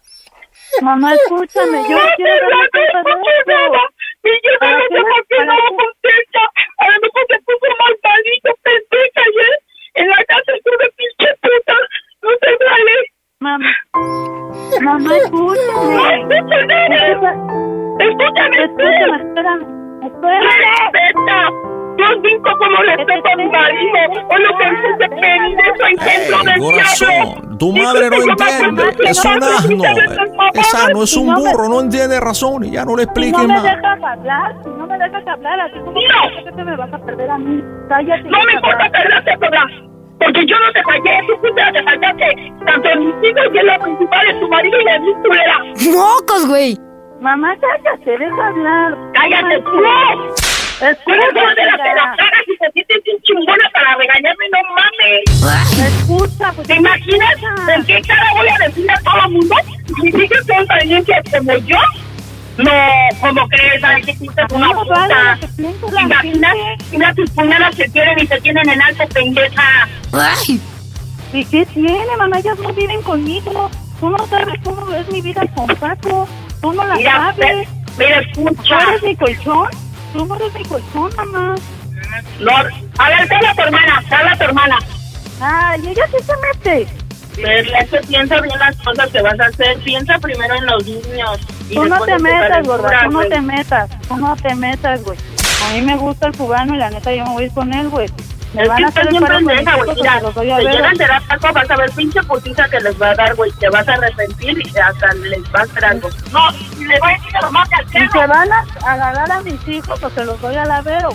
Mamá, 0.82 1.14
escúchame, 1.14 1.82
yo 1.88 1.96
No, 1.96 2.02
quiero 2.16 2.48
no 2.50 2.56
de 2.60 2.84
esto. 2.84 3.42
nada. 3.46 3.82
Y 4.22 4.28
yo 4.44 4.52
no 4.52 4.58
¿Para 4.60 4.80
sé 4.80 5.00
por 5.02 5.26
qué 5.28 5.44
no 5.44 5.54
contesta. 5.76 6.40
A 6.78 6.84
lo 6.90 7.00
mejor 7.00 7.24
se 7.28 7.38
puso 7.40 7.66
mal 7.80 7.94
malito, 8.04 8.50
pendeja, 8.62 9.22
él 9.26 9.54
en 9.94 10.08
la 10.08 10.24
casa 10.24 10.52
una 10.52 10.88
pinche 10.96 11.34
puta. 11.42 11.76
No 12.22 12.30
te 12.40 12.50
vale. 12.64 12.96
Mamá, 13.40 13.72
mamá, 14.82 15.16
escúchame. 15.16 16.24
No 16.24 16.34
escucho 16.34 16.66
nada. 16.66 17.30
Escúchame, 17.98 18.64
Escúchame, 18.64 18.64
espérame, 18.64 19.16
espérame. 20.02 20.50
Respeta. 20.50 21.79
Visto 22.22 22.50
cómo 22.58 22.76
respeto 22.82 23.28
a 23.32 23.36
mi 23.36 23.46
marido. 23.48 23.98
O 24.30 24.38
lo 24.38 24.58
que 24.58 24.70
dice 24.70 24.88
ese 24.98 25.08
pendejo 25.08 25.86
engendro 25.88 26.38
del 26.44 26.60
corazón, 26.60 27.58
tu 27.58 27.72
madre 27.72 28.10
no 28.10 28.16
entiende. 28.16 28.82
Es 29.06 29.24
un 29.24 29.42
asno. 29.42 29.84
Es 30.54 30.74
asno, 30.74 31.02
es 31.02 31.16
un 31.16 31.34
burro, 31.34 31.68
no 31.68 31.80
entiende 31.80 32.20
razón 32.20 32.64
y 32.64 32.70
ya 32.72 32.84
no 32.84 32.96
le 32.96 33.02
Si 33.04 33.08
expliques 33.08 33.40
no 33.40 33.48
me 33.48 33.54
más. 33.54 33.62
dejas 33.64 34.02
hablar, 34.04 34.54
si 34.62 34.68
no 34.70 34.86
me 34.86 34.98
dejas 34.98 35.26
hablar, 35.26 35.60
así 35.60 35.78
como 35.80 35.92
No. 35.92 36.44
que 36.44 36.52
te 36.52 36.64
me 36.64 36.76
vas 36.76 36.92
a 36.92 36.98
perder 36.98 37.30
a 37.30 37.38
mí. 37.38 37.62
Cállate. 37.88 38.22
No 38.28 38.38
me 38.44 38.52
importa 38.54 38.90
perderte, 38.90 39.34
Cobra. 39.38 39.66
Porque 40.20 40.46
yo 40.46 40.56
no 40.58 40.72
te 40.72 40.82
fallé. 40.82 41.26
Tú 41.26 41.32
fuiste 41.40 41.60
la 41.62 41.72
que 41.72 41.82
fallaste. 41.82 42.52
Tanto 42.66 42.88
en 42.90 42.98
mis 43.06 43.14
hijos 43.30 43.44
y 43.54 43.58
en 43.58 43.66
la 43.66 43.78
principal 43.78 44.26
es 44.28 44.40
tu 44.40 44.48
marido 44.48 44.80
y 44.80 44.84
la 44.84 44.98
mi 45.00 45.14
culera. 45.14 45.58
¡Mocos, 45.92 46.46
güey! 46.48 46.78
Mamá, 47.20 47.54
cállate, 47.60 48.18
deja 48.18 48.46
hablar. 48.46 48.96
¡Cállate 49.14 49.60
tú! 49.62 50.49
Escucha, 50.80 51.20
y 52.46 52.56
te 52.56 52.70
sientes 52.72 53.02
bien 53.04 53.16
chingona 53.22 53.70
para 53.72 53.96
regañarme, 53.96 54.44
no 54.50 54.58
mames. 54.74 55.78
Escucha, 55.78 56.52
pues. 56.52 56.66
¿Te 56.68 56.74
imaginas 56.76 57.34
en 57.76 57.84
qué 57.84 58.00
cara 58.06 58.24
voy 58.36 58.48
a 58.48 58.66
decirle 58.66 58.92
a 58.92 59.00
todo 59.00 59.24
el 59.26 59.30
mundo? 59.32 59.54
Si 60.00 60.10
sigues 60.12 60.46
con 60.46 60.56
experiencia 60.62 61.22
como 61.30 61.56
yo, 61.58 61.76
No, 62.58 62.72
¿cómo 63.20 63.48
crees? 63.48 63.82
Ay, 63.84 64.02
que 64.02 64.14
tú 64.14 64.24
eres 64.36 64.52
una 64.52 64.66
No, 64.68 64.82
puta. 64.84 65.38
Imagina, 66.02 66.52
mira 66.90 67.14
tus 67.14 67.30
cuñadas 67.30 67.74
que 67.76 67.84
quieren 67.90 68.18
y 68.18 68.26
te 68.26 68.40
tienen 68.40 68.68
en 68.68 68.82
alto, 68.82 69.06
pendeja. 69.08 69.88
¿Y 71.32 71.44
qué 71.44 71.64
tiene, 71.66 72.16
mamá? 72.18 72.38
Ellas 72.38 72.58
no 72.58 72.72
viven 72.72 73.02
conmigo. 73.02 73.70
Tú 74.00 74.10
no 74.10 74.26
sabes 74.28 74.54
cómo 74.64 74.90
es 74.94 75.08
mi 75.12 75.20
vida 75.20 75.42
con 75.54 75.66
Paco. 75.68 76.26
Tú 76.60 76.72
no 76.72 76.84
la 76.86 76.94
Mira, 76.96 77.12
sabes. 77.36 77.68
mira, 77.98 78.20
escucha. 78.20 78.78
¿Tú 78.78 78.88
eres 78.88 79.02
mi 79.02 79.16
colchón? 79.16 79.68
Eres 80.14 80.54
mi 80.54 80.64
colchón, 80.64 81.10
mamá. 81.16 81.54
No, 82.40 82.56
a 82.56 82.62
ver, 82.64 82.72
habla 82.98 83.50
a 83.50 83.54
tu 83.54 83.62
hermana, 83.62 84.02
habla 84.10 84.32
a 84.32 84.36
tu 84.36 84.44
hermana. 84.44 84.78
Ay, 85.40 85.80
ella 85.88 86.04
sí 86.08 86.24
se 86.24 86.32
mete. 86.36 86.88
Perla, 87.36 87.78
es 87.78 87.90
que 87.90 88.00
piensa 88.00 88.40
bien 88.40 88.58
las 88.58 88.76
cosas 88.76 89.10
que 89.10 89.22
vas 89.22 89.38
a 89.38 89.46
hacer. 89.46 89.78
Piensa 89.78 90.18
primero 90.18 90.54
en 90.56 90.66
los 90.66 90.84
niños. 90.84 91.38
y 91.68 91.74
Tú 91.74 91.84
no 91.84 92.00
te 92.00 92.18
metas, 92.18 92.66
gorda. 92.66 93.04
Tú 93.04 93.10
no 93.10 93.20
te 93.26 93.40
metas. 93.40 93.90
Tú 94.08 94.16
no 94.16 94.36
te 94.36 94.54
metas, 94.54 95.04
güey. 95.04 95.16
A 95.64 95.74
mí 95.74 95.82
me 95.82 95.96
gusta 95.96 96.26
el 96.26 96.36
cubano 96.36 96.74
y 96.74 96.78
la 96.78 96.90
neta 96.90 97.14
yo 97.14 97.24
me 97.24 97.32
voy 97.32 97.50
con 97.50 97.72
él, 97.72 97.88
güey. 97.88 98.08
Me 98.52 98.62
Es 98.62 98.68
que 98.68 98.84
a 98.84 98.90
con 98.90 99.28
pendeja, 99.28 99.76
mis 99.76 99.84
güey. 99.84 99.98
hijos, 100.00 100.34
Mira, 100.36 100.56
a 100.56 100.58
te 100.58 100.64
llegan 100.64 100.94
de 100.94 101.06
dar 101.06 101.22
taco, 101.28 101.52
vas 101.52 101.70
a 101.70 101.76
ver 101.76 101.90
pinche 101.92 102.22
putiza 102.24 102.68
que 102.68 102.80
les 102.80 103.00
va 103.00 103.10
a 103.10 103.14
dar, 103.14 103.34
güey. 103.36 103.52
Te 103.52 103.68
vas 103.68 103.86
a 103.88 103.92
arrepentir 103.94 104.58
y 104.58 104.78
hasta 104.78 105.14
les 105.14 105.42
va 105.54 105.60
a 105.60 105.62
hacer 105.62 105.84
algo. 105.84 106.08
No, 106.32 106.50
le 106.78 106.98
voy 106.98 107.12
a 107.12 107.14
decir 107.14 107.36
a 107.36 107.40
los 107.42 107.52
más 107.52 107.68
Si 107.92 108.08
se 108.08 108.26
van 108.26 108.52
a 108.52 108.64
agarrar 108.84 109.30
a 109.32 109.40
mis 109.42 109.68
hijos, 109.68 110.00
pues 110.00 110.12
se 110.14 110.24
los 110.24 110.40
doy 110.40 110.56
al 110.56 110.68
lavero. 110.68 111.10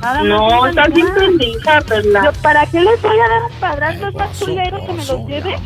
Nada 0.00 0.14
más 0.14 0.24
No, 0.24 0.72
nada. 0.72 0.88
bien 0.88 1.06
pendeja, 1.14 1.80
Perla. 1.82 2.24
Yo, 2.24 2.32
¿Para 2.42 2.66
qué 2.66 2.80
les 2.80 3.02
voy 3.02 3.16
a 3.18 3.28
dar 3.28 3.42
un 3.50 3.60
padrastro 3.60 4.12
más 4.12 4.38
culero 4.38 4.78
que 4.86 4.92
me 4.92 5.04
los 5.04 5.26
lleve? 5.26 5.58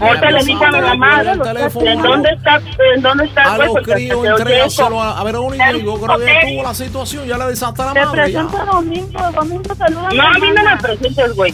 Ahorita 0.00 0.30
le 0.30 0.44
digo 0.44 0.64
a 0.64 0.70
mi 0.70 0.80
mamá, 0.80 1.18
a 1.18 1.22
¿en 1.32 2.02
dónde 2.02 2.30
estás? 2.30 2.62
¿En 2.94 3.02
dónde 3.02 3.24
estás, 3.24 3.46
A 3.48 3.56
güey? 3.56 3.74
los 3.74 3.84
críos, 3.84 4.22
te 4.22 4.28
entrégaselo 4.28 5.02
a, 5.02 5.18
a 5.20 5.24
Verónica 5.24 5.72
y 5.72 5.84
yo 5.84 5.94
creo 6.00 6.18
que 6.18 6.40
tuvo 6.52 6.62
la 6.62 6.74
situación, 6.74 7.26
ya 7.26 7.36
le 7.38 7.46
desata 7.46 7.86
la 7.86 7.92
Te 7.92 8.04
madre. 8.06 8.32
ya. 8.32 8.40
presento 8.46 8.72
domingo, 8.72 9.30
domingo 9.32 9.74
saluda 9.74 10.08
No, 10.14 10.22
a 10.28 10.32
mí 10.34 10.46
no 10.54 10.62
me 10.62 10.76
presentes, 10.76 11.34
güey. 11.34 11.52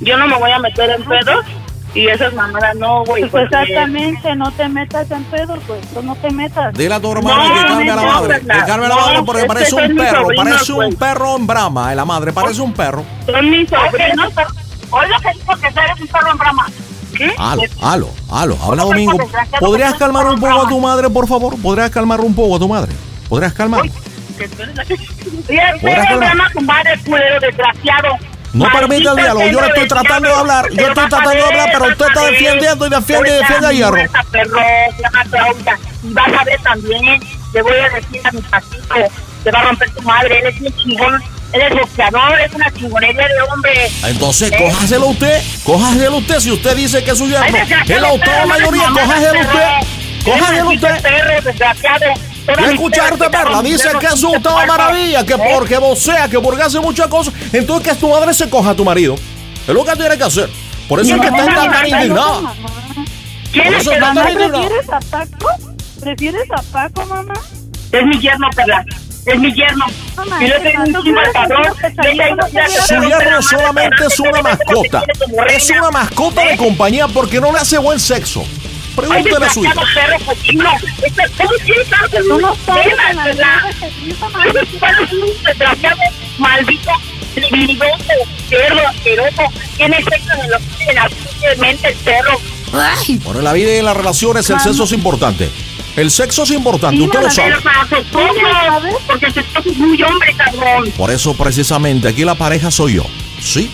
Yo 0.00 0.16
no 0.16 0.26
me 0.26 0.36
voy 0.38 0.50
a 0.50 0.58
meter 0.58 0.90
en 0.90 1.04
pedos 1.04 1.44
y 1.94 2.06
esas 2.08 2.32
mamadas 2.34 2.76
no, 2.76 3.04
güey. 3.04 3.28
Pues 3.28 3.44
exactamente, 3.44 4.34
no 4.36 4.50
te 4.52 4.68
metas 4.68 5.10
en 5.10 5.24
pedos, 5.24 5.58
pues, 5.66 6.04
no 6.04 6.14
te 6.16 6.30
metas. 6.30 6.72
Dile 6.74 6.94
a 6.94 7.00
tu 7.00 7.12
hermana 7.12 7.48
No, 7.48 7.54
que 7.54 7.60
calme 7.66 7.90
a 7.90 7.96
la 7.96 8.02
madre. 8.02 8.40
Que 8.40 8.46
calme 8.46 8.86
a 8.86 8.88
la 8.88 8.94
No, 8.94 9.00
madre 9.00 9.22
porque 9.24 9.40
es 9.40 9.42
que 9.44 9.48
parece 9.48 9.74
un 9.74 9.96
perro. 9.96 10.22
sobrinos, 10.22 10.44
Parece 10.46 10.72
un 10.72 10.94
perro 10.96 11.36
en 11.36 11.46
brama. 11.46 11.94
La 11.94 12.04
madre 12.04 12.32
parece 12.32 12.60
un 12.60 12.72
perro. 12.72 13.04
Son 13.26 13.50
mis 13.50 13.68
sobrinos. 13.68 14.32
Hoy 14.92 15.08
lo 15.08 15.20
que 15.20 15.38
dijo 15.38 15.56
que 15.60 15.66
eres 15.66 16.00
un 16.00 16.06
perro 16.08 16.30
en 16.32 16.38
brama. 16.38 16.66
¿Qué? 17.16 17.34
Halo, 17.36 17.62
halo, 17.82 18.08
halo. 18.30 18.56
Habla 18.62 18.84
Domingo. 18.84 19.18
¿Podrías 19.58 19.94
calmar 19.94 20.26
un 20.26 20.40
poco 20.40 20.62
a 20.66 20.68
tu 20.68 20.78
madre, 20.80 21.10
por 21.10 21.26
favor? 21.26 21.60
¿Podrías 21.60 21.90
calmar 21.90 22.20
un 22.20 22.34
poco 22.34 22.56
a 22.56 22.58
tu 22.60 22.68
madre? 22.68 22.92
¿Podrías 23.28 23.52
calmar? 23.52 23.84
Y 23.86 25.56
el 25.56 25.80
perro 25.80 26.12
en 26.12 26.18
brama, 26.18 26.50
tu 26.52 26.60
madre, 26.62 26.98
culero 27.04 27.40
desgraciado. 27.40 28.16
No 28.52 28.64
permite 28.66 29.04
Maldito 29.04 29.10
el 29.10 29.16
diálogo. 29.16 29.48
Yo 29.48 29.60
le 29.60 29.66
estoy 29.68 29.88
tratando 29.88 30.28
de 30.28 30.34
hablar. 30.34 30.68
Yo 30.72 30.88
estoy 30.88 31.08
tratando 31.08 31.30
de 31.30 31.42
hablar, 31.42 31.68
pero 31.72 31.84
te 31.86 31.92
usted 31.92 32.06
está 32.06 32.24
defendiendo 32.26 32.86
y 32.86 32.90
defiende 32.90 33.30
y 33.30 33.32
defiende 33.32 33.66
a 33.66 33.72
hierro. 33.72 33.98
Y 36.02 36.12
vas 36.14 36.32
a 36.32 36.44
ver 36.44 36.60
también, 36.62 37.20
le 37.52 37.62
voy 37.62 37.76
a 37.76 37.88
decir 37.90 38.20
a 38.24 38.32
mi 38.32 38.40
pasito, 38.42 38.94
te 39.44 39.50
va 39.50 39.60
a 39.60 39.62
romper 39.64 39.90
tu 39.90 40.02
madre, 40.02 40.38
él 40.38 40.46
es 40.46 40.60
un 40.60 40.76
chingón, 40.76 41.22
él 41.52 41.62
es 41.62 41.74
boxeador, 41.74 42.40
es 42.40 42.54
una 42.54 42.70
chingonería 42.72 43.28
de 43.28 43.40
hombre. 43.52 43.90
Entonces, 44.04 44.50
¿Eh? 44.52 44.56
cójaselo 44.58 45.06
usted. 45.08 45.42
Cójaselo 45.64 46.16
usted. 46.16 46.40
Si 46.40 46.50
usted 46.50 46.76
dice 46.76 47.04
que 47.04 47.10
es 47.10 47.18
su 47.18 47.28
desgraciado, 47.28 47.84
es 47.84 48.00
la 48.00 48.24
perro, 48.24 48.46
mayoría, 48.48 48.88
cójaselo 48.88 49.40
usted. 49.40 50.24
Cójaselo 50.24 50.70
usted. 50.70 51.02
perro, 51.02 51.42
desgraciado. 51.42 52.29
Mis 52.46 52.68
escucharte, 52.70 53.30
Perla. 53.30 53.62
Dice 53.62 53.88
que 54.00 54.06
es 54.06 54.22
y 54.22 54.26
octava 54.26 54.62
te 54.62 54.66
maravilla, 54.66 55.24
que 55.24 55.34
¿Eh? 55.34 55.50
porque 55.54 55.78
vocea, 55.78 56.28
que 56.28 56.38
porque 56.40 56.62
hace 56.62 56.80
muchas 56.80 57.06
cosas. 57.08 57.32
Entonces, 57.52 57.88
que 57.92 57.94
tu 57.98 58.08
madre 58.10 58.34
se 58.34 58.48
coja 58.50 58.70
a 58.70 58.74
tu 58.74 58.84
marido. 58.84 59.14
Es 59.66 59.74
lo 59.74 59.84
que 59.84 59.92
tiene 59.96 60.16
que 60.18 60.24
hacer. 60.24 60.48
Por 60.88 61.00
eso 61.00 61.14
es 61.14 61.20
que 61.20 61.26
está 61.28 61.46
tan, 61.46 61.70
tan 61.70 61.86
indignada. 61.86 62.54
¿Quién 63.52 63.64
Por 63.64 63.74
es 63.74 63.80
eso 63.82 63.90
que 63.90 63.98
mamá. 64.00 64.22
¿Prefieres 64.24 64.88
a 64.90 65.00
Paco? 65.00 65.48
¿Prefieres 66.00 66.48
a 66.50 66.62
Paco, 66.72 67.06
mamá? 67.06 67.34
Es 67.92 68.06
mi 68.06 68.18
yerno, 68.20 68.48
Perla. 68.56 68.84
Es 69.26 69.38
mi 69.38 69.52
yerno. 69.52 69.84
Y 70.40 70.48
yo 70.48 70.54
soy 70.56 70.76
un 70.76 70.92
¿tú 70.92 71.02
chingo 71.02 71.20
de 71.20 71.26
crees 71.26 71.26
que 71.26 71.32
cabrón. 71.32 71.62
yo 71.64 71.74
te 71.74 71.90
Yo 71.90 72.02
ya 72.02 72.12
iba 72.12 72.24
a 72.24 72.30
ir 72.30 72.40
a 72.40 72.82
Su 72.86 72.94
yerno 73.02 73.42
solamente 73.42 74.06
es 74.06 74.20
una 74.20 74.42
mascota. 74.42 75.02
Es 75.48 75.70
una 75.70 75.90
mascota 75.90 76.40
de 76.42 76.52
¿Eh? 76.54 76.56
compañía 76.56 77.06
porque 77.08 77.40
no 77.40 77.52
le 77.52 77.58
hace 77.58 77.78
buen 77.78 78.00
sexo. 78.00 78.44
Ay, 79.04 79.22
Pregúntele 79.22 79.46
a 79.46 79.50
su 79.50 79.64
hijo. 79.64 79.74
desgraciado 79.74 80.16
perro 80.18 80.24
cochino. 80.26 80.70
¿Cómo 81.38 81.50
quieres 81.64 81.84
estar 81.84 82.10
con 82.10 82.22
Tú 82.22 82.34
un 82.34 82.42
no 82.42 82.56
sabes 82.66 82.86
tema, 82.88 83.10
en 83.10 83.16
la 83.16 83.24
vida 83.26 83.70
asqueroso. 88.86 89.42
Tiene 89.76 89.96
sexo 90.02 90.32
en, 90.42 90.50
los, 90.50 91.58
mente 91.58 91.88
el 91.88 91.94
perro. 91.96 92.40
La 92.72 93.56
y 93.56 93.78
en 93.78 93.84
las 93.84 93.96
relaciones 93.96 94.48
el 94.50 94.60
sexo 94.60 94.84
es 94.84 94.92
importante. 94.92 95.48
El 95.96 96.10
sexo 96.10 96.44
es 96.44 96.50
importante, 96.52 96.98
Sí, 96.98 97.04
usted 97.04 97.20
lo 97.20 97.30
sabe. 97.30 97.50
pero 97.50 97.62
para 97.62 97.88
su 97.88 97.96
esposo, 97.96 98.98
porque 99.08 99.30
su 99.32 99.40
esposo 99.40 99.70
es 99.70 99.76
muy 99.76 100.02
hombre, 100.02 100.34
cabrón. 100.36 100.90
Por 100.96 101.10
eso 101.10 101.34
precisamente 101.34 102.08
aquí 102.08 102.24
la 102.24 102.36
pareja 102.36 102.70
soy 102.70 102.94
yo. 102.94 103.04
¿Sí? 103.40 103.70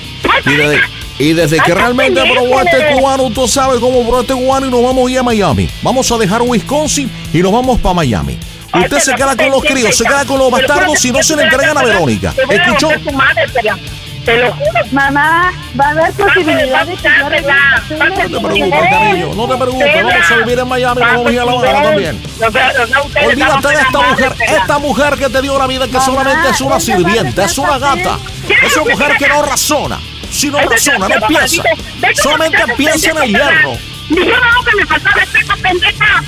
Y 0.47 0.51
desde, 0.55 0.81
y 1.19 1.33
desde 1.33 1.59
que 1.61 1.75
realmente 1.75 2.21
probó 2.33 2.61
este 2.61 2.95
cubano, 2.95 3.25
usted 3.25 3.47
sabe 3.47 3.81
cómo 3.81 4.03
probó 4.03 4.21
este 4.21 4.35
cubano 4.35 4.67
y 4.67 4.71
nos 4.71 4.83
vamos 4.83 5.09
a 5.09 5.13
ir 5.13 5.19
a 5.19 5.23
Miami. 5.23 5.69
Vamos 5.83 6.11
a 6.13 6.19
dejar 6.19 6.43
Wisconsin 6.43 7.11
y 7.33 7.39
nos 7.39 7.53
vamos 7.53 7.81
para 7.81 7.95
Miami. 7.95 8.39
Usted 8.75 8.99
se 8.99 9.15
queda 9.15 9.37
con 9.37 9.51
los 9.51 9.63
críos, 9.65 9.97
se 9.97 10.05
queda 10.05 10.25
con 10.25 10.39
los 10.39 10.51
bastardos 10.51 10.99
si 10.99 11.11
no 11.11 11.23
se 11.23 11.37
le 11.37 11.45
entregan 11.45 11.79
a 11.79 11.83
Verónica. 11.83 12.35
¿Escuchó? 12.51 12.91
Te 14.27 14.37
lo 14.39 14.53
juro. 14.53 14.67
Mamá, 14.91 15.53
va 15.79 15.85
a 15.85 15.91
haber 15.91 16.13
posibilidad 16.13 16.85
de 16.85 16.97
que 16.97 17.09
yo. 17.09 17.97
No 17.97 18.15
te 18.15 18.29
preocupes, 18.29 18.91
cariño, 18.91 19.35
no 19.35 19.49
te 19.49 19.57
preocupes. 19.57 20.03
Vamos 20.03 20.31
a 20.31 20.37
vivir 20.39 20.59
en 20.59 20.69
Miami 20.69 21.01
y 21.01 21.05
nos 21.05 21.13
vamos 21.15 21.27
a 21.27 21.33
ir 21.33 21.41
a 21.41 21.45
La 21.45 21.53
Habana 21.53 21.83
también. 21.83 22.23
Olvídate 23.25 23.69
de 23.69 23.75
esta 23.75 24.01
mujer, 24.01 24.33
esta 24.41 24.79
mujer 24.81 25.15
que 25.17 25.29
te 25.31 25.43
dio 25.43 25.59
la 25.59 25.67
vida 25.69 25.87
que 25.87 26.01
solamente 26.01 26.51
es 26.51 26.61
una 26.61 26.81
sirvienta, 26.81 27.45
es 27.45 27.57
una 27.57 27.79
gata. 27.79 28.19
Es 28.65 28.77
una 28.77 28.93
mujer 28.93 29.17
que 29.17 29.29
no 29.29 29.43
razona. 29.43 30.01
Si 30.31 30.51
no 30.51 30.59
razona, 30.61 31.09
no 31.09 31.27
piensa. 31.29 31.63
Solamente 32.23 32.59
piensa 32.77 33.11
en 33.11 33.19
el 33.19 33.29
hierro. 33.31 33.73
Dijeron 34.09 34.65
que 34.71 34.77
me 34.77 34.87
faltaba 34.87 35.17
respeto, 35.17 35.55
pendeja. 35.63 36.23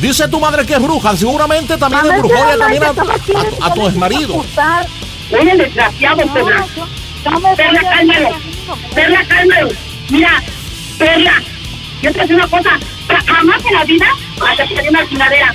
Dice 0.00 0.28
tu 0.28 0.38
madre 0.40 0.66
que 0.66 0.74
es 0.74 0.82
bruja, 0.82 1.16
seguramente 1.16 1.76
también 1.78 2.04
es 2.06 2.18
bruja 2.18 2.54
y 2.54 2.58
también 2.58 2.84
a, 2.84 2.88
a- 2.88 3.66
a 3.66 3.74
tu 3.74 3.86
exmarido. 3.86 4.44
Oye, 5.38 5.56
desgraciado, 5.56 6.22
Perla. 6.32 6.66
Perla, 7.56 7.80
cálmalo. 7.82 8.28
Perla, 8.94 9.24
cálmalo. 9.26 9.68
Mira, 10.10 10.42
Perla, 10.98 11.42
yo 12.02 12.12
te 12.12 12.18
voy 12.18 12.18
a 12.18 12.22
decir 12.22 12.36
una 12.36 12.48
cosa. 12.48 12.70
Ja- 13.08 13.24
Jamás 13.34 13.64
en 13.64 13.74
la 13.74 13.84
vida 13.84 14.06
aceptaría 14.52 14.90
una 14.90 15.08
chingadera. 15.08 15.52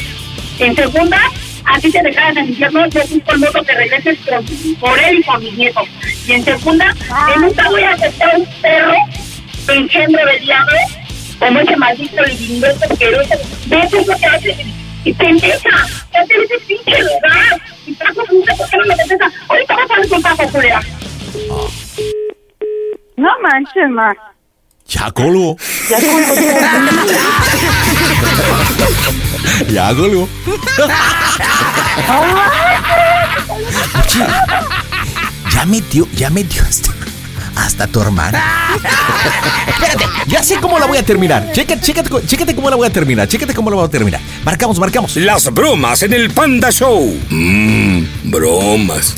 En 0.60 0.76
segunda, 0.76 1.18
así 1.66 1.92
te 1.92 2.02
dejaras 2.02 2.32
en 2.32 2.44
el 2.44 2.50
infierno, 2.50 2.88
yo 2.88 3.02
busco 3.02 3.32
el 3.32 3.40
modo 3.40 3.64
que 3.64 3.74
regreses 3.74 4.18
por, 4.20 4.44
por 4.80 5.00
él 5.00 5.20
y 5.20 5.24
por 5.24 5.40
mis 5.40 5.54
nietos. 5.54 5.88
Y 6.28 6.34
en 6.34 6.44
segunda, 6.44 6.94
que 6.94 7.40
nunca 7.40 7.70
voy 7.70 7.84
a 7.84 7.92
aceptar 7.92 8.38
un 8.38 8.46
perro 8.62 8.94
engendro 9.70 10.26
de 10.26 10.40
diablo 10.40 10.78
como 11.40 11.60
ese 11.60 11.76
maldito 11.76 12.24
livindoso 12.24 12.86
asqueroso. 12.86 13.36
¿Ves 13.68 13.94
eso 13.94 14.14
que 14.18 14.26
hace? 14.26 14.66
Y 15.04 15.14
pendeja, 15.14 15.88
¿qué 16.12 16.36
ese 16.36 16.60
pinche 16.68 17.02
lugar? 17.02 17.62
Y 17.88 17.94
¿por 17.94 18.14
qué 18.70 18.78
no 18.78 18.86
me 18.86 18.98
contesta? 18.98 19.32
Ahorita 19.50 19.76
vas 19.76 19.92
a 19.92 20.00
ver 20.00 20.10
con 20.10 20.22
Paco, 20.22 20.48
culera. 20.50 20.82
No 23.18 23.30
manches, 23.42 23.90
ma. 23.90 24.14
Ya 24.92 25.10
colgó. 25.12 25.58
Ya 29.70 29.90
Ya 29.90 29.96
colgó. 29.96 30.28
Oye, 33.96 34.26
ya 35.54 35.66
metió, 35.66 36.08
ya 36.14 36.30
metió 36.30 36.62
hasta, 36.64 36.92
hasta 37.56 37.88
tu 37.88 38.02
hermana. 38.02 38.44
Espérate, 39.70 40.06
ya 40.28 40.44
sé 40.44 40.58
cómo 40.60 40.78
la 40.78 40.88
voy 40.88 40.98
a 40.98 41.04
terminar. 41.04 41.54
Chécate, 41.54 41.82
chécate, 41.82 42.10
chécate 42.28 42.54
cómo 42.54 42.70
la 42.70 42.76
voy 42.76 42.88
a 42.88 42.92
terminar. 42.92 43.30
Chécate 43.30 43.54
cómo 43.54 43.70
la 43.70 43.78
voy 43.78 43.86
a 43.86 43.90
terminar. 43.90 44.20
Marcamos, 44.44 44.78
marcamos. 44.78 45.16
Las 45.16 45.54
bromas 45.54 46.04
en 46.04 46.12
el 46.14 46.32
Panda 46.32 46.70
Show. 46.70 47.18
Mmm, 47.30 48.04
bromas. 48.26 49.16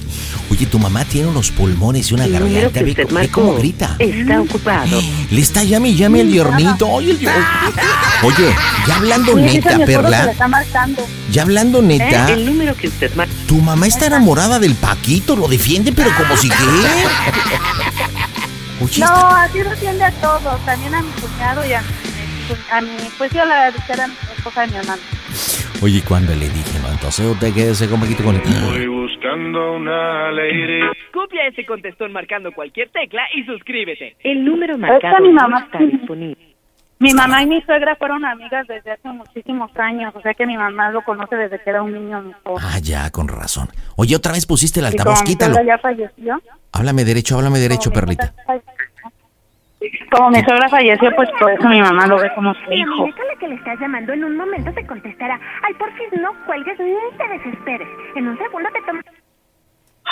Oye, 0.51 0.65
tu 0.67 0.77
mamá 0.77 1.03
tiene 1.05 1.29
unos 1.29 1.49
pulmones 1.51 2.11
y 2.11 2.13
una 2.13 2.25
El 2.25 2.33
garganta. 2.33 2.81
Ve, 2.81 2.89
usted 2.91 3.07
ve 3.09 3.29
cómo 3.29 3.55
grita. 3.55 3.95
está 3.99 4.41
ocupado. 4.41 5.01
Le 5.31 5.41
está 5.41 5.63
llame 5.63 5.89
y 5.89 5.95
llame 5.95 6.21
el 6.21 6.31
diernito. 6.31 6.87
Oye, 6.89 7.11
el 7.11 7.19
ya 7.19 8.95
hablando 8.95 9.33
Oye, 9.33 9.53
neta, 9.53 9.79
Perla. 9.85 10.31
está. 10.31 10.47
Ya 11.31 11.41
hablando 11.41 11.81
neta. 11.81 12.29
¿Eh? 12.29 12.33
El 12.33 12.45
número 12.45 12.75
que 12.75 12.87
usted 12.87 13.13
marcó. 13.15 13.33
Tu 13.47 13.55
mamá 13.55 13.87
está 13.87 14.05
enamorada 14.05 14.59
del 14.59 14.75
Paquito, 14.75 15.35
lo 15.35 15.47
defiende, 15.47 15.91
pero 15.91 16.11
como 16.15 16.37
si 16.37 16.49
qué. 16.49 16.55
Oye, 18.83 18.99
No, 18.99 19.05
está- 19.05 19.43
así 19.43 19.59
defiende 19.59 20.03
a 20.03 20.11
todos, 20.11 20.65
también 20.65 20.93
a 20.93 21.01
mi 21.01 21.09
cuñado 21.11 21.65
y 21.65 21.73
a 21.73 21.81
mi, 21.81 21.87
a 22.71 22.81
mi 22.81 22.89
pues 23.17 23.31
yo 23.31 23.43
la 23.45 23.67
era 23.69 24.09
esposa 24.37 24.61
de 24.61 24.67
mi 24.67 24.75
hermano. 24.77 25.01
Oye, 25.81 26.01
cuando 26.01 26.33
le 26.35 26.49
dije, 26.49 26.79
man, 26.81 26.93
Entonces 26.93 27.25
usted 27.25 27.53
quédese 27.53 27.87
con 27.89 27.99
poquito 27.99 28.23
con 28.23 28.41
Voy 28.41 29.02
buscando 29.23 29.73
una 29.73 30.31
lady. 30.31 30.81
Copia 31.13 31.47
ese 31.47 31.65
contestón 31.65 32.11
marcando 32.11 32.51
cualquier 32.51 32.89
tecla 32.89 33.23
y 33.35 33.43
suscríbete. 33.45 34.15
El 34.23 34.43
número 34.43 34.73
Esta 34.75 35.19
mi 35.19 35.31
mamá. 35.31 35.59
está 35.65 35.79
disponible. 35.79 36.53
Mi 36.99 37.11
mamá 37.13 37.43
y 37.43 37.47
mi 37.47 37.61
suegra 37.63 37.95
fueron 37.97 38.23
amigas 38.23 38.65
desde 38.67 38.91
hace 38.91 39.09
muchísimos 39.09 39.69
años, 39.77 40.13
o 40.15 40.21
sea 40.21 40.33
que 40.33 40.45
mi 40.45 40.55
mamá 40.55 40.89
lo 40.91 41.01
conoce 41.01 41.35
desde 41.35 41.59
que 41.61 41.69
era 41.69 41.81
un 41.83 41.91
niño. 41.91 42.21
mi. 42.21 42.31
Ah, 42.61 42.79
ya, 42.81 43.09
con 43.11 43.27
razón. 43.27 43.67
Oye, 43.97 44.15
otra 44.15 44.31
vez 44.31 44.45
pusiste 44.45 44.79
el 44.79 44.85
Y 44.85 44.89
altavoz, 44.89 45.19
mi 45.21 45.27
quítalo. 45.27 45.61
ya 45.65 45.77
falleció, 45.79 46.41
Háblame 46.71 47.03
derecho, 47.03 47.35
háblame 47.37 47.59
derecho, 47.59 47.91
Perlita. 47.91 48.33
Como 50.11 50.29
mi 50.31 50.41
suegra 50.43 50.69
falleció, 50.69 51.11
pues 51.15 51.29
por 51.39 51.51
eso 51.51 51.67
mi 51.69 51.81
mamá 51.81 52.07
lo 52.07 52.17
ve 52.17 52.29
como 52.35 52.53
su 52.53 52.61
La 52.69 52.75
hijo. 52.75 52.95
muñeca 52.97 53.21
a 53.21 53.25
la 53.33 53.35
que 53.39 53.47
le 53.47 53.55
estás 53.55 53.79
llamando 53.79 54.13
en 54.13 54.23
un 54.23 54.37
momento 54.37 54.71
te 54.73 54.85
contestará. 54.85 55.39
Ay, 55.67 55.73
por 55.75 55.91
fin 55.93 56.21
no 56.21 56.29
cuelgues 56.45 56.79
ni 56.79 56.93
te 57.17 57.27
desesperes. 57.37 57.87
En 58.15 58.27
un 58.27 58.37
segundo 58.37 58.69
te 58.73 58.81
tomas... 58.81 59.03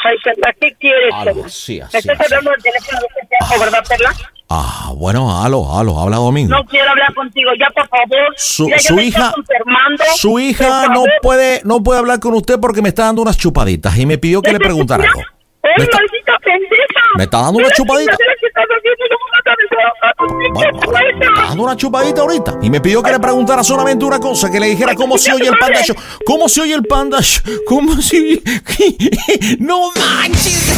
Ay, 0.04 0.16
Perla, 0.24 0.56
¿qué 0.60 0.76
quieres? 0.80 1.14
Algo 1.14 1.46
así, 1.46 1.78
¿Me 1.78 1.84
así, 1.84 1.98
estás 1.98 2.20
así. 2.22 2.34
hablando 2.34 2.52
del 2.52 2.64
teléfono 2.64 3.00
de 3.02 3.28
tiempo, 3.28 3.66
verdad, 3.66 3.84
Perla? 3.88 4.12
Ah, 4.50 4.92
bueno, 4.96 5.42
halo, 5.44 5.64
halo, 5.78 6.00
habla 6.00 6.18
Domingo. 6.18 6.50
No 6.56 6.64
quiero 6.66 6.90
hablar 6.90 7.14
contigo, 7.14 7.52
ya, 7.60 7.68
por 7.70 7.88
favor. 7.88 8.34
Su, 8.36 8.68
Ya, 8.70 8.78
ya 8.78 8.82
su 8.82 9.00
hija, 9.00 9.34
su 10.16 10.40
hija 10.40 10.88
no 10.88 11.04
puede, 11.22 11.62
no 11.64 11.84
puede 11.84 12.00
hablar 12.00 12.20
con 12.20 12.34
usted 12.34 12.60
porque 12.60 12.82
me 12.82 12.90
está 12.90 13.04
dando 13.06 13.22
unas 13.22 13.38
chupaditas 13.38 13.98
y 13.98 14.06
me 14.06 14.18
pidió 14.18 14.42
que 14.42 14.52
le 14.54 14.60
preguntara 14.60 15.04
algo. 15.04 15.22
¡Ay, 15.64 15.72
Me 15.78 15.84
está-! 15.84 16.00
Me 17.18 17.24
está 17.24 17.42
dando 17.42 17.60
una 17.60 17.70
chupadita. 17.72 18.18
me 20.38 21.26
está 21.28 21.42
dando 21.48 21.64
una 21.64 21.76
chupadita 21.76 22.22
ahorita 22.22 22.60
y 22.62 22.70
me 22.70 22.80
pidió 22.82 23.02
que 23.04 23.12
le 23.12 23.20
preguntara 23.20 23.64
solamente 23.64 24.06
una 24.06 24.20
cosa, 24.20 24.50
que 24.50 24.60
le 24.60 24.68
dijera 24.68 24.96
cómo 24.96 25.18
se 25.18 25.34
oye 25.34 25.48
el 25.48 25.58
panda 25.58 25.82
show, 25.84 25.96
cómo 26.26 26.48
se 26.50 26.62
oye 26.62 26.74
el 26.74 26.84
panda 26.84 27.22
show, 27.22 27.44
cómo 27.68 28.02
se 28.02 28.18
oye, 28.18 28.42
no 29.60 29.92
manches. 29.92 30.78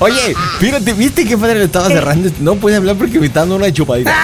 Oye, 0.00 0.34
fíjate, 0.58 0.92
¿viste 0.92 1.24
qué 1.26 1.36
padre 1.36 1.58
le 1.58 1.64
estaba 1.64 1.88
cerrando? 1.88 2.30
No 2.40 2.56
puede 2.56 2.76
hablar 2.76 2.96
porque 2.96 3.18
me 3.18 3.26
está 3.26 3.40
dando 3.40 3.56
una 3.56 3.72
chupadita. 3.72 4.14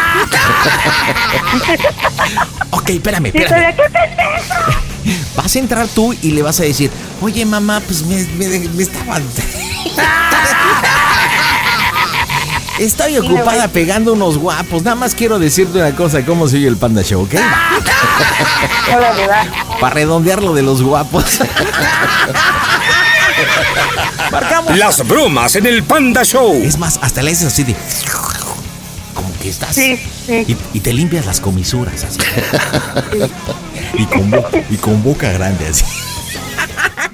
ok, 2.70 2.90
espérame, 2.90 3.26
espérame. 3.26 3.74
Vas 5.36 5.56
a 5.56 5.58
entrar 5.58 5.88
tú 5.88 6.14
y 6.22 6.30
le 6.30 6.42
vas 6.42 6.60
a 6.60 6.64
decir, 6.64 6.90
oye 7.20 7.44
mamá, 7.44 7.80
pues 7.80 8.02
me, 8.04 8.24
me, 8.36 8.60
me 8.68 8.82
estaba... 8.82 9.20
Estoy 12.82 13.16
ocupada 13.16 13.68
pegando 13.68 14.12
unos 14.14 14.38
guapos. 14.38 14.82
Nada 14.82 14.96
más 14.96 15.14
quiero 15.14 15.38
decirte 15.38 15.78
una 15.78 15.94
cosa, 15.94 16.24
cómo 16.24 16.48
se 16.48 16.56
oye 16.56 16.66
el 16.66 16.76
Panda 16.76 17.02
Show, 17.04 17.22
¿ok? 17.22 17.34
Para 19.80 19.94
redondear 19.94 20.42
lo 20.42 20.52
de 20.52 20.62
los 20.62 20.82
guapos. 20.82 21.38
Marcamos. 24.32 24.76
Las 24.76 25.06
bromas 25.06 25.54
en 25.56 25.66
el 25.66 25.84
Panda 25.84 26.24
Show. 26.24 26.60
Es 26.64 26.76
más, 26.78 26.98
hasta 27.02 27.22
le 27.22 27.30
haces 27.30 27.46
así 27.46 27.62
de... 27.64 27.76
Como 29.14 29.32
que 29.40 29.48
estás... 29.50 29.74
Sí, 29.74 29.96
sí. 30.26 30.44
Y, 30.48 30.56
y 30.78 30.80
te 30.80 30.92
limpias 30.92 31.24
las 31.26 31.40
comisuras 31.40 32.02
así. 32.02 32.18
y, 33.94 34.04
con, 34.06 34.30
bo- 34.30 34.48
y 34.70 34.76
con 34.76 35.02
boca 35.04 35.30
grande 35.30 35.68
así. 35.68 35.84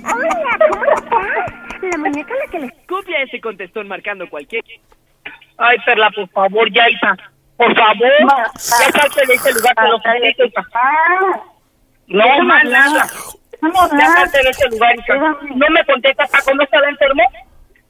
Hola, 0.05 0.59
¿cómo 0.71 0.85
estás? 0.95 1.91
La 1.93 1.99
muñeca 1.99 2.31
la 2.45 2.51
que 2.51 2.59
le... 2.61 2.73
Copia 2.89 3.17
ese 3.27 3.39
contestón 3.41 3.87
marcando 3.89 4.25
cualquier... 4.31 4.63
Ay, 5.59 5.77
Perla, 5.85 6.11
por 6.15 6.29
favor, 6.31 6.73
ya, 6.73 6.89
hija. 6.89 7.17
Por 7.57 7.75
favor, 7.77 8.13
ya 8.21 8.47
salte 8.55 9.27
de 9.27 9.35
ese 9.35 9.53
lugar, 9.53 9.75
te 9.75 9.89
lo 9.89 9.99
suplico, 9.99 10.45
hija. 10.45 10.63
No, 12.07 12.25
Déjame 12.25 12.43
más 12.45 12.65
nada. 12.65 13.07
Ya 13.99 14.07
salte 14.07 14.43
de 14.43 14.51
ese 14.51 14.69
lugar, 14.69 14.95
hija. 14.97 15.15
No 15.17 15.67
me 15.71 15.85
contestas, 15.85 16.31
¿para 16.31 16.45
cómo 16.45 16.63
estaba 16.63 16.89
enfermo? 16.89 17.23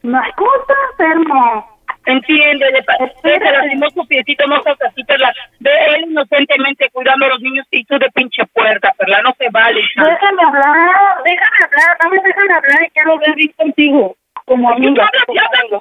No, 0.03 0.21
¿cómo 0.37 0.51
está 0.61 0.75
enfermo? 0.93 1.79
Entiéndele, 2.07 2.83
pa- 2.85 2.97
te 3.23 3.39
lastimó 3.39 3.91
su 3.91 4.07
piecito, 4.07 4.47
no 4.47 4.63
seas 4.63 4.79
así, 4.89 5.05
Perla. 5.05 5.31
Ve 5.61 5.71
él 5.89 6.05
inocentemente 6.11 6.89
cuidando 6.91 7.27
a 7.27 7.29
los 7.29 7.41
niños 7.41 7.67
y 7.71 7.85
tú 7.85 7.99
de 7.99 8.09
pinche 8.15 8.47
puerta, 8.55 8.95
Perla, 8.97 9.21
no 9.21 9.35
se 9.39 9.51
vale, 9.51 9.79
hija. 9.81 10.05
Déjame 10.09 10.43
hablar, 10.43 11.23
déjame 11.25 11.57
hablar, 11.67 11.99
no 12.03 12.11
me 12.11 12.17
dejan 12.23 12.51
hablar 12.51 12.83
y 12.87 12.91
quiero 12.91 13.19
ver 13.19 13.35
bien 13.35 13.53
contigo, 13.59 14.17
como 14.49 14.69
¿Por 14.69 14.77
qué 14.77 14.83
tú 14.83 14.89
amiga. 14.89 15.05
hablas 15.05 15.25
ya? 15.35 15.77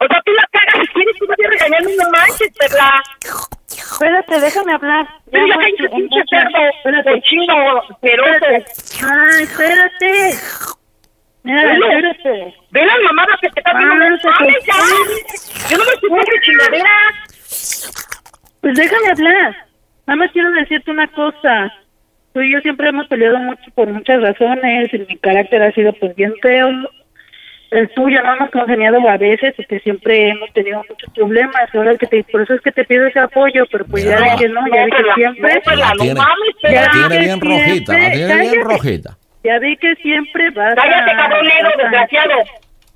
O 0.00 0.06
sea, 0.06 0.22
tú 0.24 0.32
la 0.32 0.46
cagas 0.52 0.84
y 0.84 0.86
quieres 0.94 1.14
que 1.20 1.26
vaya 1.26 1.50
regañando, 1.50 1.90
no 2.02 2.10
manches, 2.10 2.52
Perla. 2.58 3.02
Espérate, 3.68 4.40
déjame 4.40 4.72
hablar. 4.74 5.06
Ya 5.32 5.40
Mira, 5.42 5.56
voy, 5.56 5.64
pinche, 5.64 6.22
ya 6.32 6.44
voy. 6.44 6.70
cerdo, 6.82 7.12
cochino, 7.12 7.80
asqueroso. 7.90 8.46
Ay, 8.50 9.42
espérate. 9.44 10.34
Mira, 11.42 11.72
espérate. 11.72 12.54
Ve 12.70 12.86
las 12.86 12.98
mamadas 13.04 13.36
que 13.40 13.50
te 13.50 13.60
están 13.60 13.76
Ah, 13.76 13.80
¡Mames, 13.80 14.22
te- 14.22 14.66
ya! 14.66 15.68
Yo 15.70 15.78
no 15.78 15.84
me 15.84 15.92
supo 16.00 16.16
de 16.16 16.40
chingadera. 16.42 16.90
Pues 18.60 18.74
déjame 18.76 19.10
hablar. 19.10 19.56
Nada 20.06 20.16
más 20.16 20.30
quiero 20.32 20.50
decirte 20.52 20.90
una 20.90 21.06
cosa. 21.08 21.72
Tú 22.32 22.40
y 22.40 22.52
yo 22.52 22.60
siempre 22.60 22.88
hemos 22.88 23.06
peleado 23.08 23.38
mucho 23.38 23.70
por 23.74 23.88
muchas 23.88 24.20
razones. 24.22 24.92
y 24.92 24.98
mi 24.98 25.16
carácter 25.18 25.62
ha 25.62 25.72
sido 25.72 25.92
pues 25.94 26.14
bien 26.16 26.34
feo. 26.42 26.68
El 27.74 27.88
tuyo 27.90 28.22
no 28.22 28.34
hemos 28.36 28.50
congeniado 28.50 29.08
a 29.08 29.16
veces 29.16 29.52
porque 29.56 29.80
siempre 29.80 30.28
hemos 30.30 30.52
tenido 30.52 30.82
muchos 30.88 31.10
problemas. 31.14 31.74
Ahora 31.74 31.96
que 31.96 32.06
te, 32.06 32.22
por 32.24 32.42
eso 32.42 32.54
es 32.54 32.60
que 32.60 32.70
te 32.72 32.84
pido 32.84 33.06
ese 33.06 33.18
apoyo, 33.18 33.64
pero 33.70 33.84
pues 33.86 34.04
ya 34.04 34.16
vi 34.20 34.36
que 34.38 34.48
no, 34.48 34.60
ya 34.72 34.84
vi 34.84 34.90
que 34.92 35.14
siempre. 35.14 35.60
La 35.76 35.92
tiene, 35.98 36.20
Ya 36.62 37.08
bien 37.08 37.40
rojita, 37.40 37.92
la 37.92 37.98
siempre- 38.00 38.10
tiene 38.10 38.16
bien 38.16 38.28
cállate. 38.28 38.58
rojita. 38.64 39.18
Ya 39.42 39.58
vi 39.58 39.76
que 39.76 39.94
siempre 39.96 40.50
vas 40.50 40.74
Cállate, 40.74 41.10
a... 41.10 41.16
cabronero, 41.16 41.68
desgraciado. 41.76 42.30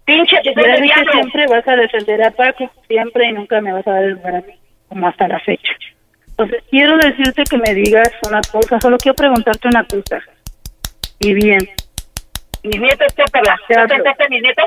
Pinche, 0.07 0.37
te 0.43 0.55
Ya 0.55 0.77
vi 0.81 0.89
que 0.89 1.13
siempre 1.13 1.47
vas 1.49 1.69
a 1.69 1.77
defender 1.77 2.23
a 2.23 2.31
Paco, 2.31 2.71
siempre 2.87 3.27
y 3.29 3.33
nunca 3.33 3.61
me 3.61 3.73
vas 3.73 3.87
a 3.87 3.91
dar 3.91 4.05
el 4.05 4.13
lugar 4.13 4.37
a 4.37 4.41
mí, 4.41 4.55
como 4.89 5.09
hasta 5.09 5.29
la 5.29 5.39
fecha. 5.41 5.73
Entonces, 6.29 6.63
quiero 6.71 6.97
decirte 6.99 7.43
que 7.51 7.59
me 7.59 7.75
digas 7.75 8.09
una 8.27 8.41
cosa, 8.51 8.81
solo 8.81 8.97
quiero 8.97 9.17
preguntarte 9.17 9.69
una 9.69 9.85
cosa. 9.85 10.23
Y 11.21 11.35
bien. 11.35 11.69
Mis 12.69 12.81
nietos, 12.83 13.13
¿qué, 13.17 13.25
Perla? 13.33 13.59
Ya, 13.71 13.81
¿No 13.83 13.89
pensaste 13.89 14.25
en 14.25 14.31
mis 14.31 14.43
nietos? 14.43 14.65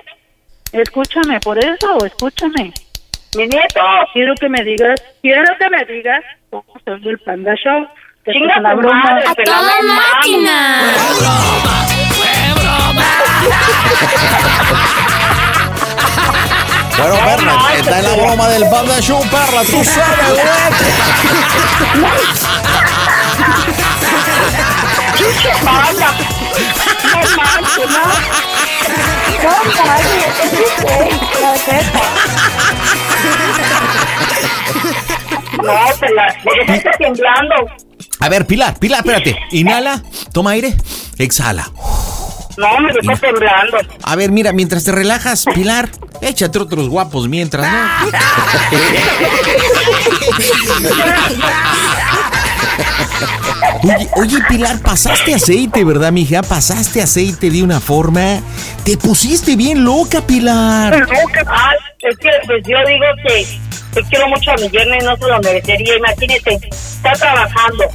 Escúchame, 0.71 1.39
por 1.39 1.57
eso, 1.59 2.03
escúchame. 2.03 2.73
Mis 3.35 3.47
nietos. 3.47 3.83
Quiero 4.13 4.33
que 4.35 4.49
me 4.49 4.63
digas, 4.63 4.99
quiero 5.21 5.43
que 5.59 5.69
me 5.69 5.85
digas 5.85 6.23
cómo 6.49 6.65
se 6.83 7.09
el 7.09 7.19
Panda 7.19 7.53
Show. 7.55 7.87
Que 8.25 8.31
Chinga 8.31 8.55
tu 8.55 8.77
broma. 8.77 9.03
madre, 9.03 9.27
¡A 9.27 9.35
toda 9.35 9.81
no 9.81 9.93
máquina! 9.93 10.81
Bueno, 16.97 17.15
Perla, 17.25 17.57
está 17.77 17.99
en 17.99 18.03
la 18.03 18.13
broma 18.15 18.47
del 18.49 18.69
Panda 18.69 18.99
Show, 18.99 19.21
Perla, 19.29 19.63
tú 19.69 19.83
sabes, 19.83 20.39
¡Pinche 25.17 25.49
panda! 25.65 26.40
No 27.11 27.19
manches, 27.37 27.89
no. 27.89 28.03
No 29.43 29.53
manches, 29.85 30.51
No, 35.63 35.73
Perla, 35.99 36.35
me 36.43 36.51
dejaste 36.59 36.89
temblando. 36.97 37.55
A 38.19 38.29
ver, 38.29 38.45
Pilar, 38.47 38.79
Pilar, 38.79 38.99
espérate. 38.99 39.35
Inhala, 39.51 40.01
toma 40.31 40.51
aire, 40.51 40.75
exhala. 41.17 41.69
No, 42.57 42.79
me 42.79 42.93
dejó 42.93 43.17
temblando. 43.19 43.77
A 44.03 44.15
ver, 44.15 44.31
mira, 44.31 44.53
mientras 44.53 44.83
te 44.83 44.91
relajas, 44.91 45.45
Pilar, 45.53 45.89
échate 46.21 46.59
otros 46.59 46.89
guapos 46.89 47.27
mientras, 47.27 47.71
¿no? 47.71 47.79
Oye, 53.83 54.09
oye, 54.15 54.37
Pilar, 54.47 54.79
pasaste 54.79 55.33
aceite, 55.33 55.83
¿verdad, 55.83 56.11
mija? 56.11 56.41
Pasaste 56.43 57.01
aceite 57.01 57.49
de 57.49 57.63
una 57.63 57.79
forma. 57.79 58.39
Te 58.83 58.97
pusiste 58.97 59.55
bien 59.55 59.83
loca, 59.83 60.21
Pilar. 60.21 60.93
Ay, 60.93 61.77
es 61.99 62.17
que 62.17 62.29
pues 62.45 62.63
yo 62.67 62.77
digo 62.87 63.05
que, 63.25 63.47
que 63.93 64.07
quiero 64.09 64.27
mucho 64.27 64.51
a 64.51 64.55
mi 64.55 64.69
yerno 64.69 64.95
y 64.95 64.99
no 64.99 65.17
se 65.17 65.27
lo 65.27 65.39
merecería. 65.41 65.97
Imagínate, 65.97 66.59
está 66.71 67.13
trabajando, 67.13 67.85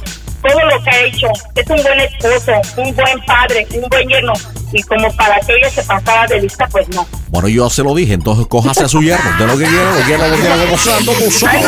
todo 0.41 0.65
lo 0.69 0.83
que 0.83 0.89
ha 0.89 1.01
hecho, 1.01 1.27
es 1.55 1.69
un 1.69 1.81
buen 1.83 1.99
esposo, 1.99 2.51
un 2.77 2.95
buen 2.95 3.25
padre, 3.25 3.67
un 3.71 3.89
buen 3.89 4.07
yerno. 4.07 4.33
Y 4.73 4.83
como 4.83 5.09
para 5.15 5.39
que 5.39 5.55
ella 5.55 5.69
se 5.69 5.81
pasara 5.83 6.27
de 6.27 6.41
lista, 6.41 6.67
pues 6.67 6.87
no. 6.89 7.07
Bueno, 7.29 7.47
yo 7.47 7.69
se 7.69 7.83
lo 7.83 7.95
dije, 7.95 8.13
entonces 8.13 8.45
cójase 8.47 8.83
a 8.83 8.89
su 8.89 9.01
yerno. 9.01 9.37
De 9.37 9.47
lo 9.47 9.57
que 9.57 9.65
quiero, 9.65 9.95
lo 9.95 10.01
quiero, 10.01 10.27
lo 10.27 10.35
quiero 10.35 10.69
gozando, 10.69 11.13
tú 11.13 11.31
sabes. 11.31 11.65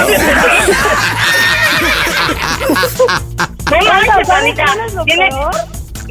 No 2.69 3.77
manches, 3.85 4.29
Anita. 4.29 4.65
Tiene... 5.05 5.29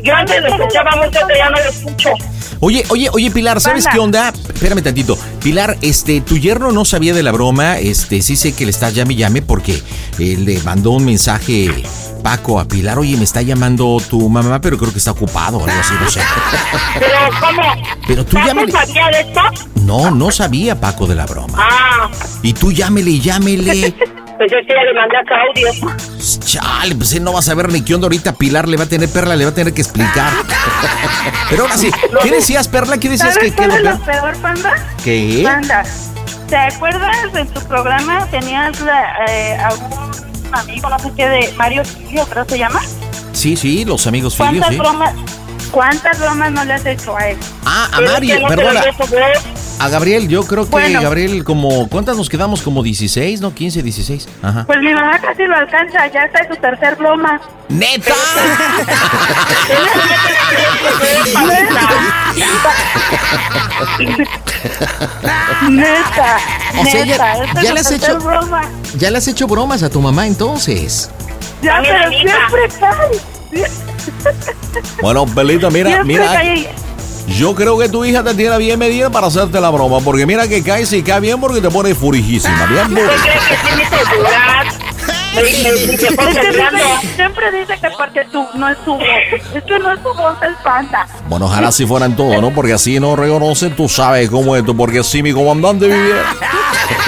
Yo 0.03 0.15
antes 0.15 0.41
lo 0.43 0.49
escuchaba 0.49 0.91
mucho, 0.97 1.19
pero 1.27 1.39
ya 1.39 1.51
no 1.51 1.57
lo 1.57 1.69
escucho. 1.71 2.11
Oye, 2.61 2.85
oye, 2.89 3.09
oye, 3.13 3.31
Pilar, 3.31 3.61
¿sabes 3.61 3.85
Panda. 3.85 3.93
qué 3.95 3.99
onda? 4.01 4.29
Espérame 4.29 4.83
tantito. 4.83 5.17
Pilar, 5.43 5.77
este, 5.81 6.21
tu 6.21 6.39
yerno 6.39 6.73
no 6.73 6.85
sabía 6.85 7.15
de 7.15 7.23
la 7.23 7.33
broma. 7.33 7.79
Este, 7.79 8.23
sí 8.23 8.37
sé 8.37 8.53
que 8.55 8.65
le 8.65 8.71
está 8.71 8.91
llame 8.91 9.15
y 9.15 9.17
llame 9.17 9.43
porque 9.43 9.81
eh, 10.19 10.37
le 10.39 10.61
mandó 10.63 10.91
un 10.93 11.05
mensaje 11.05 11.83
Paco 12.23 12.59
a 12.61 12.65
Pilar. 12.67 12.99
Oye, 12.99 13.17
me 13.17 13.25
está 13.25 13.43
llamando 13.43 13.97
tu 14.09 14.29
mamá, 14.29 14.61
pero 14.61 14.77
creo 14.79 14.93
que 14.93 14.99
está 14.99 15.13
ocupado 15.13 15.59
o 15.59 15.65
algo 15.65 15.81
así, 15.81 15.95
no 16.01 16.11
sé. 16.11 16.21
Pero, 16.99 17.19
¿cómo? 17.41 17.63
Pero 18.07 18.25
tú 18.25 18.37
¿Paco 18.37 18.47
llámale. 18.49 18.73
sabía 18.73 19.07
de 19.09 19.21
esto? 19.21 19.41
No, 19.85 20.11
no 20.11 20.31
sabía 20.33 20.81
Paco 20.81 21.07
de 21.07 21.15
la 21.15 21.27
broma. 21.27 21.59
Ah, 21.61 22.09
Y 22.43 22.53
tú 22.55 22.73
llámele 22.73 23.11
y 23.11 23.21
llámele. 23.21 23.95
pues 24.39 24.51
yo 24.51 24.59
sí 24.60 24.69
ya 24.69 24.85
le 24.85 24.94
mandé 24.94 25.16
acá 25.16 25.35
audio. 25.43 25.69
Chale, 26.44 26.94
pues 26.94 27.12
él 27.12 27.24
no 27.24 27.32
va 27.32 27.40
a 27.40 27.43
saber 27.43 27.70
ni 27.70 27.82
qué 27.82 27.94
onda 27.94 28.06
ahorita. 28.06 28.35
Pilar 28.35 28.69
le 28.69 28.77
va 28.77 28.85
a 28.85 28.89
tener 28.89 29.09
Perla, 29.09 29.36
le 29.36 29.44
va 29.44 29.51
a 29.51 29.55
tener 29.55 29.74
que 29.74 29.82
explicar. 29.82 30.32
Pero 31.51 31.65
ahora 31.65 31.77
sí, 31.77 31.90
¿qué 32.23 32.31
decías, 32.31 32.69
Perla? 32.69 32.98
¿Qué 32.98 33.09
decías 33.09 33.36
que 33.36 33.51
¿Sabes 33.51 33.55
cuál 33.55 33.70
qué 33.70 33.77
es 33.77 33.98
lo 33.98 34.05
peor, 34.05 34.36
Panda? 34.40 34.74
¿Qué? 35.05 35.40
Panda, 35.44 35.82
¿te 36.48 36.56
acuerdas 36.56 37.16
en 37.35 37.48
tu 37.48 37.60
programa 37.62 38.27
tenías 38.31 38.81
la, 38.81 39.24
eh, 39.28 39.56
a 39.56 39.74
un 39.74 40.55
amigo, 40.55 40.89
no 40.89 40.98
sé 40.98 41.10
qué, 41.16 41.28
de 41.28 41.52
Mario 41.56 41.85
Silvio, 41.85 42.24
creo 42.27 42.47
que 42.47 42.52
se 42.52 42.59
llama? 42.59 42.81
Sí, 43.32 43.56
sí, 43.56 43.85
los 43.85 44.06
amigos 44.06 44.35
¿Cuántas 44.36 44.70
sí. 44.70 44.77
bromas, 44.77 45.15
cuántas 45.70 46.19
bromas 46.20 46.53
no 46.53 46.65
le 46.65 46.74
has 46.74 46.86
hecho 46.86 47.16
a 47.16 47.28
él? 47.28 47.39
Ah, 47.65 47.89
a 47.93 48.01
Mario, 48.01 48.36
perdona. 48.49 48.82
A 49.81 49.89
Gabriel, 49.89 50.27
yo 50.28 50.43
creo 50.45 50.65
que 50.65 50.70
Bueno. 50.70 51.01
Gabriel, 51.01 51.45
como, 51.45 51.89
¿cuántas 51.89 52.16
nos 52.16 52.28
quedamos? 52.28 52.62
Como 52.62 52.82
16, 52.82 53.40
¿no? 53.40 53.55
15, 53.55 53.82
16. 53.82 54.28
Ajá. 54.43 54.65
Pues 54.66 54.78
mi 54.81 54.93
mamá 54.93 55.20
casi 55.20 55.45
lo 55.45 55.55
alcanza, 55.57 56.07
ya 56.09 56.24
está 56.24 56.40
en 56.40 56.49
su 56.55 56.61
tercer 56.61 56.97
broma. 56.97 57.40
¡Neta! 57.69 58.15
Neta, 65.69 66.36
O 66.81 66.85
sea, 66.85 67.05
ya- 67.05 67.05
neta, 67.05 67.45
esta 67.45 67.62
ya 67.62 67.69
es 67.69 67.74
le 67.74 67.81
has 67.81 67.90
hecho- 67.93 68.19
broma. 68.20 68.62
Ya 68.97 69.11
le 69.11 69.19
has 69.19 69.28
hecho 69.28 69.47
bromas 69.47 69.82
a 69.82 69.90
tu 69.90 70.01
mamá 70.01 70.27
entonces. 70.27 71.11
Ya, 71.62 71.81
pero 71.82 72.11
siempre 72.11 72.69
cae. 72.81 73.70
Bueno, 75.01 75.27
Belita, 75.27 75.71
mira, 75.71 76.05
mira. 76.05 76.43
Yo 77.29 77.55
creo 77.55 77.79
que 77.79 77.89
tu 77.89 78.05
hija 78.05 78.25
te 78.25 78.35
tiene 78.35 78.57
bien 78.59 78.79
medida 78.79 79.11
para 79.11 79.27
hacerte 79.27 79.61
la 79.61 79.71
broma. 79.71 80.01
Porque 80.01 80.25
mira 80.25 80.49
que 80.49 80.63
cae 80.63 80.85
y 80.91 81.03
cae 81.03 81.21
bien 81.21 81.41
porque 81.41 81.61
te 81.61 81.71
pone 81.71 81.95
furijísima. 81.95 82.67
Bien, 82.67 82.95
¿Qué 85.35 85.45
crees 85.63 86.01
que 86.01 86.07
siempre 87.17 87.53
dice 87.53 87.75
que 87.81 87.91
porque 87.97 88.25
tú 88.33 88.45
no 88.55 88.69
es 88.69 88.79
tu 88.85 88.95
voz. 88.95 89.05
Es 89.55 89.63
que 89.63 89.79
no 89.79 89.93
es 89.93 90.03
tu 90.03 90.15
voz, 90.15 90.37
es 90.43 90.57
panda. 90.65 91.07
Bueno, 91.29 91.47
ojalá 91.47 91.71
si 91.71 91.87
fueran 91.87 92.17
todos, 92.17 92.41
¿no? 92.41 92.51
Porque 92.51 92.73
así 92.73 92.99
no 92.99 93.15
reconocen, 93.15 93.77
tú 93.77 93.89
sabes 93.89 94.31
cómo 94.31 94.57
es 94.57 94.63
esto, 94.63 94.77
porque 94.77 95.01
así 95.01 95.23
mi 95.23 95.33
comandante 95.33 95.87
viviera. 95.87 96.35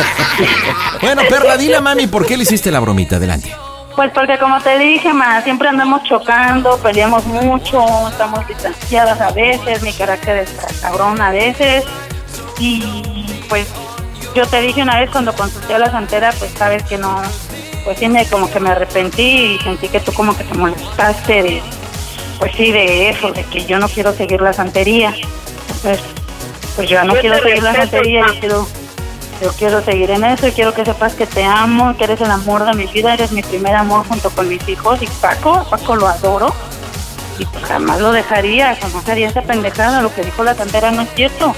bueno, 1.01 1.23
Perla, 1.29 1.57
dile 1.57 1.77
a 1.77 1.81
mami 1.81 2.07
por 2.07 2.27
qué 2.27 2.37
le 2.37 2.45
hiciste 2.45 2.71
la 2.71 2.81
bromita. 2.81 3.17
Adelante. 3.17 3.53
Pues 4.01 4.13
porque 4.13 4.39
como 4.39 4.59
te 4.63 4.79
dije, 4.79 5.13
ma, 5.13 5.43
siempre 5.43 5.69
andamos 5.69 6.05
chocando, 6.05 6.79
peleamos 6.79 7.27
mucho, 7.27 7.85
estamos 8.09 8.49
distanciadas 8.49 9.21
a 9.21 9.31
veces, 9.33 9.83
mi 9.83 9.93
carácter 9.93 10.39
es 10.39 10.81
cabrón 10.81 11.21
a 11.21 11.29
veces. 11.29 11.85
Y 12.59 13.43
pues 13.51 13.69
yo 14.35 14.47
te 14.47 14.63
dije 14.63 14.83
una 14.83 14.99
vez 14.99 15.11
cuando 15.11 15.35
consulté 15.35 15.75
a 15.75 15.81
la 15.81 15.91
santera, 15.91 16.33
pues 16.39 16.51
sabes 16.53 16.83
que 16.85 16.97
no, 16.97 17.21
pues 17.85 17.99
sí 17.99 18.09
me 18.09 18.25
como 18.25 18.51
que 18.51 18.59
me 18.59 18.71
arrepentí 18.71 19.23
y 19.23 19.59
sentí 19.59 19.91
que 19.91 20.01
tú 20.01 20.15
como 20.15 20.35
que 20.35 20.45
te 20.45 20.55
molestaste 20.55 21.43
de, 21.43 21.63
pues 22.39 22.53
sí, 22.57 22.73
de 22.73 23.11
eso, 23.11 23.33
de 23.33 23.45
que 23.45 23.67
yo 23.67 23.79
no 23.79 23.87
quiero 23.87 24.15
seguir 24.15 24.41
la 24.41 24.55
santería. 24.55 25.13
Pues, 25.83 26.01
pues 26.75 26.89
yo 26.89 27.05
no 27.05 27.17
Yo 27.17 27.21
quiero 27.21 27.39
seguir 27.43 27.63
la 27.63 27.75
santería, 27.75 28.27
yo 28.29 28.41
quiero 28.41 28.69
yo 29.41 29.53
quiero 29.53 29.83
seguir 29.83 30.11
en 30.11 30.25
eso 30.25 30.47
y 30.47 30.53
quiero 30.53 30.75
que 30.75 30.85
sepas 30.85 31.15
que 31.15 31.27
te 31.27 31.45
amo, 31.45 31.97
que 31.97 32.05
eres 32.05 32.21
el 32.21 32.31
amor 32.31 32.65
de 32.65 32.75
mi 32.75 32.87
vida, 32.87 33.15
eres 33.15 33.33
mi 33.33 33.43
primer 33.43 33.75
amor 33.75 34.07
junto 34.07 34.31
con 34.31 34.49
mis 34.49 34.67
hijos 34.69 35.03
y 35.03 35.07
Paco, 35.07 35.67
Paco 35.71 35.97
lo 35.97 36.07
adoro 36.07 36.55
y 37.39 37.47
pues 37.47 37.65
jamás 37.65 38.01
lo 38.01 38.12
dejaría, 38.12 38.77
jamás 38.77 39.09
haría 39.09 39.29
esa 39.29 39.43
pendejada, 39.43 40.03
lo 40.03 40.15
que 40.15 40.23
dijo 40.23 40.45
la 40.45 40.55
santera 40.55 40.91
no 40.91 41.03
es 41.03 41.09
cierto. 41.15 41.55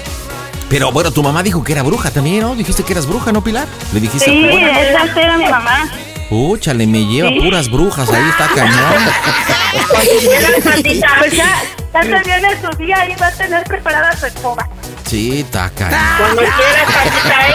Pero 0.69 0.91
bueno, 0.91 1.11
tu 1.11 1.21
mamá 1.21 1.43
dijo 1.43 1.63
que 1.63 1.73
era 1.73 1.83
bruja 1.83 2.09
también, 2.09 2.41
¿no? 2.41 2.55
Dijiste 2.55 2.83
que 2.83 2.93
eras 2.93 3.05
bruja, 3.05 3.31
¿no, 3.31 3.43
Pilar? 3.43 3.67
Le 3.93 3.99
dijiste. 3.99 4.25
Sí, 4.25 4.45
es 4.45 4.93
santera 4.97 5.37
mi 5.37 5.45
mamá. 5.45 5.89
Púchale, 6.37 6.87
me 6.87 7.05
lleva 7.05 7.29
Sí. 7.29 7.39
puras 7.41 7.69
brujas, 7.69 8.09
ahí 8.09 8.27
está 8.27 8.47
cañón. 8.47 8.73
Pues 11.19 11.31
ya, 11.37 11.61
ya 11.93 12.01
te 12.01 12.07
viene 12.23 12.49
su 12.59 12.75
día 12.77 13.07
y 13.07 13.13
va 13.21 13.27
a 13.27 13.31
tener 13.31 13.63
preparada 13.65 14.11
su 14.17 14.25
escoba. 14.25 14.67
Sí, 15.05 15.41
está 15.41 15.69
cañón. 15.69 15.99
Cuando 16.17 16.41
quieras, 16.41 16.87
Paquita, 16.87 17.49
¿eh? 17.49 17.53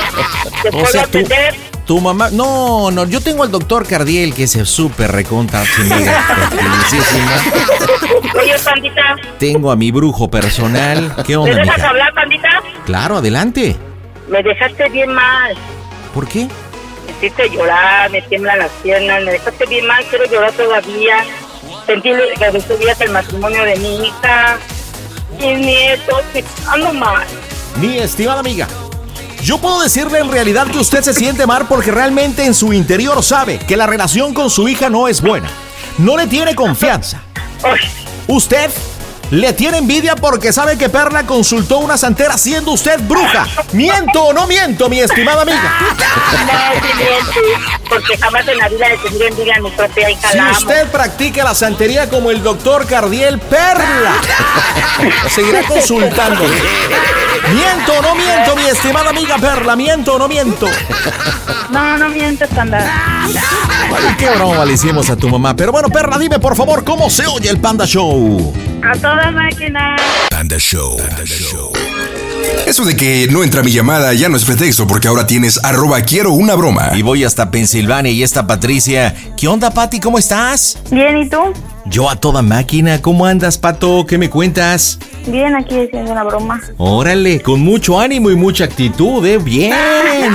Te 0.62 0.68
O 0.68 0.70
puedo 0.70 0.86
sea, 0.86 1.02
tú, 1.08 1.18
atender. 1.18 1.56
tu 1.86 2.00
mamá. 2.00 2.30
No, 2.30 2.92
no, 2.92 3.04
yo 3.06 3.20
tengo 3.20 3.42
al 3.42 3.50
doctor 3.50 3.84
Cardiel 3.84 4.32
que 4.32 4.46
se 4.46 4.64
súper 4.64 5.10
felicísima. 6.50 7.32
Oye, 8.40 8.54
pandita, 8.64 9.16
Tengo 9.40 9.72
a 9.72 9.76
mi 9.76 9.90
brujo 9.90 10.30
personal. 10.30 11.16
¿Qué 11.26 11.32
¿me 11.32 11.36
onda, 11.38 11.56
dejas 11.56 11.76
mija? 11.78 11.88
hablar, 11.88 12.14
pandita? 12.14 12.48
Claro, 12.86 13.16
adelante. 13.16 13.74
Me 14.28 14.40
dejaste 14.40 14.88
bien 14.90 15.12
mal. 15.12 15.56
¿Por 16.14 16.28
qué? 16.28 16.46
Me 17.20 17.26
hiciste 17.26 17.50
llorar, 17.50 18.10
me 18.10 18.22
tiemblan 18.22 18.60
las 18.60 18.70
piernas, 18.82 19.24
me 19.24 19.32
dejaste 19.32 19.66
bien 19.66 19.86
mal, 19.86 20.04
quiero 20.08 20.24
llorar 20.26 20.52
todavía. 20.52 21.24
Sentí 21.84 22.10
que 22.38 22.50
destruías 22.52 23.00
el 23.00 23.10
matrimonio 23.10 23.64
de 23.64 23.76
mi 23.76 24.06
hija, 24.06 24.58
mis 25.40 25.58
nietos, 25.58 26.22
ando 26.68 26.92
mal. 26.92 27.26
Mi 27.76 27.98
estimada 27.98 28.40
amiga. 28.40 28.68
Yo 29.42 29.58
puedo 29.58 29.80
decirle 29.80 30.20
en 30.20 30.30
realidad 30.30 30.68
que 30.68 30.78
usted 30.78 31.02
se 31.02 31.14
siente 31.14 31.46
mal 31.46 31.66
porque 31.66 31.90
realmente 31.90 32.44
en 32.44 32.54
su 32.54 32.72
interior 32.72 33.22
sabe 33.24 33.58
que 33.58 33.76
la 33.76 33.86
relación 33.86 34.32
con 34.32 34.48
su 34.48 34.68
hija 34.68 34.88
no 34.88 35.08
es 35.08 35.20
buena. 35.20 35.48
No 35.98 36.16
le 36.16 36.28
tiene 36.28 36.54
confianza. 36.54 37.20
Usted 38.28 38.70
le 39.30 39.52
tiene 39.52 39.78
envidia 39.78 40.16
porque 40.16 40.52
sabe 40.52 40.78
que 40.78 40.88
Perla 40.88 41.24
consultó 41.24 41.78
una 41.78 41.98
santera 41.98 42.38
siendo 42.38 42.72
usted 42.72 42.98
bruja. 43.00 43.46
¿Miento 43.72 44.24
o 44.24 44.32
no 44.32 44.46
miento, 44.46 44.88
mi 44.88 45.00
estimada 45.00 45.42
amiga? 45.42 45.60
No, 45.60 46.80
sí 46.80 46.94
mientes, 46.96 47.88
porque 47.88 48.16
jamás 48.16 48.48
en 48.48 48.58
la 48.58 48.68
vida 48.68 48.88
le 48.88 48.98
tendría 48.98 49.28
envidia 49.28 49.56
a 49.56 49.60
mi 49.60 49.70
propia 49.70 50.10
hija. 50.10 50.28
Si 50.32 50.38
usted 50.38 50.86
practica 50.88 51.44
la 51.44 51.54
santería 51.54 52.08
como 52.08 52.30
el 52.30 52.42
doctor 52.42 52.86
Cardiel 52.86 53.38
Perla, 53.38 54.14
seguirá 55.28 55.62
consultando. 55.64 56.44
¿Miento 57.52 57.92
o 57.98 58.02
no 58.02 58.14
miento, 58.14 58.56
mi 58.56 58.64
estimada 58.64 59.10
amiga 59.10 59.36
Perla? 59.36 59.76
¿Miento 59.76 60.14
o 60.14 60.18
no 60.18 60.28
miento? 60.28 60.68
No, 61.70 61.98
no 61.98 62.08
mientes, 62.08 62.48
panda. 62.48 62.78
Ay, 63.24 63.34
qué 64.18 64.30
broma 64.30 64.64
le 64.64 64.72
hicimos 64.72 65.08
a 65.10 65.16
tu 65.16 65.28
mamá. 65.28 65.54
Pero 65.54 65.72
bueno, 65.72 65.88
Perla, 65.88 66.18
dime 66.18 66.38
por 66.38 66.56
favor 66.56 66.84
cómo 66.84 67.10
se 67.10 67.26
oye 67.26 67.48
el 67.48 67.60
Panda 67.60 67.86
Show. 67.86 68.54
A 68.82 68.96
toda 69.18 69.30
máquina. 69.32 69.96
Panda 70.30 70.58
Show. 70.58 70.96
Eso 72.66 72.84
de 72.84 72.96
que 72.96 73.28
no 73.30 73.42
entra 73.42 73.62
mi 73.62 73.72
llamada 73.72 74.12
ya 74.14 74.28
no 74.28 74.36
es 74.36 74.44
pretexto 74.44 74.86
porque 74.86 75.08
ahora 75.08 75.26
tienes 75.26 75.62
arroba 75.64 76.00
quiero 76.02 76.32
una 76.32 76.54
broma. 76.54 76.92
Y 76.94 77.02
voy 77.02 77.24
hasta 77.24 77.50
Pensilvania 77.50 78.12
y 78.12 78.22
esta 78.22 78.46
Patricia. 78.46 79.14
¿Qué 79.36 79.48
onda, 79.48 79.70
Pati? 79.70 80.00
¿Cómo 80.00 80.18
estás? 80.18 80.78
Bien, 80.90 81.16
¿y 81.18 81.28
tú? 81.28 81.52
Yo 81.90 82.10
a 82.10 82.16
toda 82.16 82.42
máquina. 82.42 83.00
¿Cómo 83.00 83.24
andas, 83.24 83.56
Pato? 83.56 84.04
¿Qué 84.06 84.18
me 84.18 84.28
cuentas? 84.28 84.98
Bien, 85.26 85.54
aquí 85.56 85.80
haciendo 85.80 86.12
una 86.12 86.24
broma. 86.24 86.60
Órale, 86.76 87.40
con 87.40 87.60
mucho 87.60 87.98
ánimo 87.98 88.30
y 88.30 88.36
mucha 88.36 88.64
actitud, 88.64 89.24
¿eh? 89.24 89.38
Bien. 89.38 89.72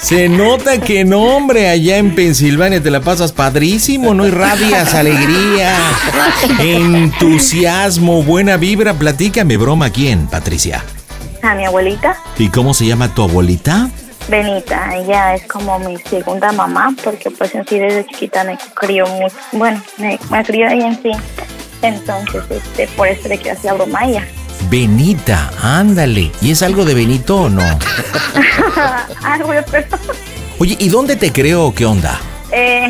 Se 0.00 0.28
nota 0.28 0.80
que 0.80 1.04
no, 1.04 1.22
hombre, 1.22 1.68
allá 1.68 1.98
en 1.98 2.14
Pensilvania 2.14 2.82
te 2.82 2.90
la 2.90 3.00
pasas 3.00 3.32
padrísimo, 3.32 4.14
¿no? 4.14 4.26
Irradias 4.26 4.94
alegría, 4.94 5.76
entusiasmo, 6.58 8.22
buena 8.22 8.56
vibra. 8.56 8.94
Platícame, 8.94 9.56
broma, 9.56 9.90
¿quién, 9.90 10.26
Patricia? 10.26 10.84
A 11.42 11.54
mi 11.54 11.66
abuelita, 11.66 12.16
¿Y 12.38 12.48
cómo 12.48 12.74
se 12.74 12.86
llama 12.86 13.14
tu 13.14 13.22
abuelita? 13.22 13.90
Benita, 14.28 14.94
ella 14.94 15.34
es 15.34 15.46
como 15.46 15.78
mi 15.78 15.96
segunda 15.96 16.52
mamá, 16.52 16.94
porque 17.02 17.30
pues 17.30 17.54
en 17.54 17.66
sí 17.66 17.78
desde 17.78 18.04
chiquita 18.06 18.44
me 18.44 18.58
crió 18.74 19.06
mucho, 19.06 19.34
bueno, 19.52 19.82
me, 19.96 20.18
me 20.30 20.44
crió 20.44 20.68
ella 20.68 20.88
en 20.88 21.02
sí. 21.02 21.12
Entonces, 21.80 22.42
este, 22.50 22.86
por 22.88 23.08
eso 23.08 23.28
le 23.28 23.38
quiero 23.38 23.58
hacer 23.58 23.74
broma 23.74 24.00
a 24.00 24.08
ella. 24.08 24.28
Benita, 24.68 25.50
ándale. 25.62 26.30
¿Y 26.42 26.50
es 26.50 26.62
algo 26.62 26.84
de 26.84 26.94
Benito 26.94 27.42
o 27.42 27.48
no? 27.48 27.62
Güey, 29.44 29.64
pero... 29.70 29.86
Oye, 30.58 30.76
¿y 30.78 30.88
dónde 30.88 31.16
te 31.16 31.32
creo? 31.32 31.72
¿Qué 31.74 31.86
onda? 31.86 32.20
Eh, 32.50 32.88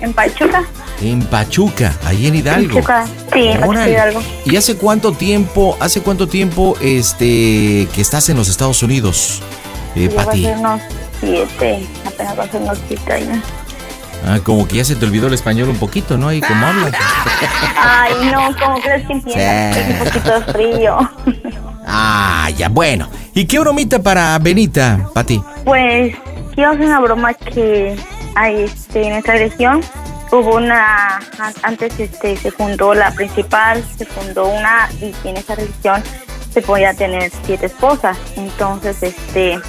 en 0.00 0.12
Pachuca. 0.12 0.64
En 1.00 1.22
Pachuca, 1.22 1.94
ahí 2.04 2.26
en 2.26 2.36
Hidalgo. 2.36 2.74
Pachuca, 2.74 3.06
sí, 3.32 3.48
en 3.48 3.60
Pachuca. 3.60 3.88
Hidalgo. 3.88 4.22
¿Y 4.44 4.56
hace 4.56 4.76
cuánto 4.76 5.12
tiempo, 5.12 5.76
hace 5.80 6.00
cuánto 6.00 6.26
tiempo, 6.26 6.76
este, 6.80 7.86
que 7.94 8.00
estás 8.00 8.28
en 8.28 8.36
los 8.36 8.48
Estados 8.48 8.82
Unidos, 8.82 9.42
eh, 9.96 10.10
a 10.18 10.24
Pati? 10.24 10.42
ser 10.44 10.56
unos 10.58 10.80
siete, 11.20 11.86
apenas 12.06 12.38
va 12.38 12.44
a 12.44 12.48
ser 12.48 12.62
unos 12.62 12.78
siete 12.88 13.12
años. 13.12 13.38
Ah, 14.26 14.38
como 14.42 14.66
que 14.66 14.76
ya 14.76 14.84
se 14.84 14.96
te 14.96 15.04
olvidó 15.04 15.26
el 15.26 15.34
español 15.34 15.68
un 15.68 15.76
poquito, 15.76 16.16
¿no? 16.16 16.28
Ahí 16.28 16.40
como 16.40 16.64
hablas. 16.66 16.92
Ay, 17.76 18.12
no, 18.32 18.48
¿cómo 18.58 18.80
crees 18.80 19.06
que 19.06 19.12
entiendas? 19.12 19.74
Sí. 19.76 19.80
Es 19.80 20.00
un 20.00 20.06
poquito 20.06 20.52
frío. 20.52 20.98
Ah, 21.86 22.48
ya, 22.56 22.70
bueno. 22.70 23.10
¿Y 23.34 23.44
qué 23.44 23.58
bromita 23.58 23.98
para 24.02 24.38
Benita, 24.38 25.10
Pati? 25.12 25.42
Pues 25.66 26.16
quiero 26.54 26.70
hacer 26.70 26.86
una 26.86 26.98
broma 27.00 27.34
que 27.34 27.94
hay 28.34 28.62
este, 28.62 29.06
en 29.06 29.12
esta 29.12 29.32
región. 29.34 29.82
Hubo 30.32 30.56
una, 30.56 31.18
a- 31.18 31.20
antes 31.62 32.00
este, 32.00 32.38
se 32.38 32.50
fundó 32.50 32.94
la 32.94 33.10
principal, 33.10 33.84
se 33.98 34.06
fundó 34.06 34.46
una 34.46 34.88
y 34.98 35.14
en 35.28 35.36
esa 35.36 35.56
religión 35.56 36.02
se 36.54 36.62
podía 36.62 36.94
tener 36.94 37.30
siete 37.44 37.66
esposas. 37.66 38.16
Entonces, 38.36 39.02
este, 39.02 39.60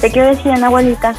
te 0.00 0.10
quiero 0.10 0.28
decir, 0.28 0.50
Ana 0.52 0.66
abuelita, 0.68 1.14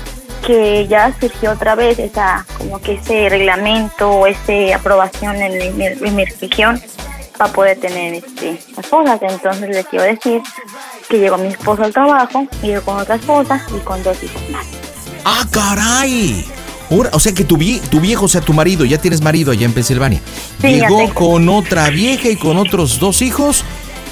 que 0.45 0.87
ya 0.87 1.13
surgió 1.19 1.51
otra 1.51 1.75
vez 1.75 1.99
esa, 1.99 2.45
como 2.57 2.79
que 2.81 2.93
ese 2.93 3.29
reglamento 3.29 4.09
o 4.09 4.27
esa 4.27 4.75
aprobación 4.75 5.35
en, 5.37 5.77
mi- 5.77 5.85
en 5.85 6.15
mi 6.15 6.25
religión 6.25 6.81
para 7.37 7.53
poder 7.53 7.79
tener 7.79 8.15
este, 8.15 8.59
esposas. 8.77 9.19
Entonces 9.21 9.69
les 9.69 9.85
quiero 9.87 10.05
decir 10.05 10.41
que 11.09 11.19
llegó 11.19 11.37
mi 11.37 11.47
esposo 11.49 11.83
al 11.83 11.93
trabajo, 11.93 12.47
y 12.63 12.67
yo 12.67 12.83
con 12.83 12.97
otra 12.97 13.15
esposa 13.15 13.63
y 13.75 13.79
con 13.81 14.01
dos 14.03 14.17
hijos 14.23 14.41
más. 14.49 14.65
¡Ah, 15.25 15.45
caray! 15.51 16.45
O 17.13 17.19
sea 17.21 17.31
que 17.33 17.45
tu, 17.45 17.55
vie- 17.57 17.79
tu 17.89 18.01
viejo, 18.01 18.25
o 18.25 18.27
sea, 18.27 18.41
tu 18.41 18.51
marido, 18.51 18.83
ya 18.83 18.97
tienes 18.97 19.21
marido 19.21 19.51
allá 19.53 19.65
en 19.65 19.71
Pensilvania. 19.73 20.19
Sí, 20.59 20.67
Llegó 20.73 21.13
con 21.13 21.47
otra 21.47 21.89
vieja 21.89 22.27
y 22.29 22.35
con 22.35 22.57
otros 22.57 22.99
dos 22.99 23.21
hijos. 23.21 23.63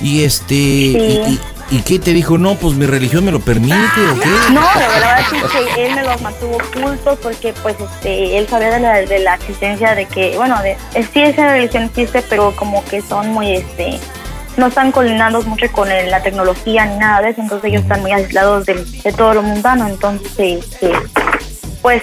Y 0.01 0.23
este. 0.23 0.53
Y, 0.55 0.95
y- 1.27 1.39
y 1.71 1.81
qué 1.81 1.99
te 1.99 2.11
dijo? 2.13 2.37
No, 2.37 2.55
pues 2.55 2.75
mi 2.75 2.85
religión 2.85 3.25
me 3.25 3.31
lo 3.31 3.39
permite 3.39 3.75
o 4.11 4.19
qué? 4.19 4.29
No, 4.53 4.61
la 4.61 4.87
verdad 4.87 5.19
es 5.19 5.51
que 5.75 5.85
él 5.85 5.95
me 5.95 6.03
los 6.03 6.19
mantuvo 6.21 6.57
ocultos 6.57 7.19
porque 7.21 7.53
pues 7.61 7.75
este 7.79 8.37
él 8.37 8.47
sabía 8.49 8.71
de 8.71 8.79
la, 8.79 8.93
de 9.01 9.19
la 9.19 9.35
existencia 9.35 9.93
de 9.95 10.05
que, 10.07 10.35
bueno, 10.37 10.59
de, 10.63 10.75
sí 11.13 11.21
esa 11.21 11.51
religión 11.51 11.83
existe, 11.83 12.23
pero 12.29 12.55
como 12.55 12.83
que 12.85 13.01
son 13.01 13.29
muy, 13.29 13.55
este, 13.55 13.99
no 14.57 14.67
están 14.67 14.91
coordinados 14.91 15.45
mucho 15.45 15.71
con 15.71 15.91
el- 15.91 16.09
la 16.09 16.21
tecnología 16.23 16.85
ni 16.85 16.97
nada 16.97 17.21
de 17.21 17.29
eso, 17.29 17.41
entonces 17.41 17.69
ellos 17.69 17.83
están 17.83 18.01
muy 18.01 18.11
aislados 18.11 18.65
de, 18.65 18.73
de 19.03 19.13
todo 19.13 19.35
lo 19.35 19.41
mundano, 19.43 19.87
entonces, 19.87 20.31
este, 20.39 20.91
pues, 21.81 22.01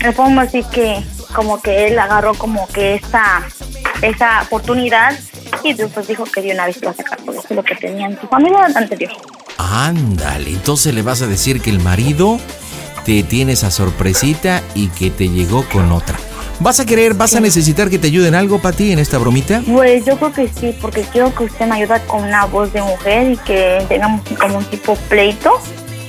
le 0.00 0.12
podemos 0.12 0.44
decir 0.44 0.64
que 0.70 1.02
como 1.34 1.60
que 1.62 1.86
él 1.88 1.98
agarró 1.98 2.34
como 2.34 2.66
que 2.68 2.94
esa, 2.96 3.42
esa 4.02 4.42
oportunidad 4.42 5.12
y 5.70 5.74
después 5.74 6.06
dijo 6.06 6.24
que 6.24 6.42
de 6.42 6.52
una 6.52 6.66
vez 6.66 6.78
iba 6.80 6.90
a 6.90 6.94
sacar 6.94 7.20
todo 7.20 7.38
eso, 7.38 7.54
lo 7.54 7.62
que 7.62 7.74
tenía 7.74 8.06
en 8.06 8.20
su 8.20 8.26
familia 8.26 8.66
anterior. 8.74 9.12
Ándale, 9.58 10.50
entonces 10.50 10.94
le 10.94 11.02
vas 11.02 11.22
a 11.22 11.26
decir 11.26 11.60
que 11.60 11.70
el 11.70 11.80
marido 11.80 12.38
te 13.04 13.22
tiene 13.22 13.52
esa 13.52 13.70
sorpresita 13.70 14.62
y 14.74 14.88
que 14.88 15.10
te 15.10 15.28
llegó 15.28 15.64
con 15.68 15.92
otra. 15.92 16.16
¿Vas 16.58 16.80
a 16.80 16.86
querer, 16.86 17.14
vas 17.14 17.34
a 17.34 17.40
necesitar 17.40 17.90
que 17.90 17.98
te 17.98 18.06
ayuden 18.06 18.34
algo, 18.34 18.58
Pati, 18.58 18.92
en 18.92 18.98
esta 18.98 19.18
bromita? 19.18 19.62
Pues 19.66 20.06
yo 20.06 20.16
creo 20.16 20.32
que 20.32 20.48
sí, 20.48 20.74
porque 20.80 21.02
quiero 21.12 21.34
que 21.34 21.44
usted 21.44 21.66
me 21.66 21.76
ayude 21.76 22.00
con 22.06 22.24
una 22.24 22.46
voz 22.46 22.72
de 22.72 22.80
mujer 22.80 23.32
y 23.32 23.36
que 23.38 23.84
tengamos 23.88 24.22
como 24.40 24.58
un 24.58 24.64
tipo 24.64 24.96
pleito 25.08 25.52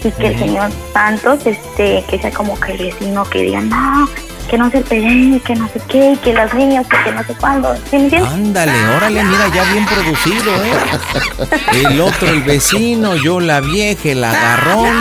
y 0.03 0.11
que 0.11 0.27
el 0.27 0.39
señor 0.39 0.71
Santos, 0.93 1.45
este, 1.45 2.03
que 2.09 2.19
sea 2.19 2.31
como 2.31 2.57
que 2.59 2.71
el 2.71 2.77
vecino 2.77 3.25
que 3.25 3.41
diga, 3.41 3.61
no, 3.61 4.07
que 4.47 4.57
no 4.57 4.71
se 4.71 4.79
peleen, 4.81 5.39
que 5.41 5.55
no 5.55 5.67
sé 5.67 5.81
qué, 5.87 6.13
y 6.13 6.17
que 6.17 6.33
las 6.33 6.53
niñas, 6.53 6.85
que 6.87 7.11
no 7.11 7.23
sé 7.23 7.35
cuándo, 7.35 7.75
¿sí 7.75 7.97
me 7.97 8.03
entiendes? 8.03 8.31
Ándale, 8.31 8.87
órale, 8.95 9.23
mira, 9.23 9.47
ya 9.53 9.63
bien 9.71 9.85
producido, 9.85 10.55
¿eh? 10.63 10.73
El 11.73 12.01
otro, 12.01 12.29
el 12.29 12.43
vecino, 12.43 13.15
yo 13.15 13.39
la 13.39 13.59
vieja, 13.59 14.09
el 14.09 14.23
agarrón. 14.23 14.97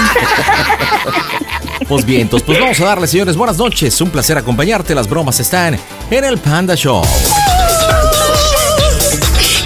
Pues 1.89 2.05
bien, 2.05 2.23
entonces, 2.23 2.45
pues 2.47 2.59
vamos 2.59 2.81
a 2.81 2.85
darle, 2.85 3.07
señores, 3.07 3.37
buenas 3.37 3.59
noches. 3.59 4.01
Un 4.01 4.11
placer 4.11 4.37
acompañarte. 4.37 4.95
Las 4.95 5.09
bromas 5.09 5.39
están 5.39 5.79
en 6.11 6.25
el 6.25 6.39
Panda 6.39 6.75
Show. 6.75 7.03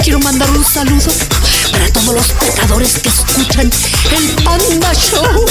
Quiero 0.02 0.18
mandar 0.18 0.50
un 0.50 0.64
saludo 0.64 1.10
todos 2.04 2.14
los 2.14 2.32
pecadores 2.32 2.98
que 3.00 3.08
escuchan 3.08 3.66
el 3.66 4.44
Panda 4.44 4.92
Show. 4.94 5.46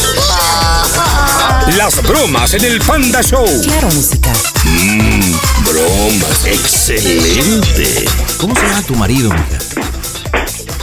Las 1.77 2.01
bromas 2.07 2.53
en 2.53 2.65
el 2.65 2.79
Panda 2.81 3.21
Show. 3.21 3.45
Claro, 3.63 3.87
música. 3.87 4.31
Mmm, 4.65 5.33
bromas. 5.65 6.45
Excelente. 6.45 8.05
¿Cómo 8.39 8.55
se 8.55 8.67
llama 8.67 8.81
tu 8.87 8.95
marido, 8.95 9.29
mija? 9.31 9.59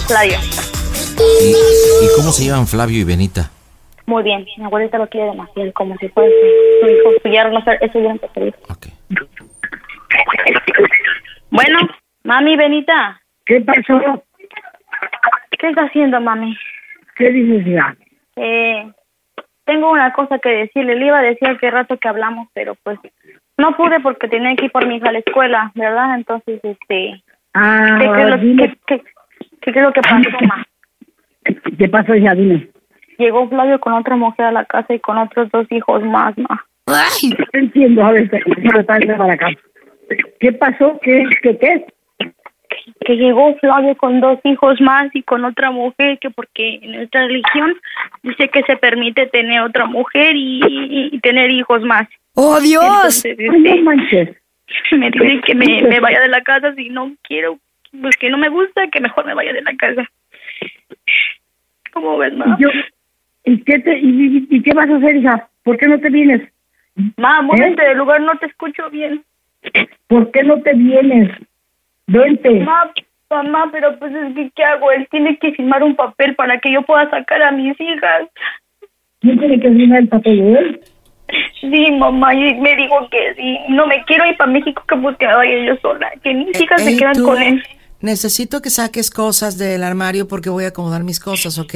Flavio, 0.06 0.38
¿Y, 1.18 1.50
y 2.04 2.08
cómo 2.16 2.30
se 2.30 2.44
llevan 2.44 2.66
Flavio 2.66 2.98
y 3.00 3.04
Benita? 3.04 3.50
muy 4.08 4.22
bien, 4.22 4.46
mi 4.56 4.64
abuelita 4.64 4.98
lo 4.98 5.08
quiere 5.08 5.26
demasiado, 5.30 5.72
como 5.72 5.96
si 5.98 6.08
fuera 6.10 6.28
su 6.30 6.86
su 6.86 6.92
hijo, 6.92 7.10
su 7.24 7.28
ya 7.28 7.48
no 7.48 7.60
sé, 7.64 7.72
eso 7.80 7.98
ya 7.98 8.14
no 8.14 8.20
se 8.20 8.28
puede. 8.28 8.54
Bueno, 11.50 11.78
mami, 12.22 12.56
Benita. 12.56 13.20
¿Qué 13.44 13.60
pasó? 13.62 14.22
¿Qué 15.58 15.68
está 15.68 15.82
haciendo, 15.82 16.20
mami? 16.20 16.56
¿Qué 17.16 17.30
dices 17.30 17.64
ya? 17.66 17.96
Eh, 18.36 18.90
tengo 19.64 19.90
una 19.90 20.12
cosa 20.12 20.38
que 20.38 20.48
decirle. 20.50 20.96
Le 20.96 21.06
iba 21.06 21.18
a 21.18 21.22
decir 21.22 21.48
hace 21.48 21.70
rato 21.70 21.96
que 21.98 22.08
hablamos, 22.08 22.48
pero 22.54 22.74
pues 22.82 22.98
no 23.58 23.76
pude 23.76 24.00
porque 24.00 24.28
tenía 24.28 24.54
que 24.56 24.66
ir 24.66 24.72
por 24.72 24.86
mi 24.86 24.96
hija 24.96 25.08
a 25.08 25.12
la 25.12 25.18
escuela, 25.20 25.72
¿verdad? 25.74 26.14
Entonces, 26.16 26.60
este... 26.62 27.22
Ah, 27.54 27.96
¿qué, 27.98 28.04
qué 28.12 28.22
es 28.22 28.28
lo, 28.28 28.36
dime. 28.36 28.76
qué- 28.86 29.00
qué- 29.00 29.72
qué 29.72 29.78
es 29.80 29.82
lo 29.84 29.92
que 29.92 30.02
pasó, 30.02 30.30
ma? 30.46 30.64
¿Qué 31.78 31.88
pasó, 31.88 32.14
hija? 32.14 32.34
Dime. 32.34 32.68
Llegó 33.18 33.48
Flavio 33.48 33.80
con 33.80 33.94
otra 33.94 34.14
mujer 34.16 34.46
a 34.46 34.52
la 34.52 34.64
casa 34.66 34.92
y 34.92 34.98
con 35.00 35.16
otros 35.16 35.50
dos 35.50 35.66
hijos 35.70 36.02
más, 36.04 36.36
ma. 36.36 36.64
Entiendo, 37.54 38.04
a 38.04 38.12
ver, 38.12 38.30
para 39.16 39.32
acá. 39.32 39.48
¿Qué 40.38 40.52
pasó? 40.52 41.00
¿Qué, 41.02 41.24
qué, 41.42 41.58
qué? 41.58 41.86
Que 43.04 43.16
llegó 43.16 43.54
Flavio 43.58 43.96
con 43.96 44.20
dos 44.20 44.38
hijos 44.44 44.80
más 44.80 45.14
y 45.14 45.22
con 45.22 45.44
otra 45.44 45.70
mujer, 45.70 46.18
que 46.18 46.30
porque 46.30 46.78
en 46.82 46.92
nuestra 46.92 47.26
religión 47.26 47.74
dice 48.22 48.48
que 48.48 48.62
se 48.62 48.76
permite 48.76 49.26
tener 49.26 49.60
otra 49.60 49.86
mujer 49.86 50.36
y, 50.36 50.60
y- 50.66 51.08
y 51.12 51.18
tener 51.20 51.50
hijos 51.50 51.82
más. 51.82 52.08
¡Oh, 52.34 52.60
Dios! 52.60 53.24
Entonces, 53.24 53.36
Ay, 53.38 53.46
no 53.60 53.68
este, 53.70 53.82
manches. 53.82 54.36
me 54.92 55.10
dice 55.10 55.40
que 55.46 55.54
me, 55.54 55.82
me 55.82 56.00
vaya 56.00 56.20
de 56.20 56.28
la 56.28 56.42
casa 56.42 56.74
si 56.74 56.88
no 56.90 57.12
quiero, 57.22 57.58
pues 58.00 58.16
que 58.16 58.28
no 58.30 58.36
me 58.38 58.48
gusta, 58.48 58.88
que 58.88 59.00
mejor 59.00 59.24
me 59.26 59.34
vaya 59.34 59.52
de 59.52 59.62
la 59.62 59.74
casa. 59.76 60.08
¿Cómo 61.92 62.18
ves, 62.18 62.34
ma? 62.34 62.56
¿Y, 62.58 62.62
yo, 62.62 62.68
¿y, 63.44 63.62
qué 63.62 63.78
te, 63.78 63.98
y, 63.98 64.08
y- 64.08 64.46
y 64.56 64.62
qué 64.62 64.72
vas 64.74 64.88
a 64.90 64.96
hacer, 64.96 65.16
hija? 65.16 65.48
¿Por 65.62 65.78
qué 65.78 65.86
no 65.88 65.98
te 65.98 66.10
vienes? 66.10 66.42
Ma, 67.16 67.38
¿Eh? 67.40 67.42
muévete 67.42 67.82
del 67.88 67.98
lugar, 67.98 68.20
no 68.20 68.36
te 68.38 68.46
escucho 68.46 68.90
bien. 68.90 69.22
¿Por 70.06 70.30
qué 70.30 70.42
no 70.42 70.60
te 70.62 70.74
vienes? 70.74 71.30
Vente. 72.06 72.50
Ma, 72.60 72.90
mamá, 73.30 73.68
pero 73.72 73.98
pues 73.98 74.12
es 74.14 74.34
que, 74.34 74.50
¿qué 74.54 74.64
hago? 74.64 74.90
Él 74.92 75.06
tiene 75.10 75.38
que 75.38 75.52
firmar 75.52 75.82
un 75.82 75.96
papel 75.96 76.34
para 76.36 76.58
que 76.60 76.72
yo 76.72 76.82
pueda 76.82 77.08
sacar 77.10 77.42
a 77.42 77.50
mis 77.52 77.78
hijas. 77.80 78.22
¿Quién 79.20 79.38
tiene 79.38 79.58
que 79.60 79.68
firmar 79.70 79.98
el 80.00 80.08
papel 80.08 80.38
de 80.38 80.52
él? 80.58 80.80
Sí, 81.60 81.90
mamá, 81.92 82.32
y 82.34 82.54
me 82.54 82.76
dijo 82.76 83.08
que 83.10 83.34
sí. 83.34 83.58
No 83.70 83.86
me 83.86 84.04
quiero 84.04 84.24
ir 84.26 84.36
para 84.36 84.50
México, 84.50 84.82
que 84.88 84.96
pues 84.96 85.16
que 85.16 85.26
vaya 85.26 85.64
yo 85.66 85.76
sola. 85.82 86.10
Que 86.22 86.32
mis 86.32 86.60
hijas 86.60 86.82
se 86.82 86.96
quedan 86.96 87.14
tú, 87.16 87.24
con 87.24 87.42
él. 87.42 87.62
Necesito 88.00 88.62
que 88.62 88.70
saques 88.70 89.10
cosas 89.10 89.58
del 89.58 89.82
armario 89.82 90.28
porque 90.28 90.50
voy 90.50 90.64
a 90.64 90.68
acomodar 90.68 91.02
mis 91.02 91.18
cosas, 91.18 91.58
¿ok? 91.58 91.74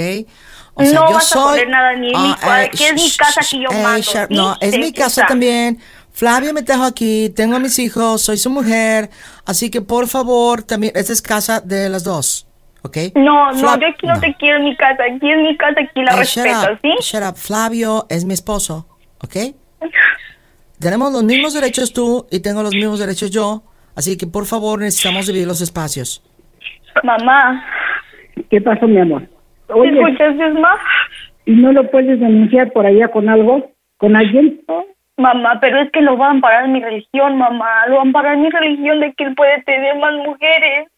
O 0.74 0.82
no 0.82 0.89
yo 1.09 1.15
vas 1.15 1.32
a 1.32 1.35
soy- 1.35 1.51
poner 1.51 1.69
nada 1.70 1.94
ni 1.97 2.12
en 2.12 2.23
mi 2.23 2.31
Ah, 2.31 2.39
cuarto, 2.40 2.66
eh, 2.66 2.70
que 2.78 2.85
es 2.85 2.94
mi 2.94 3.11
casa 3.19 3.40
que 3.51 3.57
yo 3.59 3.69
eh, 3.73 3.82
mando. 3.82 4.02
¿sí? 4.02 4.19
No, 4.31 4.57
es 4.61 4.70
¿Te 4.70 4.78
mi 4.78 4.93
casa 4.93 5.27
también. 5.27 5.78
Flavio 6.21 6.53
me 6.53 6.63
trajo 6.63 6.85
aquí, 6.85 7.31
tengo 7.35 7.57
a 7.57 7.59
mis 7.59 7.79
hijos, 7.79 8.21
soy 8.21 8.37
su 8.37 8.51
mujer, 8.51 9.09
así 9.47 9.71
que 9.71 9.81
por 9.81 10.07
favor, 10.07 10.63
también, 10.63 10.93
esta 10.95 11.15
es 11.15 11.23
casa 11.23 11.63
de 11.63 11.89
las 11.89 12.05
dos, 12.05 12.47
¿ok? 12.83 12.97
No, 13.15 13.51
no, 13.53 13.81
yo 13.81 13.87
aquí 13.87 14.07
no, 14.07 14.21
te 14.21 14.35
quiero 14.35 14.59
en 14.59 14.65
mi 14.65 14.77
casa. 14.77 15.03
Aquí 15.03 15.31
es 15.31 15.39
mi 15.39 15.57
casa, 15.57 15.81
aquí 15.81 16.03
la 16.03 16.23
shut 16.23 16.45
respeto, 16.45 16.73
up, 16.75 16.79
¿sí? 16.83 16.91
Shut 17.01 17.23
up. 17.27 17.37
Flavio 17.37 18.05
es 18.11 18.27
mi 18.27 18.35
esposo, 18.35 18.87
¿ok? 19.25 19.57
Tenemos 20.79 21.11
los 21.11 21.25
mismos 21.25 21.55
derechos 21.55 21.91
tú 21.95 22.27
y 22.31 22.41
tengo 22.41 22.63
los 22.63 22.75
mismos 22.75 22.99
derechos 22.99 23.31
yo, 23.31 23.63
así 23.97 24.19
que 24.19 24.27
por 24.27 24.45
favor 24.45 24.81
necesitamos 24.81 25.27
dividir 25.27 25.49
los 25.49 25.63
espacios. 25.63 26.23
Mamá, 27.03 27.65
¿Qué 28.51 28.61
pasó, 28.61 28.87
mi 28.87 29.01
amor? 29.01 29.27
¿te 29.69 29.73
Oye, 29.73 29.99
escuchaste, 29.99 30.51
ma? 30.61 30.77
¿y 31.47 31.53
no 31.53 31.73
lo 31.73 31.91
puedes 31.91 32.21
denunciar 32.21 32.71
por 32.75 32.85
allá 32.85 33.09
con 33.09 33.27
algo? 33.31 33.73
¿Con 33.97 34.17
alguien? 34.17 34.61
Mamá, 35.21 35.59
pero 35.61 35.81
es 35.81 35.91
que 35.91 36.01
lo 36.01 36.17
va 36.17 36.29
a 36.29 36.31
amparar 36.31 36.67
mi 36.69 36.81
religión, 36.81 37.37
mamá. 37.37 37.87
Lo 37.89 37.97
va 37.97 38.01
a 38.01 38.05
amparar 38.05 38.37
mi 38.39 38.49
religión 38.49 39.01
de 39.01 39.13
que 39.13 39.25
él 39.25 39.35
puede 39.35 39.63
tener 39.63 39.97
más 39.97 40.15
mujeres. 40.15 40.89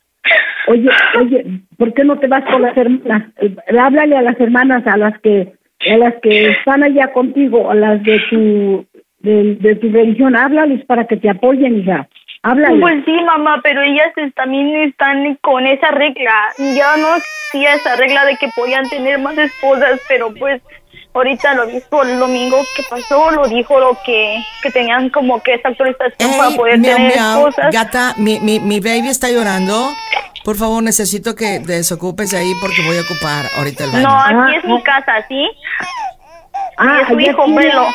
Oye, 0.69 0.89
oye, 1.19 1.45
¿por 1.77 1.93
qué 1.95 2.05
no 2.05 2.17
te 2.19 2.29
vas 2.29 2.45
con 2.45 2.63
las 2.63 2.77
hermanas? 2.77 3.25
Eh, 3.39 3.57
Háblale 3.77 4.17
a 4.17 4.23
las 4.23 4.39
hermanas, 4.39 4.87
a 4.87 4.97
las 4.97 5.19
que 5.21 5.53
a 5.91 5.97
las 5.97 6.15
que 6.23 6.51
están 6.51 6.85
allá 6.85 7.13
contigo, 7.13 7.69
a 7.69 7.75
las 7.75 8.01
de 8.05 8.21
tu 8.31 8.87
de, 9.19 9.57
de 9.57 9.75
tu 9.77 9.91
religión, 9.91 10.37
háblales 10.37 10.85
para 10.85 11.07
que 11.07 11.17
te 11.17 11.29
apoyen, 11.29 11.81
hija. 11.81 12.09
Háblales. 12.45 12.81
Pues 12.81 13.05
sí, 13.05 13.13
mamá, 13.25 13.61
pero 13.63 13.83
ellas 13.83 14.13
también 14.35 14.69
están 14.89 15.37
con 15.43 15.67
esa 15.67 15.91
regla. 15.93 16.33
Ya 16.59 16.97
no 16.97 17.17
existía 17.17 17.75
esa 17.75 17.97
regla 17.97 18.25
de 18.25 18.37
que 18.37 18.49
podían 18.57 18.89
tener 18.89 19.19
más 19.21 19.39
esposas, 19.39 20.01
pero 20.09 20.33
pues 20.35 20.61
ahorita 21.15 21.55
lo 21.55 21.67
dijo 21.67 22.03
el 22.03 22.19
domingo 22.19 22.59
que 22.77 22.83
pasó, 22.89 23.31
lo 23.31 23.47
dijo 23.49 23.79
lo 23.79 23.99
que, 24.05 24.43
que 24.63 24.71
tenían 24.71 25.11
como 25.11 25.43
que 25.43 25.55
esa 25.55 25.69
actualización 25.69 26.37
para 26.39 26.51
poder 26.57 26.79
miau, 26.79 26.97
tener 26.97 27.15
miau. 27.17 27.43
cosas. 27.43 27.71
Gata, 27.73 28.15
mi, 28.17 28.41
mi, 28.41 28.61
mi 28.61 28.81
baby 28.81 29.09
está 29.09 29.29
llorando. 29.31 29.91
Por 30.45 30.57
favor, 30.57 30.83
necesito 30.83 31.35
que 31.37 31.61
desocupes 31.61 32.35
ahí 32.35 32.53
porque 32.61 32.83
voy 32.85 32.97
a 32.97 33.03
ocupar 33.03 33.45
ahorita 33.59 33.85
el 33.85 33.91
baño. 33.93 34.09
No, 34.09 34.19
aquí 34.45 34.57
es 34.57 34.65
mi 34.65 34.83
casa, 34.83 35.13
¿sí? 35.29 35.49
Ah, 36.79 36.99
y 36.99 37.03
es 37.03 37.09
su 37.09 37.21
hijo, 37.21 37.45
tiene- 37.45 37.61
velo. 37.69 37.87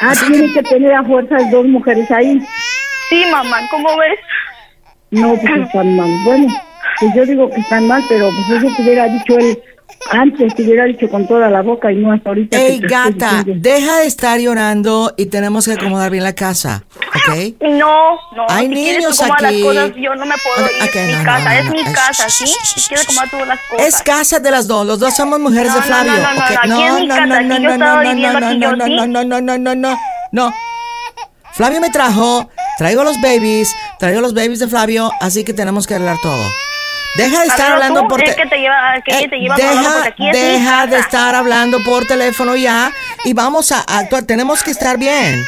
Ah, 0.00 0.12
tiene 0.26 0.52
que 0.52 0.62
tener 0.62 0.92
a 0.94 1.04
fuerzas 1.04 1.50
dos 1.52 1.64
mujeres 1.66 2.10
ahí. 2.10 2.40
Sí, 3.08 3.24
mamá, 3.30 3.60
¿cómo 3.70 3.96
ves? 3.96 4.18
No, 5.10 5.36
pues 5.36 5.52
están 5.66 5.94
mal. 5.94 6.10
Bueno, 6.24 6.52
pues 6.98 7.14
yo 7.14 7.24
digo 7.24 7.48
que 7.50 7.60
están 7.60 7.86
mal, 7.86 8.02
pero 8.08 8.28
pues 8.48 8.62
eso 8.64 8.74
te 8.76 8.82
hubiera 8.82 9.04
dicho 9.06 9.38
él 9.38 9.62
antes, 10.10 10.54
te 10.54 10.62
hubiera 10.62 10.84
dicho 10.84 11.08
con 11.08 11.26
toda 11.26 11.48
la 11.50 11.62
boca 11.62 11.90
y 11.90 11.96
no 11.96 12.12
hasta 12.12 12.28
ahorita. 12.30 12.56
Ey, 12.60 12.78
gata, 12.80 13.42
deja 13.46 13.98
de 13.98 14.06
estar 14.06 14.38
llorando 14.38 15.14
y 15.16 15.26
tenemos 15.26 15.64
que 15.64 15.72
acomodar 15.72 16.10
bien 16.10 16.24
la 16.24 16.34
casa, 16.34 16.84
¿ok? 16.98 17.54
No, 17.62 18.14
no, 18.36 18.46
Hay 18.48 18.68
si 18.68 18.74
niños 18.74 19.20
aquí. 19.22 19.42
las 19.42 19.52
cosas, 19.54 19.92
yo 19.96 20.14
no 20.14 20.26
me 20.26 20.34
puedo 20.42 20.68
ir, 20.70 20.82
Ok, 20.82 20.94
es 20.96 21.06
mi 21.06 21.12
no, 21.12 21.18
no, 21.18 21.24
casa, 21.24 21.44
no, 21.44 21.50
es 21.52 21.64
no, 21.64 21.70
mi 21.72 21.80
es- 21.80 21.92
casa, 21.94 22.28
¿sí? 22.28 22.46
Si 22.62 22.80
quieres 22.88 23.04
acomodar 23.06 23.30
tú 23.30 23.36
las 23.46 23.58
cosas. 23.70 23.86
Es 23.86 24.02
casa 24.02 24.38
de 24.40 24.50
las 24.50 24.66
dos, 24.68 24.86
los 24.86 24.98
dos 24.98 25.14
somos 25.16 25.40
mujeres 25.40 25.68
No, 25.68 25.74
de 25.74 25.80
no, 25.80 25.86
Flavio. 25.86 26.12
no, 26.12 26.18
no, 26.18 26.26
no, 26.66 27.58
mi 27.58 27.66
estaba 27.66 28.00
viviendo 28.02 28.38
aquí, 28.46 28.60
yo 28.60 28.76
no, 28.76 28.84
sí. 28.84 28.90
no, 28.96 29.06
no, 29.06 29.24
no, 29.24 29.40
no, 29.40 29.58
no, 29.58 29.74
no, 29.74 29.98
no. 30.32 30.54
Flavio 31.54 31.80
me 31.80 31.88
trajo, 31.90 32.50
traigo 32.78 33.04
los 33.04 33.20
babies, 33.22 33.74
traigo 34.00 34.20
los 34.20 34.34
babies 34.34 34.58
de 34.58 34.66
Flavio, 34.66 35.10
así 35.20 35.44
que 35.44 35.54
tenemos 35.54 35.86
que 35.86 35.94
arreglar 35.94 36.16
todo. 36.20 36.44
Deja 37.16 37.40
de 37.42 37.46
estar 37.46 37.72
hablando 37.72 38.02
tú, 38.02 38.08
por 38.08 38.22
es 38.22 38.34
te- 38.34 38.42
que 38.42 38.48
te 38.48 38.58
lleva, 38.58 39.00
que 39.04 39.12
Eh, 39.18 39.28
te 39.28 39.36
lleva 39.38 39.54
deja, 40.32 40.86
de 40.86 40.98
estar 40.98 41.34
hablando 41.34 41.78
por 41.84 42.04
teléfono 42.06 42.56
ya 42.56 42.90
y 43.24 43.32
vamos 43.34 43.70
a 43.72 43.80
actuar. 43.80 44.24
Tenemos 44.24 44.62
que 44.64 44.72
estar 44.72 44.98
bien, 44.98 45.44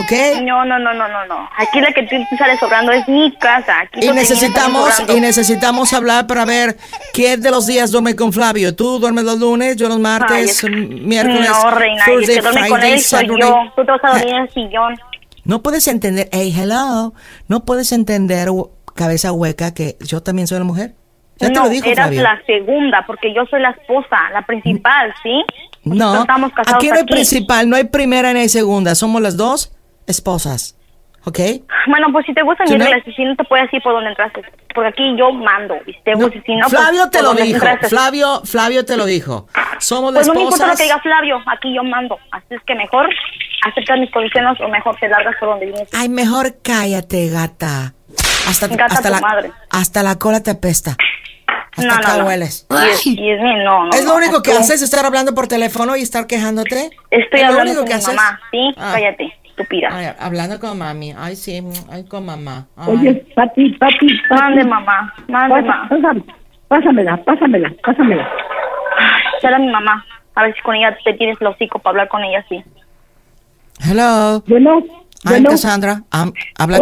¿ok? 0.00 0.40
No, 0.42 0.64
no, 0.64 0.78
no, 0.78 0.94
no, 0.94 1.06
no, 1.08 1.26
no. 1.26 1.50
Aquí 1.58 1.80
la 1.82 1.92
que 1.92 2.04
tú 2.04 2.16
sales 2.38 2.58
sobrando 2.58 2.90
es 2.92 3.06
mi 3.06 3.36
casa. 3.36 3.80
Aquí 3.80 4.06
Y 4.06 4.10
necesitamos, 4.12 5.02
y 5.14 5.20
necesitamos 5.20 5.92
hablar 5.92 6.26
para 6.26 6.46
ver 6.46 6.76
qué 7.12 7.36
de 7.36 7.50
los 7.50 7.66
días 7.66 7.90
duerme 7.90 8.16
con 8.16 8.32
Flavio. 8.32 8.74
Tú 8.74 8.98
duermes 8.98 9.24
los 9.24 9.38
lunes, 9.38 9.76
yo 9.76 9.88
los 9.88 9.98
martes, 9.98 10.30
Ay, 10.32 10.44
es- 10.44 10.64
miércoles, 10.80 11.50
No, 11.50 11.70
reina, 11.70 12.02
y 12.06 12.10
el 12.10 12.16
Thursday, 12.16 12.34
que 12.36 12.40
duerme 12.42 12.68
con 12.68 12.78
Friday, 12.78 12.92
él 12.94 13.00
soy 13.00 13.20
Saturday. 13.20 13.48
yo. 13.50 13.72
Tú 13.76 13.84
te 13.84 13.90
vas 13.92 14.00
a 14.04 14.08
dormir 14.08 14.28
en 14.28 14.42
el 14.42 14.50
sillón. 14.54 15.00
No 15.44 15.62
puedes 15.62 15.86
entender, 15.88 16.30
hey, 16.32 16.54
hello, 16.58 17.12
no 17.48 17.64
puedes 17.66 17.92
entender, 17.92 18.48
cabeza 18.94 19.32
hueca, 19.32 19.74
que 19.74 19.96
yo 20.00 20.22
también 20.22 20.46
soy 20.46 20.58
la 20.58 20.64
mujer. 20.64 20.94
Ya 21.38 21.48
te 21.48 21.54
no, 21.54 21.64
lo 21.64 21.68
dijo 21.68 21.86
eras 21.88 22.14
la 22.14 22.40
segunda, 22.46 23.04
porque 23.06 23.34
yo 23.34 23.44
soy 23.46 23.60
la 23.60 23.70
esposa, 23.70 24.30
la 24.32 24.42
principal, 24.46 25.12
¿sí? 25.22 25.44
No, 25.82 26.20
estamos 26.20 26.52
casados 26.52 26.76
aquí 26.76 26.88
no 26.88 26.94
hay 26.94 27.02
aquí. 27.02 27.12
principal, 27.12 27.68
no 27.68 27.76
hay 27.76 27.84
primera 27.84 28.32
ni 28.32 28.40
hay 28.40 28.48
segunda, 28.48 28.94
somos 28.94 29.20
las 29.20 29.36
dos 29.36 29.72
esposas, 30.06 30.78
¿ok? 31.24 31.38
Bueno, 31.88 32.06
pues 32.12 32.24
si 32.26 32.34
te 32.34 32.42
gustan 32.42 32.68
¿Sí, 32.68 32.74
mis 32.74 32.84
reglas, 32.84 33.02
si 33.16 33.24
no 33.24 33.34
te 33.34 33.44
puedes 33.44 33.72
ir 33.74 33.82
por 33.82 33.94
donde 33.94 34.10
entraste. 34.10 34.42
Porque 34.74 34.88
aquí 34.88 35.16
yo 35.16 35.32
mando, 35.32 35.76
y 35.86 35.92
si 35.92 36.00
te 36.04 36.14
gusta, 36.14 36.38
y 36.38 36.42
si 36.42 36.56
no, 36.56 36.68
Flavio 36.68 37.00
pues, 37.02 37.10
te 37.10 37.22
lo 37.22 37.34
dijo, 37.34 37.54
entraste. 37.56 37.88
Flavio, 37.88 38.40
Flavio 38.44 38.84
te 38.84 38.96
lo 38.96 39.04
dijo. 39.04 39.48
Somos 39.80 40.12
Pues 40.12 40.26
las 40.26 40.28
no 40.28 40.34
me 40.34 40.40
importa 40.44 40.66
lo 40.66 40.72
esposas. 40.72 40.78
que 40.78 40.84
diga 40.84 41.00
Flavio, 41.00 41.42
aquí 41.46 41.74
yo 41.74 41.82
mando. 41.82 42.16
Así 42.30 42.46
es 42.50 42.62
que 42.64 42.74
mejor 42.76 43.08
aceptas 43.66 43.98
mis 43.98 44.10
condiciones 44.12 44.60
o 44.60 44.68
mejor 44.68 44.96
te 45.00 45.08
largas 45.08 45.34
por 45.40 45.48
donde 45.48 45.66
vienes. 45.66 45.88
Ay, 45.92 46.08
mejor 46.08 46.56
cállate, 46.62 47.28
gata. 47.28 47.94
Hasta, 48.48 48.68
Gata 48.68 48.84
hasta 48.86 49.08
tu 49.08 49.14
la, 49.14 49.20
madre. 49.20 49.50
hasta 49.70 50.02
la 50.02 50.16
cola 50.18 50.40
te 50.40 50.50
apesta. 50.50 50.96
Hasta 51.76 51.82
No, 51.82 51.88
no, 51.88 51.94
acá 51.94 52.16
no. 52.18 52.26
hueles. 52.26 52.66
Y 52.70 52.74
es, 52.90 53.06
y 53.06 53.30
es 53.30 53.40
no, 53.40 53.86
no. 53.86 53.90
¿Es 53.92 54.04
lo 54.04 54.10
no, 54.12 54.16
único 54.16 54.42
que 54.42 54.52
tú- 54.52 54.58
haces, 54.58 54.80
estar 54.82 55.04
hablando 55.04 55.34
por 55.34 55.48
teléfono 55.48 55.96
y 55.96 56.02
estar 56.02 56.26
quejándote? 56.26 56.90
Estoy 57.10 57.40
¿Es 57.40 57.46
lo 57.46 57.52
hablando 57.58 57.62
único 57.72 57.78
con 57.80 57.86
que 57.88 57.94
mi 57.94 57.98
haces? 58.00 58.14
mamá, 58.14 58.40
¿sí? 58.50 58.74
Ah. 58.76 58.90
Cállate, 58.94 59.34
estúpida. 59.44 59.88
Ay, 59.90 60.06
hablando 60.20 60.60
con 60.60 60.78
mami. 60.78 61.14
Ay, 61.18 61.34
sí, 61.36 61.60
ay, 61.90 62.04
con 62.04 62.26
mamá. 62.26 62.66
Ay. 62.76 62.88
Oye, 62.92 63.14
Pati, 63.34 63.70
Pati. 63.72 64.06
Mande, 64.30 64.64
mamá, 64.64 65.12
mande, 65.28 65.62
mamá. 65.62 65.88
pásame- 65.88 66.24
Pásamela, 66.68 67.16
pásamela, 67.24 67.72
pásamela. 67.84 68.28
Será 69.40 69.58
mi 69.58 69.68
mamá. 69.70 70.04
A 70.34 70.42
ver 70.42 70.54
si 70.54 70.62
con 70.62 70.74
ella 70.74 70.96
te 71.04 71.12
tienes 71.14 71.36
el 71.40 71.46
hocico 71.46 71.78
para 71.78 71.90
hablar 71.92 72.08
con 72.08 72.22
ella, 72.24 72.44
sí. 72.48 72.64
Hello. 73.80 74.42
Bueno, 74.46 74.82
Ay, 75.24 75.32
bueno. 75.34 75.50
Cassandra. 75.50 76.02
Habla 76.58 76.78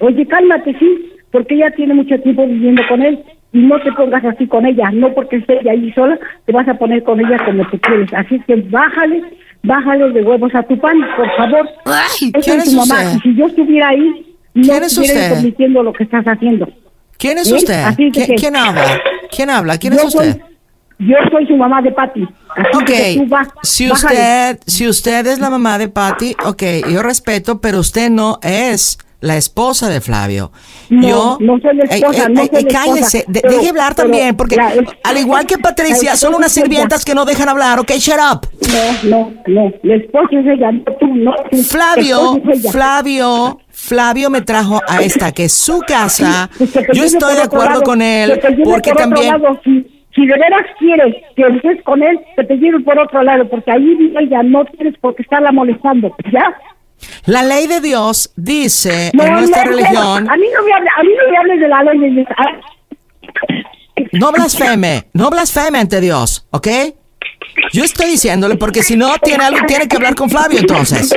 Oye, 0.00 0.26
cálmate, 0.26 0.76
sí, 0.78 1.12
porque 1.30 1.54
ella 1.54 1.70
tiene 1.74 1.94
mucho 1.94 2.18
tiempo 2.20 2.46
viviendo 2.46 2.82
con 2.88 3.02
él 3.02 3.18
y 3.52 3.58
no 3.60 3.80
te 3.80 3.92
pongas 3.92 4.24
así 4.24 4.46
con 4.46 4.66
ella, 4.66 4.90
no 4.92 5.12
porque 5.14 5.36
esté 5.36 5.60
ella 5.60 5.72
ahí 5.72 5.92
sola, 5.92 6.18
te 6.46 6.52
vas 6.52 6.66
a 6.68 6.74
poner 6.74 7.02
con 7.02 7.20
ella 7.20 7.42
como 7.44 7.68
tú 7.70 7.78
quieres. 7.80 8.12
Así 8.14 8.40
que 8.46 8.56
bájale, 8.56 9.22
bájale 9.62 10.10
de 10.12 10.22
huevos 10.22 10.54
a 10.54 10.62
tu 10.64 10.78
pan, 10.78 10.96
por 11.16 11.30
favor. 11.36 11.68
Esa 11.86 12.38
¿quién 12.40 12.58
es 12.60 12.66
es 12.68 12.70
tu 12.70 12.76
mamá. 12.76 12.94
usted? 13.02 13.16
Y 13.16 13.20
si 13.20 13.34
yo 13.36 13.46
estuviera 13.46 13.88
ahí, 13.88 14.36
no 14.54 14.62
¿Quién 14.62 14.82
es 14.82 14.92
estuviera 14.92 15.20
usted? 15.20 15.34
permitiendo 15.34 15.82
lo 15.82 15.92
que 15.92 16.04
estás 16.04 16.24
haciendo. 16.26 16.68
¿Quién 17.18 17.38
es 17.38 17.50
¿Eh? 17.50 17.54
usted? 17.54 17.82
Así 17.84 18.10
que 18.10 18.20
¿Qui- 18.22 18.26
que- 18.26 18.34
¿Quién 18.34 18.56
habla? 18.56 19.00
¿Quién 19.34 19.50
habla? 19.50 19.78
¿Quién 19.78 19.92
es 19.94 20.02
Yo 20.02 20.10
soy- 20.10 20.28
usted? 20.28 20.42
yo 20.98 21.16
soy 21.30 21.46
su 21.46 21.56
mamá 21.56 21.80
de 21.82 21.92
Pati. 21.92 22.26
Así 22.56 22.84
que 22.84 23.14
tú 23.16 23.22
Ok, 23.22 23.28
vas, 23.28 23.48
si 23.62 23.88
bájale. 23.88 24.14
usted, 24.14 24.60
si 24.66 24.88
usted 24.88 25.26
es 25.26 25.38
la 25.38 25.48
mamá 25.50 25.78
de 25.78 25.88
Patty, 25.88 26.36
ok, 26.44 26.62
yo 26.92 27.02
respeto, 27.02 27.60
pero 27.60 27.78
usted 27.80 28.10
no 28.10 28.38
es 28.42 28.98
la 29.22 29.36
esposa 29.36 29.88
de 29.88 30.00
Flavio. 30.02 30.52
No, 30.90 31.08
yo, 31.08 31.36
no 31.40 31.58
soy 31.60 31.74
la 31.76 31.84
Ey, 31.84 32.00
esposa, 32.00 32.26
ey, 32.26 32.34
no 32.34 32.40
ey, 32.42 32.48
soy 32.48 32.52
la 32.52 32.68
esposa, 32.68 32.84
cállese, 32.84 33.24
de- 33.28 33.40
pero- 33.40 33.54
deje 33.56 33.68
hablar 33.70 33.94
también, 33.94 34.36
porque 34.36 34.56
la- 34.56 34.74
al 35.04 35.16
igual 35.18 35.46
que 35.46 35.56
Patricia, 35.58 36.16
son 36.16 36.34
unas 36.34 36.52
sirvientas 36.52 37.04
que 37.04 37.14
no 37.14 37.24
dejan 37.24 37.48
hablar, 37.48 37.78
ok, 37.80 37.90
shut 37.92 38.16
up. 38.32 38.46
No, 38.70 39.08
no, 39.08 39.32
no. 39.46 39.72
La 39.82 39.94
esposa 39.94 40.28
es 40.38 40.46
ella, 40.46 40.72
no 40.72 40.82
tú, 41.00 41.06
no 41.06 41.34
tú. 41.50 41.56
Flavio, 41.62 42.42
es. 42.52 42.70
Flavio, 42.70 43.58
Flavio 43.70 44.28
me 44.30 44.42
trajo 44.42 44.80
a 44.86 45.00
esta 45.02 45.32
que 45.32 45.44
es 45.44 45.52
su 45.52 45.80
casa. 45.80 46.50
Pues 46.58 46.72
Yo 46.92 47.04
estoy 47.04 47.36
de 47.36 47.42
acuerdo 47.42 47.68
lado, 47.68 47.82
con 47.82 48.02
él, 48.02 48.38
porque 48.64 48.90
por 48.90 48.98
también... 49.02 49.28
lado, 49.28 49.60
si, 49.64 49.86
si 50.14 50.26
de 50.26 50.34
veras 50.34 50.66
quieres 50.78 51.14
que 51.36 51.42
estés 51.56 51.82
con 51.84 52.02
él, 52.02 52.18
que 52.36 52.44
te 52.44 52.56
lleve 52.56 52.80
por 52.80 52.98
otro 52.98 53.22
lado, 53.22 53.48
porque 53.48 53.70
ahí 53.70 53.94
vive 53.94 54.20
ella, 54.24 54.42
no 54.42 54.64
tienes 54.66 54.98
por 54.98 55.14
qué 55.14 55.22
estarla 55.22 55.52
molestando, 55.52 56.14
¿ya? 56.32 56.52
La 57.26 57.42
ley 57.42 57.66
de 57.66 57.80
Dios 57.80 58.32
dice 58.36 59.10
No, 59.14 59.24
en 59.24 59.32
nuestra 59.34 59.64
no, 59.64 59.70
religión... 59.70 60.30
A 60.30 60.36
mí 60.36 60.46
no 60.54 60.62
me, 60.64 60.72
hable- 60.72 60.90
a 60.98 61.02
mí 61.02 61.10
no 61.24 61.30
me 61.30 61.36
hables 61.38 61.60
de 61.60 61.68
la 61.68 61.82
ley 61.84 61.98
de 61.98 62.10
Dios. 62.10 62.26
No 64.12 64.32
blasfeme, 64.32 65.04
no 65.12 65.30
blasfeme 65.30 65.78
ante 65.78 66.00
Dios, 66.00 66.46
¿ok? 66.50 66.68
Yo 67.72 67.84
estoy 67.84 68.10
diciéndole 68.10 68.56
porque 68.56 68.82
si 68.82 68.96
no 68.96 69.16
tiene 69.18 69.44
algo, 69.44 69.64
tiene 69.66 69.88
que 69.88 69.96
hablar 69.96 70.14
con 70.14 70.28
Flavio 70.30 70.58
entonces. 70.58 71.14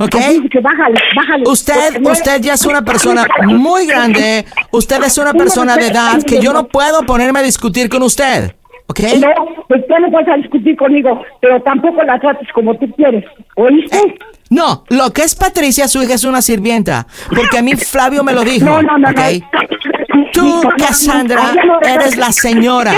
¿Ok? 0.00 0.14
que 0.50 0.60
bájale, 0.60 1.00
bájale. 1.16 1.44
Usted, 1.48 2.00
usted 2.02 2.40
ya 2.40 2.54
es 2.54 2.64
una 2.66 2.82
persona 2.82 3.26
muy 3.46 3.86
grande, 3.86 4.44
usted 4.70 5.02
es 5.04 5.18
una 5.18 5.32
persona 5.32 5.76
de 5.76 5.88
edad 5.88 6.22
que 6.22 6.40
yo 6.40 6.52
no 6.52 6.68
puedo 6.68 7.02
ponerme 7.02 7.40
a 7.40 7.42
discutir 7.42 7.88
con 7.88 8.02
usted, 8.02 8.54
¿ok? 8.86 9.00
No, 9.20 9.28
pues 9.66 9.86
tú 9.86 9.94
no 10.00 10.10
puedes 10.10 10.36
discutir 10.42 10.76
conmigo, 10.76 11.22
pero 11.40 11.60
tampoco 11.62 12.02
la 12.04 12.18
trates 12.20 12.48
como 12.52 12.76
tú 12.78 12.90
quieres. 12.94 13.24
¿Oíste? 13.56 14.18
No, 14.50 14.84
lo 14.88 15.12
que 15.12 15.22
es 15.22 15.34
Patricia, 15.34 15.88
su 15.88 16.02
hija 16.02 16.14
es 16.14 16.24
una 16.24 16.40
sirvienta, 16.42 17.06
porque 17.34 17.58
a 17.58 17.62
mí 17.62 17.74
Flavio 17.76 18.24
me 18.24 18.32
lo 18.32 18.42
dijo, 18.44 18.64
No, 18.66 18.82
no, 18.82 18.98
no, 18.98 19.08
¿ok? 19.10 19.18
no. 19.52 20.24
Tú, 20.32 20.62
Cassandra, 20.78 21.52
eres 21.82 22.16
la 22.16 22.32
señora. 22.32 22.92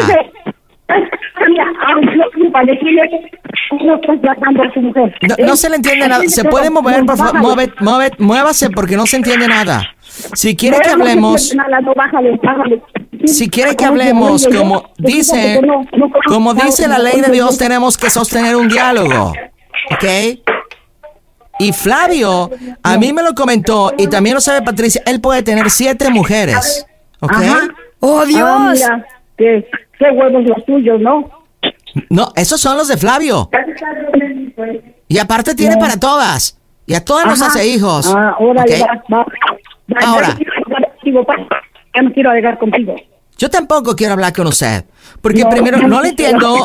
No, 5.22 5.46
no 5.46 5.56
se 5.56 5.68
le 5.70 5.76
entiende 5.76 6.08
nada. 6.08 6.22
¿Se 6.26 6.44
puede 6.44 6.70
mover, 6.70 7.04
por 7.06 7.16
favor? 7.16 7.40
Mueve, 7.40 7.72
mueve- 7.80 8.12
muévase 8.18 8.70
porque 8.70 8.96
no 8.96 9.06
se 9.06 9.16
entiende 9.16 9.48
nada. 9.48 9.82
Si 10.34 10.56
quiere 10.56 10.78
que 10.80 10.90
hablemos, 10.90 11.54
si 13.26 13.48
quiere 13.48 13.76
que 13.76 13.84
hablemos, 13.84 14.46
como 14.46 14.90
dice, 14.98 15.60
como 16.26 16.54
dice 16.54 16.88
la 16.88 16.98
ley 16.98 17.20
de 17.20 17.30
Dios, 17.30 17.56
tenemos 17.58 17.96
que 17.96 18.10
sostener 18.10 18.56
un 18.56 18.68
diálogo. 18.68 19.32
¿Ok? 19.92 20.04
Y 21.60 21.74
Flavio, 21.74 22.50
a 22.82 22.96
mí 22.96 23.12
me 23.12 23.22
lo 23.22 23.34
comentó, 23.34 23.92
y 23.98 24.06
también 24.06 24.34
lo 24.34 24.40
sabe 24.40 24.62
Patricia, 24.62 25.02
él 25.04 25.20
puede 25.20 25.42
tener 25.42 25.68
siete 25.68 26.08
mujeres. 26.08 26.86
¿Ok? 27.20 27.32
Ajá. 27.32 27.68
¡Oh, 28.00 28.24
Dios! 28.24 28.42
Ah, 28.42 28.70
mira, 28.72 29.06
qué, 29.36 29.68
qué 29.98 30.10
huevos 30.10 30.42
los 30.44 30.64
tuyos, 30.64 30.98
¿no? 31.02 31.28
No, 32.08 32.32
esos 32.34 32.58
son 32.62 32.78
los 32.78 32.88
de 32.88 32.96
Flavio. 32.96 33.50
Y 35.06 35.18
aparte 35.18 35.54
tiene 35.54 35.76
para 35.76 35.98
todas. 36.00 36.56
Y 36.86 36.94
a 36.94 37.04
todas 37.04 37.26
nos 37.26 37.42
hace 37.42 37.66
hijos. 37.66 38.06
Ah. 38.16 38.36
Va, 38.40 39.26
Ahora. 40.02 40.38
Ya 41.94 42.02
no 42.02 42.12
quiero 42.14 42.30
hablar 42.30 42.58
contigo. 42.58 42.96
Yo 43.36 43.50
tampoco 43.50 43.94
quiero 43.94 44.14
hablar 44.14 44.32
con 44.32 44.46
usted. 44.46 44.86
Porque 45.20 45.42
No, 45.42 45.50
primero, 45.50 45.76
no 45.78 45.88
no 45.88 46.00
le 46.00 46.08
entiendo. 46.08 46.62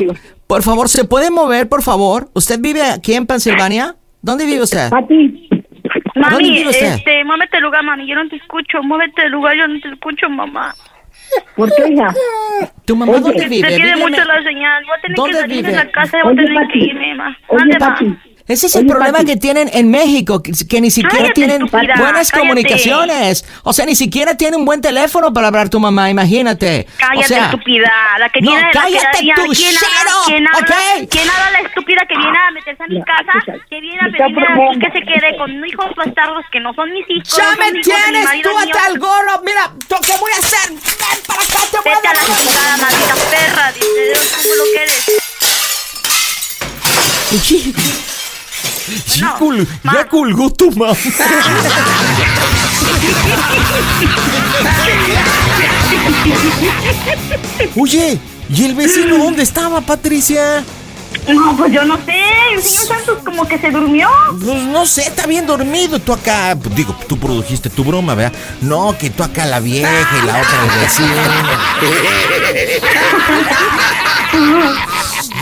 Por 0.47 0.63
favor, 0.63 0.87
¿se 0.87 1.03
puede 1.03 1.31
mover, 1.31 1.67
por 1.67 1.81
favor? 1.83 2.29
¿Usted 2.33 2.59
vive 2.61 2.81
aquí 2.83 3.13
en 3.13 3.25
Pensilvania? 3.25 3.97
¿Dónde 4.25 4.45
vive 4.45 4.63
usted? 4.63 4.89
Pati. 4.89 5.47
¿Dónde 6.15 6.29
Mami, 6.31 6.49
vive 6.51 6.69
usted? 6.69 6.95
este, 6.95 7.23
muévete 7.23 7.57
de 7.57 7.61
lugar, 7.61 7.83
mami, 7.83 8.07
yo 8.07 8.15
no 8.15 8.27
te 8.27 8.37
escucho, 8.37 8.81
muévete 8.81 9.21
de 9.21 9.29
lugar, 9.29 9.55
yo 9.55 9.67
no 9.67 9.79
te 9.79 9.87
escucho, 9.89 10.27
mamá. 10.29 10.73
¿Por 11.55 11.69
qué, 11.75 11.93
hija? 11.93 12.07
¿Tu 12.85 12.95
mamá 12.95 13.11
Oye, 13.13 13.21
dónde 13.21 13.47
vive? 13.47 13.67
Pierde 13.67 13.83
Dígame. 13.93 14.01
mucho 14.09 14.23
la 14.25 14.43
señal. 14.43 14.83
Voy 14.85 14.97
a 14.97 15.01
tener 15.01 15.15
que 15.15 15.21
¿Dónde 15.21 15.39
salir 15.41 15.57
vive? 15.57 15.69
de 15.69 15.75
la 15.75 15.91
casa. 15.91 16.17
Voy 16.23 16.33
a 16.33 16.35
tener 16.35 16.53
Pati. 16.55 16.73
que 16.79 16.85
irme, 16.85 17.15
ma. 17.15 17.37
Oye. 17.49 17.77
Pati. 17.79 18.17
Ese 18.47 18.67
es 18.67 18.75
el 18.75 18.81
Oye, 18.81 18.89
problema 18.91 19.17
Pati. 19.17 19.25
que 19.31 19.37
tienen 19.37 19.71
en 19.73 19.89
México, 19.89 20.43
que, 20.43 20.51
que 20.69 20.79
ni 20.79 20.91
siquiera 20.91 21.17
Cállate, 21.17 21.33
tienen 21.33 21.63
estúpida, 21.65 21.95
buenas 21.97 22.29
cállate. 22.29 22.39
comunicaciones. 22.39 23.43
O 23.63 23.73
sea, 23.73 23.87
ni 23.87 23.95
siquiera 23.95 24.37
tienen 24.37 24.59
un 24.59 24.65
buen 24.65 24.81
teléfono 24.81 25.33
para 25.33 25.47
hablar 25.47 25.69
tu 25.69 25.79
mamá, 25.79 26.11
imagínate. 26.11 26.85
Cállate, 26.97 27.25
o 27.25 27.27
sea, 27.27 27.45
estúpida. 27.45 27.91
La 28.19 28.29
que 28.29 28.41
No, 28.41 28.51
viene 28.51 28.67
de 28.67 28.73
la 28.73 28.81
cállate 28.81 29.17
ciudad, 29.17 29.35
tú, 29.37 29.51
¿quién 29.51 29.75
habla? 29.75 30.11
¿Quién 30.27 30.47
habla? 30.47 30.59
¿ok? 30.59 31.09
¿Quién 31.09 31.29
habla 31.29 31.51
la 31.51 31.59
estúpida 31.67 32.01
que 32.07 32.17
viene 32.17 32.37
a 32.37 32.51
meterse 32.51 32.83
a 32.83 32.87
mi 32.87 33.01
casa? 33.03 33.33
Que 33.67 33.81
viene 33.81 33.97
a 33.99 34.05
pedirme 34.11 34.25
aquí 34.43 34.53
probando. 34.53 34.79
que 34.85 34.91
se 34.99 35.05
quede 35.05 35.37
con 35.37 35.65
hijos 35.65 35.87
bastardos 35.95 36.45
que 36.51 36.59
no 36.59 36.71
son 36.75 36.91
mis 36.93 37.05
hijos. 37.09 37.35
¡Ya 37.35 37.49
no 37.49 37.57
me 37.57 37.71
tienes 37.81 38.29
tú 38.43 38.49
hasta 38.59 38.87
el 38.89 38.99
gorro! 38.99 39.41
Mira, 39.43 39.71
¿tú 39.89 39.95
¿qué 40.05 40.13
voy 40.19 40.31
a 40.31 40.37
hacer? 40.37 40.69
Ven 40.69 40.79
para 41.25 41.41
acá, 41.41 41.59
te 41.71 41.77
voy 41.81 41.91
a 41.91 41.95
Vete 41.95 42.07
a 42.07 42.13
dar 42.13 42.29
la 42.29 42.35
chingada, 42.37 42.77
maldita 42.77 43.15
perra. 43.31 43.71
Dice, 43.73 44.13
¿cómo 44.43 44.53
lo 44.53 44.63
que 44.65 44.83
eres? 44.83 45.03
Oye, 47.33 47.73
ya, 49.15 49.37
ya 49.83 50.07
colgó 50.07 50.51
tu 50.51 50.71
mamá. 50.71 50.95
Oye, 57.77 58.19
¿y 58.49 58.63
el 58.63 58.75
vecino 58.75 59.17
dónde 59.17 59.43
estaba, 59.43 59.81
Patricia? 59.81 60.63
No, 61.27 61.55
pues 61.57 61.73
yo 61.73 61.83
no 61.85 61.97
sé. 62.05 62.21
El 62.53 62.61
señor 62.61 62.87
Santos 62.87 63.17
como 63.23 63.47
que 63.47 63.57
se 63.57 63.71
durmió. 63.71 64.09
Pues 64.43 64.63
no 64.63 64.85
sé, 64.85 65.03
está 65.03 65.25
bien 65.25 65.47
dormido. 65.47 65.99
Tú 65.99 66.13
acá, 66.13 66.55
digo, 66.55 66.95
tú 67.07 67.17
produjiste 67.17 67.69
tu 67.69 67.83
broma, 67.83 68.15
¿verdad? 68.15 68.37
No, 68.61 68.95
que 68.97 69.09
tú 69.09 69.23
acá 69.23 69.45
la 69.45 69.59
vieja 69.59 69.89
y 69.89 70.25
la 70.25 70.37
otra 70.39 70.63
el 70.63 70.79
vecino. 70.81 71.09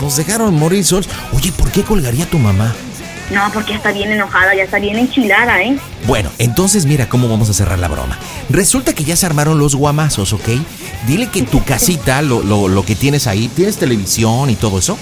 Nos 0.00 0.16
dejaron 0.16 0.54
morir 0.54 0.84
solos. 0.84 1.08
Oye, 1.32 1.52
¿por 1.52 1.70
qué 1.70 1.82
colgaría 1.82 2.26
tu 2.26 2.38
mamá? 2.38 2.74
No, 3.30 3.50
porque 3.52 3.70
ya 3.70 3.76
está 3.76 3.92
bien 3.92 4.12
enojada, 4.12 4.54
ya 4.54 4.64
está 4.64 4.78
bien 4.78 4.98
enchilada, 4.98 5.62
¿eh? 5.62 5.78
Bueno, 6.06 6.30
entonces 6.38 6.84
mira 6.84 7.08
cómo 7.08 7.28
vamos 7.28 7.48
a 7.48 7.54
cerrar 7.54 7.78
la 7.78 7.88
broma. 7.88 8.18
Resulta 8.50 8.92
que 8.92 9.04
ya 9.04 9.16
se 9.16 9.24
armaron 9.26 9.58
los 9.58 9.74
guamazos, 9.74 10.32
¿ok? 10.32 10.48
Dile 11.06 11.28
que 11.28 11.42
tu 11.42 11.64
casita, 11.64 12.20
lo, 12.22 12.42
lo, 12.42 12.68
lo 12.68 12.84
que 12.84 12.94
tienes 12.94 13.26
ahí, 13.26 13.48
tienes 13.48 13.76
televisión 13.78 14.50
y 14.50 14.56
todo 14.56 14.78
eso. 14.78 14.98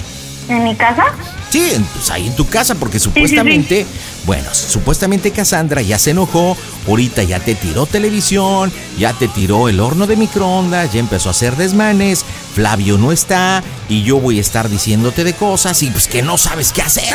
¿En 0.49 0.65
mi 0.65 0.75
casa? 0.75 1.05
Sí, 1.51 1.71
en- 1.75 1.85
pues 1.85 2.11
ahí 2.11 2.27
en 2.27 2.35
tu 2.37 2.47
casa, 2.49 2.75
porque 2.75 2.99
supuestamente, 2.99 3.87
bueno, 4.25 4.49
supuestamente 4.53 5.31
Cassandra 5.31 5.83
ya 5.83 5.99
se 5.99 6.11
enojó, 6.11 6.57
ahorita 6.89 7.23
ya 7.23 7.39
te 7.41 7.55
tiró 7.55 7.87
televisión, 7.87 8.73
ya 8.99 9.13
te 9.13 9.29
tiró 9.29 9.69
el 9.69 9.79
horno 9.81 10.07
de 10.07 10.17
microondas, 10.17 10.93
ya 10.93 11.01
empezó 11.01 11.29
a 11.29 11.33
hacer 11.33 11.57
desmanes, 11.57 12.25
Flavio 12.55 12.97
no 12.99 13.13
está, 13.13 13.63
y 13.89 14.03
yo 14.03 14.19
voy 14.19 14.39
a 14.39 14.41
estar 14.41 14.69
diciéndote 14.69 15.25
de 15.25 15.35
cosas 15.35 15.83
y 15.83 15.91
pues 15.91 16.09
que 16.09 16.23
no 16.23 16.39
sabes 16.39 16.73
qué 16.73 16.83
hacer. 16.83 17.15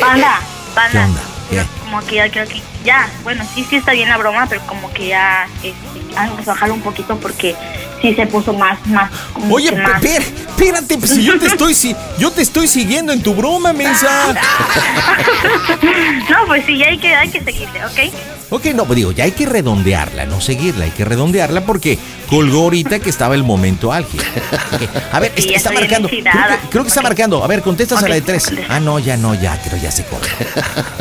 Panda, 0.00 0.40
panda. 0.74 0.90
¿Qué 0.92 0.98
onda? 0.98 1.20
¿Qué? 1.50 1.62
Como 1.84 2.00
que 2.06 2.14
ya, 2.16 2.30
creo 2.30 2.46
que 2.46 2.62
ya, 2.84 3.08
bueno, 3.22 3.44
sí, 3.54 3.66
sí 3.68 3.76
está 3.76 3.92
bien 3.92 4.08
la 4.08 4.16
broma, 4.16 4.46
pero 4.48 4.60
como 4.66 4.90
que 4.92 5.08
ya, 5.08 5.46
este, 5.62 5.74
vamos 6.14 6.40
a 6.40 6.52
bajarlo 6.52 6.74
un 6.74 6.80
poquito 6.82 7.16
porque 7.18 7.54
sí 8.00 8.14
se 8.14 8.26
puso 8.26 8.52
más, 8.54 8.78
más. 8.86 9.10
Oye, 9.50 9.70
que 9.70 9.76
pe- 9.76 9.82
más. 9.82 10.00
per- 10.00 10.22
espérate, 10.52 10.98
pues 10.98 11.10
si 11.10 11.24
yo 11.24 11.38
te 11.38 11.46
estoy, 11.46 11.74
si, 11.74 11.94
yo 12.18 12.30
te 12.30 12.42
estoy 12.42 12.68
siguiendo 12.68 13.12
en 13.12 13.22
tu 13.22 13.34
broma, 13.34 13.72
mensa. 13.72 14.34
No, 16.30 16.46
pues 16.46 16.64
sí, 16.66 16.78
ya 16.78 16.86
hay 16.86 16.98
que, 16.98 17.14
hay 17.14 17.28
que 17.28 17.42
seguirle, 17.42 17.84
¿ok? 17.84 18.14
Ok, 18.50 18.66
no, 18.74 18.84
pues 18.84 18.96
digo, 18.96 19.12
ya 19.12 19.24
hay 19.24 19.32
que 19.32 19.46
redondearla, 19.46 20.26
no 20.26 20.40
seguirla, 20.40 20.84
hay 20.84 20.90
que 20.90 21.04
redondearla 21.04 21.64
porque 21.64 21.98
colgó 22.28 22.62
ahorita 22.64 23.00
que 23.00 23.10
estaba 23.10 23.34
el 23.34 23.42
momento 23.42 23.92
álgido. 23.92 24.24
A 25.10 25.20
ver, 25.20 25.32
Sí, 25.36 25.54
está, 25.54 25.70
está 25.70 25.72
marcando. 25.72 26.08
Creo 26.08 26.22
que, 26.22 26.68
creo 26.70 26.82
que 26.84 26.88
está 26.88 27.02
marcando. 27.02 27.42
A 27.44 27.46
ver, 27.46 27.62
contestas 27.62 28.02
a 28.02 28.08
la 28.08 28.14
de 28.14 28.20
tres. 28.22 28.50
Ah, 28.68 28.78
no, 28.80 28.98
ya 28.98 29.16
no, 29.16 29.34
ya, 29.34 29.60
creo 29.62 29.80
ya 29.82 29.90
se 29.90 30.04
cortó. 30.04 30.28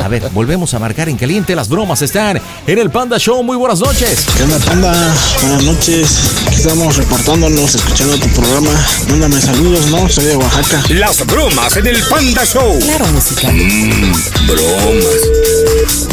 A 0.01 0.07
ver, 0.07 0.29
volvemos 0.31 0.73
a 0.73 0.79
marcar 0.79 1.09
en 1.09 1.17
caliente. 1.17 1.55
Las 1.55 1.69
bromas 1.69 2.01
están 2.01 2.41
en 2.67 2.79
el 2.79 2.89
Panda 2.89 3.17
Show. 3.17 3.43
Muy 3.43 3.57
buenas 3.57 3.79
noches. 3.79 4.25
¿Qué 4.35 4.43
onda, 4.43 4.57
panda? 4.59 5.13
Buenas 5.41 5.63
noches. 5.63 6.31
Estamos 6.63 6.95
reportándonos, 6.95 7.73
escuchando 7.73 8.13
tu 8.19 8.29
programa. 8.39 8.69
Mándame 9.09 9.41
saludos, 9.41 9.89
¿no? 9.89 10.07
Soy 10.07 10.25
de 10.25 10.35
Oaxaca. 10.35 10.77
Las 10.93 11.25
bromas 11.25 11.75
en 11.75 11.87
el 11.87 11.97
Panda 12.07 12.45
Show. 12.45 12.77
Claro, 12.77 13.11
música. 13.17 13.49
Mmm, 13.49 14.13
bromas. 14.45 16.05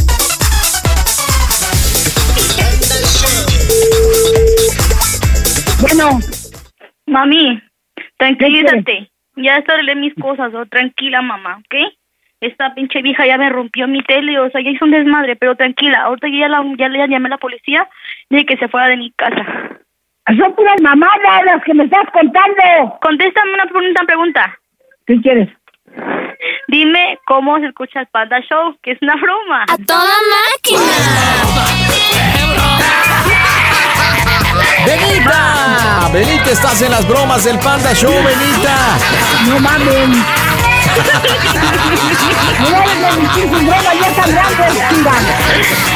Bueno, 5.83 6.19
Mami, 7.05 7.61
tranquilízate. 8.17 9.11
Ya 9.37 9.57
arreglé 9.57 9.97
mis 9.97 10.15
cosas, 10.15 10.55
oh, 10.55 10.65
tranquila, 10.65 11.21
mamá, 11.21 11.59
¿ok? 11.59 11.93
Esta 12.41 12.75
pinche 12.75 13.03
vieja 13.03 13.27
ya 13.27 13.37
me 13.37 13.51
rompió 13.51 13.87
mi 13.87 14.03
tele, 14.03 14.41
o 14.41 14.49
sea, 14.49 14.63
ya 14.63 14.71
hizo 14.71 14.87
un 14.87 14.93
desmadre, 14.93 15.37
pero 15.37 15.57
tranquila. 15.57 16.05
Ahorita 16.05 16.29
yo 16.29 16.39
ya, 16.39 16.49
la, 16.49 16.65
ya 16.79 16.89
le 16.89 17.07
llamé 17.07 17.27
a 17.27 17.33
la 17.33 17.37
policía, 17.37 17.87
dije 18.31 18.47
que 18.47 18.57
se 18.57 18.69
fuera 18.69 18.89
de 18.89 18.97
mi 18.97 19.11
casa. 19.11 19.85
Son 20.37 20.55
puras 20.55 20.81
mamadas 20.83 21.45
las 21.45 21.63
que 21.65 21.75
me 21.75 21.85
estás 21.85 22.05
contando. 22.13 22.99
Contéstame 23.01 23.53
una, 23.55 23.65
una 23.65 24.05
pregunta. 24.07 24.59
¿Qué 25.07 25.21
quieres? 25.21 25.49
Dime 26.69 27.19
cómo 27.27 27.59
se 27.59 27.67
escucha 27.67 28.01
el 28.01 28.07
Panda 28.09 28.41
Show, 28.43 28.77
que 28.83 28.93
es 28.93 28.99
una 29.01 29.17
broma. 29.17 29.65
¡A 29.69 29.77
toda 29.87 30.05
¡Benita! 34.85 36.09
Benita, 36.13 36.51
estás 36.51 36.83
en 36.83 36.91
las 36.91 37.07
bromas 37.09 37.45
del 37.45 37.59
Panda 37.59 37.93
Show, 37.95 38.13
Benita. 38.13 38.99
No 39.49 39.59
mames. 39.61 40.48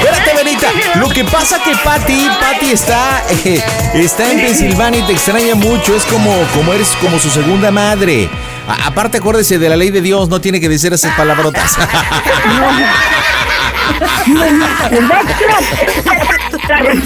Espérate, 0.02 0.34
Benita. 0.44 0.68
Lo 0.96 1.08
que 1.08 1.24
pasa 1.24 1.58
que 1.62 1.72
Patty, 1.84 2.28
Patty 2.40 2.72
está, 2.72 3.22
eh, 3.44 3.62
está 3.94 4.30
en 4.30 4.40
Pensilvania 4.40 5.00
y 5.00 5.02
te 5.04 5.12
extraña 5.12 5.54
mucho. 5.54 5.94
Es 5.96 6.04
como, 6.06 6.34
como 6.54 6.72
eres 6.72 6.88
como 7.00 7.18
su 7.18 7.30
segunda 7.30 7.70
madre. 7.70 8.28
A- 8.68 8.86
aparte, 8.86 9.18
acuérdese 9.18 9.58
de 9.58 9.68
la 9.68 9.76
ley 9.76 9.90
de 9.90 10.00
Dios, 10.00 10.28
no 10.28 10.40
tiene 10.40 10.60
que 10.60 10.68
decir 10.68 10.92
esas 10.92 11.14
palabrotas. 11.16 11.76
Dale, 16.68 17.02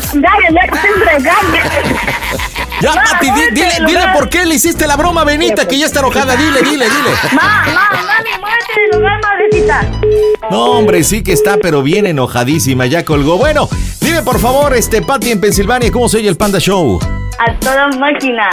ya 2.83 2.93
Patty, 2.93 3.31
di- 3.31 3.51
dile, 3.55 3.73
dile 3.87 4.05
por 4.13 4.29
qué 4.29 4.45
le 4.45 4.55
hiciste 4.57 4.87
la 4.87 4.97
broma 4.97 5.23
a 5.23 5.25
Benita, 5.25 5.67
que 5.67 5.79
ya 5.79 5.87
está 5.87 6.01
enojada. 6.01 6.37
Dile, 6.37 6.61
dile, 6.63 6.85
dile. 6.85 7.11
Ma, 7.33 7.65
ma, 7.67 7.89
mami, 7.91 8.31
muévete 8.39 8.81
del 8.81 9.01
lugar, 9.01 9.21
madrecita. 9.23 10.49
No, 10.51 10.65
hombre, 10.73 11.03
sí 11.03 11.23
que 11.23 11.33
está, 11.33 11.57
pero 11.57 11.83
bien 11.83 12.07
enojadísima. 12.07 12.85
Ya 12.87 13.05
colgó. 13.05 13.39
Bueno, 13.39 13.69
dime 14.01 14.23
por 14.23 14.39
favor, 14.39 14.75
este 14.75 15.01
Patty 15.03 15.33
en 15.33 15.41
Pensilvania, 15.41 15.91
¿cómo 15.91 16.09
se 16.09 16.19
oye 16.19 16.29
el 16.29 16.37
Panda 16.37 16.59
Show? 16.59 17.01
A 17.39 17.59
toda 17.61 17.89
máquina. 17.99 18.49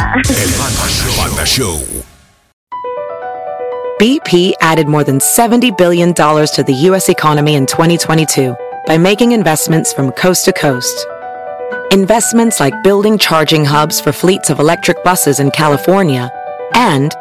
Panda 1.18 1.46
Show. 1.46 1.82
BP 4.00 4.54
added 4.60 4.88
more 4.88 5.04
than 5.06 5.20
$70 5.20 5.78
billion 5.78 6.14
to 6.14 6.64
the 6.66 6.74
U.S. 6.90 7.10
economy 7.10 7.56
in 7.56 7.66
2022 7.66 8.56
by 8.86 8.98
making 8.98 9.32
investments 9.32 9.94
from 9.94 10.12
coast 10.12 10.46
to 10.46 10.54
coast. 10.54 11.06
Investments 11.92 12.60
like 12.60 12.84
building 12.84 13.18
charging 13.18 13.64
hubs 13.64 14.02
for 14.02 14.12
fleets 14.12 14.50
of 14.50 14.60
electric 14.60 15.04
buses 15.04 15.40
in 15.40 15.52
California 15.52 16.32
and 16.74 17.14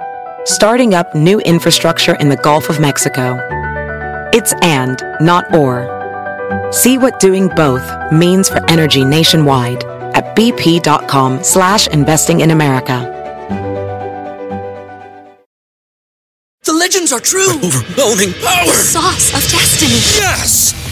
starting 0.44 0.94
up 0.94 1.14
new 1.14 1.38
infrastructure 1.40 2.14
in 2.16 2.28
the 2.28 2.36
Gulf 2.36 2.68
of 2.68 2.80
Mexico. 2.80 3.38
It's 4.32 4.54
and, 4.62 5.00
not 5.20 5.54
or. 5.54 5.88
See 6.72 6.98
what 6.98 7.20
doing 7.20 7.48
both 7.48 7.86
means 8.12 8.48
for 8.48 8.64
energy 8.70 9.04
nationwide 9.04 9.84
at 10.14 10.34
bp.com 10.36 11.42
slash 11.44 11.86
investing 11.88 12.40
in 12.40 12.50
America. 12.50 13.08
The 16.64 16.72
legends 16.72 17.12
are 17.12 17.20
true. 17.20 17.54
Overwhelming 17.56 18.32
power! 18.34 18.66
The 18.66 18.72
sauce 18.72 19.28
of 19.34 19.42
destiny. 19.50 19.94
Yes! 20.16 20.91